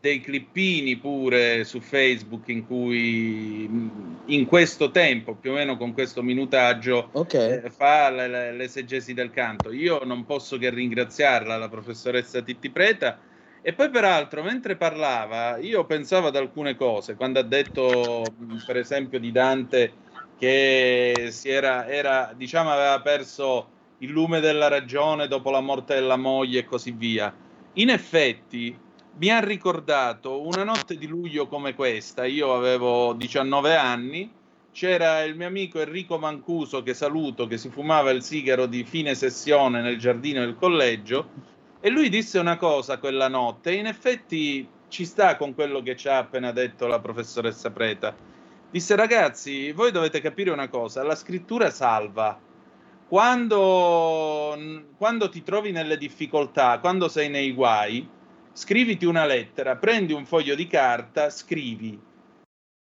dei 0.00 0.20
clippini 0.20 0.96
pure 0.96 1.64
su 1.64 1.80
Facebook 1.80 2.48
in 2.48 2.66
cui 2.66 3.68
in 4.26 4.46
questo 4.46 4.90
tempo, 4.90 5.34
più 5.34 5.50
o 5.50 5.54
meno 5.54 5.76
con 5.76 5.92
questo 5.92 6.22
minutaggio, 6.22 7.10
eh, 7.64 7.70
fa 7.70 8.08
le- 8.10 8.28
le- 8.28 8.52
l'esegesi 8.52 9.12
del 9.12 9.30
canto. 9.30 9.72
Io 9.72 10.04
non 10.04 10.24
posso 10.24 10.56
che 10.56 10.70
ringraziarla, 10.70 11.56
la 11.56 11.68
professoressa 11.68 12.40
Titti 12.42 12.70
Preta. 12.70 13.18
E 13.60 13.72
poi 13.72 13.90
peraltro, 13.90 14.42
mentre 14.42 14.76
parlava, 14.76 15.58
io 15.58 15.84
pensavo 15.84 16.28
ad 16.28 16.36
alcune 16.36 16.76
cose, 16.76 17.16
quando 17.16 17.38
ha 17.38 17.42
detto, 17.42 18.32
per 18.64 18.76
esempio, 18.76 19.18
di 19.18 19.32
Dante 19.32 19.92
che 20.38 21.32
era, 21.42 21.86
era, 21.88 22.32
diciamo, 22.36 22.70
aveva 22.70 23.00
perso 23.00 23.68
il 23.98 24.10
lume 24.10 24.38
della 24.38 24.68
ragione 24.68 25.26
dopo 25.26 25.50
la 25.50 25.60
morte 25.60 25.94
della 25.94 26.16
moglie 26.16 26.60
e 26.60 26.64
così 26.64 26.92
via. 26.92 27.34
In 27.74 27.90
effetti, 27.90 28.76
mi 29.18 29.30
ha 29.30 29.40
ricordato 29.40 30.46
una 30.46 30.62
notte 30.62 30.96
di 30.96 31.08
luglio 31.08 31.48
come 31.48 31.74
questa, 31.74 32.24
io 32.24 32.54
avevo 32.54 33.12
19 33.14 33.74
anni, 33.74 34.32
c'era 34.70 35.22
il 35.24 35.34
mio 35.34 35.48
amico 35.48 35.80
Enrico 35.80 36.18
Mancuso, 36.18 36.84
che 36.84 36.94
saluto, 36.94 37.48
che 37.48 37.58
si 37.58 37.68
fumava 37.68 38.10
il 38.10 38.22
sigaro 38.22 38.66
di 38.66 38.84
fine 38.84 39.16
sessione 39.16 39.80
nel 39.80 39.98
giardino 39.98 40.38
del 40.38 40.54
collegio, 40.54 41.56
e 41.80 41.90
lui 41.90 42.08
disse 42.08 42.38
una 42.38 42.56
cosa 42.56 42.98
quella 42.98 43.28
notte, 43.28 43.70
e 43.70 43.74
in 43.74 43.86
effetti 43.86 44.68
ci 44.88 45.04
sta 45.04 45.36
con 45.36 45.54
quello 45.54 45.82
che 45.82 45.96
ci 45.96 46.08
ha 46.08 46.18
appena 46.18 46.50
detto 46.50 46.86
la 46.86 46.98
professoressa 46.98 47.70
Preta. 47.70 48.14
Disse 48.70 48.96
ragazzi, 48.96 49.72
voi 49.72 49.90
dovete 49.92 50.20
capire 50.20 50.50
una 50.50 50.68
cosa, 50.68 51.02
la 51.02 51.14
scrittura 51.14 51.70
salva. 51.70 52.38
Quando, 53.08 54.58
quando 54.98 55.28
ti 55.30 55.42
trovi 55.42 55.72
nelle 55.72 55.96
difficoltà, 55.96 56.78
quando 56.78 57.08
sei 57.08 57.30
nei 57.30 57.52
guai, 57.52 58.06
scriviti 58.52 59.06
una 59.06 59.24
lettera, 59.24 59.76
prendi 59.76 60.12
un 60.12 60.26
foglio 60.26 60.54
di 60.54 60.66
carta, 60.66 61.30
scrivi 61.30 61.98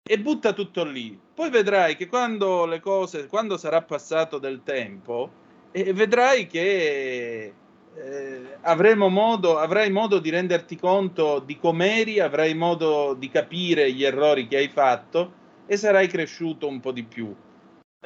e 0.07 0.19
butta 0.21 0.53
tutto 0.53 0.85
lì. 0.85 1.19
Poi 1.35 1.51
vedrai 1.51 1.97
che 1.97 2.07
quando 2.07 2.65
le 2.65 2.81
cose, 2.81 3.27
quando 3.27 3.57
sarà 3.57 3.83
passato 3.83 4.39
del 4.39 4.63
tempo, 4.63 5.31
eh, 5.73 5.93
vedrai 5.93 6.47
che 6.47 7.53
eh, 7.97 8.59
avremo 8.63 9.09
modo, 9.09 9.59
avrai 9.59 9.91
modo 9.91 10.19
di 10.19 10.31
renderti 10.31 10.77
conto 10.77 11.41
di 11.41 11.59
com'eri, 11.59 12.21
avrai 12.21 12.55
modo 12.55 13.15
di 13.15 13.29
capire 13.29 13.93
gli 13.93 14.05
errori 14.05 14.47
che 14.47 14.57
hai 14.57 14.69
fatto 14.69 15.43
e 15.67 15.77
sarai 15.77 16.09
cresciuto 16.09 16.67
un 16.67 16.81
po' 16.81 16.93
di 16.93 17.05
più. 17.05 17.35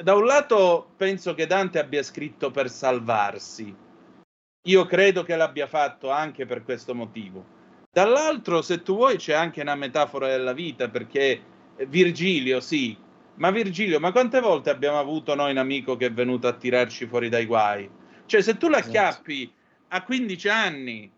Da 0.01 0.15
un 0.15 0.25
lato 0.25 0.91
penso 0.95 1.33
che 1.33 1.45
Dante 1.45 1.79
abbia 1.79 2.03
scritto 2.03 2.51
per 2.51 2.69
salvarsi. 2.69 3.75
Io 4.67 4.85
credo 4.85 5.23
che 5.23 5.35
l'abbia 5.35 5.67
fatto 5.67 6.09
anche 6.09 6.45
per 6.45 6.63
questo 6.63 6.95
motivo. 6.95 7.57
Dall'altro, 7.91 8.61
se 8.61 8.81
tu 8.81 8.95
vuoi, 8.95 9.17
c'è 9.17 9.33
anche 9.33 9.61
una 9.61 9.75
metafora 9.75 10.27
della 10.27 10.53
vita, 10.53 10.89
perché 10.89 11.41
Virgilio, 11.87 12.59
sì, 12.59 12.95
ma 13.35 13.51
Virgilio, 13.51 13.99
ma 13.99 14.11
quante 14.11 14.39
volte 14.39 14.69
abbiamo 14.69 14.99
avuto 14.99 15.33
noi 15.33 15.51
un 15.51 15.57
amico 15.57 15.97
che 15.97 16.07
è 16.07 16.11
venuto 16.11 16.47
a 16.47 16.53
tirarci 16.53 17.07
fuori 17.07 17.29
dai 17.29 17.45
guai? 17.45 17.89
Cioè, 18.25 18.41
se 18.41 18.57
tu 18.57 18.69
la 18.69 18.77
esatto. 18.77 18.91
chiappi 18.91 19.51
a 19.89 20.03
15 20.03 20.49
anni 20.49 21.11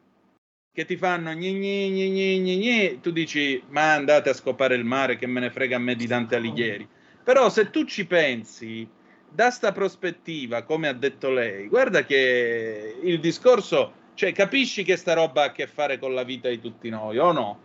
che 0.73 0.85
ti 0.85 0.95
fanno 0.95 1.33
gne 1.33 1.51
gne 1.51 1.89
gne 1.89 2.09
gne 2.09 2.39
gne 2.39 2.55
gne, 2.57 2.99
tu 3.01 3.11
dici, 3.11 3.61
ma 3.69 3.93
andate 3.93 4.29
a 4.29 4.33
scopare 4.33 4.75
il 4.75 4.85
mare, 4.85 5.17
che 5.17 5.27
me 5.27 5.41
ne 5.41 5.49
frega 5.49 5.75
a 5.75 5.79
me 5.79 5.95
di 5.95 6.07
Dante 6.07 6.37
Alighieri. 6.37 6.87
Però 7.23 7.49
se 7.49 7.69
tu 7.69 7.83
ci 7.83 8.05
pensi, 8.05 8.87
da 9.29 9.51
sta 9.51 9.73
prospettiva, 9.73 10.63
come 10.63 10.87
ha 10.87 10.93
detto 10.93 11.29
lei, 11.29 11.67
guarda 11.67 12.05
che 12.05 12.95
il 13.01 13.19
discorso, 13.19 13.93
cioè 14.13 14.31
capisci 14.31 14.83
che 14.83 14.95
sta 14.95 15.13
roba 15.13 15.43
ha 15.43 15.45
a 15.47 15.51
che 15.51 15.67
fare 15.67 15.99
con 15.99 16.13
la 16.13 16.23
vita 16.23 16.47
di 16.47 16.61
tutti 16.61 16.89
noi, 16.89 17.17
o 17.17 17.31
no? 17.33 17.59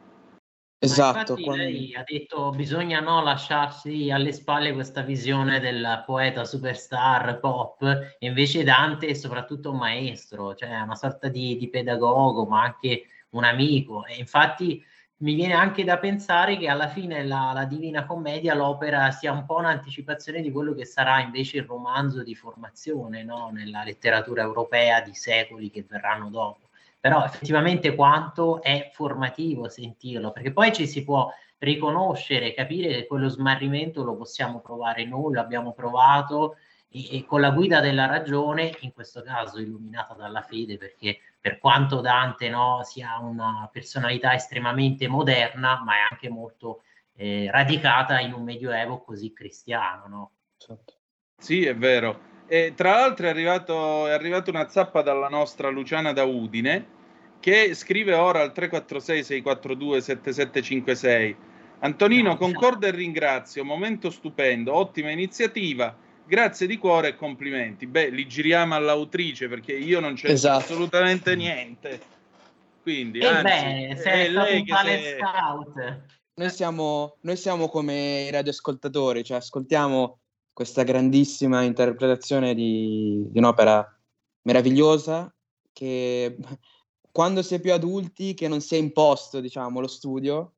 Esatto. 0.78 1.34
Quando... 1.34 1.62
Lei 1.62 1.94
ha 1.94 2.02
detto 2.04 2.50
bisogna 2.50 3.00
no, 3.00 3.22
lasciarsi 3.22 4.10
alle 4.10 4.32
spalle 4.32 4.72
questa 4.72 5.02
visione 5.02 5.58
del 5.58 6.02
poeta 6.04 6.44
superstar 6.44 7.38
pop, 7.40 7.82
e 7.82 8.26
invece 8.26 8.62
Dante 8.62 9.06
è 9.08 9.14
soprattutto 9.14 9.70
un 9.70 9.78
maestro, 9.78 10.54
cioè 10.54 10.80
una 10.80 10.94
sorta 10.94 11.28
di, 11.28 11.56
di 11.56 11.68
pedagogo, 11.68 12.44
ma 12.44 12.62
anche 12.62 13.06
un 13.30 13.44
amico. 13.44 14.04
E 14.04 14.16
infatti 14.16 14.84
mi 15.18 15.34
viene 15.34 15.54
anche 15.54 15.82
da 15.82 15.98
pensare 15.98 16.58
che 16.58 16.68
alla 16.68 16.88
fine 16.88 17.24
la, 17.24 17.52
la, 17.54 17.64
Divina 17.64 18.04
Commedia, 18.04 18.54
l'opera, 18.54 19.10
sia 19.12 19.32
un 19.32 19.46
po' 19.46 19.56
un'anticipazione 19.56 20.42
di 20.42 20.50
quello 20.50 20.74
che 20.74 20.84
sarà 20.84 21.20
invece 21.20 21.56
il 21.58 21.64
romanzo 21.64 22.22
di 22.22 22.34
formazione 22.34 23.24
no? 23.24 23.48
nella 23.50 23.82
letteratura 23.82 24.42
europea 24.42 25.00
di 25.00 25.14
secoli 25.14 25.70
che 25.70 25.86
verranno 25.88 26.28
dopo. 26.28 26.65
Però 27.06 27.24
effettivamente 27.24 27.94
quanto 27.94 28.60
è 28.60 28.90
formativo 28.92 29.68
sentirlo, 29.68 30.32
perché 30.32 30.52
poi 30.52 30.72
ci 30.72 30.88
si 30.88 31.04
può 31.04 31.32
riconoscere, 31.58 32.52
capire 32.52 32.88
che 32.88 33.06
quello 33.06 33.28
smarrimento 33.28 34.02
lo 34.02 34.16
possiamo 34.16 34.58
provare 34.58 35.04
noi, 35.04 35.34
lo 35.34 35.40
abbiamo 35.40 35.72
provato 35.72 36.56
e, 36.88 37.18
e 37.18 37.24
con 37.24 37.40
la 37.40 37.50
guida 37.50 37.78
della 37.78 38.06
ragione, 38.06 38.72
in 38.80 38.92
questo 38.92 39.22
caso 39.22 39.60
illuminata 39.60 40.14
dalla 40.14 40.42
fede, 40.42 40.78
perché 40.78 41.20
per 41.40 41.60
quanto 41.60 42.00
Dante 42.00 42.48
no, 42.48 42.80
sia 42.82 43.20
una 43.20 43.70
personalità 43.70 44.34
estremamente 44.34 45.06
moderna, 45.06 45.80
ma 45.84 45.92
è 45.98 46.08
anche 46.10 46.28
molto 46.28 46.82
eh, 47.14 47.48
radicata 47.52 48.18
in 48.18 48.32
un 48.32 48.42
medioevo 48.42 48.98
così 48.98 49.32
cristiano. 49.32 50.08
No? 50.08 50.30
Certo. 50.56 50.94
Sì, 51.38 51.64
è 51.66 51.76
vero. 51.76 52.34
E 52.48 52.74
tra 52.74 52.90
l'altro 52.90 53.26
è, 53.26 53.28
arrivato, 53.28 54.08
è 54.08 54.12
arrivata 54.12 54.50
una 54.50 54.68
zappa 54.68 55.02
dalla 55.02 55.28
nostra 55.28 55.68
Luciana 55.68 56.12
da 56.12 56.24
Udine 56.24 56.94
che 57.40 57.74
scrive 57.74 58.14
ora 58.14 58.40
al 58.40 58.52
346 58.52 59.24
642 59.24 60.00
7756 60.00 61.36
Antonino, 61.80 62.36
concordo 62.36 62.86
e 62.86 62.90
ringrazio, 62.90 63.64
momento 63.64 64.10
stupendo, 64.10 64.74
ottima 64.74 65.10
iniziativa 65.10 65.94
grazie 66.26 66.66
di 66.66 66.78
cuore 66.78 67.08
e 67.08 67.16
complimenti. 67.16 67.86
Beh, 67.86 68.10
li 68.10 68.26
giriamo 68.26 68.74
all'autrice 68.74 69.48
perché 69.48 69.72
io 69.72 70.00
non 70.00 70.14
c'è 70.14 70.30
esatto. 70.30 70.58
assolutamente 70.58 71.36
niente. 71.36 72.00
Quindi, 72.82 73.18
e 73.18 73.26
anzi, 73.26 73.42
beh, 73.42 73.96
sei 73.96 74.26
è 74.26 74.28
lei 74.30 74.64
che 74.64 74.74
sei... 74.74 75.18
scout. 75.18 76.00
Noi 76.34 76.50
siamo, 76.50 77.16
noi 77.22 77.36
siamo 77.36 77.68
come 77.68 78.26
i 78.28 78.30
radioascoltatori, 78.30 79.24
cioè 79.24 79.38
ascoltiamo 79.38 80.18
questa 80.52 80.82
grandissima 80.82 81.62
interpretazione 81.62 82.54
di, 82.54 83.26
di 83.28 83.38
un'opera 83.38 83.86
meravigliosa 84.42 85.32
che 85.72 86.36
quando 87.16 87.40
si 87.40 87.54
è 87.54 87.60
più 87.60 87.72
adulti, 87.72 88.34
che 88.34 88.46
non 88.46 88.60
si 88.60 88.74
è 88.74 88.78
imposto, 88.78 89.40
diciamo, 89.40 89.80
lo 89.80 89.86
studio, 89.86 90.56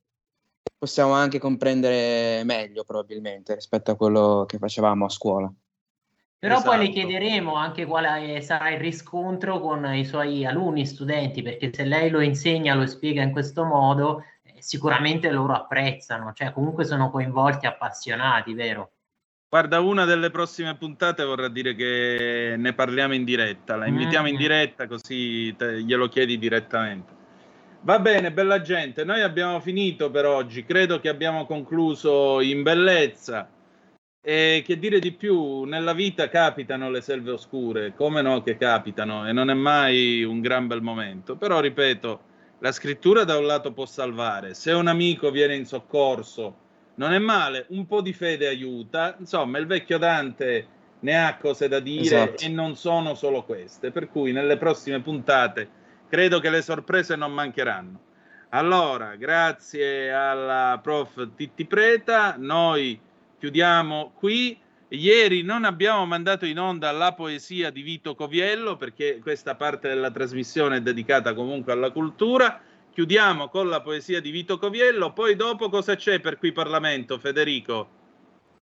possiamo 0.77 1.13
anche 1.13 1.39
comprendere 1.39 2.43
meglio 2.43 2.83
probabilmente 2.83 3.55
rispetto 3.55 3.93
a 3.93 3.95
quello 3.95 4.45
che 4.45 4.59
facevamo 4.59 5.05
a 5.05 5.09
scuola. 5.09 5.53
Però 6.37 6.55
esatto. 6.55 6.71
poi 6.71 6.79
le 6.79 6.91
esatto. 6.91 7.07
chiederemo 7.07 7.55
anche 7.55 7.87
quale 7.87 8.41
sarà 8.41 8.71
il 8.71 8.81
riscontro 8.81 9.61
con 9.61 9.85
i 9.95 10.05
suoi 10.05 10.45
alunni, 10.45 10.85
studenti, 10.85 11.43
perché 11.43 11.73
se 11.73 11.85
lei 11.85 12.11
lo 12.11 12.21
insegna, 12.21 12.75
lo 12.75 12.87
spiega 12.87 13.23
in 13.23 13.31
questo 13.31 13.63
modo, 13.63 14.25
eh, 14.43 14.61
sicuramente 14.61 15.31
loro 15.31 15.53
apprezzano, 15.53 16.33
cioè 16.33 16.51
comunque 16.53 16.85
sono 16.85 17.09
coinvolti, 17.13 17.67
appassionati, 17.67 18.53
vero? 18.53 18.95
Guarda, 19.51 19.81
una 19.81 20.05
delle 20.05 20.29
prossime 20.29 20.77
puntate 20.77 21.25
vorrà 21.25 21.49
dire 21.49 21.75
che 21.75 22.55
ne 22.59 22.75
parliamo 22.75 23.15
in 23.15 23.25
diretta, 23.25 23.77
la 23.77 23.87
invitiamo 23.87 24.27
mm. 24.27 24.31
in 24.31 24.37
diretta 24.37 24.87
così 24.87 25.55
te, 25.57 25.81
glielo 25.81 26.07
chiedi 26.09 26.37
direttamente. 26.37 27.15
Va 27.81 27.99
bene, 27.99 28.31
bella 28.31 28.61
gente, 28.61 29.05
noi 29.05 29.23
abbiamo 29.23 29.59
finito 29.61 30.11
per 30.11 30.27
oggi, 30.27 30.67
credo 30.67 31.01
che 31.01 31.09
abbiamo 31.09 31.47
concluso 31.47 32.43
in 32.43 32.63
bellezza. 32.63 33.49
E 34.21 34.63
che 34.67 34.79
dire 34.79 34.99
di 34.99 35.13
più, 35.13 35.63
nella 35.63 35.95
vita 35.95 36.29
capitano 36.29 36.91
le 36.91 37.01
selve 37.01 37.31
oscure, 37.31 37.95
come 37.95 38.21
no 38.21 38.43
che 38.43 38.59
capitano, 38.59 39.27
e 39.27 39.33
non 39.33 39.49
è 39.49 39.55
mai 39.55 40.25
un 40.25 40.43
gran 40.43 40.67
bel 40.67 40.83
momento. 40.83 41.37
Però, 41.37 41.59
ripeto, 41.61 42.21
la 42.59 42.73
scrittura 42.73 43.25
da 43.25 43.39
un 43.39 43.47
lato 43.47 43.73
può 43.73 43.87
salvare, 43.87 44.53
se 44.53 44.73
un 44.73 44.89
amico 44.89 45.31
viene 45.31 45.55
in 45.55 45.65
soccorso 45.65 46.67
non 46.99 47.13
è 47.13 47.19
male, 47.19 47.67
un 47.71 47.87
po' 47.87 48.01
di 48.01 48.13
fede 48.13 48.47
aiuta, 48.47 49.17
insomma 49.19 49.59
il 49.59 49.67
vecchio 49.67 49.99
Dante 49.99 50.67
ne 51.01 51.25
ha 51.25 51.37
cose 51.37 51.69
da 51.69 51.79
dire 51.79 52.03
esatto. 52.03 52.45
e 52.45 52.49
non 52.49 52.75
sono 52.75 53.15
solo 53.15 53.45
queste, 53.45 53.91
per 53.93 54.09
cui 54.09 54.33
nelle 54.33 54.57
prossime 54.57 55.01
puntate 55.01 55.69
credo 56.09 56.41
che 56.41 56.51
le 56.51 56.61
sorprese 56.61 57.15
non 57.15 57.33
mancheranno. 57.33 58.01
Allora, 58.51 59.15
grazie 59.15 60.11
alla 60.13 60.81
prof 60.83 61.35
Titti 61.37 61.67
Preta, 61.67 62.35
noi 62.39 62.99
chiudiamo 63.39 64.13
qui. 64.15 64.59
Ieri 64.91 65.43
non 65.43 65.65
abbiamo 65.65 66.07
mandato 66.07 66.47
in 66.47 66.59
onda 66.59 66.91
la 66.93 67.13
poesia 67.13 67.71
di 67.71 67.83
Vito 67.83 68.15
Coviello 68.15 68.77
perché 68.77 69.19
questa 69.21 69.55
parte 69.55 69.87
della 69.89 70.11
trasmissione 70.11 70.79
è 70.79 70.81
dedicata 70.81 71.35
comunque 71.35 71.73
alla 71.73 71.91
cultura. 71.91 72.59
Chiudiamo 72.99 73.49
con 73.49 73.69
la 73.69 73.81
poesia 73.81 74.21
di 74.21 74.33
Vito 74.33 74.59
Coviello, 74.59 75.13
poi 75.13 75.37
dopo 75.37 75.69
cosa 75.69 75.95
c'è 75.95 76.19
per 76.19 76.37
qui 76.37 76.51
Parlamento, 76.51 77.17
Federico? 77.21 77.89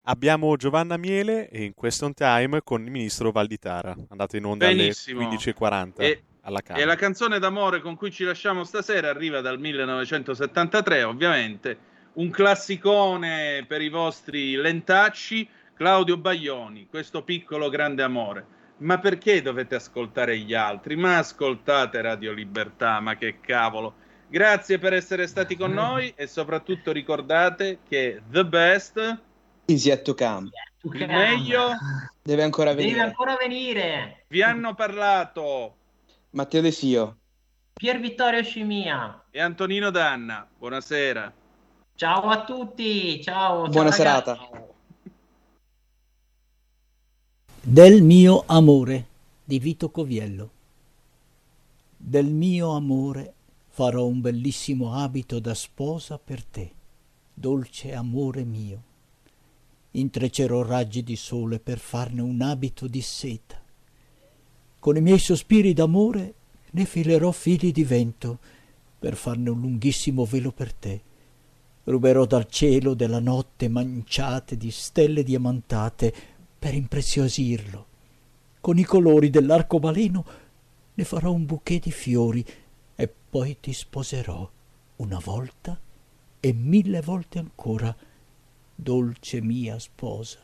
Abbiamo 0.03 0.55
Giovanna 0.57 0.99
Miele 0.99 1.49
e 1.49 1.65
in 1.65 1.73
question 1.73 2.13
time 2.13 2.61
con 2.63 2.85
il 2.85 2.91
ministro 2.91 3.31
Valditara, 3.31 3.97
andato 4.11 4.37
in 4.37 4.45
onda 4.45 4.67
Benissimo. 4.67 5.27
alle 5.27 5.37
15.40. 5.37 5.93
E 5.97 6.23
alla 6.43 6.61
Camera. 6.61 6.85
E 6.85 6.87
la 6.87 6.97
canzone 6.97 7.39
d'amore 7.39 7.81
con 7.81 7.97
cui 7.97 8.11
ci 8.11 8.25
lasciamo 8.25 8.65
stasera 8.65 9.09
arriva 9.09 9.41
dal 9.41 9.59
1973, 9.59 11.03
ovviamente, 11.03 11.79
un 12.17 12.29
classicone 12.29 13.65
per 13.67 13.81
i 13.81 13.89
vostri 13.89 14.55
lentacci, 14.55 15.49
Claudio 15.73 16.19
Baglioni, 16.19 16.89
questo 16.91 17.23
piccolo 17.23 17.71
grande 17.71 18.03
amore. 18.03 18.47
Ma 18.81 18.99
perché 18.99 19.41
dovete 19.41 19.77
ascoltare 19.77 20.37
gli 20.37 20.53
altri? 20.53 20.95
Ma 20.95 21.17
ascoltate 21.17 22.03
Radio 22.03 22.35
Libertà, 22.35 23.01
ma 23.01 23.17
che 23.17 23.41
cavolo. 23.41 24.05
Grazie 24.28 24.78
per 24.78 24.93
essere 24.93 25.27
stati 25.28 25.57
con 25.57 25.73
noi 25.73 26.12
e 26.16 26.27
soprattutto 26.27 26.90
ricordate 26.90 27.78
che 27.89 28.23
the 28.31 28.44
best 28.44 29.19
is 29.66 29.85
yet 29.85 30.03
to 30.03 30.15
come. 30.15 30.51
Il 30.82 31.07
meglio 31.07 31.70
deve 32.23 32.43
ancora 32.43 32.74
venire. 32.74 32.93
Deve 32.94 33.07
ancora 33.07 33.36
venire. 33.36 34.24
Vi 34.27 34.43
hanno 34.43 34.74
parlato 34.74 35.77
Matteo 36.31 36.61
De 36.61 36.73
Sio, 36.73 37.16
Pier 37.73 38.01
Vittorio 38.01 38.43
Scimia 38.43 39.27
e 39.31 39.40
Antonino 39.40 39.90
Danna. 39.90 40.47
Buonasera. 40.59 41.32
Ciao 41.94 42.28
a 42.28 42.44
tutti, 42.44 43.23
ciao. 43.23 43.69
Buona 43.69 43.90
ciao 43.90 43.97
serata. 43.97 44.39
Del 47.61 48.03
mio 48.03 48.43
amore 48.47 49.07
di 49.44 49.59
Vito 49.61 49.90
Coviello. 49.90 50.51
Del 51.97 52.27
mio 52.27 52.73
amore 52.74 53.35
farò 53.77 54.07
un 54.07 54.20
bellissimo 54.20 54.94
abito 54.94 55.39
da 55.39 55.55
sposa 55.55 56.19
per 56.19 56.43
te, 56.44 56.70
dolce 57.32 57.94
amore 57.94 58.44
mio. 58.44 58.82
Intrecerò 59.93 60.62
raggi 60.62 61.03
di 61.03 61.16
sole 61.16 61.59
per 61.59 61.78
farne 61.78 62.23
un 62.23 62.40
abito 62.40 62.86
di 62.86 63.03
seta 63.03 63.65
con 64.86 64.97
i 64.97 65.01
miei 65.01 65.19
sospiri 65.19 65.73
d'amore 65.73 66.35
ne 66.70 66.85
filerò 66.85 67.32
fili 67.32 67.73
di 67.73 67.82
vento 67.82 68.39
per 69.01 69.16
farne 69.16 69.51
un 69.51 69.61
lunghissimo 69.61 70.24
velo 70.24 70.53
per 70.53 70.73
te. 70.73 71.01
Ruberò 71.82 72.24
dal 72.24 72.47
cielo 72.48 72.94
della 72.94 73.19
notte 73.19 73.69
manciate 73.69 74.57
di 74.57 74.70
stelle 74.70 75.24
diamantate 75.24 76.15
per 76.57 76.73
impreziosirlo. 76.74 77.86
Con 78.61 78.78
i 78.78 78.85
colori 78.85 79.28
dell'arcobaleno 79.28 80.24
ne 80.94 81.05
farò 81.05 81.32
un 81.32 81.47
bouquet 81.47 81.82
di 81.82 81.90
fiori 81.90 82.47
e 82.97 83.09
poi 83.09 83.60
ti 83.60 83.73
sposerò 83.73 84.51
una 84.97 85.18
volta 85.18 85.78
e 86.40 86.52
mille 86.52 87.02
volte 87.02 87.39
ancora, 87.39 87.94
dolce 88.74 89.40
mia 89.43 89.78
sposa. 89.78 90.40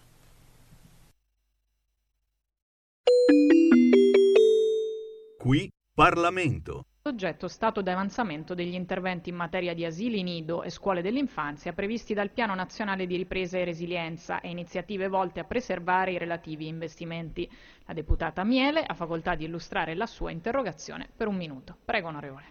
Qui 5.38 5.70
Parlamento. 5.94 6.91
Oggetto 7.04 7.48
stato 7.48 7.82
d'avanzamento 7.82 8.54
degli 8.54 8.74
interventi 8.74 9.28
in 9.28 9.34
materia 9.34 9.74
di 9.74 9.84
asili 9.84 10.22
nido 10.22 10.62
e 10.62 10.70
scuole 10.70 11.02
dell'infanzia 11.02 11.72
previsti 11.72 12.14
dal 12.14 12.30
Piano 12.30 12.54
Nazionale 12.54 13.06
di 13.08 13.16
Ripresa 13.16 13.58
e 13.58 13.64
Resilienza 13.64 14.40
e 14.40 14.50
iniziative 14.50 15.08
volte 15.08 15.40
a 15.40 15.44
preservare 15.44 16.12
i 16.12 16.18
relativi 16.18 16.68
investimenti. 16.68 17.50
La 17.86 17.92
deputata 17.92 18.44
Miele 18.44 18.84
ha 18.84 18.94
facoltà 18.94 19.34
di 19.34 19.46
illustrare 19.46 19.96
la 19.96 20.06
sua 20.06 20.30
interrogazione 20.30 21.08
per 21.16 21.26
un 21.26 21.34
minuto. 21.34 21.76
Prego, 21.84 22.06
onorevole. 22.06 22.44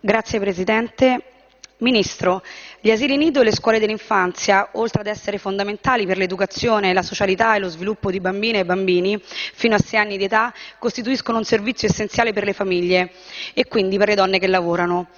Grazie 0.00 0.40
Presidente. 0.40 1.22
Ministro, 1.80 2.42
gli 2.82 2.90
asili 2.90 3.18
nido 3.18 3.42
e 3.42 3.44
le 3.44 3.52
scuole 3.52 3.78
dell'infanzia, 3.78 4.70
oltre 4.72 5.02
ad 5.02 5.06
essere 5.06 5.36
fondamentali 5.36 6.06
per 6.06 6.16
l'educazione, 6.16 6.94
la 6.94 7.02
socialità 7.02 7.54
e 7.54 7.58
lo 7.58 7.68
sviluppo 7.68 8.10
di 8.10 8.20
bambine 8.20 8.60
e 8.60 8.64
bambini 8.64 9.20
fino 9.22 9.74
a 9.74 9.78
6 9.78 9.98
anni 10.00 10.16
di 10.16 10.24
età, 10.24 10.50
costituiscono 10.78 11.36
un 11.36 11.44
servizio 11.44 11.88
essenziale 11.88 12.32
per 12.32 12.44
le 12.44 12.54
famiglie 12.54 13.10
e 13.52 13.66
quindi 13.66 13.98
per 13.98 14.08
le 14.08 14.14
donne 14.14 14.38
che 14.38 14.46
lavorano. 14.46 15.08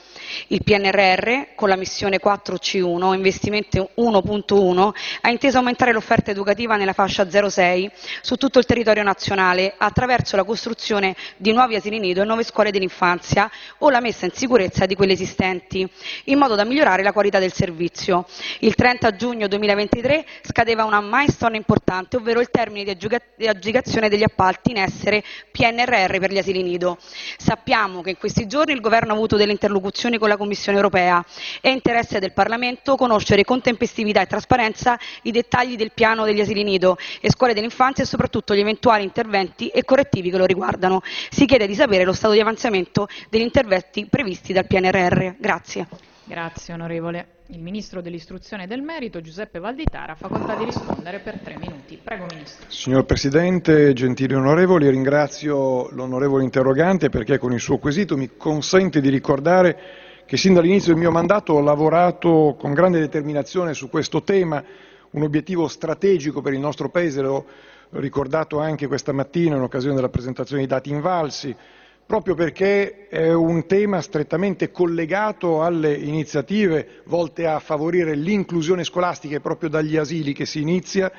Il 0.48 0.64
PNRR, 0.64 1.54
con 1.54 1.68
la 1.68 1.76
missione 1.76 2.18
4C1, 2.20 3.14
investimento 3.14 3.90
1.1, 3.96 4.90
ha 5.20 5.30
inteso 5.30 5.58
aumentare 5.58 5.92
l'offerta 5.92 6.32
educativa 6.32 6.74
nella 6.74 6.94
fascia 6.94 7.30
06 7.30 7.90
su 8.22 8.34
tutto 8.36 8.58
il 8.58 8.64
territorio 8.64 9.04
nazionale 9.04 9.74
attraverso 9.76 10.34
la 10.34 10.42
costruzione 10.42 11.14
di 11.36 11.52
nuovi 11.52 11.76
asili 11.76 12.00
nido 12.00 12.22
e 12.22 12.24
nuove 12.24 12.42
scuole 12.42 12.72
dell'infanzia 12.72 13.48
o 13.78 13.90
la 13.90 14.00
messa 14.00 14.24
in 14.24 14.32
sicurezza 14.32 14.84
di 14.84 14.96
quelle 14.96 15.12
esistenti, 15.12 15.88
in 16.24 16.38
modo 16.38 16.56
da 16.56 16.64
migliorare 16.64 17.04
la 17.04 17.12
qualità 17.12 17.38
del 17.38 17.51
servizio. 17.52 18.26
Il 18.60 18.74
30 18.74 19.16
giugno 19.16 19.48
2023 19.48 20.24
scadeva 20.42 20.84
una 20.84 21.00
milestone 21.00 21.56
importante, 21.56 22.16
ovvero 22.16 22.40
il 22.40 22.50
termine 22.50 22.84
di 22.84 23.46
aggiudicazione 23.46 24.08
degli 24.08 24.22
appalti 24.22 24.70
in 24.70 24.78
essere 24.78 25.22
PNRR 25.50 26.18
per 26.18 26.32
gli 26.32 26.38
asili 26.38 26.62
nido. 26.62 26.98
Sappiamo 27.36 28.02
che 28.02 28.10
in 28.10 28.18
questi 28.18 28.46
giorni 28.46 28.72
il 28.72 28.80
Governo 28.80 29.12
ha 29.12 29.16
avuto 29.16 29.36
delle 29.36 29.52
interlocuzioni 29.52 30.18
con 30.18 30.28
la 30.28 30.36
Commissione 30.36 30.78
europea. 30.78 31.24
È 31.60 31.68
interesse 31.68 32.18
del 32.18 32.32
Parlamento 32.32 32.96
conoscere 32.96 33.44
con 33.44 33.60
tempestività 33.60 34.20
e 34.20 34.26
trasparenza 34.26 34.98
i 35.22 35.30
dettagli 35.30 35.76
del 35.76 35.92
piano 35.92 36.24
degli 36.24 36.40
asili 36.40 36.62
nido 36.62 36.96
e 37.20 37.30
scuole 37.30 37.54
dell'infanzia 37.54 38.04
e 38.04 38.06
soprattutto 38.06 38.54
gli 38.54 38.60
eventuali 38.60 39.04
interventi 39.04 39.68
e 39.68 39.84
correttivi 39.84 40.30
che 40.30 40.38
lo 40.38 40.44
riguardano. 40.44 41.02
Si 41.30 41.46
chiede 41.46 41.66
di 41.66 41.74
sapere 41.74 42.04
lo 42.04 42.12
stato 42.12 42.34
di 42.34 42.40
avanzamento 42.40 43.08
degli 43.28 43.42
interventi 43.42 44.06
previsti 44.06 44.52
dal 44.52 44.66
PNRR. 44.66 45.34
Grazie. 45.38 46.11
Grazie 46.24 46.74
onorevole. 46.74 47.26
Il 47.48 47.60
Ministro 47.60 48.00
dell'Istruzione 48.00 48.64
e 48.64 48.66
del 48.66 48.80
Merito, 48.80 49.20
Giuseppe 49.20 49.58
Valditara, 49.58 50.12
ha 50.12 50.14
facoltà 50.14 50.54
di 50.54 50.64
rispondere 50.64 51.18
per 51.18 51.40
tre 51.40 51.56
minuti. 51.58 51.98
Prego 52.02 52.26
Ministro. 52.30 52.70
Signor 52.70 53.04
Presidente, 53.04 53.92
gentili 53.92 54.32
onorevoli, 54.34 54.88
ringrazio 54.88 55.90
l'onorevole 55.90 56.44
interrogante 56.44 57.08
perché 57.08 57.38
con 57.38 57.52
il 57.52 57.60
suo 57.60 57.78
quesito 57.78 58.16
mi 58.16 58.30
consente 58.36 59.00
di 59.00 59.08
ricordare 59.08 59.78
che 60.24 60.36
sin 60.36 60.54
dall'inizio 60.54 60.92
del 60.92 61.02
mio 61.02 61.10
mandato 61.10 61.54
ho 61.54 61.60
lavorato 61.60 62.56
con 62.58 62.72
grande 62.72 63.00
determinazione 63.00 63.74
su 63.74 63.90
questo 63.90 64.22
tema, 64.22 64.62
un 65.10 65.22
obiettivo 65.22 65.66
strategico 65.66 66.40
per 66.40 66.52
il 66.52 66.60
nostro 66.60 66.88
Paese, 66.88 67.20
l'ho 67.20 67.44
ricordato 67.90 68.60
anche 68.60 68.86
questa 68.86 69.12
mattina 69.12 69.56
in 69.56 69.62
occasione 69.62 69.96
della 69.96 70.08
presentazione 70.08 70.62
dei 70.62 70.70
dati 70.70 70.90
invalsi, 70.90 71.54
proprio 72.06 72.34
perché 72.34 73.08
è 73.08 73.32
un 73.32 73.66
tema 73.66 74.00
strettamente 74.00 74.70
collegato 74.70 75.62
alle 75.62 75.94
iniziative 75.94 77.02
volte 77.06 77.46
a 77.46 77.58
favorire 77.58 78.14
l'inclusione 78.14 78.84
scolastica, 78.84 79.36
è 79.36 79.40
proprio 79.40 79.68
dagli 79.68 79.96
asili 79.96 80.32
che 80.32 80.44
si 80.46 80.60
inizia, 80.60 81.10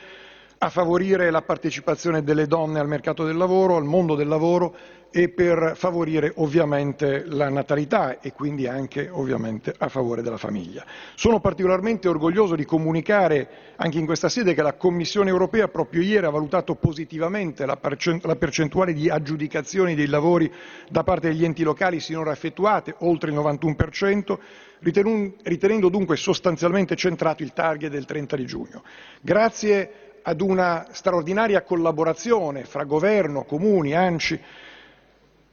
a 0.58 0.70
favorire 0.70 1.30
la 1.30 1.42
partecipazione 1.42 2.24
delle 2.24 2.48
donne 2.48 2.80
al 2.80 2.88
mercato 2.88 3.26
del 3.26 3.36
lavoro, 3.36 3.76
al 3.76 3.84
mondo 3.84 4.16
del 4.16 4.28
lavoro 4.28 4.76
e 5.15 5.30
per 5.30 5.73
favorire 5.76 6.31
ovviamente 6.38 7.23
la 7.27 7.48
natalità 7.48 8.19
e 8.19 8.34
quindi 8.34 8.65
anche 8.65 9.10
ovviamente 9.11 9.72
a 9.77 9.88
favore 9.88 10.23
della 10.23 10.38
famiglia. 10.38 10.84
Sono 11.14 11.40
particolarmente 11.40 12.07
orgoglioso 12.07 12.56
di 12.56 12.65
comunicare 12.65 13.48
anche 13.76 13.99
in 13.99 14.07
questa 14.07 14.27
sede 14.27 14.56
che 14.56 14.64
la 14.64 14.73
Commissione 14.73 15.30
europea 15.30 15.68
proprio 15.68 16.02
ieri 16.02 16.26
ha 16.26 16.31
valutato 16.31 16.73
positivamente 16.73 17.64
la 17.68 17.77
percentuale 17.77 18.91
di 18.91 19.07
aggiudicazioni 19.07 19.94
dei 19.94 20.07
lavori 20.07 20.52
da 20.90 21.03
parte 21.03 21.27
degli 21.27 21.45
enti 21.45 21.61
locali 21.61 21.99
sinora 21.99 22.31
effettuate, 22.31 22.95
oltre 22.99 23.30
il 23.30 23.38
91%, 23.38 24.38
ritenendo 24.80 25.90
dunque 25.90 26.15
sostanzialmente 26.15 26.95
centrato 26.95 27.44
il 27.44 27.53
target 27.53 27.91
del 27.91 28.06
30 28.06 28.35
di 28.35 28.45
giugno. 28.48 28.84
Grazie 29.22 29.91
ad 30.23 30.41
una 30.41 30.88
straordinaria 30.90 31.61
collaborazione 31.61 32.64
fra 32.64 32.84
governo, 32.84 33.44
comuni, 33.44 33.94
ANCI 33.94 34.40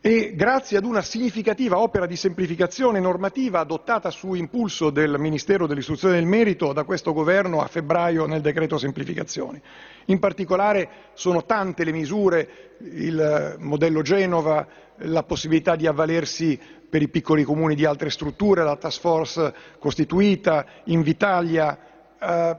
e 0.02 0.32
grazie 0.34 0.78
ad 0.78 0.84
una 0.86 1.02
significativa 1.02 1.78
opera 1.78 2.06
di 2.06 2.16
semplificazione 2.16 3.00
normativa 3.00 3.60
adottata 3.60 4.10
su 4.10 4.32
impulso 4.32 4.88
del 4.88 5.18
Ministero 5.18 5.66
dell'Istruzione 5.66 6.14
del 6.14 6.24
Merito 6.24 6.72
da 6.72 6.84
questo 6.84 7.12
Governo 7.12 7.60
a 7.60 7.66
febbraio 7.66 8.24
nel 8.24 8.40
decreto 8.40 8.78
semplificazioni. 8.78 9.60
In 10.06 10.18
particolare 10.18 10.88
sono 11.12 11.44
tante 11.44 11.84
le 11.84 11.92
misure, 11.92 12.48
il 12.78 13.56
modello 13.58 14.00
Genova, 14.00 14.66
la 15.02 15.22
possibilità 15.22 15.76
di 15.76 15.86
avvalersi 15.86 16.58
per 16.88 17.02
i 17.02 17.08
piccoli 17.08 17.44
comuni 17.44 17.74
di 17.74 17.84
altre 17.84 18.08
strutture, 18.08 18.64
la 18.64 18.76
task 18.76 19.00
force 19.00 19.54
costituita, 19.78 20.64
Invitalia, 20.84 21.78
eh, 22.18 22.56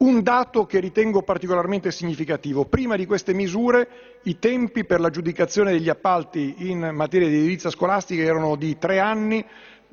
un 0.00 0.22
dato 0.22 0.64
che 0.64 0.80
ritengo 0.80 1.22
particolarmente 1.22 1.90
significativo. 1.90 2.64
Prima 2.64 2.96
di 2.96 3.04
queste 3.04 3.34
misure 3.34 4.18
i 4.22 4.38
tempi 4.38 4.84
per 4.84 5.00
l'aggiudicazione 5.00 5.72
degli 5.72 5.90
appalti 5.90 6.54
in 6.70 6.90
materia 6.94 7.28
di 7.28 7.36
edilizia 7.36 7.70
scolastica 7.70 8.22
erano 8.22 8.56
di 8.56 8.78
tre 8.78 8.98
anni 8.98 9.44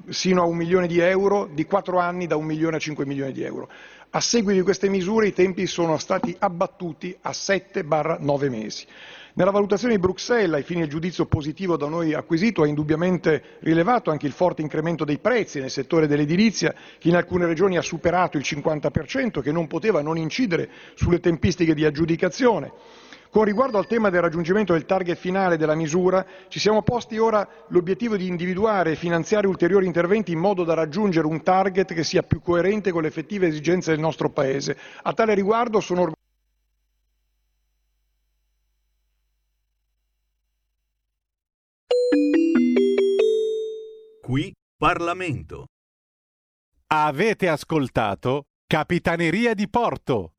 sino 0.10 0.44
a 0.44 0.46
un 0.46 0.56
milione 0.56 0.88
di 0.88 1.00
euro, 1.00 1.50
di 1.52 1.66
quattro 1.66 1.98
anni 1.98 2.28
da 2.28 2.38
un 2.38 2.46
milione 2.46 2.78
a 2.78 2.80
cinque 2.80 3.06
milioni 3.06 3.34
di 3.34 3.44
euro. 3.44 3.70
A 4.12 4.22
seguito 4.22 4.58
di 4.58 4.64
queste 4.64 4.88
misure 4.88 5.28
i 5.28 5.34
tempi 5.34 5.68
sono 5.68 5.98
stati 5.98 6.34
abbattuti 6.40 7.18
a 7.22 7.32
7-9 7.32 8.50
mesi. 8.50 8.86
Nella 9.38 9.52
valutazione 9.52 9.94
di 9.94 10.00
Bruxelles, 10.00 10.56
ai 10.56 10.64
fini 10.64 10.80
del 10.80 10.90
giudizio 10.90 11.28
positivo 11.28 11.78
da 11.78 11.88
noi 11.88 12.16
acquisito, 12.16 12.64
ha 12.64 12.68
indubbiamente 12.68 13.60
rilevato 13.60 14.10
anche 14.10 14.26
il 14.26 14.32
forte 14.32 14.64
incremento 14.64 15.06
dei 15.06 15.20
prezzi 15.20 15.60
nel 15.60 15.70
settore 15.70 16.08
dell'edilizia, 16.08 16.74
che 16.98 17.10
in 17.10 17.16
alcune 17.16 17.46
regioni 17.46 17.78
ha 17.78 17.84
superato 17.84 18.38
il 18.38 18.44
50%, 18.44 19.42
che 19.42 19.52
non 19.52 19.68
poteva 19.68 20.02
non 20.02 20.18
incidere 20.18 20.68
sulle 20.96 21.20
tempistiche 21.20 21.76
di 21.76 21.86
aggiudicazione. 21.86 22.72
Con 23.30 23.44
riguardo 23.44 23.78
al 23.78 23.86
tema 23.86 24.10
del 24.10 24.22
raggiungimento 24.22 24.74
del 24.74 24.88
target 24.88 25.20
finale 25.20 25.56
della 25.56 25.76
misura, 25.76 26.26
ci 26.48 26.60
siamo 26.60 26.82
posti 26.82 27.20
ora 27.20 27.48
l'obiettivo 27.68 28.18
di 28.18 28.26
individuare 28.26 28.94
e 28.94 28.96
finanziare 28.96 29.46
ulteriori 29.46 29.86
interventi 29.86 30.32
in 30.32 30.40
modo 30.40 30.64
da 30.64 30.74
raggiungere 30.74 31.28
un 31.28 31.44
target 31.44 31.94
che 31.94 32.04
sia 32.04 32.24
più 32.24 32.42
coerente 32.42 32.92
con 32.92 33.04
le 33.04 33.10
effettive 33.10 33.46
esigenze 33.46 33.92
del 33.92 34.00
nostro 34.00 34.32
Paese. 34.32 34.76
A 35.04 35.14
tale 35.14 35.36
riguardo 35.36 35.80
sono 35.80 36.12
Qui 44.28 44.52
Parlamento. 44.78 45.68
Avete 46.88 47.48
ascoltato 47.48 48.48
Capitaneria 48.68 49.54
di 49.54 49.70
Porto. 49.70 50.34